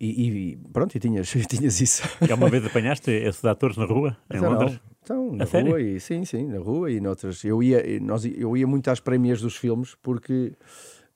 e, 0.00 0.52
e, 0.52 0.56
pronto, 0.72 0.96
e 0.96 0.98
tinhas, 0.98 1.28
tinhas 1.48 1.80
isso. 1.80 2.02
E 2.26 2.32
uma 2.32 2.48
vez 2.48 2.64
apanhaste 2.64 3.10
esses 3.10 3.44
atores 3.44 3.76
na 3.76 3.84
rua, 3.84 4.16
em 4.32 4.38
então, 4.38 4.52
Londres? 4.52 4.80
Então, 5.02 5.32
na 5.32 5.44
a 5.44 5.46
rua, 5.46 5.46
sério? 5.46 5.78
e, 5.78 6.00
sim, 6.00 6.24
sim, 6.24 6.46
na 6.46 6.58
rua 6.58 6.90
e 6.90 7.00
noutras. 7.00 7.44
Eu 7.44 7.62
ia, 7.62 7.82
nós, 8.00 8.24
eu 8.24 8.56
ia 8.56 8.66
muito 8.66 8.88
às 8.90 8.98
prémias 8.98 9.42
dos 9.42 9.56
filmes 9.56 9.94
porque 10.02 10.52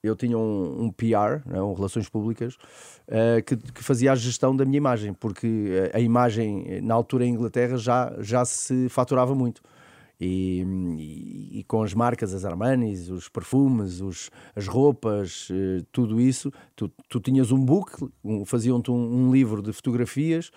eu 0.03 0.15
tinha 0.15 0.37
um, 0.37 0.85
um 0.85 0.91
PR, 0.91 1.41
né, 1.47 1.63
um 1.63 1.73
Relações 1.73 2.11
Públicas, 2.11 2.57
uh, 3.09 3.43
que, 3.47 3.57
que, 3.57 3.83
fazia 3.83 4.13
a 4.13 4.15
gestão 4.15 4.55
da 4.55 4.65
minha 4.67 4.77
imagem, 4.77 5.15
porque 5.15 5.91
a, 5.95 5.97
a 5.97 6.01
imagem 6.01 6.83
na 6.83 6.93
altura 6.93 7.25
em 7.25 7.31
Inglaterra 7.31 7.79
já, 7.79 8.15
já 8.21 8.45
se 8.45 8.89
faturava 8.91 9.35
muito. 9.35 9.63
E, 10.25 10.63
e, 10.99 11.59
e, 11.59 11.65
com 11.65 11.83
as 11.83 11.93
marcas, 11.93 12.33
as 12.33 12.47
Armanis, 12.47 13.11
os 13.11 13.29
perfumes, 13.29 14.01
os, 14.01 14.31
as 14.57 14.67
roupas, 14.67 15.51
uh, 15.51 15.85
tudo 15.93 16.19
isso, 16.19 16.51
tu, 16.75 16.91
tu, 17.11 17.21
tinhas 17.21 17.53
um 17.53 17.63
book, 17.63 18.09
um, 18.25 18.45
faziam-te 18.47 18.91
um, 18.91 18.95
um, 18.95 19.33
livro 19.33 19.61
de 19.61 19.71
fotografias 19.71 20.51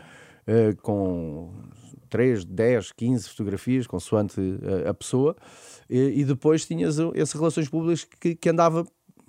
uh, 0.48 0.76
com 0.82 1.52
3, 2.10 2.46
10, 2.46 2.94
15 2.94 3.30
fotografias, 3.30 3.86
consoante 3.86 4.40
a, 4.86 4.92
a 4.92 4.94
pessoa, 4.94 5.36
e, 5.90 6.22
e, 6.22 6.24
depois 6.24 6.66
tinhas 6.66 6.98
essas 7.16 7.34
relações 7.34 7.68
públicas 7.68 8.06
que, 8.06 8.36
que 8.36 8.50
andava 8.50 8.86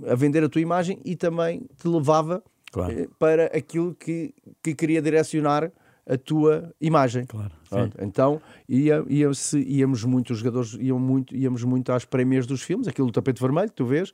a 0.06 0.14
vender 0.14 0.44
a 0.44 0.48
tua 0.48 0.60
imagem 0.60 1.00
e 1.04 1.16
também 1.16 1.66
te 1.80 1.88
levava 1.88 2.44
claro. 2.70 3.10
para 3.18 3.46
aquilo 3.46 3.92
que, 3.92 4.32
que 4.62 4.72
queria 4.72 5.02
direcionar 5.02 5.72
a 6.08 6.16
tua 6.16 6.74
imagem. 6.80 7.24
Claro, 7.26 7.52
então 8.00 8.40
ia, 8.68 9.04
ia 9.08 9.30
íamos 9.66 10.04
muito, 10.04 10.32
os 10.32 10.38
jogadores 10.38 10.76
iam 10.80 10.98
muito, 10.98 11.36
íamos 11.36 11.62
muito 11.64 11.92
às 11.92 12.04
prémias 12.04 12.46
dos 12.46 12.62
filmes, 12.62 12.88
aquilo 12.88 13.08
do 13.08 13.12
tapete 13.12 13.40
vermelho, 13.40 13.70
tu 13.70 13.84
vês, 13.84 14.12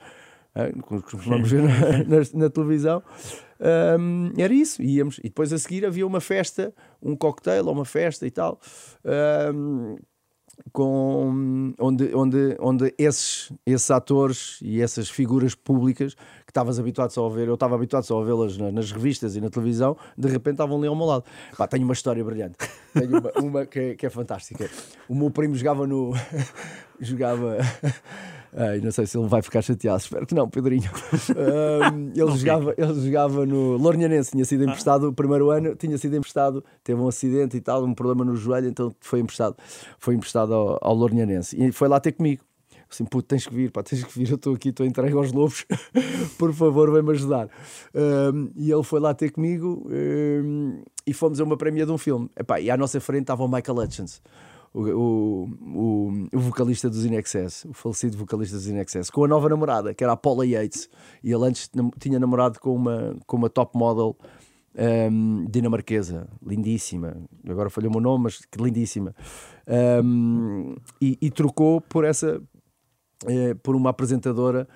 é, 0.55 0.73
vamos 1.27 1.51
ver 1.51 1.63
na, 1.63 1.99
na, 2.05 2.23
na 2.35 2.51
televisão. 2.51 3.03
Um, 3.99 4.33
era 4.37 4.53
isso, 4.53 4.83
íamos. 4.83 5.19
E 5.19 5.25
depois 5.25 5.53
a 5.53 5.59
seguir 5.59 5.85
havia 5.87 6.07
uma 6.07 6.21
festa, 6.21 6.75
um 7.03 7.17
cocktail 7.17 7.67
ou 7.67 7.73
uma 7.73 7.85
festa 7.85 8.27
e 8.27 8.31
tal. 8.31 8.61
Um, 9.55 9.97
com, 10.73 11.75
onde, 11.79 12.15
onde, 12.15 12.57
onde 12.61 12.95
esses, 12.99 13.53
esses 13.65 13.91
atores 13.91 14.59
e 14.63 14.81
essas 14.81 15.09
figuras 15.09 15.55
públicas 15.55 16.15
que 16.15 16.51
estavas 16.51 16.79
habituado 16.79 17.11
só 17.11 17.27
a 17.27 17.31
ver, 17.31 17.49
eu 17.49 17.55
estava 17.55 17.75
habituado 17.75 18.05
só 18.05 18.21
a 18.21 18.25
vê-las 18.25 18.57
nas, 18.57 18.73
nas, 18.73 18.93
revistas 18.93 19.37
e 19.37 19.41
na 19.41 19.51
televisão, 19.51 19.97
de 20.17 20.29
repente 20.29 20.55
estavam 20.55 20.79
ali 20.79 20.87
ao 20.87 20.97
meu 20.97 21.07
lado. 21.07 21.25
Pá, 21.57 21.67
tenho 21.67 21.85
uma 21.85 21.95
história 21.95 22.25
brilhante, 22.25 22.57
tenho 22.93 23.19
uma, 23.19 23.33
uma 23.41 23.67
que, 23.67 23.79
é, 23.79 23.95
que, 23.95 24.07
é 24.07 24.11
fantástica. 24.11 24.71
O 25.09 25.15
meu 25.15 25.31
primo 25.31 25.55
jogava 25.55 25.87
no. 25.87 26.13
jogava. 27.01 27.59
Ai, 28.57 28.81
não 28.81 28.93
sei 28.93 29.05
se 29.05 29.19
ele 29.19 29.27
vai 29.27 29.43
ficar 29.43 29.63
chateado, 29.63 29.99
espero 29.99 30.25
que 30.25 30.35
não, 30.35 30.49
Pedrinho. 30.49 30.89
Um, 31.37 32.11
ele, 32.15 32.37
jogava, 32.39 32.75
ele 32.79 33.01
jogava 33.01 33.45
no 33.45 33.77
Lornhanense, 33.77 34.31
tinha 34.31 34.45
sido 34.45 34.63
emprestado 34.63 35.09
o 35.09 35.13
primeiro 35.13 35.51
ano, 35.51 35.75
tinha 35.75 35.99
sido 35.99 36.17
emprestado, 36.17 36.65
teve 36.85 37.01
um 37.01 37.09
acidente 37.09 37.57
e 37.57 37.61
tal, 37.61 37.85
um 37.85 37.93
problema 37.93 38.25
no 38.25 38.37
joelho, 38.37 38.69
então 38.69 38.95
foi 39.01 39.19
emprestado, 39.19 39.57
foi 39.99 40.15
emprestado 40.15 40.55
ao, 40.55 40.79
ao 40.81 40.95
Lornhanense 40.95 41.61
e 41.61 41.73
foi 41.73 41.89
lá 41.89 41.99
ter 41.99 42.13
comigo. 42.13 42.45
Assim, 42.89 43.05
puto, 43.05 43.27
tens 43.27 43.45
que 43.45 43.53
vir, 43.53 43.73
pá, 43.73 43.83
tens 43.83 44.05
que 44.05 44.17
vir, 44.17 44.31
eu 44.31 44.37
estou 44.37 44.55
aqui, 44.55 44.69
estou 44.69 44.87
entregue 44.87 45.17
aos 45.17 45.33
lobos, 45.33 45.67
por 46.39 46.53
favor, 46.55 46.93
vem-me 46.93 47.11
ajudar. 47.11 47.49
Um, 47.93 48.51
e 48.55 48.71
ele 48.71 48.85
foi 48.85 49.01
lá 49.01 49.13
ter 49.13 49.33
comigo 49.33 49.85
um, 49.91 50.81
e 51.05 51.13
fomos 51.13 51.41
a 51.41 51.45
uma 51.45 51.57
prémia 51.57 51.85
de 51.85 51.91
um 51.91 51.99
filme. 51.99 52.31
Epá, 52.39 52.61
e 52.61 52.71
à 52.71 52.77
nossa 52.77 53.01
frente 53.01 53.23
estava 53.23 53.43
o 53.43 53.49
Michael 53.49 53.79
Hutchins 53.79 54.23
o, 54.75 55.49
o, 55.62 56.29
o, 56.33 56.41
vocalista 56.41 56.91
dos 56.91 57.05
Inexcess, 57.05 57.64
o 57.64 57.72
falecido 57.72 58.18
vocalista 58.18 58.57
dos 58.57 58.66
Inexcess, 58.66 59.09
com 59.09 59.25
a 59.25 59.29
nova 59.29 59.49
namorada, 59.49 59.95
que 59.95 60.03
era 60.03 60.14
a 60.14 60.16
Paula 60.16 60.45
Yates. 60.45 60.89
E 61.22 61.33
ele 61.33 61.45
antes 61.45 61.70
tinha 62.01 62.18
namorado 62.18 62.59
com 62.59 62.75
uma, 62.75 63.16
com 63.25 63.37
uma 63.37 63.49
top 63.49 63.79
model 63.79 64.16
um, 64.77 65.47
dinamarquesa, 65.49 66.27
lindíssima. 66.45 67.16
Agora 67.49 67.70
falhou 67.70 67.89
o 67.89 67.93
meu 67.93 68.01
nome, 68.01 68.25
mas 68.25 68.45
que 68.45 68.61
lindíssima. 68.61 69.14
Um, 70.05 70.75
e, 71.01 71.16
e, 71.22 71.31
trocou 71.31 71.81
por 71.81 72.05
essa, 72.05 72.43
eh, 73.27 73.55
por 73.62 73.77
uma 73.77 73.91
apresentadora. 73.91 74.66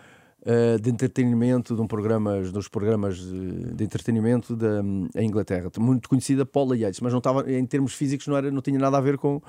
Uh, 0.40 0.80
de 0.80 0.88
entretenimento 0.88 1.74
de 1.74 1.80
um 1.82 1.86
programa, 1.86 2.40
dos 2.40 2.68
programas 2.68 3.18
de, 3.18 3.74
de 3.74 3.84
entretenimento 3.84 4.54
da 4.54 4.80
Inglaterra, 5.20 5.68
muito 5.78 6.08
conhecida 6.08 6.46
Paula 6.46 6.76
Yates, 6.76 7.00
mas 7.00 7.12
não 7.12 7.18
estava 7.18 7.52
em 7.52 7.66
termos 7.66 7.92
físicos 7.92 8.28
não 8.28 8.36
era, 8.36 8.48
não 8.48 8.62
tinha 8.62 8.78
nada 8.78 8.96
a 8.96 9.00
ver 9.00 9.18
com 9.18 9.42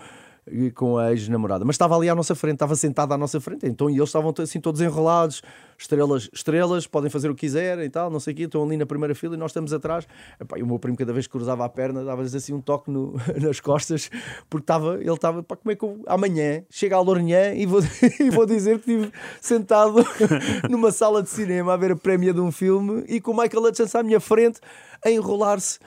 com 0.74 0.98
a 0.98 1.12
ex-namorada, 1.12 1.66
mas 1.66 1.76
estava 1.76 1.96
ali 1.96 2.10
à 2.10 2.16
nossa 2.16 2.36
frente, 2.36 2.56
estava 2.56 2.76
sentada 2.76 3.16
à 3.16 3.18
nossa 3.18 3.40
frente, 3.40 3.66
então 3.66 3.90
e 3.90 3.96
eles 3.96 4.10
estavam 4.10 4.34
assim 4.38 4.60
todos 4.60 4.82
enrolados, 4.82 5.42
estrelas, 5.78 6.30
estrelas, 6.34 6.86
podem 6.86 7.10
fazer 7.10 7.30
o 7.30 7.36
que 7.36 7.42
quiserem 7.42 7.86
e 7.86 7.90
tal, 7.90 8.10
não 8.10 8.20
sei 8.20 8.34
o 8.34 8.38
quê, 8.38 8.44
estão 8.44 8.64
ali 8.64 8.76
na 8.76 8.86
primeira 8.86 9.16
fila 9.16 9.36
e 9.36 9.38
nós 9.38 9.52
estamos 9.52 9.72
atrás. 9.72 10.08
Epá, 10.40 10.58
e 10.58 10.64
o 10.64 10.68
meu 10.68 10.78
primo, 10.78 10.98
cada 10.98 11.14
vez 11.14 11.26
que 11.26 11.32
cruzava 11.32 11.64
a 11.66 11.70
perna, 11.70 12.04
dava-lhes 12.04 12.36
assim 12.36 12.54
um 12.54 12.62
toque 12.62 12.92
no, 12.92 13.16
nas 13.42 13.60
costas, 13.60 14.10
porque 14.50 14.64
estava, 14.64 14.96
ele 14.96 15.12
estava, 15.12 15.42
pá, 15.42 15.56
como 15.56 15.72
é 15.72 15.76
que 15.76 15.84
eu, 15.84 16.02
amanhã 16.06 16.64
chega 16.70 16.96
a 16.96 17.00
Lourinhã 17.00 17.54
e 17.54 17.66
vou, 17.66 17.82
e 18.20 18.30
vou 18.30 18.46
dizer 18.46 18.80
que 18.80 18.92
estive 18.92 19.12
sentado 19.42 20.06
numa 20.70 20.92
sala 20.92 21.24
de 21.24 21.30
cinema 21.30 21.74
a 21.74 21.78
ver 21.78 21.92
a 21.92 21.96
prémia 21.96 22.34
de 22.34 22.42
um 22.42 22.52
filme 22.52 23.04
e 23.08 23.22
com 23.22 23.32
o 23.32 23.38
Michael 23.38 23.64
Hutchins 23.64 23.96
à 23.96 24.04
minha 24.04 24.20
frente 24.20 24.60
a 25.04 25.10
enrolar-se 25.10 25.80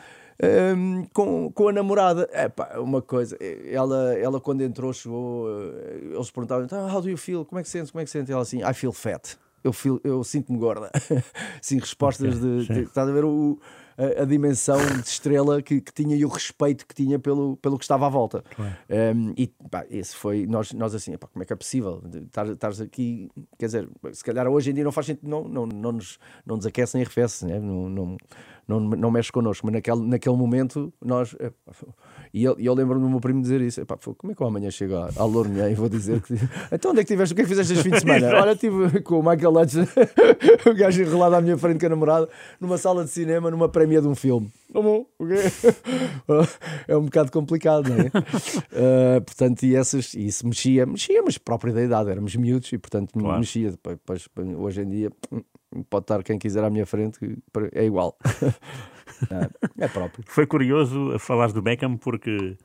um, 0.76 1.04
com, 1.12 1.50
com 1.52 1.68
a 1.68 1.72
namorada. 1.72 2.28
É 2.32 2.48
pá, 2.48 2.78
uma 2.78 3.02
coisa, 3.02 3.36
ela, 3.70 4.14
ela 4.14 4.40
quando 4.40 4.62
entrou, 4.62 4.92
chegou, 4.92 5.48
eh, 5.48 6.14
eles 6.14 6.30
perguntavam: 6.30 6.64
então, 6.64 6.86
How 6.86 7.00
do 7.00 7.08
you 7.08 7.16
feel? 7.16 7.44
Como 7.44 7.58
é 7.58 7.62
que 7.62 7.68
sentes? 7.68 7.90
Como 7.90 8.00
é 8.00 8.04
que 8.04 8.10
sentes? 8.10 8.30
Ela 8.30 8.42
assim: 8.42 8.62
I 8.62 8.74
feel 8.74 8.92
fat. 8.92 9.36
Eu, 9.64 9.72
feel, 9.72 10.00
eu 10.02 10.24
sinto-me 10.24 10.58
gorda. 10.58 10.90
Sim, 11.62 11.78
respostas 11.78 12.40
de, 12.40 12.66
de. 12.66 12.80
Estás 12.80 13.08
a 13.08 13.12
ver 13.12 13.24
o 13.24 13.58
a, 13.96 14.22
a, 14.22 14.24
dimensão 14.24 14.78
de 14.78 15.06
estrela 15.06 15.60
que, 15.62 15.80
que, 15.80 15.92
tinha 15.92 16.16
e 16.16 16.24
o 16.24 16.28
respeito 16.28 16.86
que 16.86 16.94
tinha 16.94 17.18
pelo, 17.18 17.56
pelo 17.56 17.78
que 17.78 17.84
estava 17.84 18.06
à 18.06 18.08
volta. 18.08 18.42
Claro. 18.54 18.76
Um, 19.16 19.34
e 19.36 19.46
pá, 19.70 19.84
esse 19.90 20.14
foi, 20.14 20.46
nós, 20.46 20.72
nós 20.72 20.94
assim, 20.94 21.16
pá, 21.16 21.26
como 21.26 21.42
é 21.42 21.46
que 21.46 21.52
é 21.52 21.56
possível 21.56 22.02
estares 22.52 22.80
aqui? 22.80 23.30
Quer 23.58 23.66
dizer, 23.66 23.88
se 24.12 24.24
calhar 24.24 24.46
hoje 24.48 24.70
em 24.70 24.74
dia 24.74 24.84
não 24.84 24.92
faz 24.92 25.06
sentido, 25.06 25.28
não, 25.28 25.44
não, 25.44 25.66
não, 25.66 25.92
nos, 25.92 26.18
não 26.44 26.56
nos 26.56 26.66
aquece 26.66 26.96
nem 26.96 27.04
arrefece, 27.04 27.46
né? 27.46 27.58
não, 27.58 27.88
não, 27.88 28.16
não, 28.66 28.78
não 28.80 29.10
mexe 29.10 29.32
connosco, 29.32 29.66
mas 29.66 29.74
naquele, 29.74 30.00
naquele 30.02 30.36
momento 30.36 30.92
nós. 31.04 31.34
É, 31.38 31.50
e 32.32 32.44
eu, 32.44 32.56
eu 32.58 32.72
lembro-me 32.74 33.04
do 33.04 33.10
meu 33.10 33.20
primo 33.20 33.42
dizer 33.42 33.60
isso: 33.60 33.84
como 34.16 34.32
é 34.32 34.34
que 34.34 34.42
eu 34.42 34.46
amanhã 34.46 34.70
chego 34.70 34.96
à, 34.96 35.10
à 35.16 35.24
Lourinhã 35.24 35.68
e 35.68 35.74
vou 35.74 35.88
dizer 35.88 36.20
que. 36.22 36.34
Então 36.72 36.92
onde 36.92 37.00
é 37.00 37.04
que 37.04 37.08
tiveste? 37.08 37.32
O 37.32 37.36
que 37.36 37.42
é 37.42 37.44
que 37.44 37.50
fizeste 37.50 37.72
este 37.72 37.84
fim 37.84 37.90
de 37.90 38.00
semana? 38.00 38.40
Olha, 38.40 38.52
estive 38.52 39.00
com 39.02 39.18
o 39.18 39.22
Michael 39.22 39.50
Lutz, 39.50 39.74
o 40.66 40.74
gajo 40.74 41.02
enrolado 41.02 41.36
à 41.36 41.40
minha 41.40 41.58
frente 41.58 41.80
com 41.80 41.86
a 41.86 41.88
namorada, 41.88 42.28
numa 42.60 42.78
sala 42.78 43.04
de 43.04 43.10
cinema, 43.10 43.50
numa 43.50 43.68
prémia 43.68 44.00
de 44.00 44.08
um 44.08 44.14
filme. 44.14 44.50
Não 44.72 45.06
é 46.88 46.96
um 46.96 47.04
bocado 47.04 47.30
complicado, 47.30 47.90
não 47.90 47.96
é? 47.96 48.06
Uh, 48.06 49.20
portanto, 49.22 49.64
e 49.64 49.76
essas, 49.76 50.14
e 50.14 50.26
isso 50.26 50.46
mexia, 50.46 50.86
mexia, 50.86 51.22
mas 51.22 51.36
própria 51.36 51.74
da 51.74 51.82
idade, 51.82 52.10
éramos 52.10 52.34
miúdos 52.36 52.72
e 52.72 52.78
portanto 52.78 53.12
claro. 53.12 53.38
mexia. 53.38 53.70
Depois, 53.70 54.28
hoje 54.56 54.80
em 54.80 54.88
dia 54.88 55.10
pode 55.88 56.04
estar 56.04 56.22
quem 56.22 56.38
quiser 56.38 56.64
à 56.64 56.70
minha 56.70 56.86
frente, 56.86 57.18
é 57.72 57.84
igual. 57.84 58.16
é, 59.30 59.48
é 59.84 59.88
próprio. 59.88 60.24
Foi 60.26 60.46
curioso 60.46 61.18
falar 61.18 61.52
do 61.52 61.62
Beckham 61.62 61.96
porque 61.96 62.56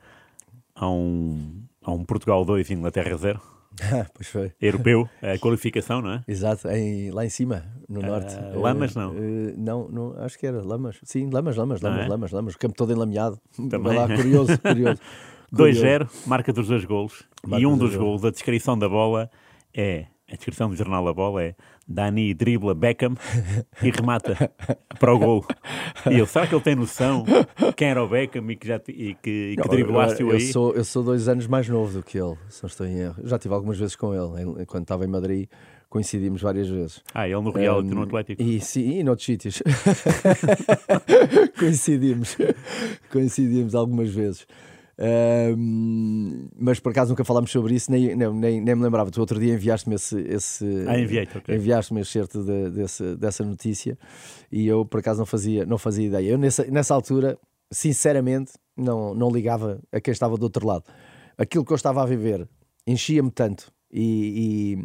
há 0.76 0.90
um, 0.90 1.64
há 1.84 1.92
um 1.92 2.04
Portugal 2.04 2.44
2 2.46 2.70
e 2.70 2.74
Inglaterra 2.74 3.16
0. 3.18 3.42
pois 4.14 4.28
foi. 4.28 4.52
Europeu, 4.62 5.08
a 5.22 5.38
qualificação, 5.38 6.02
não 6.02 6.14
é? 6.14 6.24
Exato, 6.28 6.68
em, 6.70 7.12
lá 7.12 7.26
em 7.26 7.30
cima, 7.30 7.66
no 7.88 8.00
uh, 8.00 8.06
norte. 8.06 8.36
Lamas, 8.56 8.96
não? 8.96 9.12
Uh, 9.12 9.54
não, 9.56 9.88
não, 9.88 10.20
acho 10.24 10.38
que 10.38 10.48
era 10.48 10.64
Lamas. 10.64 11.00
Sim, 11.04 11.30
Lamas, 11.32 11.56
Lamas, 11.56 11.82
Lamas, 11.82 12.06
é? 12.06 12.08
Lamas, 12.08 12.32
Lamas. 12.32 12.56
O 12.56 12.58
campo 12.58 12.76
todo 12.76 12.92
enlameado. 12.92 13.40
Também. 13.56 13.82
Vai 13.82 13.96
lá, 13.96 14.08
curioso, 14.08 14.58
curioso. 14.62 15.02
2-0, 15.54 16.10
marca 16.26 16.52
dos 16.52 16.68
dois 16.68 16.84
golos. 16.86 17.24
Marca 17.46 17.62
e 17.62 17.66
um 17.66 17.78
dos 17.78 17.96
golos, 17.96 18.26
a 18.26 18.32
descrição 18.32 18.78
da 18.78 18.90
bola 18.90 19.30
é 19.74 20.08
a 20.30 20.36
descrição 20.36 20.70
do 20.70 20.76
jornal 20.76 21.06
da 21.06 21.14
bola 21.14 21.42
é 21.42 21.56
Dani 21.88 22.34
dribla 22.34 22.76
Beckham 22.76 23.16
e 23.82 23.90
remata 23.90 24.52
para 25.00 25.14
o 25.14 25.18
gol. 25.18 25.46
E 26.12 26.20
eu, 26.20 26.26
será 26.26 26.46
que 26.46 26.54
ele 26.54 26.64
tem 26.64 26.76
noção 26.76 27.24
quem 27.78 27.90
era 27.90 28.04
o 28.04 28.10
Beckham 28.10 28.52
e 28.52 28.56
que, 28.58 28.68
já, 28.68 28.76
e 28.90 29.16
que, 29.16 29.54
e 29.54 29.56
que 29.56 29.70
driblaste-o 29.70 30.32
aí? 30.32 30.48
Eu 30.48 30.52
sou, 30.52 30.74
eu 30.74 30.84
sou 30.84 31.04
dois 31.04 31.30
anos 31.30 31.48
mais 31.48 31.70
novo 31.70 31.94
do 31.94 32.04
que 32.04 32.18
ele, 32.18 32.36
se 32.50 32.62
não 32.62 32.68
estou 32.68 32.86
em 32.86 33.00
erro. 33.00 33.16
Já 33.24 33.40
tive 33.40 33.54
algumas 33.54 33.78
vezes 33.78 33.96
com 33.96 34.14
ele, 34.14 34.66
quando 34.66 34.84
estava 34.84 35.06
em 35.06 35.08
Madrid 35.08 35.48
coincidimos 35.90 36.42
várias 36.42 36.68
vezes. 36.68 37.02
Ah, 37.14 37.26
ele 37.28 37.40
no 37.40 37.52
Real 37.52 37.80
um, 37.80 37.86
e 37.86 37.96
no 37.96 38.04
Atlético? 38.04 38.42
E, 38.42 38.60
sim, 38.60 39.00
e 39.00 39.04
noutros 39.04 39.26
sítios. 39.26 39.64
coincidimos. 41.58 42.38
coincidimos 43.10 43.74
algumas 43.74 44.14
vezes 44.14 44.46
mas 46.56 46.80
por 46.80 46.92
acaso 46.92 47.12
nunca 47.12 47.24
falámos 47.24 47.52
sobre 47.52 47.76
isso, 47.76 47.92
nem, 47.92 48.16
nem, 48.16 48.34
nem, 48.34 48.62
nem 48.62 48.76
me 48.76 48.82
lembrava. 48.82 49.12
Tu 49.12 49.20
outro 49.20 49.40
dia 49.40 49.54
enviaste-me 49.54 49.96
esse, 49.96 50.20
esse 50.22 50.66
ah, 50.88 51.00
enviei 51.00 51.28
okay. 51.36 51.56
enviaste-me 51.56 52.02
esse 52.02 52.12
certo 52.12 52.44
de, 52.44 52.72
desse, 52.72 53.16
dessa 53.16 53.44
notícia 53.44 53.98
e 54.52 54.66
eu 54.68 54.86
por 54.86 55.00
acaso 55.00 55.20
não 55.20 55.26
fazia, 55.26 55.66
não 55.66 55.78
fazia 55.78 56.08
ideia. 56.08 56.30
Eu 56.30 56.38
nessa, 56.38 56.66
nessa 56.66 56.96
altura, 56.96 57.38
sinceramente, 57.72 58.54
não, 58.76 59.14
não 59.14 59.30
ligava 59.30 59.80
a 59.92 60.02
quem 60.02 60.12
estava 60.12 60.36
do 60.36 60.44
outro 60.44 60.66
lado. 60.66 60.86
Aquilo 61.38 61.64
que 61.64 61.72
eu 61.72 61.76
estava 61.76 62.02
a 62.02 62.06
viver 62.06 62.48
enchia-me 62.88 63.30
tanto 63.30 63.72
e, 63.92 64.78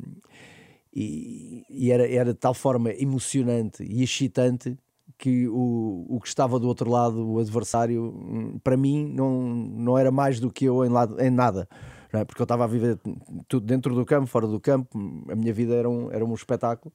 e, 0.94 1.02
e, 1.02 1.64
e 1.70 1.90
era, 1.90 2.06
era 2.06 2.32
de 2.34 2.38
tal 2.38 2.52
forma 2.52 2.92
emocionante 2.92 3.82
e 3.82 4.02
excitante 4.02 4.76
que 5.22 5.46
o, 5.46 6.04
o 6.08 6.20
que 6.20 6.26
estava 6.26 6.58
do 6.58 6.66
outro 6.66 6.90
lado, 6.90 7.24
o 7.24 7.38
adversário, 7.38 8.12
hum, 8.12 8.58
para 8.58 8.76
mim 8.76 9.06
não, 9.06 9.40
não 9.40 9.96
era 9.96 10.10
mais 10.10 10.40
do 10.40 10.50
que 10.50 10.64
eu 10.64 10.84
em, 10.84 10.88
lado, 10.88 11.20
em 11.20 11.30
nada. 11.30 11.68
É? 12.12 12.24
Porque 12.24 12.42
eu 12.42 12.44
estava 12.44 12.64
a 12.64 12.66
viver 12.66 12.98
tudo 13.46 13.64
dentro 13.64 13.94
do 13.94 14.04
campo, 14.04 14.26
fora 14.26 14.48
do 14.48 14.58
campo, 14.58 14.98
a 15.30 15.36
minha 15.36 15.52
vida 15.52 15.74
era 15.74 15.88
um, 15.88 16.10
era 16.10 16.24
um 16.24 16.34
espetáculo. 16.34 16.92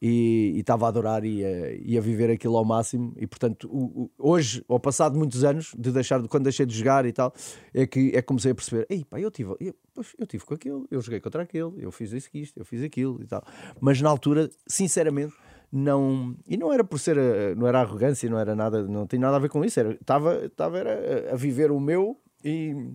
e 0.00 0.58
estava 0.58 0.84
a 0.84 0.88
adorar 0.88 1.24
e 1.24 1.42
a, 1.42 1.72
e 1.72 1.96
a, 1.96 2.02
viver 2.02 2.30
aquilo 2.30 2.58
ao 2.58 2.66
máximo. 2.66 3.14
E 3.16 3.26
portanto, 3.26 3.66
o, 3.72 4.02
o, 4.02 4.10
hoje, 4.18 4.62
ao 4.68 4.78
passado 4.78 5.18
muitos 5.18 5.42
anos, 5.42 5.72
de 5.74 5.90
deixar, 5.90 6.22
quando 6.28 6.44
deixei 6.44 6.66
de 6.66 6.76
jogar 6.76 7.06
e 7.06 7.14
tal, 7.14 7.32
é 7.72 7.86
que, 7.86 8.08
é 8.08 8.20
que 8.20 8.22
comecei 8.22 8.52
a 8.52 8.54
perceber: 8.54 8.86
ei, 8.90 9.06
pá, 9.06 9.18
eu 9.18 9.30
tive, 9.30 9.56
eu, 9.58 9.74
eu 10.18 10.26
tive 10.26 10.44
com 10.44 10.52
aquele, 10.52 10.84
eu 10.90 11.00
joguei 11.00 11.18
contra 11.18 11.42
aquele, 11.44 11.72
eu 11.78 11.90
fiz 11.90 12.12
isso, 12.12 12.28
isto, 12.34 12.60
eu 12.60 12.64
fiz 12.66 12.82
aquilo 12.82 13.22
e 13.22 13.26
tal. 13.26 13.42
Mas 13.80 14.02
na 14.02 14.10
altura, 14.10 14.50
sinceramente, 14.66 15.32
não 15.74 16.36
e 16.46 16.56
não 16.56 16.72
era 16.72 16.84
por 16.84 16.98
ser 16.98 17.16
não 17.56 17.66
era 17.66 17.80
arrogância 17.80 18.30
não 18.30 18.38
era 18.38 18.54
nada 18.54 18.82
não 18.84 19.06
tem 19.06 19.18
nada 19.18 19.36
a 19.36 19.40
ver 19.40 19.48
com 19.48 19.64
isso 19.64 19.80
era 19.80 19.92
estava 19.92 20.46
estava 20.46 20.78
era 20.78 21.32
a 21.32 21.36
viver 21.36 21.72
o 21.72 21.80
meu 21.80 22.16
e 22.44 22.92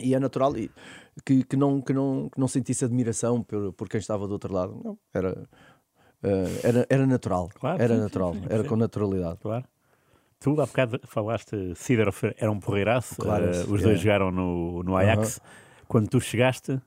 e 0.00 0.14
é 0.14 0.18
natural 0.18 0.56
e, 0.56 0.70
que, 1.24 1.44
que, 1.44 1.56
não, 1.56 1.80
que, 1.80 1.92
não, 1.92 2.28
que 2.30 2.40
não 2.40 2.48
sentisse 2.48 2.84
admiração 2.84 3.42
por, 3.42 3.72
por 3.74 3.88
quem 3.88 3.98
estava 3.98 4.26
do 4.26 4.32
outro 4.32 4.52
lado. 4.52 4.80
Não, 4.82 4.98
era, 5.12 5.32
uh, 6.22 6.60
era, 6.62 6.86
era 6.88 7.06
natural. 7.06 7.50
Claro, 7.54 7.82
era 7.82 7.94
sim, 7.94 8.00
natural, 8.00 8.34
sim, 8.34 8.40
sim, 8.40 8.46
era 8.48 8.64
com 8.64 8.76
naturalidade. 8.76 9.38
Claro. 9.40 9.64
Tu 10.40 10.60
há 10.60 10.66
bocado 10.66 11.00
falaste, 11.04 11.74
Sidorf 11.76 12.24
era 12.36 12.50
um 12.50 12.58
porreiraço, 12.58 13.16
claro, 13.16 13.46
uh, 13.46 13.72
os 13.72 13.82
dois 13.82 13.96
é. 13.98 14.02
jogaram 14.02 14.32
no, 14.32 14.82
no 14.82 14.96
Ajax. 14.96 15.40
Quando 15.86 16.08
tu 16.08 16.20
chegaste, 16.20 16.80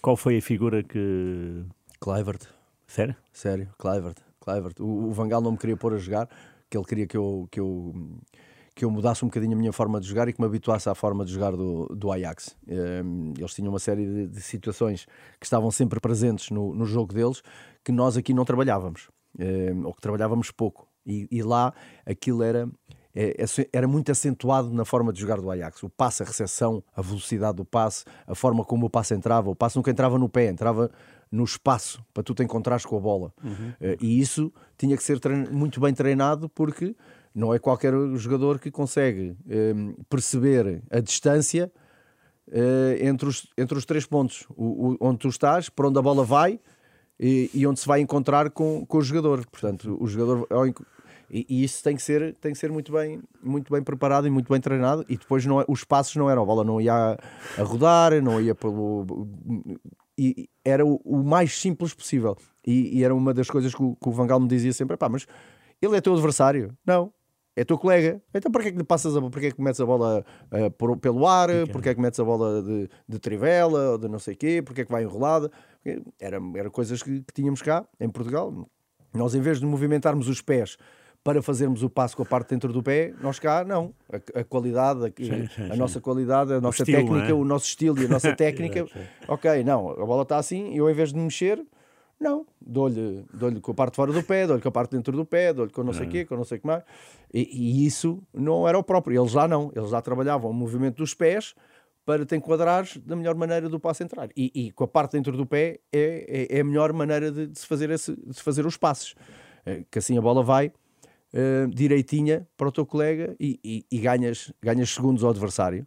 qual 0.00 0.16
foi 0.16 0.38
a 0.38 0.42
figura 0.42 0.82
que. 0.82 1.64
Clivert. 2.00 2.46
Sério? 2.86 3.14
Sério, 3.32 3.68
Clivert. 3.78 4.16
Clivert. 4.50 4.80
O, 4.80 5.08
o 5.08 5.12
Vangal 5.12 5.40
não 5.40 5.52
me 5.52 5.58
queria 5.58 5.76
pôr 5.76 5.94
a 5.94 5.98
jogar, 5.98 6.28
que 6.68 6.76
ele 6.76 6.84
queria 6.84 7.06
que 7.06 7.16
eu, 7.16 7.48
que 7.50 7.60
eu 7.60 7.94
que 8.74 8.84
eu 8.84 8.90
mudasse 8.90 9.22
um 9.24 9.28
bocadinho 9.28 9.52
a 9.52 9.56
minha 9.56 9.72
forma 9.72 10.00
de 10.00 10.06
jogar 10.06 10.28
e 10.28 10.32
que 10.32 10.40
me 10.40 10.46
habituasse 10.46 10.88
à 10.88 10.94
forma 10.94 11.22
de 11.24 11.32
jogar 11.32 11.54
do, 11.54 11.86
do 11.94 12.10
Ajax. 12.10 12.56
Ehm, 12.66 13.34
eles 13.36 13.52
tinham 13.52 13.70
uma 13.70 13.78
série 13.78 14.06
de, 14.06 14.26
de 14.28 14.40
situações 14.40 15.06
que 15.38 15.44
estavam 15.44 15.70
sempre 15.70 16.00
presentes 16.00 16.48
no, 16.48 16.74
no, 16.74 16.86
jogo 16.86 17.12
deles 17.12 17.42
que 17.84 17.92
nós 17.92 18.16
aqui 18.16 18.32
não 18.32 18.44
trabalhávamos, 18.44 19.10
ehm, 19.38 19.84
ou 19.84 19.92
que 19.92 20.00
trabalhávamos 20.00 20.50
pouco. 20.50 20.88
E, 21.04 21.28
e 21.30 21.42
lá 21.42 21.74
aquilo 22.06 22.42
era, 22.42 22.70
é, 23.14 23.42
é, 23.42 23.68
era 23.72 23.86
muito 23.86 24.12
acentuado 24.12 24.72
na 24.72 24.84
forma 24.86 25.12
de 25.12 25.20
jogar 25.20 25.40
do 25.40 25.50
Ajax. 25.50 25.82
O 25.82 25.90
passe, 25.90 26.22
a 26.22 26.26
recepção, 26.26 26.82
a 26.96 27.02
velocidade 27.02 27.56
do 27.56 27.64
passe, 27.66 28.04
a 28.26 28.34
forma 28.34 28.64
como 28.64 28.86
o 28.86 28.90
passe 28.90 29.12
entrava. 29.14 29.50
O 29.50 29.54
passe 29.54 29.76
nunca 29.76 29.90
entrava 29.90 30.18
no 30.18 30.28
pé, 30.28 30.46
entrava 30.46 30.90
no 31.30 31.44
espaço 31.44 32.04
para 32.12 32.22
tu 32.22 32.34
te 32.34 32.42
encontrares 32.42 32.84
com 32.84 32.96
a 32.96 33.00
bola. 33.00 33.32
Uhum. 33.42 33.72
Eh, 33.80 33.96
e 34.00 34.20
isso 34.20 34.52
tinha 34.76 34.96
que 34.96 35.02
ser 35.02 35.20
muito 35.50 35.80
bem 35.80 35.94
treinado 35.94 36.48
porque 36.48 36.96
não 37.34 37.54
é 37.54 37.58
qualquer 37.58 37.92
jogador 38.16 38.58
que 38.58 38.70
consegue 38.70 39.36
um, 39.46 39.94
perceber 40.08 40.82
a 40.90 41.00
distância 41.00 41.70
uh, 42.48 43.04
entre, 43.04 43.28
os, 43.28 43.46
entre 43.56 43.78
os 43.78 43.84
três 43.84 44.04
pontos, 44.04 44.46
o, 44.56 44.92
o, 44.92 44.96
onde 45.00 45.18
tu 45.18 45.28
estás, 45.28 45.68
para 45.68 45.88
onde 45.88 45.98
a 45.98 46.02
bola 46.02 46.24
vai 46.24 46.58
e, 47.18 47.50
e, 47.54 47.66
onde 47.66 47.78
se 47.78 47.86
vai 47.86 48.00
encontrar 48.00 48.50
com, 48.50 48.84
com 48.86 48.98
o 48.98 49.02
jogador. 49.02 49.46
Portanto, 49.46 49.96
o 50.00 50.06
jogador. 50.06 50.46
E, 51.30 51.46
e, 51.48 51.62
isso 51.62 51.84
tem 51.84 51.94
que 51.94 52.02
ser, 52.02 52.34
tem 52.40 52.52
que 52.52 52.58
ser 52.58 52.72
muito, 52.72 52.90
bem, 52.90 53.22
muito 53.42 53.72
bem 53.72 53.82
preparado 53.82 54.26
e 54.26 54.30
muito 54.30 54.50
bem 54.50 54.60
treinado. 54.60 55.04
E 55.08 55.16
depois 55.16 55.44
não, 55.46 55.60
é, 55.60 55.64
os 55.68 55.84
passos 55.84 56.16
não 56.16 56.28
eram, 56.28 56.42
a 56.42 56.46
bola 56.46 56.64
não 56.64 56.80
ia 56.80 56.94
a, 56.94 57.18
a 57.60 57.62
rodar, 57.62 58.20
não 58.22 58.40
ia 58.40 58.54
pelo. 58.54 59.28
E 60.22 60.50
era 60.62 60.84
o, 60.84 61.00
o 61.02 61.24
mais 61.24 61.58
simples 61.58 61.94
possível. 61.94 62.36
E, 62.66 62.98
e, 62.98 63.04
era 63.04 63.14
uma 63.14 63.32
das 63.32 63.48
coisas 63.48 63.74
que 63.74 63.82
o, 63.82 63.96
que 63.96 64.06
o 64.06 64.12
Vangal 64.12 64.38
me 64.38 64.46
dizia 64.46 64.70
sempre: 64.70 64.94
pá, 64.98 65.08
mas 65.08 65.26
ele 65.80 65.96
é 65.96 66.00
teu 66.02 66.12
adversário? 66.12 66.76
Não, 66.84 67.10
é 67.56 67.64
teu 67.64 67.78
colega. 67.78 68.20
Então 68.34 68.52
porquê 68.52 68.68
é 68.68 68.72
que 68.72 68.76
lhe 68.76 68.84
passas 68.84 69.16
a 69.16 69.20
porquê 69.22 69.46
é 69.46 69.50
que 69.50 69.62
metes 69.62 69.80
a 69.80 69.86
bola 69.86 70.22
uh, 70.52 70.70
por, 70.72 70.94
pelo 70.98 71.26
ar? 71.26 71.48
Porquê 71.72 71.88
é 71.88 71.94
que 71.94 72.00
metes 72.02 72.20
a 72.20 72.24
bola 72.24 72.62
de, 72.62 72.90
de 73.08 73.18
trivela 73.18 73.92
ou 73.92 73.98
de 73.98 74.08
não 74.08 74.18
sei 74.18 74.34
o 74.34 74.36
quê? 74.36 74.62
Porquê 74.62 74.82
é 74.82 74.84
que 74.84 74.92
vai 74.92 75.04
enrolada? 75.04 75.50
Era, 76.20 76.38
era 76.54 76.68
coisas 76.68 77.02
que, 77.02 77.22
que 77.22 77.32
tínhamos 77.32 77.62
cá 77.62 77.86
em 77.98 78.10
Portugal. 78.10 78.68
Nós, 79.14 79.34
em 79.34 79.40
vez 79.40 79.58
de 79.58 79.64
movimentarmos 79.64 80.28
os 80.28 80.42
pés 80.42 80.76
para 81.22 81.42
fazermos 81.42 81.82
o 81.82 81.90
passo 81.90 82.16
com 82.16 82.22
a 82.22 82.26
parte 82.26 82.50
dentro 82.50 82.72
do 82.72 82.82
pé, 82.82 83.12
nós 83.20 83.38
cá 83.38 83.62
não. 83.62 83.94
A, 84.10 84.40
a 84.40 84.44
qualidade, 84.44 85.04
a, 85.04 85.08
sim, 85.08 85.46
sim, 85.46 85.62
a 85.64 85.72
sim. 85.72 85.78
nossa 85.78 86.00
qualidade, 86.00 86.52
a 86.52 86.60
nossa 86.60 86.82
o 86.82 86.86
técnica, 86.86 87.18
estilo, 87.18 87.38
é? 87.38 87.42
o 87.42 87.44
nosso 87.44 87.66
estilo 87.66 88.02
e 88.02 88.06
a 88.06 88.08
nossa 88.08 88.34
técnica. 88.36 88.86
ok, 89.28 89.62
não, 89.62 89.90
a 89.90 90.06
bola 90.06 90.22
está 90.22 90.38
assim, 90.38 90.74
eu 90.74 90.88
em 90.88 90.94
vez 90.94 91.12
de 91.12 91.18
mexer, 91.18 91.62
não, 92.18 92.46
dou-lhe 92.60 93.24
dou 93.32 93.60
com 93.60 93.72
a 93.72 93.74
parte 93.74 93.96
fora 93.96 94.12
do 94.12 94.22
pé, 94.22 94.46
dou-lhe 94.46 94.62
com 94.62 94.68
a 94.68 94.72
parte 94.72 94.92
dentro 94.92 95.14
do 95.16 95.24
pé, 95.24 95.52
dou-lhe 95.52 95.72
com 95.72 95.82
não 95.82 95.92
sei 95.92 96.06
o 96.06 96.08
quê, 96.08 96.24
com 96.24 96.36
não 96.36 96.44
sei 96.44 96.58
o 96.58 96.60
que 96.60 96.66
mais. 96.66 96.82
E, 97.32 97.48
e, 97.50 97.86
isso 97.86 98.22
não 98.32 98.68
era 98.68 98.78
o 98.78 98.82
próprio. 98.82 99.20
Eles 99.20 99.32
lá 99.32 99.48
não, 99.48 99.72
eles 99.74 99.90
lá 99.90 100.02
trabalhavam 100.02 100.50
o 100.50 100.54
movimento 100.54 100.96
dos 100.96 101.14
pés 101.14 101.54
para 102.04 102.26
te 102.26 102.36
enquadrares 102.36 102.98
da 102.98 103.16
melhor 103.16 103.34
maneira 103.34 103.68
do 103.68 103.80
passo 103.80 104.02
entrar. 104.02 104.28
E, 104.36 104.50
e 104.54 104.72
com 104.72 104.84
a 104.84 104.88
parte 104.88 105.12
dentro 105.12 105.34
do 105.34 105.46
pé 105.46 105.80
é, 105.92 106.48
é, 106.50 106.58
é 106.58 106.60
a 106.60 106.64
melhor 106.64 106.92
maneira 106.92 107.30
de, 107.32 107.46
de, 107.46 107.58
se 107.58 107.66
fazer 107.66 107.88
esse, 107.88 108.14
de 108.14 108.34
se 108.34 108.42
fazer 108.42 108.66
os 108.66 108.76
passos. 108.76 109.14
É, 109.64 109.82
que 109.90 109.98
assim 109.98 110.18
a 110.18 110.20
bola 110.20 110.42
vai 110.42 110.72
uh, 111.34 111.68
direitinha 111.68 112.46
para 112.56 112.68
o 112.68 112.72
teu 112.72 112.86
colega 112.86 113.34
e, 113.38 113.58
e, 113.64 113.84
e, 113.90 113.98
ganhas, 113.98 114.52
ganhas 114.62 114.90
segundos 114.90 115.24
ao 115.24 115.30
adversário. 115.30 115.86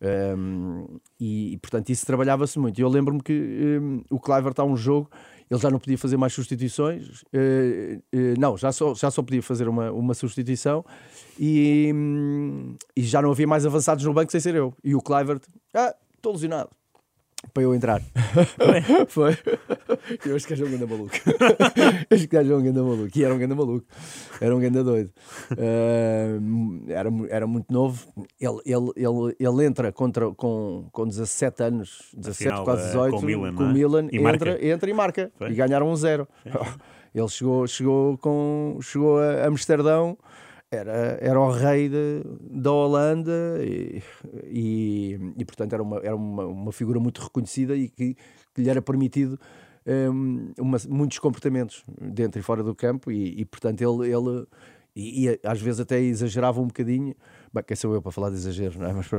Um, 0.00 1.00
e, 1.18 1.54
e, 1.54 1.58
portanto 1.58 1.90
isso 1.90 2.06
trabalhava-se 2.06 2.58
muito. 2.58 2.80
Eu 2.80 2.88
lembro-me 2.88 3.20
que 3.20 3.32
um, 3.80 4.04
o 4.10 4.20
Cliver 4.20 4.50
está 4.50 4.64
um 4.64 4.76
jogo 4.76 5.10
ele 5.50 5.60
já 5.60 5.70
não 5.70 5.78
podia 5.78 5.96
fazer 5.96 6.16
mais 6.16 6.32
substituições, 6.32 7.22
uh, 7.22 7.98
uh, 8.14 8.38
não, 8.38 8.56
já 8.56 8.70
só, 8.70 8.94
já 8.94 9.10
só 9.10 9.22
podia 9.22 9.42
fazer 9.42 9.66
uma, 9.66 9.90
uma 9.90 10.12
substituição 10.12 10.84
e, 11.38 11.90
um, 11.94 12.76
e 12.94 13.02
já 13.02 13.22
não 13.22 13.30
havia 13.30 13.46
mais 13.46 13.64
avançados 13.64 14.04
no 14.04 14.12
banco 14.12 14.30
sem 14.30 14.40
ser 14.40 14.54
eu. 14.54 14.74
E 14.84 14.94
o 14.94 15.00
Clivert, 15.00 15.42
ah, 15.74 15.94
estou 16.16 16.32
lesionado 16.32 16.68
para 17.52 17.62
eu 17.62 17.74
entrar. 17.74 18.02
Foi? 19.08 19.36
Eu 20.26 20.36
acho 20.36 20.46
que 20.46 20.52
és 20.54 20.60
um 20.60 20.70
ganda 20.70 20.86
maluco. 20.86 21.14
este 22.10 22.26
gajo 22.26 22.52
é 22.52 22.56
um 22.56 22.62
ganda 22.62 22.82
maluco. 22.82 23.18
E 23.18 23.24
era 23.24 23.34
um 23.34 23.38
ganda 23.38 23.54
maluco. 23.54 23.86
Era 24.40 24.56
um 24.56 24.60
ganda 24.60 24.84
doido. 24.84 25.10
Uh, 25.52 26.90
era, 26.90 27.10
era 27.30 27.46
muito 27.46 27.72
novo. 27.72 28.06
Ele, 28.40 28.60
ele, 28.64 28.92
ele, 28.96 29.36
ele 29.38 29.64
entra 29.64 29.92
contra, 29.92 30.30
com, 30.32 30.88
com 30.92 31.06
17 31.06 31.62
anos, 31.62 32.10
17, 32.16 32.48
Afinal, 32.48 32.64
quase 32.64 32.86
18, 32.86 33.10
com 33.10 33.18
o 33.18 33.22
Milan, 33.24 33.54
com 33.54 33.64
é? 33.64 33.72
Milan 33.72 34.08
e 34.10 34.16
entra, 34.16 34.50
marca. 34.50 34.66
entra 34.66 34.90
e 34.90 34.92
marca. 34.94 35.32
Foi? 35.38 35.50
E 35.50 35.54
ganharam 35.54 35.88
um 35.88 35.96
zero. 35.96 36.26
Ele 37.14 37.28
chegou, 37.28 37.66
chegou, 37.66 38.18
com, 38.18 38.78
chegou 38.82 39.18
a 39.18 39.46
Amsterdão 39.46 40.16
era, 40.70 41.18
era 41.20 41.40
o 41.40 41.50
rei 41.50 41.88
de, 41.88 42.22
da 42.40 42.72
Holanda 42.72 43.32
e, 43.60 44.02
e, 44.44 45.32
e, 45.36 45.44
portanto 45.44 45.72
era, 45.72 45.82
uma, 45.82 45.98
era 45.98 46.14
uma, 46.14 46.44
uma 46.46 46.72
figura 46.72 47.00
muito 47.00 47.22
reconhecida 47.22 47.74
e 47.74 47.88
que, 47.88 48.16
que 48.54 48.62
lhe 48.62 48.68
era 48.68 48.82
permitido 48.82 49.38
um, 49.86 50.52
uma, 50.58 50.76
muitos 50.88 51.18
comportamentos 51.18 51.82
dentro 52.00 52.38
e 52.38 52.42
fora 52.42 52.62
do 52.62 52.74
campo 52.74 53.10
e, 53.10 53.40
e 53.40 53.44
portanto 53.44 53.80
ele, 53.80 54.12
ele 54.12 54.46
e, 54.94 55.38
às 55.44 55.60
vezes 55.60 55.80
até 55.80 56.00
exagerava 56.00 56.60
um 56.60 56.66
bocadinho. 56.66 57.14
Bem, 57.52 57.64
quem 57.66 57.76
sou 57.76 57.94
eu 57.94 58.02
para 58.02 58.12
falar 58.12 58.28
de 58.30 58.36
exageros, 58.36 58.76
não 58.76 58.86
é? 58.86 58.92
Mas, 58.92 59.10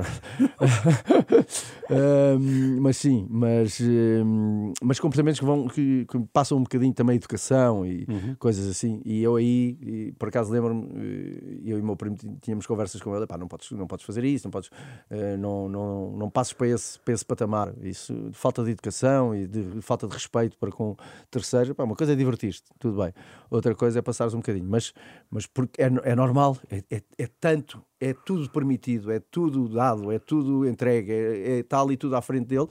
um, 1.90 2.80
mas 2.82 2.98
sim, 2.98 3.28
mas, 3.30 3.82
um, 3.82 4.74
mas 4.84 5.00
comportamentos 5.00 5.40
que, 5.40 5.46
vão, 5.46 5.68
que, 5.68 6.06
que, 6.06 6.20
passam 6.32 6.58
um 6.60 6.64
bocadinho 6.64 6.94
também 6.94 7.16
educação 7.16 7.86
e 7.86 8.06
uhum. 8.08 8.36
coisas 8.36 8.68
assim. 8.70 9.02
E 9.04 9.24
eu 9.24 9.36
aí, 9.36 9.78
e, 9.82 10.12
por 10.20 10.30
acaso 10.30 10.52
lembro-me, 10.52 10.88
eh, 10.96 11.72
eu 11.72 11.78
e 11.80 11.82
o 11.82 11.84
meu 11.84 11.96
primo 11.96 12.16
tínhamos 12.42 12.68
conversas 12.68 13.02
com 13.02 13.16
ele: 13.16 13.26
pá, 13.26 13.38
não 13.38 13.48
podes, 13.48 13.72
não 13.72 13.88
podes 13.88 14.06
fazer 14.06 14.24
isso, 14.24 14.46
não, 14.46 14.52
podes, 14.52 14.70
uh, 14.70 15.38
não, 15.40 15.68
não, 15.68 16.12
não 16.12 16.30
passes 16.30 16.54
para 16.54 16.68
esse, 16.68 17.00
para 17.00 17.14
esse 17.14 17.26
patamar. 17.26 17.74
Isso, 17.82 18.14
de 18.14 18.38
falta 18.38 18.64
de 18.64 18.72
educação 18.72 19.36
e 19.36 19.48
de 19.48 19.82
falta 19.82 20.08
de 20.08 20.14
respeito 20.14 20.56
para 20.58 20.72
com 20.72 20.96
terceiros. 21.32 21.74
Pá, 21.74 21.84
uma 21.84 21.96
coisa 21.96 22.14
é 22.14 22.16
divertir-te, 22.16 22.64
tudo 22.78 23.02
bem. 23.02 23.14
Outra 23.50 23.74
coisa 23.74 23.98
é 24.00 24.02
passares 24.02 24.34
um 24.34 24.38
bocadinho. 24.38 24.68
Mas, 24.70 24.94
mas 25.32 25.48
porque 25.48 25.82
é, 25.82 25.90
é 26.04 26.16
normal, 26.16 26.58
é, 26.70 26.84
é, 26.92 27.02
é 27.18 27.28
tanto 27.40 27.84
é 28.00 28.14
tudo 28.14 28.50
permitido, 28.50 29.12
é 29.12 29.20
tudo 29.20 29.68
dado, 29.68 30.12
é 30.12 30.20
tudo 30.20 30.68
entregue, 30.68 31.12
é, 31.12 31.60
é 31.60 31.64
tal 31.64 31.92
e 31.92 31.98
tudo 31.98 32.16
à 32.16 32.22
frente 32.22 32.48
dele. 32.48 32.68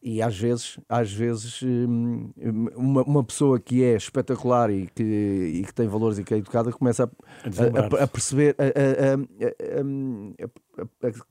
E 0.00 0.22
às 0.22 0.38
vezes, 0.38 0.78
às 0.88 1.12
vezes 1.12 1.60
hum, 1.60 2.30
uma, 2.76 3.02
uma 3.02 3.24
pessoa 3.24 3.58
que 3.58 3.82
é 3.82 3.96
espetacular 3.96 4.70
e 4.70 4.86
que, 4.94 5.02
e 5.02 5.64
que 5.64 5.74
tem 5.74 5.88
valores 5.88 6.18
e 6.18 6.24
que 6.24 6.32
é 6.34 6.36
educada 6.36 6.70
começa 6.72 7.04
a, 7.04 7.06
a, 7.06 8.00
a, 8.00 8.04
a 8.04 8.06
perceber, 8.06 8.54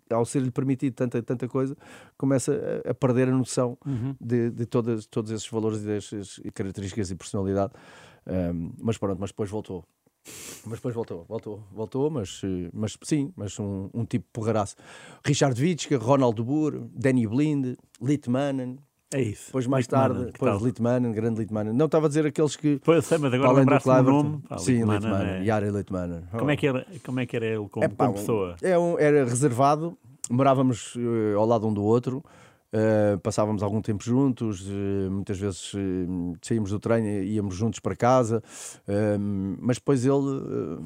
ao 0.10 0.26
ser-lhe 0.26 0.52
permitido 0.52 0.94
tanta, 0.94 1.24
tanta 1.24 1.48
coisa, 1.48 1.78
começa 2.18 2.82
a, 2.86 2.94
perder 2.94 3.30
a 3.30 3.32
noção 3.32 3.78
uhum. 3.86 4.14
de, 4.20 4.52
de 4.52 4.66
todas, 4.66 5.06
todos 5.06 5.32
esses 5.32 5.48
valores 5.48 5.82
e 5.82 5.86
dessas 5.86 6.42
características 6.54 7.10
e 7.10 7.16
personalidade. 7.16 7.72
Um, 8.28 8.74
mas 8.80 8.98
pronto, 8.98 9.18
mas 9.20 9.30
depois 9.30 9.50
voltou. 9.50 9.86
Mas 10.66 10.80
depois 10.80 10.94
voltou, 10.94 11.26
voltou, 11.28 11.64
voltou, 11.72 12.10
mas, 12.10 12.42
mas 12.74 12.98
sim, 13.04 13.32
mas 13.36 13.58
um, 13.60 13.90
um 13.94 14.06
tipo 14.06 14.26
porraraço. 14.32 14.76
Richard 15.24 15.62
Witschka, 15.62 15.98
Ronald 15.98 16.42
Burr, 16.42 16.88
Danny 16.94 17.28
Blind, 17.28 17.76
Litmanen. 18.02 18.80
É 19.14 19.22
isso. 19.22 19.48
Depois 19.48 19.66
mais 19.68 19.86
Litmanen, 19.86 20.16
tarde, 20.16 20.32
depois 20.34 20.62
Litmanen, 20.62 21.12
grande 21.14 21.40
Litmanen. 21.40 21.74
Não 21.74 21.86
estava 21.86 22.08
a 22.08 22.10
dizer 22.10 22.26
aqueles 22.26 22.56
que. 22.58 22.80
Pois 22.84 23.06
sei, 23.06 23.18
mas 23.18 23.34
agora 23.34 23.52
lembraste 23.54 23.90
o 23.90 24.04
nome. 24.04 24.42
Pá, 24.48 24.58
sim, 24.58 24.84
Litmanen, 24.84 25.42
é... 25.42 25.44
Yari 25.44 25.72
Litmanen. 25.72 26.24
Oh. 26.34 26.40
Como, 26.40 26.52
é 26.52 26.58
que 26.58 26.68
era, 26.68 26.86
como 27.06 27.20
é 27.22 27.26
que 27.26 27.36
era 27.36 27.46
ele 27.46 27.70
como, 27.70 27.86
é, 27.86 27.88
pá, 27.88 28.08
como 28.08 28.18
pessoa? 28.18 28.56
É 28.62 28.78
um, 28.78 29.00
era 29.00 29.24
reservado, 29.24 29.98
morávamos 30.30 30.96
uh, 30.96 31.38
ao 31.38 31.46
lado 31.46 31.68
um 31.68 31.74
do 31.74 31.84
outro. 31.84 32.22
Uh, 32.68 33.18
passávamos 33.20 33.64
algum 33.64 33.82
tempo 33.82 34.04
juntos, 34.04 34.68
uh, 34.68 35.10
muitas 35.10 35.40
vezes 35.40 35.74
uh, 35.74 35.78
saímos 36.42 36.70
do 36.70 36.78
treino 36.78 37.08
e 37.08 37.36
íamos 37.36 37.56
juntos 37.56 37.80
para 37.80 37.96
casa, 37.96 38.44
mas 39.58 39.78
depois 39.78 40.06
ele 40.06 40.82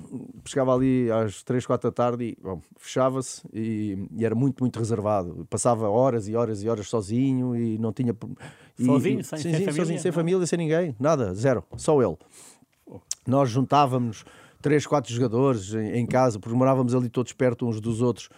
chegava 0.46 0.76
ali 0.76 1.12
às 1.12 1.42
3, 1.42 1.66
4 1.66 1.90
da 1.90 1.92
tarde 1.92 2.24
e 2.24 2.38
fechava-se 2.78 3.42
e, 3.52 3.98
e, 4.16 4.24
era 4.24 4.36
muito, 4.36 4.62
muito 4.62 4.78
reservado. 4.78 5.46
Passava 5.50 5.90
horas 5.90 6.28
e 6.28 6.36
horas 6.36 6.62
e 6.62 6.70
horas 6.70 6.88
sozinho 6.88 7.56
e 7.56 7.80
não 7.80 7.92
tinha. 7.92 8.16
E, 8.78 8.86
sozinho, 8.86 9.24
sem, 9.24 9.40
sem, 9.40 9.54
família? 9.54 9.74
Sozinho, 9.74 10.00
sem 10.00 10.12
família, 10.12 10.46
sem 10.46 10.60
ninguém, 10.60 10.96
nada, 11.00 11.34
zero, 11.34 11.64
só 11.78 12.00
ele. 12.02 12.18
Nós 13.26 13.50
juntávamos 13.50 14.24
três, 14.62 14.86
quatro 14.86 15.12
jogadores 15.12 15.74
em, 15.74 15.98
em 15.98 16.06
casa, 16.06 16.40
porque 16.40 16.56
morávamos 16.56 16.94
ali 16.94 17.10
todos 17.10 17.34
perto 17.34 17.68
uns 17.68 17.82
dos 17.82 18.02
outros 18.02 18.30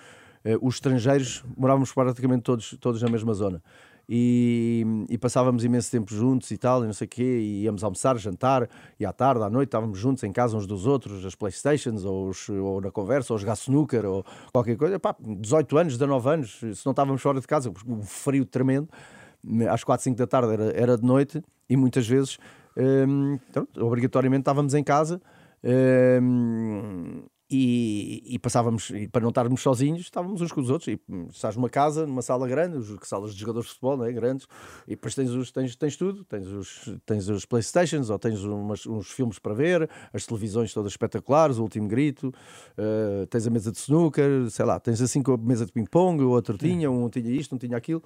os 0.61 0.75
estrangeiros 0.75 1.43
morávamos 1.55 1.91
praticamente 1.93 2.43
todos, 2.43 2.77
todos 2.79 3.01
na 3.01 3.09
mesma 3.09 3.33
zona. 3.33 3.61
E, 4.07 4.85
e, 5.09 5.17
passávamos 5.17 5.63
imenso 5.63 5.89
tempo 5.89 6.13
juntos 6.13 6.51
e 6.51 6.57
tal, 6.57 6.83
e 6.83 6.85
não 6.85 6.93
sei 6.93 7.05
o 7.05 7.09
quê, 7.09 7.39
e 7.39 7.63
íamos 7.63 7.83
almoçar, 7.83 8.17
jantar, 8.17 8.69
e 8.99 9.05
à 9.05 9.13
tarde, 9.13 9.43
à 9.43 9.49
noite, 9.49 9.69
estávamos 9.69 9.97
juntos 9.97 10.23
em 10.23 10.31
casa 10.31 10.57
uns 10.57 10.67
dos 10.67 10.85
outros, 10.85 11.25
as 11.25 11.35
Playstations, 11.35 12.03
ou, 12.03 12.27
os, 12.27 12.49
ou 12.49 12.81
na 12.81 12.91
conversa, 12.91 13.31
ou 13.31 13.39
jogar 13.39 13.53
snooker, 13.53 14.05
ou 14.05 14.25
qualquer 14.51 14.75
coisa. 14.75 14.99
Pá, 14.99 15.15
18 15.19 15.77
anos, 15.77 15.93
19 15.93 16.29
anos, 16.29 16.59
se 16.59 16.85
não 16.85 16.91
estávamos 16.91 17.21
fora 17.21 17.39
de 17.39 17.47
casa, 17.47 17.69
o 17.69 18.01
frio 18.01 18.45
tremendo, 18.45 18.89
às 19.69 19.83
4, 19.85 20.03
5 20.03 20.17
da 20.17 20.27
tarde 20.27 20.51
era, 20.51 20.71
era 20.75 20.97
de 20.97 21.05
noite, 21.05 21.41
e 21.69 21.77
muitas 21.77 22.05
vezes, 22.05 22.37
hum, 22.75 23.39
então, 23.49 23.65
obrigatoriamente 23.77 24.41
estávamos 24.41 24.73
em 24.73 24.83
casa, 24.83 25.21
hum, 26.21 27.23
e, 27.55 28.23
e, 28.33 28.39
passávamos, 28.39 28.89
e 28.89 29.07
para 29.07 29.21
não 29.21 29.29
estarmos 29.29 29.61
sozinhos, 29.61 30.01
estávamos 30.01 30.41
uns 30.41 30.51
com 30.51 30.59
os 30.59 30.71
outros. 30.71 30.87
E 30.87 30.99
hum, 31.07 31.27
estás 31.29 31.55
numa 31.55 31.69
casa, 31.69 32.07
numa 32.07 32.23
sala 32.23 32.47
grande, 32.47 32.77
os, 32.77 32.97
salas 33.03 33.35
de 33.35 33.39
jogadores 33.39 33.67
de 33.67 33.73
futebol, 33.75 33.95
né, 33.97 34.11
grandes, 34.11 34.47
e 34.87 34.91
depois 34.91 35.13
tens, 35.13 35.29
os, 35.29 35.51
tens, 35.51 35.75
tens 35.75 35.95
tudo: 35.95 36.23
tens 36.25 36.47
os, 36.47 36.97
tens 37.05 37.29
os 37.29 37.45
Playstations, 37.45 38.09
ou 38.09 38.17
tens 38.17 38.43
umas, 38.43 38.87
uns 38.87 39.11
filmes 39.11 39.37
para 39.37 39.53
ver, 39.53 39.87
as 40.11 40.25
televisões 40.25 40.73
todas 40.73 40.93
espetaculares, 40.93 41.59
o 41.59 41.61
último 41.61 41.87
grito, 41.87 42.33
uh, 42.75 43.27
tens 43.27 43.45
a 43.45 43.51
mesa 43.51 43.71
de 43.71 43.77
snooker, 43.77 44.49
sei 44.49 44.65
lá, 44.65 44.79
tens 44.79 44.99
assim 44.99 45.21
com 45.21 45.33
a 45.33 45.37
mesa 45.37 45.63
de 45.63 45.71
ping-pong, 45.71 46.23
o 46.23 46.31
outro 46.31 46.57
tinha, 46.57 46.89
um 46.89 47.07
tinha 47.07 47.29
isto, 47.29 47.53
um 47.53 47.57
tinha 47.59 47.77
aquilo, 47.77 48.01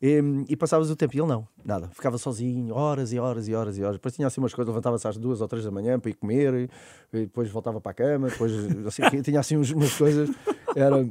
e, 0.00 0.20
e 0.48 0.56
passavas 0.56 0.88
o 0.90 0.94
tempo, 0.94 1.16
e 1.16 1.18
ele 1.18 1.26
não, 1.26 1.48
nada, 1.64 1.88
ficava 1.88 2.18
sozinho, 2.18 2.72
horas 2.72 3.12
e 3.12 3.18
horas 3.18 3.48
e 3.48 3.54
horas 3.54 3.76
e 3.78 3.82
horas. 3.82 3.96
Depois 3.96 4.14
tinha 4.14 4.28
assim 4.28 4.40
umas 4.40 4.54
coisas, 4.54 4.72
levantava-se 4.72 5.08
às 5.08 5.16
duas 5.16 5.40
ou 5.40 5.48
três 5.48 5.64
da 5.64 5.72
manhã 5.72 5.98
para 5.98 6.10
ir 6.10 6.14
comer, 6.14 6.54
e, 6.54 6.70
e 7.12 7.20
depois 7.22 7.50
voltava 7.50 7.80
para 7.80 7.90
a 7.90 7.94
cama, 7.94 8.28
depois 8.28 8.52
assim, 9.00 9.22
tinha 9.22 9.40
assim 9.40 9.56
umas 9.56 9.96
coisas, 9.96 10.30
era, 10.76 11.08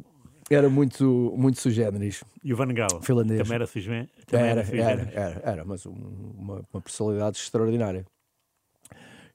era 0.49 0.69
muito, 0.69 1.33
muito 1.37 1.59
sugéneris. 1.59 2.23
E 2.43 2.53
o 2.53 2.55
Van 2.55 2.73
Gaal? 2.73 3.01
Finlandês. 3.01 3.41
Também 3.41 3.55
era 3.55 3.67
sugéneris? 3.67 4.09
Era, 4.31 4.61
era, 4.61 5.11
era, 5.13 5.41
era, 5.43 5.65
mas 5.65 5.85
um, 5.85 5.93
uma, 6.37 6.61
uma 6.73 6.81
personalidade 6.81 7.37
extraordinária. 7.37 8.05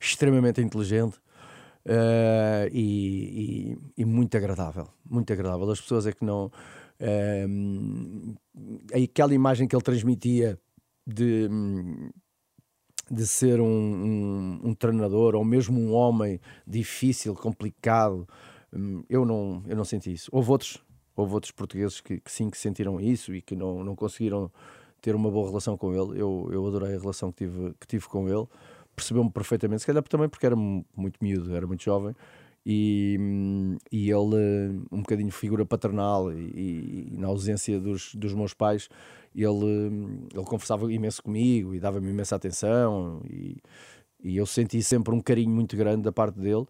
Extremamente 0.01 0.61
inteligente. 0.61 1.18
Uh, 1.86 2.66
e, 2.72 3.76
e, 3.97 4.03
e, 4.03 4.05
muito 4.05 4.36
agradável, 4.36 4.88
muito 5.09 5.32
agradável. 5.32 5.70
As 5.70 5.80
pessoas 5.80 6.07
é 6.07 6.12
que 6.12 6.24
não. 6.24 6.51
Uh, 7.01 8.34
aquela 8.92 9.32
imagem 9.32 9.68
que 9.68 9.76
ele 9.76 9.82
transmitia 9.82 10.59
de, 11.07 11.49
de 13.11 13.26
ser 13.26 13.61
um, 13.61 13.66
um, 13.66 14.61
um, 14.64 14.74
treinador 14.74 15.34
ou 15.34 15.44
mesmo 15.44 15.80
um 15.80 15.92
homem 15.92 16.40
difícil, 16.66 17.34
complicado. 17.34 18.26
Hum, 18.72 19.04
eu 19.09 19.24
não, 19.24 19.62
eu 19.66 19.76
não 19.76 19.84
senti 19.84 20.12
isso. 20.12 20.28
Houve 20.32 20.50
outros, 20.50 20.82
houve 21.14 21.34
outros 21.34 21.52
portugueses 21.52 22.00
que, 22.00 22.20
que 22.20 22.30
sim 22.30 22.50
que 22.50 22.59
sentiram 22.59 23.00
isso 23.00 23.34
e 23.34 23.40
que 23.40 23.54
não, 23.54 23.84
não 23.84 23.94
conseguiram 23.94 24.50
ter 25.00 25.14
uma 25.14 25.30
boa 25.30 25.48
relação 25.48 25.76
com 25.76 25.92
ele. 25.92 26.20
Eu, 26.20 26.48
eu 26.52 26.66
adorei 26.66 26.96
a 26.96 27.00
relação 27.00 27.30
que 27.30 27.44
tive, 27.44 27.74
que 27.80 27.86
tive 27.86 28.07
com 28.09 28.28
ele. 28.28 28.46
Percebeu-me 28.94 29.30
perfeitamente, 29.30 29.82
se 29.82 29.86
calhar 29.86 30.02
também 30.04 30.28
porque 30.28 30.46
era 30.46 30.57
muito 30.57 31.18
miúdo, 31.20 31.54
era 31.54 31.66
muito 31.66 31.82
jovem. 31.82 32.16
E, 32.68 33.16
e 33.92 34.10
ele, 34.10 34.80
um 34.90 34.98
bocadinho 34.98 35.30
figura 35.30 35.64
paternal, 35.64 36.32
e, 36.32 37.12
e 37.12 37.16
na 37.16 37.28
ausência 37.28 37.78
dos, 37.78 38.12
dos 38.16 38.34
meus 38.34 38.52
pais, 38.52 38.88
ele, 39.32 40.26
ele 40.34 40.44
conversava 40.44 40.92
imenso 40.92 41.22
comigo 41.22 41.74
e 41.74 41.78
dava-me 41.78 42.10
imensa 42.10 42.34
atenção 42.34 43.20
e, 43.30 43.58
e 44.22 44.36
eu 44.36 44.46
senti 44.46 44.82
sempre 44.82 45.14
um 45.14 45.20
carinho 45.20 45.50
muito 45.50 45.76
grande 45.76 46.02
da 46.02 46.10
parte 46.10 46.40
dele. 46.40 46.66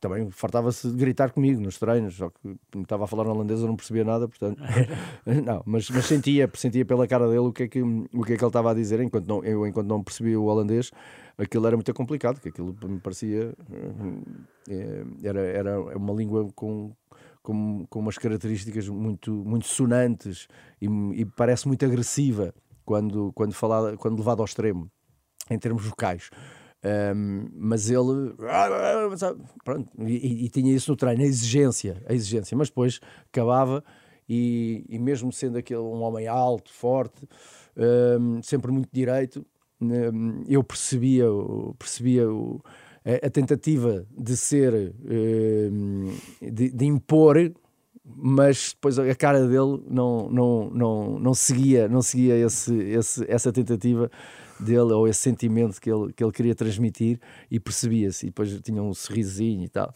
Também 0.00 0.30
fartava-se 0.30 0.90
de 0.90 0.96
gritar 0.96 1.30
comigo 1.30 1.58
nos 1.58 1.78
treinos, 1.78 2.14
só 2.14 2.28
que 2.28 2.58
estava 2.78 3.04
a 3.04 3.06
falar 3.06 3.26
holandês 3.26 3.60
eu 3.60 3.66
não 3.66 3.76
percebia 3.76 4.04
nada, 4.04 4.28
portanto. 4.28 4.60
Não, 5.24 5.62
mas, 5.64 5.88
mas 5.88 6.04
sentia, 6.04 6.50
sentia 6.54 6.84
pela 6.84 7.06
cara 7.06 7.26
dele 7.26 7.38
o 7.38 7.52
que 7.52 7.62
é 7.62 7.68
que, 7.68 7.80
o 7.80 8.22
que, 8.22 8.34
é 8.34 8.36
que 8.36 8.44
ele 8.44 8.48
estava 8.48 8.72
a 8.72 8.74
dizer, 8.74 9.00
enquanto 9.00 9.26
não, 9.26 9.42
eu 9.42 9.66
enquanto 9.66 9.86
não 9.86 10.02
percebia 10.02 10.38
o 10.38 10.44
holandês, 10.44 10.90
aquilo 11.38 11.66
era 11.66 11.76
muito 11.76 11.92
complicado, 11.94 12.40
que 12.40 12.48
aquilo 12.48 12.76
me 12.84 13.00
parecia 13.00 13.54
eh, 14.68 15.04
era, 15.22 15.40
era 15.40 15.96
uma 15.96 16.12
língua 16.12 16.48
com 16.54 16.92
com, 17.42 17.84
com 17.90 17.98
umas 17.98 18.16
características 18.16 18.88
muito, 18.88 19.32
muito 19.32 19.66
sonantes 19.66 20.46
e, 20.80 20.86
e 20.86 21.24
parece 21.24 21.66
muito 21.66 21.84
agressiva 21.84 22.54
quando, 22.84 23.32
quando, 23.34 23.52
falado, 23.52 23.98
quando 23.98 24.18
levado 24.18 24.40
ao 24.40 24.44
extremo, 24.44 24.90
em 25.50 25.58
termos 25.58 25.84
vocais. 25.84 26.30
Um, 26.84 27.48
mas 27.54 27.88
ele 27.88 28.34
pronto, 29.64 29.88
e, 30.00 30.46
e, 30.46 30.48
tinha 30.48 30.74
isso 30.74 30.90
no 30.90 30.96
treino, 30.96 31.22
a 31.22 31.26
exigência, 31.26 32.02
a 32.08 32.12
exigência, 32.12 32.56
mas 32.56 32.68
depois 32.70 32.98
acabava 33.28 33.84
e, 34.28 34.84
e 34.88 34.98
mesmo 34.98 35.32
sendo 35.32 35.58
aquele 35.58 35.78
um 35.78 36.02
homem 36.02 36.26
alto, 36.26 36.72
forte, 36.72 37.28
um, 38.18 38.42
sempre 38.42 38.72
muito 38.72 38.88
direito, 38.92 39.46
eu 40.48 40.62
percebia, 40.62 41.24
percebia 41.78 42.24
a, 43.24 43.30
tentativa 43.30 44.06
de 44.16 44.36
ser, 44.36 44.94
de, 46.40 46.70
de, 46.70 46.84
impor, 46.86 47.52
mas 48.04 48.72
depois 48.72 48.98
a 48.98 49.14
cara 49.14 49.40
dele 49.46 49.82
não, 49.88 50.28
não, 50.28 50.70
não, 50.70 51.18
não 51.18 51.34
seguia, 51.34 51.88
não 51.88 52.02
seguia 52.02 52.36
esse, 52.36 52.74
esse, 52.74 53.24
essa 53.30 53.52
tentativa 53.52 54.10
dele 54.62 54.92
ou 54.92 55.06
esse 55.08 55.20
sentimento 55.20 55.80
que 55.80 55.90
ele, 55.90 56.12
que 56.12 56.22
ele 56.22 56.32
queria 56.32 56.54
transmitir 56.54 57.20
e 57.50 57.58
percebia-se. 57.58 58.26
E 58.26 58.28
depois 58.30 58.60
tinha 58.60 58.82
um 58.82 58.94
sorrisinho 58.94 59.64
e 59.64 59.68
tal. 59.68 59.92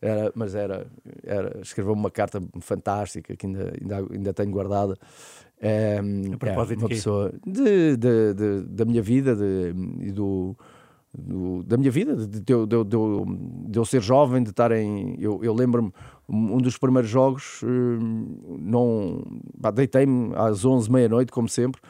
Era, 0.00 0.30
mas 0.34 0.54
era, 0.54 0.86
era 1.24 1.60
escreveu 1.60 1.92
uma 1.92 2.10
carta 2.10 2.42
fantástica 2.60 3.34
que 3.34 3.46
ainda, 3.46 3.72
ainda, 3.80 4.06
ainda 4.12 4.34
tenho 4.34 4.50
guardada. 4.50 4.96
É, 5.60 6.00
a 6.32 6.38
propósito 6.38 6.80
é, 6.80 6.82
uma 6.82 6.88
pessoa 6.88 7.34
de, 7.46 7.96
de, 7.96 8.34
de, 8.34 8.62
da 8.62 8.84
minha 8.84 9.02
vida 9.02 9.36
de, 9.36 9.74
e 10.00 10.10
do 10.10 10.56
do, 11.12 11.62
da 11.64 11.76
minha 11.76 11.90
vida, 11.90 12.14
de, 12.16 12.26
de, 12.26 12.40
de, 12.40 12.84
de, 12.84 13.78
eu 13.78 13.84
ser 13.84 14.00
jovem, 14.00 14.42
de 14.42 14.50
estar 14.50 14.70
em. 14.72 15.16
Eu, 15.18 15.42
eu 15.42 15.52
lembro-me, 15.52 15.92
um 16.28 16.58
dos 16.58 16.78
primeiros 16.78 17.10
jogos, 17.10 17.62
hum, 17.64 18.58
não 18.60 19.22
deitei-me 19.74 20.32
às 20.36 20.64
11, 20.64 20.90
meia-noite, 20.90 21.32
como 21.32 21.48
sempre. 21.48 21.80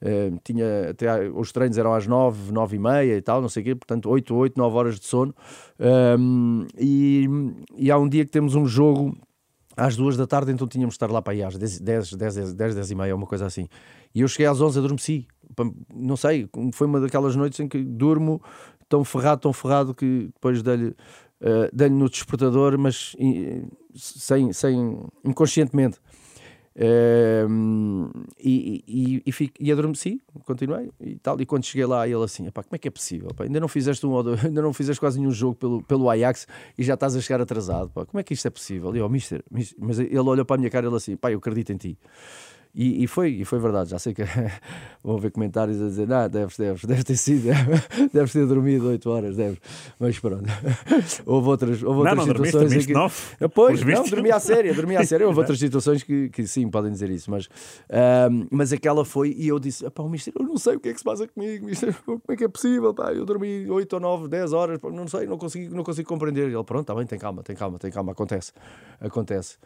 Uh, 0.00 0.38
tinha 0.44 0.90
até 0.90 1.28
os 1.28 1.50
treinos 1.50 1.76
eram 1.76 1.92
às 1.92 2.06
9, 2.06 2.52
9 2.52 2.76
e 2.76 2.78
meia 2.78 3.16
e 3.16 3.20
tal, 3.20 3.42
não 3.42 3.48
sei 3.48 3.62
o 3.62 3.66
quê, 3.66 3.74
portanto 3.74 4.08
8, 4.08 4.32
8, 4.32 4.56
9 4.56 4.76
horas 4.76 5.00
de 5.00 5.06
sono. 5.06 5.34
Um, 6.16 6.64
e, 6.78 7.28
e 7.76 7.90
há 7.90 7.98
um 7.98 8.08
dia 8.08 8.24
que 8.24 8.30
temos 8.30 8.54
um 8.54 8.64
jogo 8.64 9.16
às 9.78 9.96
duas 9.96 10.16
da 10.16 10.26
tarde, 10.26 10.50
então 10.50 10.66
tínhamos 10.66 10.94
de 10.94 10.96
estar 10.96 11.10
lá 11.10 11.22
para 11.22 11.32
aí 11.32 11.42
às 11.42 11.56
10, 11.56 11.80
10, 11.80 12.14
10, 12.14 12.54
10, 12.54 12.74
10 12.74 12.90
e 12.90 12.94
meia, 12.94 13.14
uma 13.14 13.26
coisa 13.26 13.46
assim. 13.46 13.68
E 14.14 14.20
eu 14.20 14.28
cheguei 14.28 14.46
às 14.46 14.60
11, 14.60 14.78
adormeci. 14.78 15.26
Não 15.94 16.16
sei, 16.16 16.48
foi 16.72 16.86
uma 16.86 17.00
daquelas 17.00 17.36
noites 17.36 17.60
em 17.60 17.68
que 17.68 17.82
durmo 17.82 18.42
tão 18.88 19.04
ferrado, 19.04 19.42
tão 19.42 19.52
ferrado 19.52 19.94
que 19.94 20.30
depois 20.34 20.62
dei-lhe 20.62 20.88
uh, 20.88 21.68
dei 21.72 21.88
no 21.88 22.08
despertador, 22.08 22.76
mas 22.78 23.14
uh, 23.14 23.68
sem, 23.94 24.52
sem, 24.52 24.98
inconscientemente. 25.24 25.98
E, 26.80 28.86
e, 28.86 29.22
e, 29.26 29.52
e 29.58 29.72
adormeci, 29.72 30.22
continuei 30.44 30.90
e 31.00 31.16
tal. 31.16 31.40
E 31.40 31.44
quando 31.44 31.64
cheguei 31.64 31.84
lá, 31.84 32.06
ele 32.06 32.22
assim: 32.22 32.48
como 32.50 32.66
é 32.70 32.78
que 32.78 32.86
é 32.86 32.90
possível? 32.90 33.30
Pá? 33.34 33.44
Ainda 33.44 33.58
não 33.58 33.66
fizeste 33.66 34.06
um 34.06 34.16
ainda 34.44 34.62
não 34.62 34.72
fizeste 34.72 35.00
quase 35.00 35.18
nenhum 35.18 35.32
jogo 35.32 35.56
pelo, 35.56 35.82
pelo 35.82 36.08
Ajax 36.08 36.46
e 36.78 36.84
já 36.84 36.94
estás 36.94 37.16
a 37.16 37.20
chegar 37.20 37.40
atrasado. 37.40 37.90
Pá. 37.90 38.06
Como 38.06 38.20
é 38.20 38.22
que 38.22 38.32
isto 38.32 38.46
é 38.46 38.50
possível? 38.50 38.94
E 38.94 39.00
eu, 39.00 39.06
oh, 39.06 39.08
mister, 39.08 39.42
mister, 39.50 39.76
mas 39.80 39.98
ele 39.98 40.18
olhou 40.18 40.44
para 40.44 40.54
a 40.54 40.58
minha 40.58 40.70
cara 40.70 40.86
e 40.86 40.88
ele 40.88 40.96
assim: 40.96 41.16
pá, 41.16 41.32
eu 41.32 41.38
acredito 41.38 41.72
em 41.72 41.76
ti. 41.76 41.98
E, 42.78 43.02
e, 43.02 43.06
foi, 43.08 43.30
e 43.30 43.44
foi 43.44 43.58
verdade, 43.58 43.90
já 43.90 43.98
sei 43.98 44.14
que 44.14 44.22
vão 45.02 45.16
haver 45.16 45.32
comentários 45.32 45.82
a 45.82 45.86
dizer, 45.86 46.12
ah, 46.12 46.28
deves, 46.28 46.56
deves, 46.56 46.84
deves 46.84 47.02
ter 47.02 47.16
sido, 47.16 47.48
deves 48.14 48.32
ter 48.32 48.46
dormido 48.46 48.86
8 48.86 49.10
horas, 49.10 49.34
deves. 49.36 49.58
Mas 49.98 50.16
pronto, 50.20 50.44
houve 51.26 51.48
outras, 51.48 51.82
houve 51.82 51.98
outras 51.98 52.16
não, 52.18 52.26
não, 52.26 52.32
situações 52.32 52.52
dormiste, 52.52 52.84
em 52.84 52.86
que. 52.86 52.92
Nove, 52.92 53.16
pois, 53.52 53.82
não, 53.82 54.04
dormi 54.04 54.30
à 54.30 54.38
séria, 54.38 54.72
dormi 54.72 54.96
à 54.96 55.04
séria. 55.04 55.26
Houve 55.26 55.40
outras 55.40 55.58
situações 55.58 56.04
que, 56.04 56.28
que 56.28 56.46
sim, 56.46 56.70
podem 56.70 56.92
dizer 56.92 57.10
isso, 57.10 57.28
mas, 57.32 57.48
um, 58.30 58.46
mas 58.48 58.72
aquela 58.72 59.04
foi, 59.04 59.34
e 59.36 59.48
eu 59.48 59.58
disse, 59.58 59.90
pá, 59.90 60.04
o 60.04 60.08
mister, 60.08 60.32
eu 60.38 60.46
não 60.46 60.56
sei 60.56 60.76
o 60.76 60.80
que 60.80 60.90
é 60.90 60.92
que 60.92 60.98
se 60.98 61.04
passa 61.04 61.26
comigo, 61.26 61.66
mister, 61.66 61.92
como 62.06 62.22
é 62.28 62.36
que 62.36 62.44
é 62.44 62.48
possível, 62.48 62.94
pá, 62.94 63.12
eu 63.12 63.26
dormi 63.26 63.68
8 63.68 63.92
ou 63.92 64.00
9, 64.00 64.28
10 64.28 64.52
horas, 64.52 64.78
pá, 64.78 64.88
não 64.88 65.08
sei, 65.08 65.26
não 65.26 65.36
consigo, 65.36 65.74
não 65.74 65.82
consigo 65.82 66.08
compreender. 66.08 66.44
Ele, 66.44 66.62
pronto, 66.62 66.82
está 66.82 66.94
bem, 66.94 67.04
tem 67.04 67.18
calma, 67.18 67.42
tem 67.42 67.56
calma, 67.56 67.76
tem 67.76 67.90
calma, 67.90 68.12
acontece, 68.12 68.52
acontece. 69.00 69.58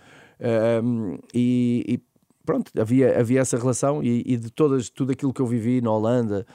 Um, 0.82 1.18
e, 1.34 1.84
e 1.86 2.11
pronto, 2.44 2.70
havia, 2.80 3.18
havia 3.18 3.40
essa 3.40 3.56
relação 3.56 4.02
e, 4.02 4.22
e, 4.26 4.36
de 4.36 4.50
todas, 4.50 4.88
tudo 4.88 5.12
aquilo 5.12 5.32
que 5.32 5.40
eu 5.40 5.46
vivi 5.46 5.80
na 5.80 5.90
Holanda, 5.90 6.46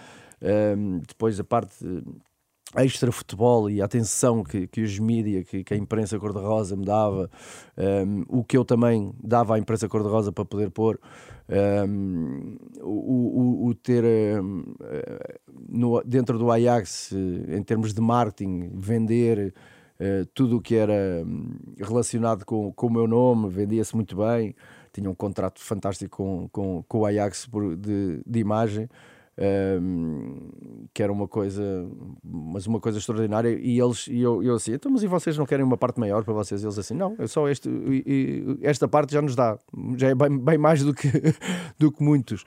um, 0.41 0.99
depois 0.99 1.39
a 1.39 1.43
parte 1.43 1.85
extra 2.75 3.11
futebol 3.11 3.69
e 3.69 3.81
a 3.81 3.85
atenção 3.85 4.43
que, 4.43 4.67
que 4.67 4.81
os 4.81 4.99
mídia, 4.99 5.43
que, 5.43 5.63
que, 5.63 5.73
a 5.73 5.77
imprensa 5.77 6.19
cor-de-rosa 6.19 6.75
me 6.75 6.85
dava, 6.85 7.29
um, 7.77 8.23
o 8.27 8.43
que 8.43 8.57
eu 8.57 8.65
também 8.65 9.13
dava 9.23 9.55
à 9.55 9.59
imprensa 9.59 9.88
cor-de-rosa 9.88 10.31
para 10.31 10.43
poder 10.43 10.69
pôr, 10.69 10.99
um, 11.88 12.57
o, 12.81 12.89
o, 12.89 13.67
o, 13.67 13.75
ter 13.75 14.03
um, 14.41 14.63
no, 15.69 16.03
dentro 16.03 16.38
do 16.38 16.51
Ajax, 16.51 17.13
em 17.13 17.63
termos 17.63 17.93
de 17.93 18.01
marketing, 18.01 18.71
vender 18.73 19.53
uh, 19.99 20.25
tudo 20.33 20.57
o 20.57 20.61
que 20.61 20.75
era 20.75 21.25
relacionado 21.77 22.43
com, 22.43 22.73
com 22.73 22.88
o 22.88 22.91
meu 22.91 23.07
nome, 23.07 23.49
vendia-se 23.49 23.95
muito 23.95 24.17
bem, 24.17 24.53
tinha 24.97 25.09
um 25.09 25.15
contrato 25.15 25.61
fantástico 25.61 26.17
com, 26.17 26.49
com, 26.49 26.83
com 26.87 26.99
o 26.99 27.05
Ajax 27.05 27.45
por, 27.45 27.75
de, 27.75 28.21
de 28.25 28.39
imagem 28.39 28.89
um, 29.37 30.87
que 30.93 31.03
era 31.03 31.11
uma 31.11 31.27
coisa, 31.27 31.61
mas 32.23 32.65
uma 32.65 32.79
coisa 32.79 32.97
extraordinária. 32.97 33.49
E 33.49 33.79
eles, 33.79 34.07
e 34.07 34.19
eu, 34.19 34.41
eu 34.41 34.55
assim, 34.55 34.73
então, 34.73 34.91
mas 34.91 35.03
e 35.03 35.07
vocês 35.07 35.37
não 35.37 35.45
querem 35.45 35.63
uma 35.63 35.77
parte 35.77 35.99
maior 35.99 36.23
para 36.23 36.33
vocês? 36.33 36.63
E 36.63 36.65
eles 36.65 36.77
assim, 36.77 36.95
não, 36.95 37.15
é 37.19 37.27
só 37.27 37.47
este, 37.47 37.69
esta 38.61 38.87
parte 38.87 39.13
já 39.13 39.21
nos 39.21 39.35
dá, 39.35 39.57
já 39.95 40.09
é 40.09 40.15
bem, 40.15 40.37
bem 40.37 40.57
mais 40.57 40.83
do 40.83 40.93
que, 40.93 41.07
do 41.77 41.91
que 41.91 42.03
muitos. 42.03 42.43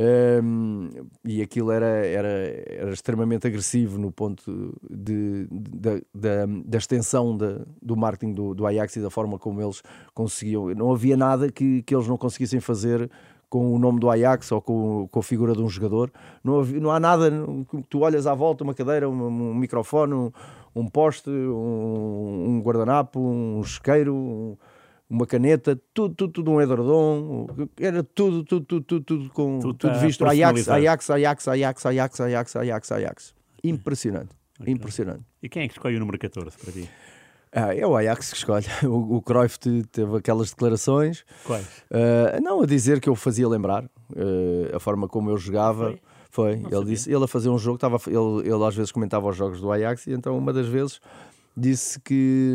Um, 0.00 0.90
e 1.24 1.42
aquilo 1.42 1.72
era, 1.72 1.86
era, 1.86 2.28
era 2.28 2.92
extremamente 2.92 3.48
agressivo 3.48 3.98
no 3.98 4.12
ponto 4.12 4.72
de, 4.88 5.48
de, 5.50 6.04
de, 6.14 6.62
da 6.64 6.78
extensão 6.78 7.36
de, 7.36 7.58
do 7.82 7.96
marketing 7.96 8.32
do, 8.32 8.54
do 8.54 8.64
Ajax 8.64 8.94
e 8.94 9.00
da 9.00 9.10
forma 9.10 9.40
como 9.40 9.60
eles 9.60 9.82
conseguiam. 10.14 10.68
Não 10.68 10.92
havia 10.92 11.16
nada 11.16 11.50
que, 11.50 11.82
que 11.82 11.92
eles 11.92 12.06
não 12.06 12.16
conseguissem 12.16 12.60
fazer 12.60 13.10
com 13.50 13.74
o 13.74 13.78
nome 13.78 13.98
do 13.98 14.08
Ajax 14.08 14.52
ou 14.52 14.62
com, 14.62 15.08
com 15.10 15.18
a 15.18 15.22
figura 15.22 15.52
de 15.52 15.62
um 15.62 15.68
jogador. 15.68 16.12
Não, 16.44 16.62
não 16.64 16.90
há 16.92 17.00
nada, 17.00 17.32
tu 17.88 18.00
olhas 18.00 18.26
à 18.26 18.34
volta, 18.34 18.62
uma 18.62 18.74
cadeira, 18.74 19.08
um, 19.08 19.26
um 19.26 19.54
microfone, 19.54 20.14
um, 20.14 20.30
um 20.76 20.86
poste, 20.86 21.30
um, 21.30 22.44
um, 22.50 22.60
guardanapo, 22.62 23.18
um 23.18 23.60
isqueiro, 23.62 24.14
um, 24.14 24.56
uma 25.08 25.26
caneta, 25.26 25.80
tudo, 25.94 26.14
tudo, 26.14 26.32
tudo 26.32 26.50
um 26.50 26.60
edredom, 26.60 27.46
era 27.80 28.02
tudo, 28.02 28.44
tudo, 28.44 28.64
tudo, 28.66 28.84
tudo, 28.84 29.04
tudo 29.04 29.30
com 29.30 29.58
tudo, 29.58 29.74
tudo 29.74 29.98
visto. 30.00 30.24
Ajax, 30.26 30.68
Ajax, 30.68 31.10
Ajax, 31.10 31.48
Ajax, 31.48 31.86
Ajax, 31.86 32.20
Ajax, 32.20 32.56
Ajax, 32.56 32.92
Ajax. 32.92 33.34
Impressionante, 33.64 34.36
okay. 34.60 34.72
impressionante. 34.72 35.24
E 35.42 35.48
quem 35.48 35.62
é 35.62 35.68
que 35.68 35.74
escolhe 35.74 35.96
o 35.96 36.00
número 36.00 36.18
14 36.18 36.56
para 36.58 36.72
ti? 36.72 36.88
Ah, 37.50 37.74
é 37.74 37.86
o 37.86 37.96
Ajax 37.96 38.30
que 38.30 38.36
escolhe. 38.36 38.66
O, 38.84 39.16
o 39.16 39.22
Cruyff 39.22 39.58
teve 39.58 40.16
aquelas 40.16 40.50
declarações. 40.50 41.24
Quais? 41.44 41.66
Uh, 41.90 42.42
não, 42.42 42.60
a 42.60 42.66
dizer 42.66 43.00
que 43.00 43.08
eu 43.08 43.14
fazia 43.14 43.48
lembrar 43.48 43.84
uh, 43.84 44.76
a 44.76 44.78
forma 44.78 45.08
como 45.08 45.30
eu 45.30 45.38
jogava. 45.38 45.90
Foi. 45.90 46.00
Foi. 46.30 46.52
Ele 46.70 46.84
disse, 46.84 47.10
ele 47.10 47.24
a 47.24 47.26
fazer 47.26 47.48
um 47.48 47.58
jogo, 47.58 47.76
estava, 47.76 47.98
ele, 48.06 48.48
ele 48.48 48.64
às 48.64 48.76
vezes 48.76 48.92
comentava 48.92 49.26
os 49.28 49.34
jogos 49.34 49.62
do 49.62 49.72
Ajax 49.72 50.06
e 50.06 50.12
então 50.12 50.36
uma 50.36 50.52
das 50.52 50.66
vezes 50.66 51.00
disse 51.56 51.98
que, 52.00 52.54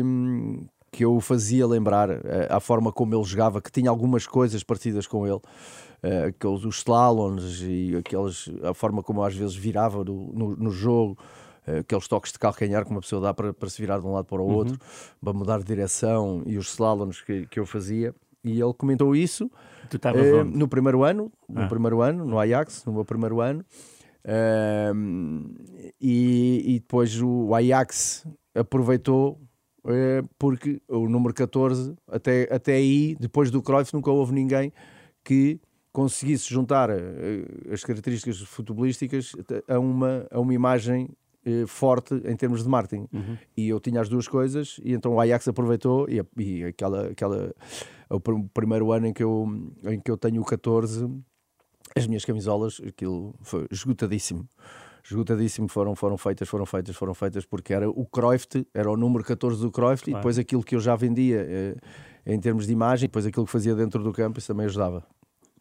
que 0.94 1.04
eu 1.04 1.20
fazia 1.20 1.66
lembrar 1.66 2.08
uh, 2.08 2.22
a 2.48 2.60
forma 2.60 2.92
como 2.92 3.14
ele 3.14 3.24
jogava, 3.24 3.60
que 3.60 3.70
tinha 3.70 3.90
algumas 3.90 4.26
coisas 4.26 4.62
parecidas 4.62 5.06
com 5.06 5.26
ele. 5.26 5.36
Uh, 5.36 6.28
aqueles, 6.28 6.64
os 6.64 6.76
slaloms 6.76 7.62
e 7.62 7.96
aqueles, 7.96 8.48
a 8.62 8.72
forma 8.72 9.02
como 9.02 9.22
às 9.22 9.34
vezes 9.34 9.56
virava 9.56 10.04
no, 10.04 10.32
no, 10.32 10.56
no 10.56 10.70
jogo. 10.70 11.18
Eh, 11.66 11.78
aqueles 11.78 12.06
toques 12.06 12.30
de 12.30 12.38
calcanhar 12.38 12.84
que 12.84 12.90
uma 12.90 13.00
pessoa 13.00 13.22
dá 13.22 13.32
para, 13.32 13.52
para 13.52 13.68
se 13.70 13.80
virar 13.80 13.98
de 13.98 14.06
um 14.06 14.12
lado 14.12 14.26
para 14.26 14.40
o 14.40 14.46
uhum. 14.46 14.54
outro, 14.54 14.78
para 15.22 15.32
mudar 15.32 15.58
de 15.58 15.64
direção 15.64 16.42
e 16.46 16.58
os 16.58 16.68
slaloms 16.72 17.22
que, 17.22 17.46
que 17.46 17.58
eu 17.58 17.66
fazia. 17.66 18.14
E 18.42 18.60
ele 18.60 18.74
comentou 18.74 19.16
isso 19.16 19.46
uh, 19.46 20.44
no 20.44 20.68
primeiro 20.68 21.02
ano, 21.02 21.32
no 21.48 21.62
ah. 21.62 21.66
primeiro 21.66 22.02
ano, 22.02 22.26
no 22.26 22.38
Ajax, 22.38 22.84
no 22.84 22.92
meu 22.92 23.04
primeiro 23.04 23.40
ano. 23.40 23.64
Uh, 24.26 25.50
e, 26.00 26.74
e, 26.74 26.80
depois 26.80 27.20
o 27.20 27.54
Ajax 27.54 28.26
aproveitou 28.54 29.32
uh, 29.32 29.53
porque 30.38 30.80
o 30.88 31.08
número 31.08 31.34
14, 31.34 31.94
até, 32.08 32.48
até 32.54 32.74
aí, 32.74 33.16
depois 33.20 33.50
do 33.50 33.62
Cruyff, 33.62 33.92
nunca 33.92 34.10
houve 34.10 34.32
ninguém 34.32 34.72
que 35.22 35.60
conseguisse 35.92 36.52
juntar 36.52 36.90
as 37.72 37.84
características 37.84 38.40
futebolísticas 38.40 39.32
a 39.68 39.78
uma, 39.78 40.26
a 40.30 40.40
uma 40.40 40.52
imagem 40.52 41.08
eh, 41.46 41.66
forte 41.66 42.14
em 42.24 42.34
termos 42.34 42.62
de 42.62 42.68
marketing. 42.68 43.06
Uhum. 43.12 43.36
E 43.54 43.68
eu 43.68 43.78
tinha 43.78 44.00
as 44.00 44.08
duas 44.08 44.26
coisas, 44.26 44.80
e 44.82 44.94
então 44.94 45.12
o 45.12 45.20
Ajax 45.20 45.46
aproveitou, 45.46 46.06
e, 46.08 46.22
e 46.42 46.64
aquela, 46.64 47.08
aquela, 47.08 47.54
o 48.08 48.18
primeiro 48.48 48.90
ano 48.92 49.08
em 49.08 49.12
que, 49.12 49.22
eu, 49.22 49.46
em 49.84 50.00
que 50.00 50.10
eu 50.10 50.16
tenho 50.16 50.40
o 50.40 50.44
14, 50.44 51.06
as 51.94 52.06
minhas 52.06 52.24
camisolas, 52.24 52.80
aquilo 52.86 53.34
foi 53.42 53.66
esgotadíssimo. 53.70 54.48
Esgotadíssimo, 55.04 55.68
foram, 55.68 55.94
foram 55.94 56.16
feitas, 56.16 56.48
foram 56.48 56.64
feitas, 56.64 56.96
foram 56.96 57.12
feitas, 57.12 57.44
porque 57.44 57.74
era 57.74 57.88
o 57.88 58.06
Cruyff, 58.06 58.46
era 58.72 58.90
o 58.90 58.96
número 58.96 59.22
14 59.22 59.60
do 59.60 59.70
Cruyff, 59.70 60.02
claro. 60.02 60.16
e 60.16 60.20
depois 60.20 60.38
aquilo 60.38 60.62
que 60.62 60.74
eu 60.74 60.80
já 60.80 60.96
vendia 60.96 61.46
eh, 61.46 61.76
em 62.24 62.40
termos 62.40 62.66
de 62.66 62.72
imagem, 62.72 63.06
depois 63.06 63.26
aquilo 63.26 63.44
que 63.44 63.52
fazia 63.52 63.74
dentro 63.74 64.02
do 64.02 64.12
campo, 64.12 64.38
isso 64.38 64.48
também 64.48 64.64
ajudava. 64.64 65.04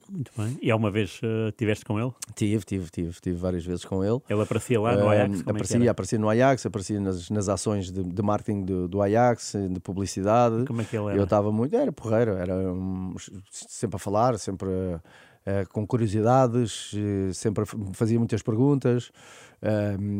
Muito 0.09 0.31
bem. 0.37 0.57
E 0.61 0.69
alguma 0.69 0.91
vez 0.91 1.19
uh, 1.23 1.51
tiveste 1.57 1.85
com 1.85 1.99
ele? 1.99 2.11
Tive, 2.35 2.63
tive, 2.63 2.89
tive, 2.89 3.11
tive 3.21 3.37
várias 3.37 3.65
vezes 3.65 3.85
com 3.85 4.03
ele. 4.03 4.19
Ele 4.29 4.41
aparecia 4.41 4.79
lá 4.79 4.95
no 4.95 5.09
Ajax? 5.09 5.39
Uh, 5.39 5.49
aparecia, 5.49 5.91
aparecia 5.91 6.19
no 6.19 6.29
Ajax, 6.29 6.65
aparecia 6.65 6.99
nas, 6.99 7.29
nas 7.29 7.49
ações 7.49 7.91
de, 7.91 8.03
de 8.03 8.21
marketing 8.21 8.63
do, 8.63 8.87
do, 8.87 9.01
Ajax, 9.01 9.55
de 9.71 9.79
publicidade. 9.79 10.65
Como 10.65 10.81
é 10.81 10.85
que 10.85 10.95
ele 10.95 11.07
era? 11.07 11.17
Eu 11.17 11.23
estava 11.23 11.51
muito, 11.51 11.75
era 11.75 11.91
porreiro, 11.91 12.31
era 12.31 12.55
um, 12.55 13.15
sempre 13.49 13.95
a 13.95 13.99
falar, 13.99 14.37
sempre 14.37 14.69
uh, 14.69 15.01
com 15.71 15.85
curiosidades, 15.85 16.91
eh, 16.95 17.33
sempre 17.33 17.65
fazia 17.93 18.17
muitas 18.17 18.41
perguntas. 18.41 19.11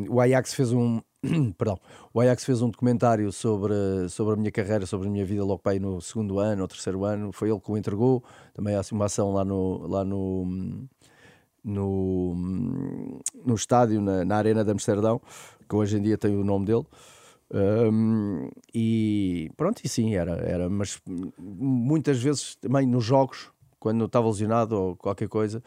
o 0.09 0.19
Ajax 0.19 0.53
fez 0.53 0.71
um, 0.73 1.01
perdão, 1.57 1.79
o 2.13 2.19
Ajax 2.19 2.43
fez 2.43 2.61
um 2.61 2.69
documentário 2.69 3.31
sobre, 3.31 3.73
sobre 4.09 4.33
a 4.33 4.37
minha 4.37 4.51
carreira, 4.51 4.85
sobre 4.85 5.07
a 5.07 5.11
minha 5.11 5.25
vida 5.25 5.43
logo 5.43 5.59
para 5.59 5.73
aí 5.73 5.79
no 5.79 6.01
segundo 6.01 6.39
ano 6.39 6.61
ou 6.61 6.67
terceiro 6.67 7.05
ano, 7.05 7.31
foi 7.31 7.49
ele 7.49 7.59
que 7.59 7.71
o 7.71 7.77
entregou, 7.77 8.23
também 8.53 8.75
há 8.75 8.79
assim 8.79 8.95
uma 8.95 9.05
ação 9.05 9.33
lá 9.33 9.45
no, 9.45 9.87
lá 9.87 10.03
no, 10.03 10.87
no, 11.63 13.21
no 13.45 13.55
estádio, 13.55 14.01
na, 14.01 14.25
na 14.25 14.35
Arena 14.35 14.63
de 14.63 14.71
Amsterdão, 14.71 15.21
que 15.67 15.75
hoje 15.75 15.97
em 15.97 16.01
dia 16.01 16.17
tem 16.17 16.35
o 16.35 16.43
nome 16.43 16.65
dele. 16.65 16.85
Um, 17.53 18.49
e 18.73 19.51
pronto, 19.55 19.81
e 19.83 19.87
sim, 19.87 20.15
era, 20.15 20.33
era, 20.37 20.69
mas 20.69 20.99
muitas 21.37 22.21
vezes 22.21 22.55
também 22.55 22.87
nos 22.87 23.05
jogos, 23.05 23.51
quando 23.83 24.05
estava 24.05 24.25
lesionado 24.27 24.79
ou 24.79 24.95
qualquer 24.95 25.27
coisa, 25.27 25.61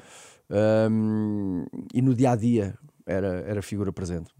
um, 0.90 1.66
e 1.92 2.00
no 2.00 2.14
dia 2.14 2.30
a 2.30 2.36
dia, 2.36 2.78
era, 3.04 3.44
era 3.46 3.60
figura 3.60 3.92
presente. 3.92 4.32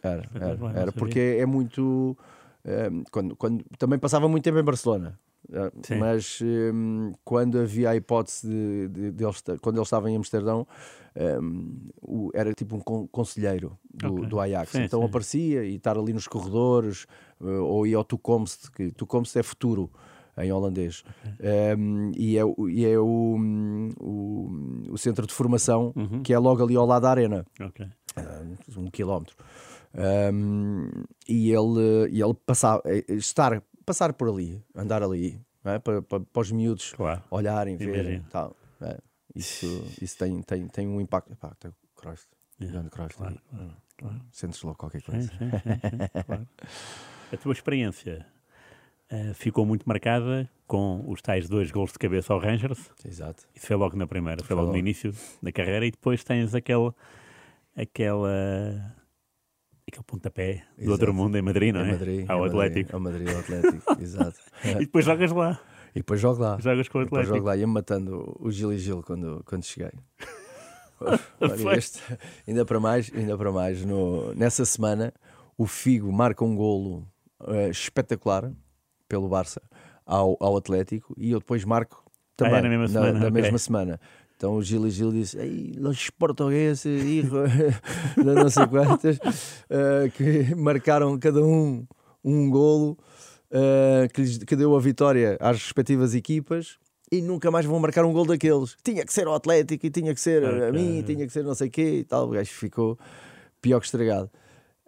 Era, 0.00 0.30
era, 0.32 0.72
era 0.72 0.92
porque 0.92 1.36
é 1.40 1.44
muito. 1.44 2.16
Um, 2.64 3.02
quando, 3.10 3.34
quando, 3.34 3.64
também 3.76 3.98
passava 3.98 4.28
muito 4.28 4.44
tempo 4.44 4.56
em 4.56 4.62
Barcelona. 4.62 5.18
Eh, 5.52 5.72
Sim. 5.82 5.96
Mas 5.96 6.38
um, 6.40 7.10
quando 7.24 7.58
havia 7.58 7.90
a 7.90 7.96
hipótese 7.96 8.46
de, 8.46 8.88
de, 8.88 9.10
de, 9.10 9.24
eles, 9.24 9.42
quando 9.60 9.78
ele 9.78 9.82
estava 9.82 10.08
em 10.08 10.16
Amsterdão, 10.16 10.64
o, 12.00 12.30
era 12.32 12.54
tipo 12.54 12.76
um 12.76 13.08
conselheiro 13.08 13.76
do, 13.92 14.12
okay. 14.14 14.26
do 14.26 14.38
Ajax. 14.38 14.70
Sim, 14.70 14.82
então 14.82 15.00
sim. 15.00 15.06
aparecia 15.06 15.64
e 15.64 15.74
estar 15.74 15.98
ali 15.98 16.12
nos 16.12 16.28
corredores, 16.28 17.08
uh, 17.40 17.64
ou 17.64 17.84
ia 17.84 17.96
ao 17.96 18.04
Toekomst, 18.04 18.70
que 18.70 18.92
Toekomst 18.92 19.36
é 19.36 19.42
futuro 19.42 19.90
em 20.38 20.52
holandês. 20.52 21.04
Um, 21.78 22.12
e 22.16 22.38
é, 22.38 22.42
e 22.70 22.86
é 22.86 22.98
o, 22.98 23.36
o, 24.00 24.92
o, 24.92 24.98
centro 24.98 25.26
de 25.26 25.34
formação 25.34 25.92
uhum. 25.94 26.22
que 26.22 26.32
é 26.32 26.38
logo 26.38 26.62
ali 26.62 26.76
ao 26.76 26.86
lado 26.86 27.02
da 27.02 27.10
arena. 27.10 27.46
Okay. 27.60 27.86
Uh, 28.16 28.80
um 28.80 28.90
quilómetro. 28.90 29.36
Um, 29.94 30.88
e 31.28 31.50
ele, 31.50 32.08
e 32.10 32.22
ele 32.22 32.34
passar, 32.46 32.80
é, 32.84 33.04
estar, 33.12 33.62
passar 33.84 34.12
por 34.14 34.28
ali, 34.28 34.62
andar 34.74 35.02
ali, 35.02 35.38
é? 35.64 35.78
para, 35.78 36.00
para, 36.00 36.20
para, 36.20 36.40
os 36.40 36.50
miúdos 36.50 36.92
claro. 36.92 37.22
olharem, 37.30 37.76
verem. 37.76 38.22
Tal, 38.30 38.56
é? 38.80 38.98
Isso, 39.34 39.66
isso 40.00 40.16
tem, 40.18 40.40
tem, 40.42 40.66
tem 40.68 40.88
um 40.88 41.00
impacto. 41.00 41.32
Epá, 41.32 41.54
tem 41.60 41.72
Cruyff, 41.94 42.26
yeah. 42.58 42.72
grande 42.72 42.90
Cruyff. 42.90 43.16
Claro, 43.16 43.40
claro, 43.50 43.76
claro. 43.98 44.20
Sentes 44.30 44.62
logo 44.62 44.78
qualquer 44.78 45.02
coisa. 45.02 45.28
Sim, 45.28 45.38
sim, 45.38 45.50
sim, 45.50 46.22
claro. 46.26 46.48
A 47.32 47.36
tua 47.38 47.52
experiência 47.52 48.26
uh, 49.12 49.34
ficou 49.34 49.66
muito 49.66 49.84
marcada 49.88 50.48
com 50.66 51.04
os 51.06 51.20
tais 51.20 51.48
dois 51.48 51.70
gols 51.70 51.92
de 51.92 51.98
cabeça 51.98 52.32
ao 52.32 52.38
Rangers. 52.38 52.90
Exato. 53.04 53.44
Isso 53.54 53.66
foi 53.66 53.76
logo 53.76 53.96
na 53.96 54.06
primeira, 54.06 54.38
foi, 54.40 54.48
foi 54.48 54.56
logo, 54.56 54.72
no 54.72 54.78
início 54.78 55.14
da 55.42 55.52
carreira 55.52 55.86
e 55.86 55.90
depois 55.90 56.24
tens 56.24 56.54
aquele, 56.54 56.90
aquela 57.76 58.94
aquele 59.86 60.04
pontapé 60.06 60.64
do 60.76 60.82
Exato. 60.82 60.92
outro 60.92 61.14
mundo 61.14 61.36
em 61.36 61.42
Madrid, 61.42 61.74
não 61.74 61.80
é? 61.82 61.88
Em 61.88 61.92
Madrid, 61.92 62.30
ao 62.30 62.44
Atlético. 62.44 62.94
Ao 62.94 63.00
Madrid, 63.00 63.28
ao 63.28 63.38
Atlético, 63.40 63.96
exato. 64.00 64.40
e 64.64 64.78
depois 64.78 65.04
jogas 65.04 65.30
lá. 65.32 65.60
E 65.94 65.98
depois 65.98 66.20
jogo 66.20 66.40
lá. 66.40 66.58
Jogas 66.58 66.88
com 66.88 66.98
o 66.98 67.02
Atlético. 67.02 67.16
Depois 67.16 67.28
jogo 67.28 67.46
lá, 67.46 67.56
ia 67.56 67.66
matando 67.66 68.36
o 68.40 68.50
Gil 68.50 68.72
e 68.72 68.78
Gil 68.78 69.02
quando, 69.02 69.42
quando 69.44 69.64
cheguei. 69.64 69.92
Olha, 71.40 71.76
este, 71.76 72.00
ainda 72.46 72.64
para 72.64 72.80
mais, 72.80 73.10
ainda 73.14 73.36
para 73.36 73.52
mais 73.52 73.84
no, 73.84 74.32
nessa 74.34 74.64
semana 74.64 75.12
o 75.58 75.66
Figo 75.66 76.10
marca 76.12 76.44
um 76.44 76.54
golo 76.54 77.06
uh, 77.40 77.68
espetacular 77.70 78.52
pelo 79.12 79.28
Barça 79.28 79.60
ao, 80.06 80.38
ao 80.40 80.56
Atlético 80.56 81.14
e 81.18 81.32
eu 81.32 81.38
depois 81.38 81.66
marco 81.66 82.02
também, 82.34 82.54
ah, 82.54 82.58
é 82.58 82.62
na 82.62 82.68
mesma 82.70 82.88
semana. 82.88 83.12
Na, 83.12 83.18
okay. 83.18 83.42
mesma 83.42 83.58
semana. 83.58 84.00
Então 84.34 84.54
o 84.54 84.62
Gil 84.62 84.86
e 84.86 84.90
Gil 84.90 85.12
disse: 85.12 85.38
Ei, 85.38 85.74
os 85.78 86.08
portugueses, 86.08 86.86
hijo, 86.86 87.36
não 88.16 88.48
sei 88.48 88.66
quantas, 88.66 89.18
uh, 89.18 90.10
que 90.16 90.54
marcaram 90.54 91.18
cada 91.18 91.44
um 91.44 91.86
um 92.24 92.48
golo 92.48 92.96
uh, 93.50 94.08
que, 94.14 94.22
lhes, 94.22 94.38
que 94.38 94.56
deu 94.56 94.74
a 94.74 94.80
vitória 94.80 95.36
às 95.38 95.58
respectivas 95.58 96.14
equipas 96.14 96.78
e 97.10 97.20
nunca 97.20 97.50
mais 97.50 97.66
vão 97.66 97.78
marcar 97.78 98.06
um 98.06 98.14
gol 98.14 98.24
daqueles. 98.24 98.74
Tinha 98.82 99.04
que 99.04 99.12
ser 99.12 99.28
o 99.28 99.34
Atlético 99.34 99.84
e 99.84 99.90
tinha 99.90 100.14
que 100.14 100.20
ser 100.20 100.42
okay. 100.42 100.68
a 100.68 100.72
mim, 100.72 101.02
tinha 101.02 101.26
que 101.26 101.32
ser 101.32 101.44
não 101.44 101.54
sei 101.54 101.68
o 101.68 101.70
quê 101.70 101.98
e 101.98 102.04
tal. 102.04 102.28
O 102.28 102.30
gajo 102.30 102.50
ficou 102.50 102.98
pior 103.60 103.78
que 103.78 103.84
estragado. 103.84 104.30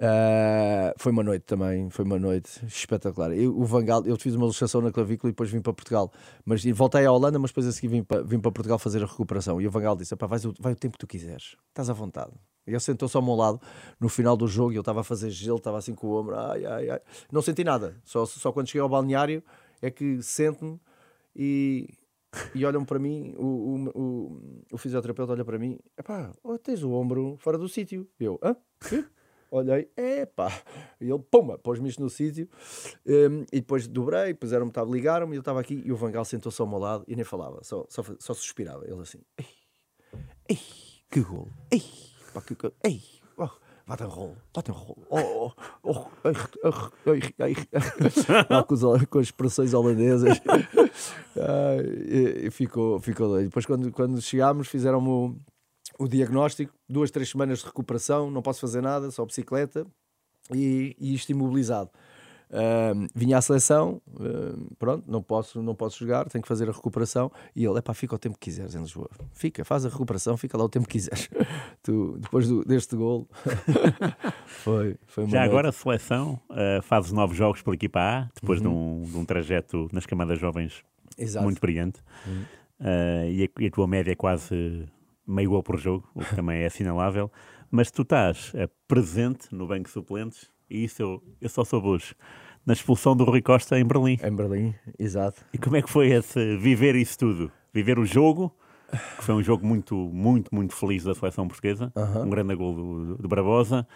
Uh, 0.05 0.93
foi 0.99 1.13
uma 1.13 1.23
noite 1.23 1.45
também, 1.45 1.89
foi 1.89 2.05
uma 2.05 2.19
noite 2.19 2.63
espetacular. 2.67 3.33
Eu, 3.33 3.57
o 3.57 3.65
Vangal, 3.65 4.05
eu 4.05 4.19
fiz 4.19 4.35
uma 4.35 4.45
luxação 4.45 4.83
na 4.83 4.93
clavícula 4.93 5.31
e 5.31 5.33
depois 5.33 5.51
vim 5.51 5.63
para 5.63 5.73
Portugal. 5.73 6.13
Mas 6.45 6.63
voltei 6.63 7.07
à 7.07 7.13
Holanda, 7.13 7.39
mas 7.39 7.51
depois 7.51 7.67
a 7.67 7.73
seguir 7.73 7.89
vim 7.89 8.03
para, 8.03 8.23
vim 8.23 8.39
para 8.39 8.53
Portugal 8.53 8.79
fazer 8.79 9.03
a 9.03 9.07
recuperação. 9.07 9.61
E 9.63 9.67
o 9.67 9.71
Vangal 9.71 9.97
disse: 9.97 10.15
vai, 10.15 10.39
vai 10.61 10.73
o 10.73 10.77
tempo 10.77 10.93
que 10.93 10.99
tu 10.99 11.07
quiseres, 11.07 11.57
estás 11.69 11.89
à 11.89 11.95
vontade. 11.95 12.33
E 12.67 12.71
ele 12.71 12.81
sentou-se 12.81 13.17
ao 13.17 13.23
meu 13.23 13.35
lado 13.35 13.61
no 13.99 14.09
final 14.09 14.37
do 14.37 14.47
jogo 14.47 14.73
e 14.73 14.77
eu 14.77 14.81
estava 14.81 15.01
a 15.01 15.05
fazer 15.05 15.31
gelo, 15.31 15.59
estava 15.59 15.79
assim 15.79 15.95
com 15.95 16.07
o 16.07 16.21
ombro, 16.21 16.37
ai, 16.37 16.65
ai, 16.67 16.91
ai. 16.91 17.01
Não 17.33 17.41
senti 17.41 17.65
nada, 17.65 17.97
só, 18.05 18.27
só 18.27 18.53
quando 18.53 18.69
cheguei 18.69 18.81
ao 18.81 18.89
balneário 18.89 19.43
é 19.83 19.91
que 19.91 20.23
sento-me 20.23 20.81
e, 21.37 21.89
e 22.55 22.65
olham 22.65 22.85
para 22.85 22.99
mim, 22.99 23.35
o, 23.37 23.45
o, 23.45 23.89
o, 23.95 24.65
o 24.73 24.79
fisioterapeuta 24.79 25.33
olha 25.33 25.45
para 25.45 25.59
mim, 25.59 25.79
epá, 25.99 26.33
oh, 26.43 26.57
tens 26.59 26.83
o 26.83 26.91
ombro 26.93 27.37
fora 27.39 27.59
do 27.59 27.69
sítio. 27.69 28.09
Eu, 28.19 28.41
hã? 28.43 28.57
Olhei, 29.55 29.89
epá, 29.97 30.51
e 31.01 31.09
ele, 31.09 31.23
puma, 31.31 31.57
pôs-me 31.57 31.89
isto 31.89 32.03
no 32.03 32.11
sítio, 32.11 32.49
um, 33.07 33.45
e 33.53 33.61
depois 33.61 33.87
dobrei, 33.87 34.35
puseram-me, 34.35 34.73
ligaram-me, 34.91 35.35
e 35.35 35.37
eu 35.37 35.43
estava 35.43 35.61
aqui, 35.61 35.81
e 35.85 35.93
o 35.93 35.97
Vangal 35.97 36.25
sentou-se 36.25 36.61
ao 36.61 36.67
meu 36.67 36.81
lado 36.81 37.05
e 37.07 37.15
nem 37.15 37.25
falava, 37.25 37.63
só, 37.63 37.87
só, 37.89 38.03
só 38.19 38.35
suspirava, 38.35 38.85
ele 38.85 39.01
assim, 39.01 39.21
ei, 39.39 39.47
ei, 40.49 40.59
que 41.09 41.21
gol, 41.21 41.47
ei, 41.71 41.85
pá, 42.33 42.41
que, 42.41 42.57
que, 42.57 42.73
ei, 42.83 43.01
oh, 43.37 43.49
Wat 43.87 44.01
een 44.01 44.07
rol, 44.07 44.35
wat 44.53 44.69
een 44.69 44.75
rol. 44.75 44.97
Oh, 45.09 45.53
oh, 45.83 46.07
oh, 46.09 46.09
com 49.11 49.19
as 49.19 49.27
expressões 49.27 49.75
holandesas. 49.75 50.41
ah, 51.37 51.77
e, 51.83 52.47
e 52.47 52.51
ficou, 52.51 52.99
ficou 52.99 53.29
doido. 53.29 53.45
Depois, 53.45 53.67
quando, 53.67 53.93
quando 53.93 54.23
chegámos, 54.23 54.69
fizeram-me 54.69 55.37
o 55.99 56.09
diagnóstico, 56.09 56.73
duas, 56.89 57.11
três 57.11 57.29
semanas 57.29 57.61
de 57.61 57.67
recuperação, 57.67 58.31
não 58.31 58.43
posso 58.43 58.61
fazer 58.61 58.81
nada, 58.81 59.11
só 59.11 59.25
bicicleta 59.25 59.87
e, 60.53 60.97
e 60.99 61.15
isto 61.15 61.31
imobilizado. 61.31 61.91
Uh, 62.51 63.09
vinha 63.15 63.39
à 63.39 63.43
seleção, 63.43 64.01
uh, 64.11 64.75
pronto, 64.79 65.11
não 65.11 65.21
posso, 65.21 65.61
não 65.61 65.75
posso 65.75 65.99
jogar, 65.99 66.29
tenho 66.29 66.43
que 66.43 66.47
fazer 66.47 66.69
a 66.69 66.73
recuperação. 66.73 67.33
E 67.57 67.65
ele, 67.65 67.79
é 67.79 67.83
pá, 67.83 67.93
fica 67.95 68.15
o 68.15 68.19
tempo 68.19 68.39
que 68.39 68.45
quiseres 68.45 68.75
em 68.75 68.81
Lisboa, 68.81 69.11
fica, 69.33 69.65
faz 69.65 69.85
a 69.85 69.89
recuperação, 69.89 70.37
fica 70.37 70.57
lá 70.57 70.65
o 70.65 70.69
tempo 70.69 70.87
que 70.87 70.93
quiseres. 70.93 71.29
tu, 71.83 72.17
depois 72.21 72.47
do, 72.47 72.65
deste 72.65 72.95
gol, 72.95 73.29
foi, 74.47 74.97
foi 75.07 75.27
Já 75.29 75.43
agora 75.43 75.71
a 75.71 75.73
seleção 75.73 76.41
uh, 76.51 76.83
faz 76.83 77.11
novos 77.11 77.37
jogos 77.37 77.61
por 77.61 77.75
equipa 77.75 77.99
A, 78.01 78.29
depois 78.41 78.61
uhum. 78.61 79.03
de, 79.03 79.09
um, 79.09 79.11
de, 79.11 79.17
um, 79.19 79.25
trajeto 79.25 79.89
nas 79.93 80.07
camadas 80.07 80.39
jovens 80.39 80.85
Exato. 81.19 81.45
muito 81.45 81.61
brilhante. 81.61 82.01
Uhum. 82.27 82.45
Uh, 82.81 83.31
e, 83.31 83.45
a, 83.45 83.63
e, 83.63 83.67
a, 83.67 83.71
tua 83.71 83.87
média 83.87 84.13
é 84.13 84.15
quase 84.15 84.87
meio 85.27 85.51
gol 85.51 85.63
por 85.63 85.79
jogo, 85.79 86.09
o 86.15 86.21
que 86.21 86.35
também 86.35 86.63
é 86.63 86.67
assinalável. 86.67 87.31
Mas 87.71 87.91
tu 87.91 88.03
estás 88.03 88.53
uh, 88.55 88.69
presente 88.87 89.55
no 89.55 89.67
banco 89.67 89.85
de 89.85 89.91
suplentes, 89.91 90.51
e 90.71 90.85
isso 90.85 91.03
eu, 91.03 91.23
eu 91.41 91.49
só 91.49 91.65
sou 91.65 91.85
hoje, 91.85 92.15
na 92.65 92.73
expulsão 92.73 93.17
do 93.17 93.25
Rui 93.25 93.43
Costa 93.43 93.79
em 93.79 93.85
Berlim. 93.85 94.19
Em 94.23 94.35
Berlim, 94.35 94.75
exato. 94.99 95.45
E 95.53 95.59
como 95.59 95.77
é 95.77 95.83
que 95.83 95.91
foi 95.91 96.11
esse, 96.11 96.57
viver 96.57 96.95
isso 96.95 97.19
tudo? 97.19 97.53
Viver 97.73 97.99
o 97.99 98.07
jogo, 98.07 98.55
que 99.17 99.25
foi 99.25 99.35
um 99.35 99.43
jogo 99.43 99.67
muito, 99.67 99.95
muito, 99.95 100.55
muito 100.55 100.75
feliz 100.75 101.05
da 101.05 101.15
seleção 101.15 101.47
portuguesa, 101.47 101.93
um 102.25 102.31
grande 102.31 102.55
gol 102.55 102.75
do, 102.75 103.17
do 103.17 103.29
Barbosa. 103.29 103.87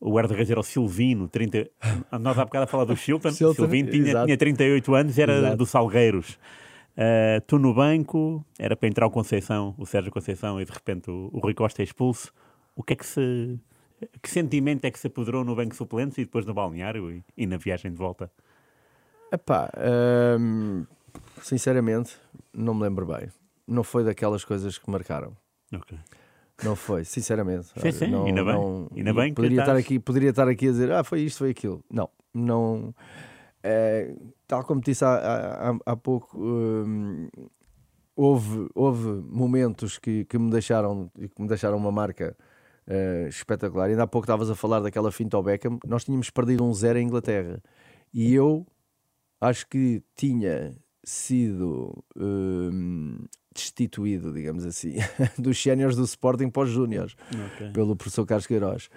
O 0.00 0.14
guarda-redes 0.14 0.50
era 0.50 0.60
o 0.60 0.62
Silvino, 0.62 1.28
30... 1.28 1.70
nós 2.18 2.38
há 2.38 2.44
bocado 2.44 2.64
a 2.64 2.66
falar 2.66 2.84
do 2.84 2.96
Chilton, 2.96 3.30
Silvino 3.30 3.90
tinha, 3.90 4.24
tinha 4.24 4.36
38 4.36 4.94
anos, 4.94 5.18
era 5.18 5.38
exato. 5.38 5.56
do 5.56 5.66
Salgueiros. 5.66 6.38
Uh, 7.00 7.40
tu 7.46 7.58
no 7.58 7.72
banco, 7.72 8.44
era 8.58 8.76
para 8.76 8.86
entrar 8.86 9.06
o 9.06 9.10
Conceição, 9.10 9.74
o 9.78 9.86
Sérgio 9.86 10.12
Conceição, 10.12 10.60
e 10.60 10.66
de 10.66 10.70
repente 10.70 11.10
o, 11.10 11.30
o 11.32 11.38
Rui 11.38 11.54
Costa 11.54 11.80
é 11.80 11.84
expulso. 11.84 12.30
O 12.76 12.82
que 12.82 12.92
é 12.92 12.96
que 12.96 13.06
se. 13.06 13.58
Que 14.22 14.28
sentimento 14.28 14.84
é 14.84 14.90
que 14.90 14.98
se 14.98 15.06
apoderou 15.06 15.44
no 15.44 15.54
banco 15.54 15.74
suplentes 15.74 16.18
e 16.18 16.24
depois 16.24 16.44
no 16.44 16.54
balneário 16.54 17.10
e, 17.10 17.24
e 17.36 17.46
na 17.46 17.56
viagem 17.56 17.90
de 17.90 17.96
volta? 17.96 18.30
Epá, 19.32 19.70
hum, 20.38 20.84
sinceramente, 21.42 22.16
não 22.52 22.74
me 22.74 22.82
lembro 22.82 23.06
bem. 23.06 23.28
Não 23.66 23.84
foi 23.84 24.04
daquelas 24.04 24.44
coisas 24.44 24.76
que 24.76 24.90
marcaram. 24.90 25.36
Ok. 25.74 25.98
Não 26.64 26.76
foi, 26.76 27.04
sinceramente. 27.04 27.68
Sim, 27.76 27.92
sim, 27.92 28.06
não, 28.08 28.26
ainda 28.26 28.44
bem. 28.44 28.54
Não, 28.54 28.88
ainda 28.94 29.14
bem 29.14 29.32
poderia, 29.32 29.60
estar 29.60 29.76
aqui, 29.76 29.98
poderia 29.98 30.30
estar 30.30 30.48
aqui 30.48 30.68
a 30.68 30.70
dizer, 30.70 30.92
ah, 30.92 31.04
foi 31.04 31.20
isto, 31.20 31.38
foi 31.38 31.50
aquilo. 31.50 31.82
Não, 31.90 32.08
não. 32.34 32.94
É, 33.62 34.14
tal 34.46 34.64
como 34.64 34.80
disse 34.80 35.04
há, 35.04 35.70
há, 35.70 35.92
há 35.92 35.96
pouco, 35.96 36.38
um, 36.38 37.28
houve, 38.16 38.68
houve 38.74 39.06
momentos 39.28 39.98
que, 39.98 40.24
que, 40.24 40.38
me 40.38 40.50
deixaram, 40.50 41.10
que 41.14 41.42
me 41.42 41.48
deixaram 41.48 41.76
uma 41.76 41.92
marca 41.92 42.36
uh, 42.86 43.28
espetacular. 43.28 43.88
Ainda 43.88 44.04
há 44.04 44.06
pouco 44.06 44.24
estavas 44.24 44.50
a 44.50 44.54
falar 44.54 44.80
daquela 44.80 45.12
finta 45.12 45.36
ao 45.36 45.42
Beckham. 45.42 45.78
Nós 45.86 46.04
tínhamos 46.04 46.30
perdido 46.30 46.64
um 46.64 46.72
zero 46.72 46.98
em 46.98 47.06
Inglaterra 47.06 47.62
e 48.12 48.34
eu 48.34 48.66
acho 49.40 49.66
que 49.68 50.02
tinha 50.16 50.74
sido 51.02 52.04
um, 52.16 53.16
destituído, 53.54 54.32
digamos 54.32 54.64
assim, 54.64 54.96
dos 55.38 55.60
séniores 55.60 55.96
do 55.96 56.04
Sporting 56.04 56.50
para 56.50 56.62
os 56.62 56.70
júniores, 56.70 57.16
okay. 57.54 57.72
pelo 57.72 57.96
professor 57.96 58.26
Carlos 58.26 58.46
Queiroz. 58.46 58.88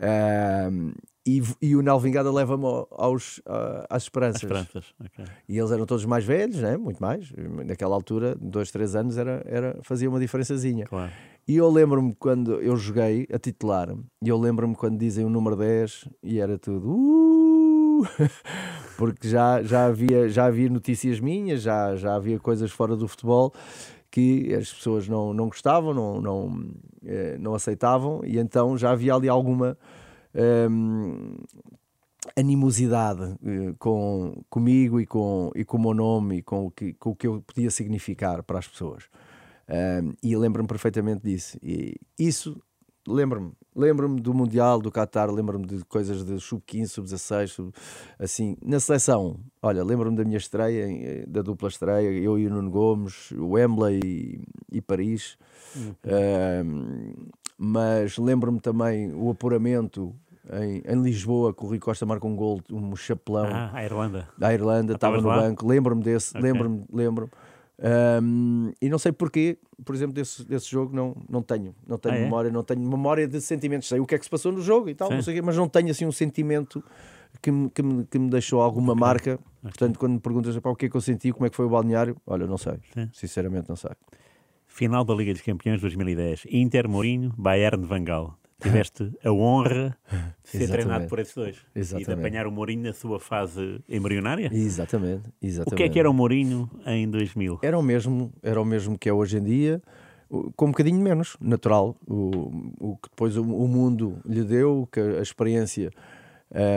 Um, 0.00 0.92
e, 1.38 1.42
e 1.62 1.76
o 1.76 1.82
Nalvingada 1.82 2.32
leva-me 2.32 2.64
aos, 2.90 3.38
uh, 3.38 3.86
às 3.88 4.04
esperanças. 4.04 4.42
esperanças. 4.42 4.94
Okay. 4.98 5.24
E 5.48 5.58
eles 5.58 5.70
eram 5.70 5.86
todos 5.86 6.04
mais 6.04 6.24
velhos, 6.24 6.56
né? 6.56 6.76
muito 6.76 7.00
mais. 7.00 7.32
Naquela 7.66 7.94
altura, 7.94 8.36
dois, 8.40 8.70
três 8.70 8.96
anos, 8.96 9.16
era, 9.16 9.42
era, 9.46 9.78
fazia 9.82 10.08
uma 10.08 10.18
diferençazinha. 10.18 10.86
Claro. 10.86 11.12
E 11.46 11.56
eu 11.56 11.70
lembro-me 11.70 12.14
quando 12.14 12.60
eu 12.60 12.76
joguei 12.76 13.28
a 13.32 13.38
titular, 13.38 13.94
e 14.22 14.28
eu 14.28 14.38
lembro-me 14.38 14.74
quando 14.74 14.98
dizem 14.98 15.24
o 15.24 15.28
número 15.28 15.56
10 15.56 16.08
e 16.22 16.40
era 16.40 16.58
tudo. 16.58 16.88
Uh! 16.88 18.06
Porque 18.96 19.28
já, 19.28 19.62
já, 19.62 19.86
havia, 19.86 20.28
já 20.28 20.46
havia 20.46 20.68
notícias 20.68 21.20
minhas, 21.20 21.62
já, 21.62 21.96
já 21.96 22.14
havia 22.14 22.38
coisas 22.38 22.70
fora 22.70 22.96
do 22.96 23.06
futebol 23.06 23.52
que 24.10 24.52
as 24.54 24.72
pessoas 24.72 25.06
não, 25.06 25.32
não 25.32 25.46
gostavam, 25.46 25.94
não, 25.94 26.20
não, 26.20 26.66
eh, 27.04 27.36
não 27.38 27.54
aceitavam, 27.54 28.20
e 28.24 28.38
então 28.38 28.76
já 28.76 28.90
havia 28.90 29.14
ali 29.14 29.28
alguma 29.28 29.78
animosidade 32.36 33.22
uh, 33.22 33.74
com, 33.78 34.42
comigo 34.48 35.00
e 35.00 35.06
com, 35.06 35.50
e 35.54 35.64
com 35.64 35.76
o 35.76 35.80
meu 35.80 35.94
nome 35.94 36.36
e 36.38 36.42
com 36.42 36.66
o, 36.66 36.70
que, 36.70 36.92
com 36.94 37.10
o 37.10 37.16
que 37.16 37.26
eu 37.26 37.42
podia 37.42 37.70
significar 37.70 38.42
para 38.42 38.58
as 38.58 38.68
pessoas. 38.68 39.04
Um, 39.68 40.12
e 40.22 40.36
lembro-me 40.36 40.68
perfeitamente 40.68 41.22
disso. 41.22 41.56
E 41.62 41.94
isso 42.18 42.60
lembro-me, 43.06 43.52
lembro-me 43.74 44.20
do 44.20 44.34
Mundial, 44.34 44.80
do 44.80 44.90
Qatar, 44.90 45.30
lembro-me 45.30 45.66
de 45.66 45.84
coisas 45.84 46.24
de 46.24 46.38
sub-15, 46.38 46.86
sub-16, 46.88 47.48
sub, 47.48 47.72
assim, 48.18 48.56
na 48.62 48.78
seleção, 48.80 49.40
olha, 49.62 49.82
lembro-me 49.84 50.16
da 50.16 50.24
minha 50.24 50.36
estreia, 50.36 50.86
eh, 50.88 51.24
da 51.26 51.42
dupla 51.42 51.68
estreia, 51.68 52.10
eu 52.10 52.38
e 52.38 52.46
o 52.46 52.50
Nuno 52.50 52.70
Gomes, 52.70 53.30
o 53.32 53.50
Wembley 53.50 54.00
e, 54.04 54.40
e 54.72 54.80
Paris, 54.80 55.36
uhum. 55.76 55.94
um, 56.64 57.14
mas 57.62 58.16
lembro-me 58.16 58.58
também 58.58 59.12
o 59.12 59.28
apuramento 59.28 60.14
em, 60.50 60.82
em, 60.82 61.02
Lisboa, 61.02 61.52
que 61.52 61.62
o 61.62 61.68
Rui 61.68 61.78
Costa 61.78 62.06
marca 62.06 62.26
um 62.26 62.34
gol, 62.34 62.62
um 62.72 62.96
chapelão. 62.96 63.44
Ah, 63.52 63.70
a 63.74 63.84
Irlanda. 63.84 64.26
A 64.40 64.54
Irlanda, 64.54 64.94
estava 64.94 65.20
no 65.20 65.28
lá? 65.28 65.42
banco, 65.42 65.68
lembro-me 65.68 66.02
desse, 66.02 66.30
okay. 66.30 66.40
lembro-me, 66.40 66.86
lembro-me. 66.90 67.30
Um, 68.22 68.72
e 68.80 68.88
não 68.88 68.98
sei 68.98 69.12
porquê, 69.12 69.58
por 69.84 69.94
exemplo, 69.94 70.14
desse, 70.14 70.42
desse 70.42 70.70
jogo 70.70 70.96
não, 70.96 71.14
não 71.28 71.42
tenho, 71.42 71.74
não 71.86 71.98
tenho 71.98 72.14
ah, 72.14 72.18
é? 72.18 72.24
memória, 72.24 72.50
não 72.50 72.62
tenho 72.62 72.80
memória 72.80 73.28
de 73.28 73.40
sentimentos, 73.42 73.88
sei 73.88 74.00
o 74.00 74.06
que 74.06 74.14
é 74.14 74.18
que 74.18 74.24
se 74.24 74.30
passou 74.30 74.50
no 74.50 74.62
jogo 74.62 74.88
e 74.88 74.94
tal, 74.94 75.10
não 75.10 75.20
sei 75.20 75.34
quê, 75.34 75.42
mas 75.42 75.56
não 75.56 75.68
tenho 75.68 75.90
assim 75.90 76.06
um 76.06 76.12
sentimento 76.12 76.82
que 77.42 77.50
me, 77.50 77.68
que 77.68 77.82
me, 77.82 78.06
que 78.06 78.18
me 78.18 78.30
deixou 78.30 78.62
alguma 78.62 78.92
okay. 78.92 79.00
marca. 79.00 79.32
Okay. 79.34 79.44
Portanto, 79.62 79.98
quando 79.98 80.12
me 80.12 80.20
perguntas 80.20 80.58
para 80.58 80.70
o 80.70 80.76
que 80.76 80.86
é 80.86 80.88
que 80.88 80.96
eu 80.96 81.00
senti, 81.02 81.30
como 81.30 81.44
é 81.44 81.50
que 81.50 81.56
foi 81.56 81.66
o 81.66 81.68
balneário, 81.68 82.16
olha, 82.26 82.46
não 82.46 82.56
sei, 82.56 82.78
Sim. 82.94 83.10
sinceramente 83.12 83.68
não 83.68 83.76
sei. 83.76 83.90
Final 84.70 85.04
da 85.04 85.12
Liga 85.12 85.32
dos 85.32 85.42
Campeões 85.42 85.80
2010, 85.80 86.46
Inter 86.48 86.88
Mourinho, 86.88 87.34
Bayern 87.36 87.84
Van 87.84 88.04
Gaal 88.04 88.38
tiveste 88.62 89.10
a 89.24 89.32
honra 89.32 89.96
de 90.44 90.50
ser 90.50 90.70
treinado 90.70 91.08
por 91.08 91.18
esses 91.18 91.34
dois 91.34 91.56
exatamente. 91.74 92.10
e 92.10 92.14
de 92.14 92.20
apanhar 92.20 92.46
o 92.46 92.52
Mourinho 92.52 92.84
na 92.84 92.92
sua 92.92 93.18
fase 93.18 93.80
embrionária. 93.88 94.48
Exatamente, 94.52 95.28
exatamente. 95.42 95.74
O 95.74 95.76
que 95.76 95.82
é 95.82 95.88
que 95.88 95.98
era 95.98 96.08
o 96.08 96.14
Mourinho 96.14 96.70
em 96.86 97.08
2000? 97.10 97.58
Era 97.62 97.78
o 97.78 97.82
mesmo, 97.82 98.32
era 98.42 98.60
o 98.60 98.64
mesmo 98.64 98.96
que 98.96 99.08
é 99.08 99.12
hoje 99.12 99.38
em 99.38 99.42
dia, 99.42 99.82
com 100.54 100.66
um 100.66 100.70
bocadinho 100.70 101.00
menos, 101.00 101.36
natural. 101.40 101.96
O, 102.06 102.70
o 102.78 102.96
que 102.96 103.08
depois 103.10 103.36
o, 103.36 103.42
o 103.42 103.66
mundo 103.66 104.18
lhe 104.24 104.44
deu, 104.44 104.88
que 104.92 105.00
a 105.00 105.20
experiência 105.20 105.90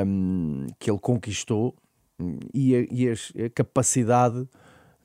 um, 0.07 0.65
que 0.79 0.89
ele 0.89 0.99
conquistou 0.99 1.75
e 2.53 2.75
a, 2.75 2.87
e 2.89 3.09
a, 3.09 3.45
a 3.45 3.49
capacidade 3.49 4.47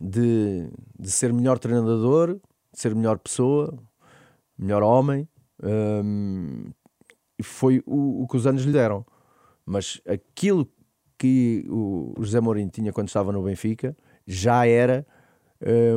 de, 0.00 0.68
de 0.98 1.10
ser 1.10 1.32
melhor 1.32 1.58
treinador, 1.58 2.38
ser 2.72 2.94
melhor 2.94 3.18
pessoa, 3.18 3.76
melhor 4.58 4.82
homem. 4.82 5.28
Um, 5.62 6.70
foi 7.42 7.82
o, 7.86 8.22
o, 8.22 8.28
que 8.28 8.36
os 8.36 8.46
anos 8.46 8.62
lhe 8.62 8.72
deram. 8.72 9.04
Mas 9.64 10.00
aquilo 10.06 10.68
que 11.18 11.64
o, 11.68 12.14
o 12.16 12.24
José 12.24 12.40
Mourinho 12.40 12.70
tinha 12.70 12.92
quando 12.92 13.08
estava 13.08 13.32
no 13.32 13.42
Benfica 13.42 13.96
já 14.26 14.66
era 14.66 15.06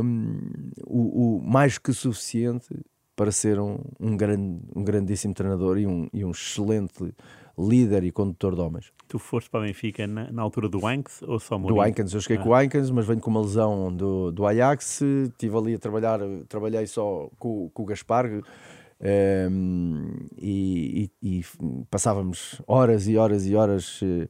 um, 0.03 0.39
o, 0.86 1.38
o, 1.38 1.41
mais 1.41 1.78
que 1.78 1.93
suficiente 1.93 2.69
para 3.15 3.32
ser 3.32 3.59
um, 3.59 3.78
um, 3.99 4.17
grande, 4.17 4.61
um 4.76 4.84
grandíssimo 4.84 5.34
treinador 5.34 5.78
e 5.78 5.86
um, 5.86 6.07
e 6.11 6.26
um 6.26 6.32
excelente 6.32 7.13
líder 7.58 8.04
e 8.04 8.12
condutor 8.12 8.56
de 8.56 8.62
homens. 8.62 8.91
Tu 9.08 9.20
foste 9.20 9.49
para 9.49 9.62
o 9.62 9.64
Benfica 9.64 10.08
na, 10.08 10.32
na 10.32 10.41
altura 10.41 10.70
do 10.70 10.86
Ajax 10.86 11.22
ou 11.24 11.39
só 11.39 11.58
Mourinho? 11.58 11.76
Do 11.76 11.82
Ajax, 11.82 12.14
eu 12.14 12.22
cheguei 12.22 12.38
ah. 12.38 12.41
com 12.41 12.49
o 12.49 12.54
Ajax, 12.54 12.89
mas 12.89 13.06
venho 13.06 13.20
com 13.20 13.30
uma 13.30 13.41
lesão 13.41 13.93
do, 13.93 14.32
do 14.32 14.45
Ajax, 14.45 15.02
estive 15.02 15.58
ali 15.58 15.76
a 15.76 15.80
trabalhar, 15.80 16.20
trabalhei 16.47 16.88
só 16.88 17.30
com, 17.38 17.70
com 17.74 17.84
o 17.84 17.86
Gaspar 17.86 18.26
um, 18.26 18.41
ehm, 19.02 20.28
e, 20.38 21.12
e, 21.22 21.39
e, 21.39 21.45
passávamos 21.89 22.62
horas 22.68 23.08
e 23.08 23.18
horas 23.18 23.45
e 23.47 23.56
horas 23.56 23.99
um, 24.02 24.28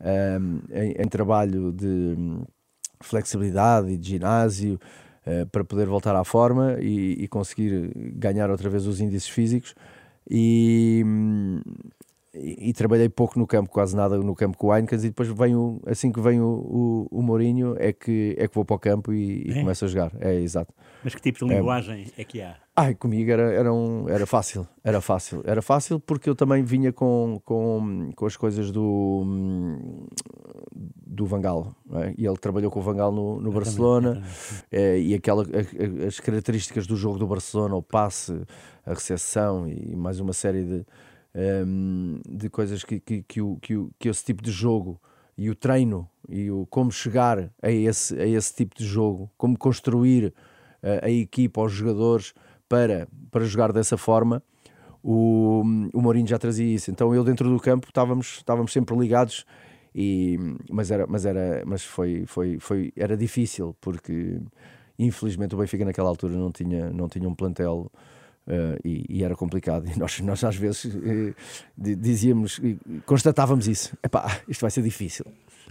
ehm, 0.00 0.60
em, 0.70 1.02
em, 1.02 1.08
trabalho 1.08 1.72
de 1.72 2.16
flexibilidade 3.02 3.90
e 3.90 3.98
de 3.98 4.08
ginásio 4.10 4.78
uh, 5.26 5.46
para 5.48 5.64
poder 5.64 5.86
voltar 5.86 6.14
à 6.14 6.24
forma 6.24 6.78
e, 6.80 7.24
e 7.24 7.28
conseguir 7.28 7.92
ganhar 8.14 8.48
outra 8.48 8.70
vez 8.70 8.86
os 8.86 9.00
índices 9.00 9.28
físicos 9.28 9.74
e, 10.30 11.04
e, 12.34 12.70
e, 12.70 12.72
trabalhei 12.72 13.08
pouco 13.08 13.38
no 13.38 13.46
campo, 13.46 13.70
quase 13.70 13.94
nada 13.94 14.16
no 14.16 14.34
campo 14.34 14.56
com 14.56 14.68
o 14.68 14.74
Heineken, 14.74 14.98
e 14.98 15.02
depois 15.02 15.28
venho, 15.28 15.80
assim 15.86 16.10
que 16.10 16.20
vem 16.20 16.40
o, 16.40 16.46
o, 16.46 17.18
o 17.18 17.22
Mourinho, 17.22 17.76
é 17.78 17.92
que, 17.92 18.34
é 18.38 18.48
que 18.48 18.54
vou 18.54 18.64
para 18.64 18.76
o 18.76 18.78
campo 18.78 19.12
e, 19.12 19.46
e 19.46 19.50
é? 19.50 19.60
começo 19.60 19.84
a 19.84 19.88
jogar. 19.88 20.12
É, 20.18 20.34
exato. 20.40 20.72
Mas 21.04 21.14
que 21.14 21.20
tipo 21.20 21.44
de 21.44 21.54
linguagem 21.54 22.06
é, 22.16 22.22
é 22.22 22.24
que 22.24 22.40
há? 22.40 22.56
Ai, 22.74 22.94
comigo 22.94 23.30
era, 23.30 23.52
era, 23.52 23.70
um, 23.70 24.08
era 24.08 24.24
fácil, 24.24 24.66
era 24.82 24.98
fácil. 25.02 25.42
Era 25.44 25.60
fácil 25.60 26.00
porque 26.00 26.30
eu 26.30 26.34
também 26.34 26.62
vinha 26.62 26.90
com, 26.90 27.38
com, 27.44 28.10
com 28.16 28.24
as 28.24 28.34
coisas 28.34 28.70
do, 28.70 30.06
do 31.06 31.26
Vangal. 31.26 31.74
É? 31.92 32.14
E 32.16 32.26
ele 32.26 32.38
trabalhou 32.38 32.70
com 32.70 32.80
o 32.80 32.82
Vangal 32.82 33.12
no, 33.12 33.38
no 33.38 33.52
Barcelona. 33.52 34.22
É, 34.70 34.98
e 34.98 35.12
aquela, 35.12 35.44
as 36.08 36.18
características 36.18 36.86
do 36.86 36.96
jogo 36.96 37.18
do 37.18 37.26
Barcelona, 37.26 37.74
o 37.74 37.82
passe, 37.82 38.40
a 38.86 38.94
recepção 38.94 39.68
e 39.68 39.94
mais 39.94 40.18
uma 40.18 40.32
série 40.32 40.64
de 40.64 40.86
um, 41.34 42.20
de 42.28 42.48
coisas 42.48 42.84
que, 42.84 43.00
que, 43.00 43.22
que, 43.22 43.40
o, 43.40 43.56
que, 43.60 43.76
o, 43.76 43.90
que 43.98 44.08
esse 44.08 44.24
tipo 44.24 44.42
de 44.42 44.50
jogo 44.50 45.00
e 45.36 45.48
o 45.50 45.54
treino 45.54 46.08
e 46.28 46.50
o 46.50 46.66
como 46.66 46.92
chegar 46.92 47.50
a 47.62 47.70
esse, 47.70 48.18
a 48.18 48.26
esse 48.26 48.54
tipo 48.54 48.76
de 48.76 48.84
jogo, 48.84 49.30
como 49.36 49.58
construir 49.58 50.26
uh, 50.82 51.04
a 51.04 51.10
equipa, 51.10 51.62
os 51.62 51.72
jogadores 51.72 52.34
para, 52.68 53.08
para 53.30 53.44
jogar 53.44 53.72
dessa 53.72 53.96
forma, 53.96 54.42
o, 55.02 55.62
o 55.92 56.00
Mourinho 56.00 56.26
já 56.26 56.38
trazia 56.38 56.74
isso. 56.74 56.90
Então 56.90 57.14
eu 57.14 57.24
dentro 57.24 57.48
do 57.48 57.58
campo 57.58 57.88
estávamos, 57.88 58.36
estávamos 58.38 58.72
sempre 58.72 58.96
ligados, 58.96 59.44
e, 59.94 60.38
mas, 60.70 60.90
era, 60.90 61.06
mas, 61.06 61.26
era, 61.26 61.62
mas 61.66 61.84
foi, 61.84 62.24
foi, 62.26 62.58
foi, 62.58 62.92
era 62.96 63.16
difícil 63.16 63.76
porque 63.80 64.40
infelizmente 64.98 65.54
o 65.54 65.58
Benfica 65.58 65.84
naquela 65.84 66.08
altura 66.08 66.34
não 66.34 66.50
tinha, 66.50 66.90
não 66.90 67.08
tinha 67.08 67.28
um 67.28 67.34
plantel 67.34 67.90
Uh, 68.44 68.76
e, 68.84 69.06
e, 69.08 69.24
era 69.24 69.36
complicado. 69.36 69.86
E 69.94 69.98
nós, 69.98 70.18
nós 70.20 70.42
às 70.42 70.56
vezes 70.56 70.86
uh, 70.86 71.34
dizíamos, 71.76 72.60
constatávamos 73.06 73.68
isso: 73.68 73.96
epá, 74.02 74.40
isto 74.48 74.62
vai 74.62 74.70
ser 74.70 74.82
difícil, 74.82 75.24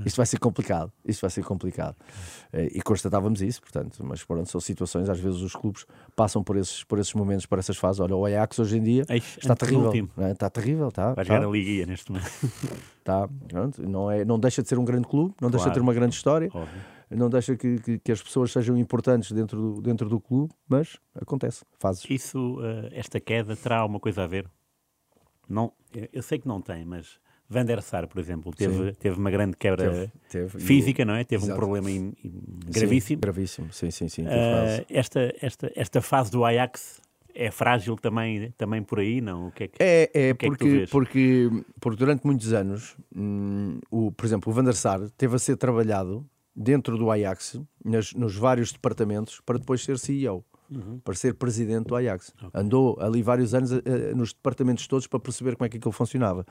isto 0.06 0.16
vai 0.16 0.26
ser 0.26 0.40
complicado, 0.40 0.92
isto 1.06 1.20
vai 1.22 1.30
ser 1.30 1.44
complicado. 1.44 1.96
Uh, 2.54 2.72
e 2.74 2.82
constatávamos 2.82 3.42
isso, 3.42 3.62
portanto, 3.62 4.02
mas 4.06 4.24
pronto, 4.24 4.50
são 4.50 4.62
situações, 4.62 5.10
às 5.10 5.20
vezes 5.20 5.42
os 5.42 5.54
clubes 5.54 5.86
passam 6.16 6.42
por 6.42 6.56
esses, 6.56 6.84
por 6.86 6.98
esses 6.98 7.14
momentos, 7.14 7.46
por 7.46 7.60
essas 7.60 7.76
fases. 7.76 8.00
Olha, 8.00 8.16
o 8.16 8.26
Ajax 8.26 8.60
hoje 8.60 8.78
em 8.78 8.84
dia 8.84 9.04
Eixe, 9.10 9.40
está 9.40 9.54
terrível, 9.54 10.10
é? 10.18 10.32
está 10.32 10.50
terrível, 10.50 10.88
está. 10.88 11.14
Vai 11.14 11.26
jogar 11.26 11.44
a 11.44 11.50
Liguia 11.50 11.86
neste 11.86 12.10
momento. 12.10 12.32
Está, 13.00 13.28
não, 13.80 14.12
é, 14.12 14.24
não 14.24 14.40
deixa 14.40 14.62
de 14.62 14.70
ser 14.70 14.78
um 14.78 14.86
grande 14.86 15.08
clube, 15.08 15.34
não 15.42 15.50
claro. 15.50 15.52
deixa 15.52 15.70
de 15.70 15.74
ter 15.74 15.82
uma 15.82 15.94
grande 15.94 16.16
história. 16.16 16.50
Óbvio 16.54 17.01
não 17.16 17.30
deixa 17.30 17.56
que, 17.56 17.80
que, 17.80 18.00
que, 18.00 18.12
as 18.12 18.22
pessoas 18.22 18.52
sejam 18.52 18.78
importantes 18.78 19.32
dentro 19.32 19.60
do, 19.60 19.82
dentro 19.82 20.10
do 20.10 20.20
clube, 20.20 20.54
mas 20.68 20.98
acontece, 21.16 21.64
fazes. 21.80 22.06
Isso, 22.10 22.60
uh, 22.60 22.90
esta 22.92 23.20
queda, 23.20 23.56
terá 23.56 23.80
alguma 23.80 24.00
coisa 24.00 24.24
a 24.24 24.28
ver? 24.28 24.50
Não, 25.48 25.74
eu 26.14 26.24
sei 26.24 26.40
que 26.40 26.48
não 26.48 26.62
tem, 26.62 26.86
mas 26.86 27.20
Van 27.50 27.66
der 27.66 27.82
Sar, 27.82 28.08
por 28.08 28.18
exemplo, 28.20 28.54
teve, 28.54 28.94
teve 28.94 29.20
uma 29.20 29.30
grande 29.30 29.58
quebra 29.58 29.92
teve, 29.92 30.12
teve. 30.30 30.60
física, 30.60 31.04
não 31.04 31.16
é? 31.16 31.26
Teve 31.26 31.44
Exato. 31.44 31.54
um 31.54 31.56
problema 31.60 31.92
in, 31.92 32.14
in, 32.24 32.42
gravíssimo. 32.66 33.18
Sim, 33.18 33.22
gravíssimo, 33.22 33.74
sim, 33.74 33.92
sim, 33.92 34.08
sim. 34.08 34.24
Uh, 34.24 34.86
esta, 34.90 35.34
esta, 35.42 35.72
esta 35.76 36.02
fase 36.02 36.32
do 36.32 36.46
Ajax 36.46 37.02
é 37.36 37.52
frágil 37.52 37.98
também, 37.98 38.52
também 38.58 38.82
por 38.82 39.00
aí, 39.00 39.20
não? 39.20 39.48
O 39.48 39.52
que 39.52 39.66
é, 39.66 39.68
que, 39.68 39.84
é, 39.84 40.04
é, 40.14 40.34
que 40.34 40.48
porque, 40.48 40.64
é 40.64 40.86
que 40.86 40.88
porque, 40.88 41.50
porque 41.82 42.00
durante 42.00 42.26
muitos 42.26 42.54
anos, 42.54 42.96
hum, 43.14 43.80
o, 43.92 44.14
por 44.14 44.26
exemplo, 44.26 44.50
o 44.50 44.56
Van 44.56 44.64
der 44.64 44.76
Sar 44.76 45.02
teve 45.18 45.36
a 45.36 45.40
ser 45.40 45.58
trabalhado 45.58 46.26
dentro 46.56 46.98
do 46.98 47.10
Ajax, 47.10 47.60
nas, 47.84 48.14
nos 48.14 48.36
vários 48.36 48.72
departamentos, 48.72 49.42
para 49.46 49.58
depois 49.58 49.84
ser 49.84 49.98
CEO. 49.98 50.44
Uhum. 50.70 51.00
Para 51.00 51.14
ser 51.16 51.34
presidente 51.34 51.88
do 51.88 51.96
Ajax. 51.98 52.34
Okay. 52.34 52.50
Andou 52.54 52.98
ali 53.02 53.22
vários 53.22 53.54
anos 53.54 53.72
uh, 53.74 53.82
nos 54.16 54.32
departamentos 54.32 54.88
todos 54.88 55.06
para 55.06 55.20
perceber 55.20 55.58
como 55.58 55.66
é 55.66 55.70
que 55.70 55.76
aquilo 55.76 55.92
funcionava. 55.92 56.46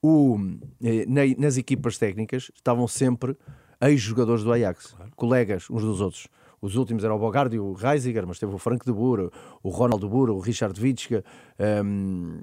O, 0.00 0.38
eh, 0.82 1.04
na, 1.06 1.22
nas 1.36 1.56
equipas 1.56 1.98
técnicas 1.98 2.50
estavam 2.54 2.86
sempre 2.86 3.36
ex-jogadores 3.80 4.44
do 4.44 4.52
Ajax, 4.52 4.92
claro. 4.92 5.12
colegas 5.16 5.68
uns 5.68 5.82
dos 5.82 6.00
outros. 6.00 6.28
Os 6.62 6.76
últimos 6.76 7.02
eram 7.02 7.16
o 7.16 7.18
Bogardi 7.18 7.56
e 7.56 7.58
o 7.58 7.72
Reisiger, 7.72 8.26
mas 8.26 8.38
teve 8.38 8.54
o 8.54 8.58
Frank 8.58 8.84
de 8.84 8.92
Boer, 8.92 9.30
o 9.62 9.68
Ronald 9.70 10.02
de 10.02 10.08
Boer, 10.08 10.30
o 10.30 10.38
Richard 10.38 10.78
Witschke, 10.80 11.24
um, 11.84 12.42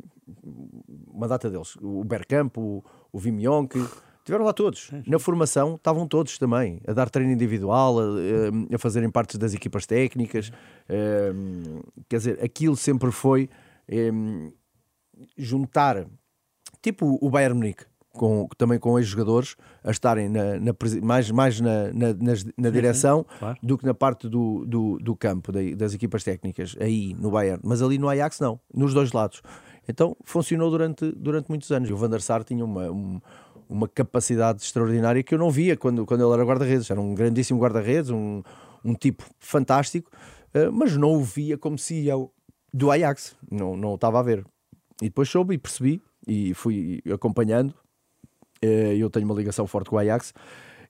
uma 1.08 1.28
data 1.28 1.50
deles, 1.50 1.78
o 1.82 2.04
Bergkamp, 2.04 2.58
o, 2.58 2.84
o 3.12 3.20
Vimionk, 3.20 3.80
Tiveram 4.28 4.44
lá 4.44 4.52
todos. 4.52 4.92
Na 5.08 5.18
formação 5.18 5.76
estavam 5.76 6.06
todos 6.06 6.38
também, 6.38 6.82
a 6.86 6.92
dar 6.92 7.10
treino 7.10 7.32
individual, 7.32 7.98
a, 7.98 8.76
a 8.76 8.78
fazerem 8.78 9.10
parte 9.10 9.38
das 9.38 9.54
equipas 9.54 9.86
técnicas. 9.86 10.52
quer 12.10 12.18
dizer, 12.18 12.44
aquilo 12.44 12.76
sempre 12.76 13.10
foi 13.10 13.50
juntar, 15.38 16.06
tipo 16.82 17.18
o 17.22 17.30
Bayern 17.30 17.58
Munique, 17.58 17.86
com, 18.10 18.50
também 18.58 18.78
com 18.78 19.00
ex-jogadores, 19.00 19.56
a 19.82 19.92
estarem 19.92 20.28
na, 20.28 20.60
na, 20.60 20.76
mais, 21.02 21.32
mais 21.32 21.62
na, 21.62 21.94
na, 21.94 22.34
na 22.58 22.70
direção 22.70 23.26
claro. 23.40 23.58
do 23.64 23.78
que 23.78 23.86
na 23.86 23.94
parte 23.94 24.28
do, 24.28 24.66
do, 24.66 24.98
do 25.00 25.16
campo, 25.16 25.54
das 25.54 25.94
equipas 25.94 26.26
técnicas, 26.26 26.76
aí 26.82 27.14
no 27.14 27.32
Bayern. 27.32 27.62
Mas 27.64 27.82
ali 27.82 27.98
no 27.98 28.10
Ajax 28.10 28.42
não, 28.42 28.60
nos 28.74 28.94
dois 28.94 29.14
lados. 29.14 29.42
Então 29.88 30.18
funcionou 30.24 30.70
durante, 30.70 31.12
durante 31.14 31.48
muitos 31.48 31.72
anos. 31.72 31.90
E 31.90 31.94
o 31.94 31.98
Van 31.98 32.10
der 32.10 32.22
Sar 32.22 32.44
tinha 32.44 32.64
uma, 32.64 32.92
um, 32.92 33.22
uma 33.70 33.88
capacidade 33.88 34.62
extraordinária 34.62 35.24
que 35.24 35.34
eu 35.34 35.40
não 35.40 35.50
via 35.50 35.76
quando, 35.76 36.06
quando 36.06 36.24
ele 36.24 36.34
era 36.34 36.44
guarda-redes. 36.44 36.90
Era 36.90 37.00
um 37.00 37.14
grandíssimo 37.14 37.60
guarda-redes, 37.60 38.10
um, 38.10 38.42
um 38.84 38.94
tipo 38.94 39.24
fantástico, 39.40 40.10
uh, 40.56 40.72
mas 40.72 40.96
não 40.96 41.14
o 41.14 41.24
via 41.24 41.58
como 41.58 41.78
CEO 41.78 42.32
do 42.74 42.92
Ajax. 42.92 43.36
Não, 43.50 43.76
não 43.76 43.92
o 43.92 43.96
estava 43.96 44.20
a 44.20 44.24
ver. 44.24 44.46
E 45.02 45.06
depois 45.06 45.30
soube 45.30 45.56
e 45.56 45.58
percebi 45.58 46.02
e 46.28 46.54
fui 46.54 47.02
acompanhando. 47.14 47.74
Uh, 48.64 48.94
eu 48.98 49.10
tenho 49.10 49.26
uma 49.26 49.36
ligação 49.36 49.68
forte 49.68 49.90
com 49.90 49.96
o 49.96 50.00
Ajax 50.00 50.34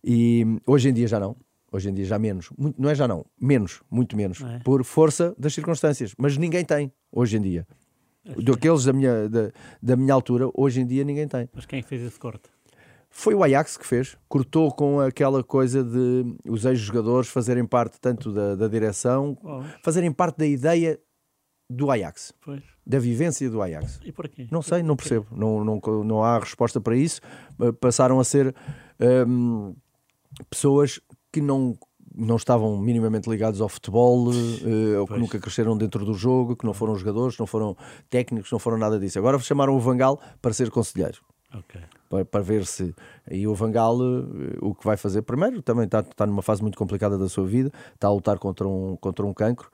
e 0.04 0.46
hoje 0.66 0.90
em 0.90 0.94
dia 0.94 1.08
já 1.08 1.20
não. 1.20 1.36
Hoje 1.72 1.90
em 1.90 1.94
dia 1.94 2.06
já 2.06 2.18
menos. 2.18 2.50
Muito, 2.58 2.82
não 2.82 2.90
é 2.90 2.96
já 2.96 3.08
não, 3.08 3.26
menos, 3.40 3.82
muito 3.92 4.16
menos. 4.16 4.42
É. 4.42 4.60
Por 4.60 4.84
força 4.86 5.36
das 5.38 5.54
circunstâncias. 5.54 6.14
Mas 6.18 6.38
ninguém 6.38 6.64
tem 6.64 6.94
hoje 7.12 7.38
em 7.38 7.42
dia. 7.42 7.68
Daqueles 8.44 8.84
da 8.84 8.94
minha, 8.94 9.30
da, 9.30 9.52
da 9.82 9.96
minha 9.96 10.14
altura, 10.14 10.50
hoje 10.54 10.82
em 10.82 10.86
dia 10.86 11.04
ninguém 11.04 11.28
tem. 11.28 11.50
Mas 11.54 11.66
quem 11.66 11.82
fez 11.82 12.02
esse 12.02 12.20
corte? 12.20 12.50
Foi 13.20 13.34
o 13.34 13.44
Ajax 13.44 13.78
que 13.78 13.86
fez, 13.86 14.16
cortou 14.30 14.72
com 14.72 15.00
aquela 15.00 15.44
coisa 15.44 15.84
de 15.84 16.24
os 16.48 16.66
ex-jogadores 16.66 17.28
fazerem 17.28 17.66
parte 17.66 18.00
tanto 18.00 18.32
da, 18.32 18.54
da 18.54 18.68
direção, 18.68 19.36
oh. 19.44 19.64
fazerem 19.84 20.12
parte 20.12 20.38
da 20.38 20.46
ideia 20.46 21.00
do 21.68 21.90
Ajax, 21.90 22.32
pois. 22.40 22.62
da 22.86 23.00
vivência 23.00 23.50
do 23.50 23.60
Ajax. 23.60 24.00
E 24.06 24.12
porquê? 24.12 24.48
Não 24.52 24.62
sei, 24.62 24.84
não 24.84 24.96
percebo, 24.96 25.26
não, 25.32 25.64
não, 25.64 25.82
não 26.04 26.24
há 26.24 26.38
resposta 26.38 26.80
para 26.80 26.96
isso. 26.96 27.20
Eh, 27.60 27.72
passaram 27.72 28.20
a 28.20 28.24
ser 28.24 28.56
um, 29.28 29.76
pessoas 30.48 31.02
que 31.32 31.42
não 31.42 31.76
não 32.16 32.36
estavam 32.36 32.78
minimamente 32.78 33.28
ligados 33.28 33.62
ao 33.62 33.70
futebol, 33.70 34.28
uh, 34.28 35.00
ou 35.00 35.08
que 35.08 35.18
nunca 35.18 35.40
cresceram 35.40 35.76
dentro 35.76 36.06
do 36.06 36.14
jogo, 36.14 36.56
que 36.56 36.66
não 36.66 36.74
foram 36.74 36.96
jogadores, 36.96 37.38
não 37.38 37.48
foram 37.48 37.76
técnicos, 38.12 38.52
não 38.52 38.60
foram 38.60 38.78
nada 38.78 39.00
disso. 39.00 39.18
Agora 39.18 39.40
chamaram 39.40 39.76
o 39.76 39.80
Vangal 39.80 40.20
para 40.40 40.54
ser 40.54 40.70
conselheiro. 40.70 41.20
Okay 41.54 41.82
para, 42.10 42.26
para 42.26 42.42
ver 42.42 42.66
se. 42.66 42.94
E 43.30 43.48
o 43.48 43.54
Vangal, 43.54 43.98
eh, 44.02 44.58
o 44.62 44.74
que 44.74 44.86
vai 44.86 44.98
fazer 44.98 45.22
primeiro, 45.22 45.62
também 45.62 45.86
está, 45.86 46.00
está 46.00 46.26
numa 46.26 46.42
fase 46.42 46.62
muito 46.62 46.78
complicada 46.78 47.18
da 47.18 47.30
sua 47.30 47.46
vida, 47.46 47.72
está 47.94 48.08
a 48.08 48.12
lutar 48.12 48.38
contra 48.40 48.68
um, 48.68 48.96
contra 48.98 49.26
um 49.26 49.34
cancro. 49.34 49.70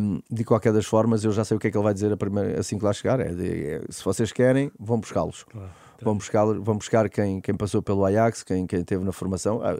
Um, 0.00 0.20
de 0.30 0.44
qualquer 0.44 0.72
das 0.72 0.86
formas, 0.86 1.24
eu 1.24 1.30
já 1.30 1.44
sei 1.44 1.56
o 1.56 1.60
que 1.60 1.68
é 1.68 1.70
que 1.70 1.76
ele 1.76 1.84
vai 1.84 1.94
dizer 1.94 2.12
a 2.12 2.16
primeira, 2.16 2.58
assim 2.58 2.78
que 2.78 2.84
lá 2.84 2.92
chegar: 2.92 3.20
é, 3.20 3.30
é 3.30 3.82
se 3.88 4.04
vocês 4.04 4.32
querem, 4.32 4.70
vão 4.78 4.98
buscá-los. 4.98 5.44
Claro. 5.44 5.70
Vão 6.02 6.16
buscar, 6.16 6.44
vão 6.44 6.76
buscar 6.76 7.08
quem, 7.08 7.40
quem 7.40 7.54
passou 7.54 7.80
pelo 7.80 8.04
Ajax, 8.04 8.42
quem, 8.42 8.66
quem 8.66 8.82
teve 8.82 9.04
na 9.04 9.12
formação. 9.12 9.60
Ah, 9.62 9.76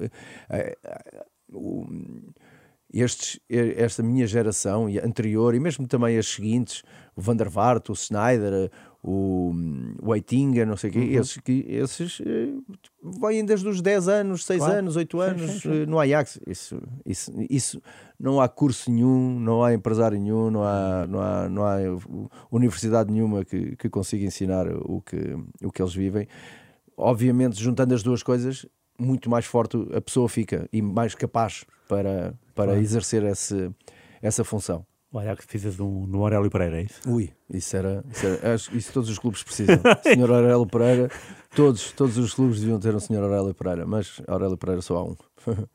ah, 0.49 0.77
ah, 0.85 1.25
estes, 2.93 3.41
esta 3.49 4.03
minha 4.03 4.27
geração 4.27 4.89
e 4.89 4.99
anterior, 4.99 5.55
e 5.55 5.61
mesmo 5.61 5.87
também 5.89 6.19
as 6.19 6.27
seguintes, 6.27 6.83
o 7.17 7.23
Van 7.23 7.35
der 7.35 7.49
Vaart, 7.49 7.89
o 7.89 7.93
Snyder, 7.95 8.71
o, 9.03 9.53
o 10.01 10.65
não 10.65 10.77
sei 10.77 10.91
o 10.91 10.93
quê, 10.93 10.99
uhum. 11.01 11.21
esses, 11.21 11.37
que, 11.39 11.65
esses 11.69 12.21
uh, 12.21 12.65
vêm 13.21 13.45
desde 13.45 13.69
os 13.69 13.83
10 13.83 14.09
anos, 14.09 14.45
6 14.45 14.59
claro. 14.61 14.79
anos, 14.79 14.97
8 14.97 15.21
anos. 15.21 15.65
Uh, 15.65 15.69
no 15.89 15.99
Ajax. 15.99 16.39
Isso, 16.47 16.81
isso, 17.05 17.33
isso 17.51 17.83
não 18.19 18.41
há 18.41 18.49
curso 18.49 18.91
nenhum, 18.93 19.41
não 19.41 19.65
há 19.65 19.75
empresário 19.75 20.21
nenhum, 20.21 20.51
não 20.51 20.63
há, 20.63 21.07
não 21.09 21.21
há, 21.21 21.49
não 21.49 21.65
há 21.65 21.79
universidade 22.51 23.11
nenhuma 23.11 23.45
que, 23.45 23.75
que 23.75 23.89
consiga 23.89 24.25
ensinar 24.25 24.69
o 24.69 25.01
que, 25.01 25.37
o 25.65 25.73
que 25.73 25.83
eles 25.83 25.95
vivem. 25.95 26.29
Obviamente, 26.97 27.61
juntando 27.61 27.95
as 27.95 28.05
duas 28.05 28.23
coisas, 28.23 28.65
muito 28.97 29.29
mais 29.29 29.47
forte 29.47 29.77
a 29.93 30.01
pessoa 30.01 30.29
fica 30.29 30.69
e 30.73 30.81
mais 30.81 31.17
capaz 31.17 31.65
para, 31.89 32.35
para 32.55 32.67
claro. 32.67 32.81
exercer 32.81 33.25
esse, 33.25 33.69
essa 34.23 34.45
função. 34.45 34.87
Olha, 35.15 35.37
que 35.37 35.47
precisas 35.47 35.79
um, 35.79 36.07
no 36.07 36.23
Aurélio 36.23 36.51
Pereira, 36.51 36.81
é 36.81 36.85
isso? 36.85 37.01
Ui, 37.07 37.31
isso 37.53 37.77
era, 37.77 38.03
isso 38.11 38.27
era. 38.27 38.55
Isso 38.55 38.93
todos 38.93 39.11
os 39.11 39.19
clubes 39.19 39.43
precisam. 39.43 39.79
Senhor 40.03 40.31
Aurélio 40.31 40.67
Pereira, 40.67 41.11
todos, 41.55 41.93
todos 41.93 42.17
os 42.17 42.33
clubes 42.33 42.61
deviam 42.61 42.81
ter 42.81 42.95
um 42.95 43.01
Senhor 43.01 43.23
Aurélio 43.23 43.55
Pereira, 43.55 43.87
mas 43.87 44.23
Aurélio 44.27 44.57
Pereira 44.57 44.81
só 44.81 44.97
há 44.97 45.05
um. 45.05 45.17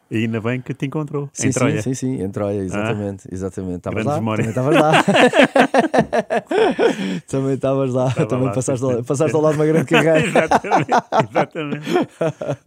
E 0.10 0.18
ainda 0.18 0.40
bem 0.40 0.62
que 0.62 0.74
te 0.74 0.86
encontrou. 0.86 1.30
Sim, 1.34 1.50
em 1.50 1.52
Troia. 1.52 1.82
sim, 1.82 1.94
sim, 1.94 2.18
sim, 2.18 2.24
em 2.24 2.30
Troia, 2.30 2.62
exatamente. 2.62 3.28
Ah, 3.28 3.34
exatamente. 3.34 3.78
Estavas 3.78 4.06
lá. 4.06 4.16
Também 4.16 4.48
estavas 4.48 4.76
lá. 4.76 5.04
também 7.28 7.54
estavas 7.54 7.94
lá. 7.94 8.08
Estava 8.08 8.28
também 8.28 8.46
lá, 8.46 8.54
passaste, 8.54 8.86
ao, 8.86 9.04
passaste 9.04 9.36
ao 9.36 9.42
lado 9.42 9.56
de 9.56 9.60
uma 9.60 9.66
grande 9.66 9.86
carreira. 9.86 10.20
exatamente, 10.24 10.92
exatamente. 11.30 11.86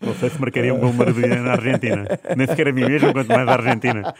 Não 0.00 0.14
sei 0.14 0.30
se 0.30 0.40
marcaria 0.40 0.74
um 0.74 0.78
gol 0.78 0.92
Maradona 0.92 1.36
na 1.36 1.52
Argentina. 1.52 2.06
Nem 2.36 2.46
sequer 2.46 2.68
a 2.68 2.72
mim 2.72 2.84
mesmo, 2.84 3.12
quanto 3.12 3.28
mais 3.28 3.48
a 3.48 3.52
Argentina. 3.52 4.14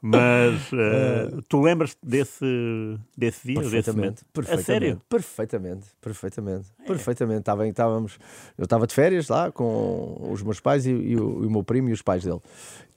Mas 0.00 0.72
uh, 0.72 1.42
tu 1.48 1.60
lembras 1.60 1.96
desse, 2.02 2.44
desse 3.16 3.48
dia? 3.48 3.60
Perfeitamente. 3.60 4.12
Desse 4.12 4.24
perfeitamente. 4.32 4.60
A 4.60 4.64
sério? 4.64 5.00
Perfeitamente. 5.08 5.86
Perfeitamente. 6.00 6.66
É. 6.82 6.86
Perfeitamente. 6.86 7.40
Estava, 7.40 7.66
estávamos, 7.66 8.18
eu 8.56 8.64
estava 8.64 8.86
de 8.86 8.94
férias 8.94 9.28
lá 9.28 9.50
com 9.50 10.28
os 10.30 10.42
meus 10.42 10.60
pais 10.60 10.86
e, 10.86 10.90
e, 10.90 11.16
o, 11.16 11.44
e 11.44 11.46
o 11.46 11.50
meu 11.50 11.62
primo 11.64 11.88
e 11.88 11.92
os 11.92 12.02
pais 12.02 12.12
pais 12.12 12.24
dele. 12.24 12.40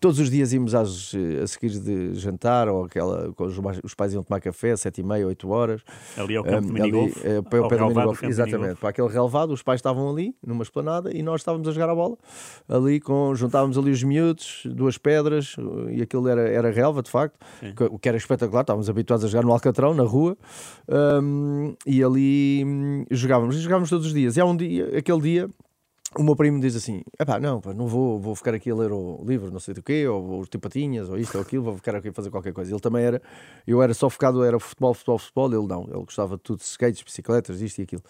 Todos 0.06 0.20
os 0.20 0.30
dias 0.30 0.54
íamos 0.54 0.76
às, 0.76 1.16
eh, 1.16 1.42
a 1.42 1.48
seguir 1.48 1.80
de 1.80 2.14
jantar, 2.14 2.70
ou 2.70 2.84
aquela, 2.84 3.34
os, 3.40 3.58
os 3.84 3.96
pais 3.96 4.14
iam 4.14 4.22
tomar 4.22 4.40
café, 4.40 4.78
sete 4.78 5.02
e 5.02 5.04
meia, 5.04 5.26
oito 5.26 5.50
horas. 5.50 5.82
Ali 6.16 6.36
ao 6.36 6.44
campo 6.44 6.60
um, 6.60 6.68
de 6.68 6.74
minigolf. 6.74 7.26
Ali, 7.26 7.40
uh, 7.40 7.44
para 7.44 7.66
o 7.66 7.68
pé 7.68 7.76
do 7.76 7.88
minigolf, 7.88 8.22
exatamente. 8.22 8.76
Para 8.76 8.90
aquele 8.90 9.08
relevado, 9.08 9.52
os 9.52 9.64
pais 9.64 9.80
estavam 9.80 10.08
ali, 10.08 10.36
numa 10.46 10.62
esplanada, 10.62 11.12
e 11.12 11.24
nós 11.24 11.42
estávamos 11.42 11.68
a 11.68 11.72
jogar 11.72 11.90
a 11.90 11.96
bola. 11.96 12.16
Ali, 12.70 13.00
com, 13.00 13.34
juntávamos 13.34 13.80
ali 13.80 13.90
os 13.90 14.04
miúdos, 14.04 14.62
duas 14.68 14.96
pedras, 15.00 15.56
e 15.90 16.04
aquilo 16.04 16.28
era, 16.28 16.48
era 16.48 16.70
relva, 16.70 17.02
de 17.02 17.10
facto, 17.10 17.40
o 17.90 17.98
que 17.98 18.08
era 18.08 18.16
espetacular. 18.16 18.62
Estávamos 18.62 18.88
habituados 18.88 19.26
a 19.26 19.28
jogar 19.28 19.44
no 19.44 19.54
Alcatrão, 19.54 19.96
na 19.96 20.04
rua, 20.04 20.38
um, 20.88 21.74
e 21.84 22.04
ali 22.04 22.64
hum, 22.64 23.06
jogávamos. 23.10 23.56
E 23.56 23.60
jogávamos 23.60 23.90
todos 23.90 24.06
os 24.06 24.14
dias. 24.14 24.38
E 24.38 24.40
há 24.40 24.46
um 24.46 24.56
dia, 24.56 25.00
aquele 25.00 25.22
dia, 25.22 25.50
o 26.18 26.24
meu 26.24 26.36
primo 26.36 26.60
diz 26.60 26.76
assim: 26.76 27.04
não, 27.42 27.62
pá, 27.62 27.74
não 27.74 27.88
vou, 27.88 28.20
vou 28.20 28.36
ficar 28.36 28.54
aqui 28.54 28.70
a 28.72 28.76
ler 28.76 28.92
o 28.92 29.24
livro, 29.26 29.52
não 29.52 29.60
sei 29.60 29.74
do 29.74 29.84
quê, 29.84 30.08
ou 30.08 30.40
os 30.40 30.50
tipatinhas, 30.50 31.10
ou 31.10 31.18
isto 31.18 31.36
ou 31.36 31.42
aquilo, 31.42 31.64
vou 31.64 31.76
ficar 31.76 31.96
aqui 31.96 32.10
a 32.10 32.14
fazer 32.14 32.30
qualquer 32.30 32.54
coisa. 32.54 32.72
Ele 32.72 32.80
também 32.80 33.04
era, 33.04 33.22
eu 33.68 33.82
era 33.82 33.94
só 33.94 34.10
focado, 34.10 34.44
era 34.44 34.60
futebol, 34.60 34.94
futebol, 34.94 35.18
futebol, 35.18 35.54
ele 35.54 35.68
não, 35.68 35.84
ele 35.84 36.06
gostava 36.06 36.38
de 36.38 36.44
tudo, 36.44 36.62
skates, 36.62 37.04
bicicletas, 37.04 37.62
isto 37.62 37.80
e 37.80 37.84
aquilo. 37.84 38.04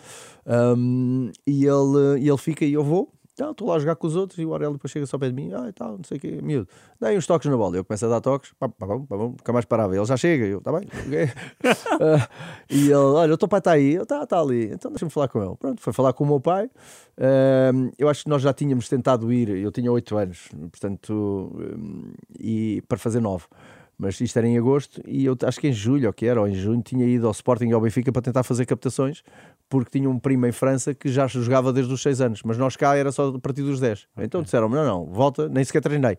Um, 0.46 1.32
e 1.46 1.66
ele, 1.66 2.20
e 2.20 2.30
ele 2.30 2.38
fica 2.38 2.64
e 2.64 2.74
eu 2.74 2.84
vou, 2.84 3.12
então, 3.36 3.52
estou 3.52 3.68
lá 3.68 3.76
a 3.76 3.80
jogar 3.80 3.98
com 3.98 4.08
os 4.08 4.16
outros 4.16 4.40
e 4.40 4.46
o 4.46 4.54
Aurélio 4.54 4.76
depois 4.76 4.90
chega 4.90 5.06
só 5.06 5.18
perto 5.18 5.36
de 5.36 5.44
mim, 5.44 5.52
ah, 5.54 5.70
tal, 5.76 5.98
não 5.98 6.06
sei 6.06 6.16
o 6.16 6.20
quê, 6.22 6.40
miúdo, 6.42 6.70
dei 7.02 7.18
uns 7.18 7.28
toques 7.28 7.52
na 7.52 7.58
bola. 7.58 7.76
Eu 7.76 7.84
começo 7.84 8.06
a 8.06 8.08
dar 8.08 8.22
toques, 8.22 8.54
pá, 8.58 8.70
pá, 8.70 8.88
pá, 8.88 8.98
pá, 8.98 9.18
nunca 9.18 9.52
mais 9.52 9.66
parava. 9.66 9.94
Ele 9.94 10.06
já 10.06 10.16
chega, 10.16 10.46
eu, 10.46 10.62
tá 10.62 10.72
bem, 10.72 10.88
okay. 11.06 11.26
uh, 11.26 12.30
E 12.72 12.86
ele, 12.86 12.94
olha, 12.94 13.34
o 13.34 13.38
teu 13.38 13.50
pai 13.50 13.60
está 13.60 13.72
aí, 13.74 13.96
está 13.96 14.24
está 14.24 14.40
ali, 14.40 14.72
então 14.72 14.90
deixa-me 14.90 15.12
falar 15.12 15.28
com 15.28 15.44
ele. 15.44 15.54
Pronto, 15.58 15.82
foi 15.82 15.92
falar 15.92 16.14
com 16.14 16.24
o 16.24 16.28
meu 16.28 16.40
pai. 16.40 16.68
Uh, 17.18 17.92
eu 18.00 18.08
acho 18.08 18.24
que 18.24 18.30
nós 18.30 18.42
já 18.42 18.54
tínhamos 18.54 18.88
tentado 18.88 19.30
ir, 19.34 19.50
eu 19.50 19.70
tinha 19.70 19.92
8 19.92 20.18
anos, 20.18 20.48
portanto, 20.72 21.14
um, 21.14 22.14
e 22.40 22.82
para 22.88 22.98
fazer 22.98 23.20
9 23.20 23.48
mas 23.98 24.20
isto 24.20 24.38
era 24.38 24.48
em 24.48 24.58
agosto 24.58 25.02
e 25.08 25.26
eu 25.26 25.38
acho 25.44 25.60
que 25.60 25.68
em 25.68 25.74
julho, 25.74 26.08
ou 26.08 26.14
que 26.14 26.26
era, 26.26 26.40
ou 26.40 26.48
em 26.48 26.56
junho, 26.56 26.82
tinha 26.82 27.06
ido 27.06 27.26
ao 27.26 27.32
Sporting 27.32 27.68
e 27.68 27.74
ao 27.74 27.82
Benfica 27.82 28.12
para 28.12 28.22
tentar 28.22 28.44
fazer 28.44 28.66
captações, 28.66 29.24
porque 29.70 29.98
tinha 29.98 30.10
um 30.10 30.20
primo 30.20 30.46
em 30.46 30.52
França 30.52 30.94
que 30.94 31.10
já 31.10 31.28
jogava 31.28 31.72
desde 31.72 31.94
os 31.94 32.02
6 32.02 32.22
anos, 32.22 32.42
mas 32.44 32.58
nós 32.58 32.76
cá 32.76 32.96
era 32.96 33.12
só 33.12 33.30
a 33.30 33.40
partir 33.40 33.62
dos 33.62 33.80
10. 33.80 34.08
Okay. 34.14 34.26
Então 34.26 34.42
disseram-me: 34.42 34.76
não, 34.76 34.86
não, 34.86 35.06
volta, 35.06 35.48
nem 35.50 35.64
sequer 35.64 35.82
treinei, 35.82 36.18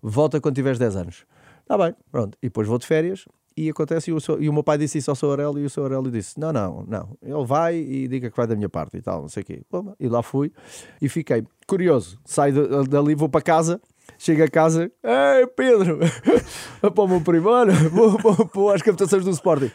volta 0.00 0.40
quando 0.40 0.54
tiveres 0.54 0.78
10 0.78 0.96
anos. 0.96 1.26
Está 1.62 1.76
bem, 1.76 1.94
pronto. 2.12 2.38
E 2.40 2.46
depois 2.46 2.68
vou 2.68 2.78
de 2.78 2.86
férias 2.86 3.26
e 3.56 3.70
acontece, 3.70 4.10
e 4.10 4.14
o, 4.14 4.20
seu, 4.20 4.40
e 4.40 4.48
o 4.48 4.52
meu 4.52 4.62
pai 4.62 4.76
disse 4.76 4.98
isso 4.98 5.10
ao 5.10 5.16
seu 5.16 5.30
Aurélio, 5.30 5.58
e 5.58 5.64
o 5.64 5.70
seu 5.70 5.82
Aurélio 5.82 6.10
disse: 6.10 6.38
Não, 6.38 6.52
não, 6.52 6.84
não, 6.86 7.16
ele 7.22 7.44
vai 7.44 7.76
e 7.76 8.06
diga 8.06 8.30
que 8.30 8.36
vai 8.36 8.46
da 8.46 8.54
minha 8.54 8.68
parte 8.68 8.98
e 8.98 9.00
tal, 9.00 9.22
não 9.22 9.28
sei 9.28 9.42
o 9.42 9.46
quê. 9.46 9.62
E 9.98 10.08
lá 10.08 10.22
fui 10.22 10.52
e 11.00 11.08
fiquei 11.08 11.42
curioso. 11.66 12.18
Saio 12.24 12.84
dali, 12.86 13.14
vou 13.14 13.28
para 13.28 13.40
casa 13.40 13.80
Chega 14.18 14.44
a 14.44 14.48
casa, 14.48 14.90
ei 15.02 15.46
Pedro, 15.48 15.98
para 16.80 17.02
o 17.02 17.08
meu 17.08 17.46
olha, 17.46 17.72
vou, 17.90 18.18
vou, 18.18 18.50
vou 18.52 18.70
às 18.70 18.82
captações 18.82 19.24
do 19.24 19.30
Sporting. 19.30 19.70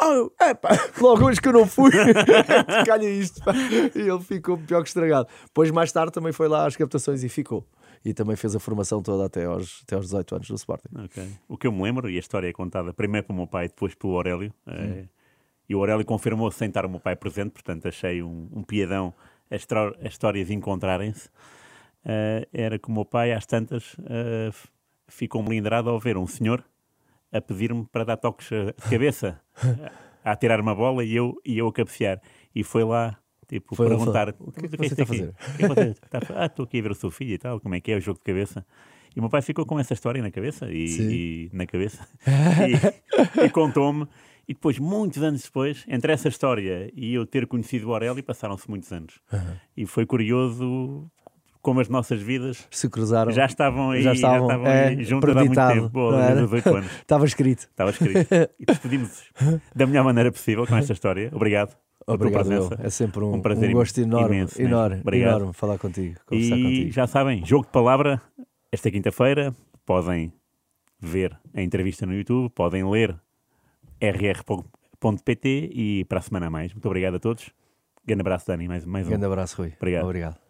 Oh, 0.00 0.30
epa, 0.42 0.68
logo 1.00 1.24
hoje 1.24 1.40
que 1.40 1.48
eu 1.48 1.52
não 1.52 1.66
fui, 1.66 1.90
calha 2.86 3.08
isto. 3.08 3.42
Pá. 3.42 3.52
E 3.94 4.00
ele 4.00 4.20
ficou 4.20 4.58
pior 4.58 4.82
que 4.82 4.88
estragado. 4.88 5.28
Depois, 5.46 5.70
mais 5.70 5.90
tarde, 5.90 6.12
também 6.12 6.32
foi 6.32 6.48
lá 6.48 6.66
às 6.66 6.76
captações 6.76 7.24
e 7.24 7.28
ficou. 7.28 7.66
E 8.04 8.12
também 8.12 8.36
fez 8.36 8.54
a 8.54 8.60
formação 8.60 9.02
toda 9.02 9.24
até 9.24 9.44
aos, 9.44 9.82
até 9.82 9.96
aos 9.96 10.06
18 10.06 10.34
anos 10.34 10.48
do 10.48 10.54
Sporting. 10.54 10.88
Okay. 11.06 11.28
O 11.48 11.56
que 11.56 11.66
eu 11.66 11.72
me 11.72 11.82
lembro, 11.82 12.08
e 12.10 12.16
a 12.16 12.20
história 12.20 12.48
é 12.48 12.52
contada 12.52 12.92
primeiro 12.92 13.26
pelo 13.26 13.38
meu 13.38 13.46
pai, 13.46 13.68
depois 13.68 13.94
pelo 13.94 14.16
Aurélio, 14.16 14.52
hum. 14.66 14.72
é, 14.72 15.08
e 15.68 15.74
o 15.74 15.78
Aurélio 15.78 16.04
confirmou 16.04 16.50
sem 16.50 16.68
estar 16.68 16.86
o 16.86 16.88
meu 16.88 17.00
pai 17.00 17.16
presente, 17.16 17.50
portanto 17.50 17.88
achei 17.88 18.22
um, 18.22 18.48
um 18.52 18.62
piadão 18.62 19.12
as, 19.50 19.66
as 20.04 20.12
histórias 20.12 20.50
encontrarem-se 20.50 21.28
era 22.52 22.78
que 22.78 22.88
o 22.88 22.92
meu 22.92 23.04
pai, 23.04 23.32
às 23.32 23.46
tantas, 23.46 23.94
uh, 23.94 24.68
ficou 25.08 25.42
melindrado 25.42 25.90
ao 25.90 25.98
ver 25.98 26.16
um 26.16 26.26
senhor 26.26 26.64
a 27.32 27.40
pedir-me 27.40 27.84
para 27.86 28.04
dar 28.04 28.16
toques 28.16 28.48
de 28.48 28.90
cabeça, 28.90 29.40
a 30.24 30.36
tirar 30.36 30.60
uma 30.60 30.74
bola 30.74 31.04
e 31.04 31.14
eu, 31.14 31.40
e 31.44 31.58
eu 31.58 31.68
a 31.68 31.72
cabecear. 31.72 32.20
E 32.54 32.62
foi 32.62 32.84
lá, 32.84 33.18
tipo, 33.46 33.74
foi 33.74 33.88
perguntar: 33.88 34.34
o 34.38 34.52
que, 34.52 34.66
é 34.66 34.68
que 34.68 34.76
você 34.76 34.86
está 34.86 35.02
a 35.02 35.06
fazer? 35.06 35.34
ah, 36.36 36.46
estou 36.46 36.64
aqui 36.64 36.78
a 36.78 36.82
ver 36.82 36.90
o 36.90 36.94
seu 36.94 37.10
filho 37.10 37.34
e 37.34 37.38
tal, 37.38 37.60
como 37.60 37.74
é 37.74 37.80
que 37.80 37.92
é 37.92 37.96
o 37.96 38.00
jogo 38.00 38.18
de 38.18 38.24
cabeça. 38.24 38.64
E 39.14 39.20
o 39.20 39.22
meu 39.22 39.30
pai 39.30 39.42
ficou 39.42 39.66
com 39.66 39.78
essa 39.78 39.94
história 39.94 40.22
na 40.22 40.30
cabeça 40.30 40.70
e, 40.70 41.48
e 41.48 41.50
na 41.52 41.66
cabeça 41.66 42.06
e, 43.40 43.44
e 43.44 43.50
contou-me. 43.50 44.06
E 44.46 44.54
depois, 44.54 44.78
muitos 44.78 45.22
anos 45.22 45.42
depois, 45.42 45.84
entre 45.88 46.10
essa 46.10 46.28
história 46.28 46.90
e 46.94 47.12
eu 47.12 47.26
ter 47.26 47.46
conhecido 47.46 47.88
o 47.88 47.92
Aurélio, 47.92 48.22
passaram-se 48.22 48.68
muitos 48.68 48.90
anos. 48.92 49.20
Uhum. 49.30 49.56
E 49.76 49.86
foi 49.86 50.06
curioso 50.06 51.10
como 51.60 51.80
as 51.80 51.88
nossas 51.88 52.20
vidas 52.20 52.66
se 52.70 52.88
cruzaram. 52.88 53.30
Já 53.32 53.46
estavam 53.46 53.90
aí, 53.90 54.02
já 54.02 54.12
estavam, 54.12 54.48
já 54.48 54.54
estavam 54.54 54.66
é, 54.66 54.88
aí 54.88 55.04
juntas 55.04 55.36
há 55.36 55.44
muito 55.44 55.54
tempo, 55.54 55.88
boa, 55.88 56.26
desde 56.26 56.44
os 56.44 56.52
8 56.52 56.76
anos. 56.76 56.92
Estava 56.98 57.24
escrito. 57.24 57.60
Estava 57.60 57.90
escrito. 57.90 58.34
E 58.58 58.64
despedimos 58.66 59.24
da 59.74 59.86
melhor 59.86 60.04
maneira 60.04 60.30
possível 60.32 60.66
com 60.66 60.76
esta 60.76 60.92
história. 60.92 61.30
Obrigado. 61.32 61.76
Obrigado, 62.06 62.50
É 62.82 62.88
sempre 62.88 63.22
um, 63.22 63.34
um, 63.34 63.42
prazer 63.42 63.68
um 63.68 63.74
gosto 63.74 64.00
enorme, 64.00 64.36
imenso, 64.36 64.62
enorme, 64.62 65.02
enorme 65.12 65.52
falar 65.52 65.76
contigo, 65.76 66.18
conversar 66.24 66.56
e 66.56 66.62
contigo. 66.62 66.90
já 66.92 67.06
sabem, 67.06 67.44
jogo 67.44 67.66
de 67.66 67.70
palavra, 67.72 68.22
esta 68.72 68.90
quinta-feira, 68.90 69.54
podem 69.84 70.32
ver 70.98 71.38
a 71.52 71.60
entrevista 71.60 72.06
no 72.06 72.14
YouTube, 72.14 72.48
podem 72.50 72.82
ler 72.88 73.14
rr.pt 74.00 75.70
e 75.70 76.06
para 76.06 76.20
a 76.20 76.22
semana 76.22 76.46
a 76.46 76.50
mais. 76.50 76.72
Muito 76.72 76.86
obrigado 76.86 77.16
a 77.16 77.20
todos. 77.20 77.50
Grande 78.06 78.22
abraço, 78.22 78.46
Dani, 78.46 78.66
mais, 78.66 78.86
mais 78.86 79.06
um. 79.06 79.10
Grande 79.10 79.26
abraço, 79.26 79.56
Rui. 79.58 79.74
Obrigado. 79.76 80.04
Obrigado. 80.04 80.47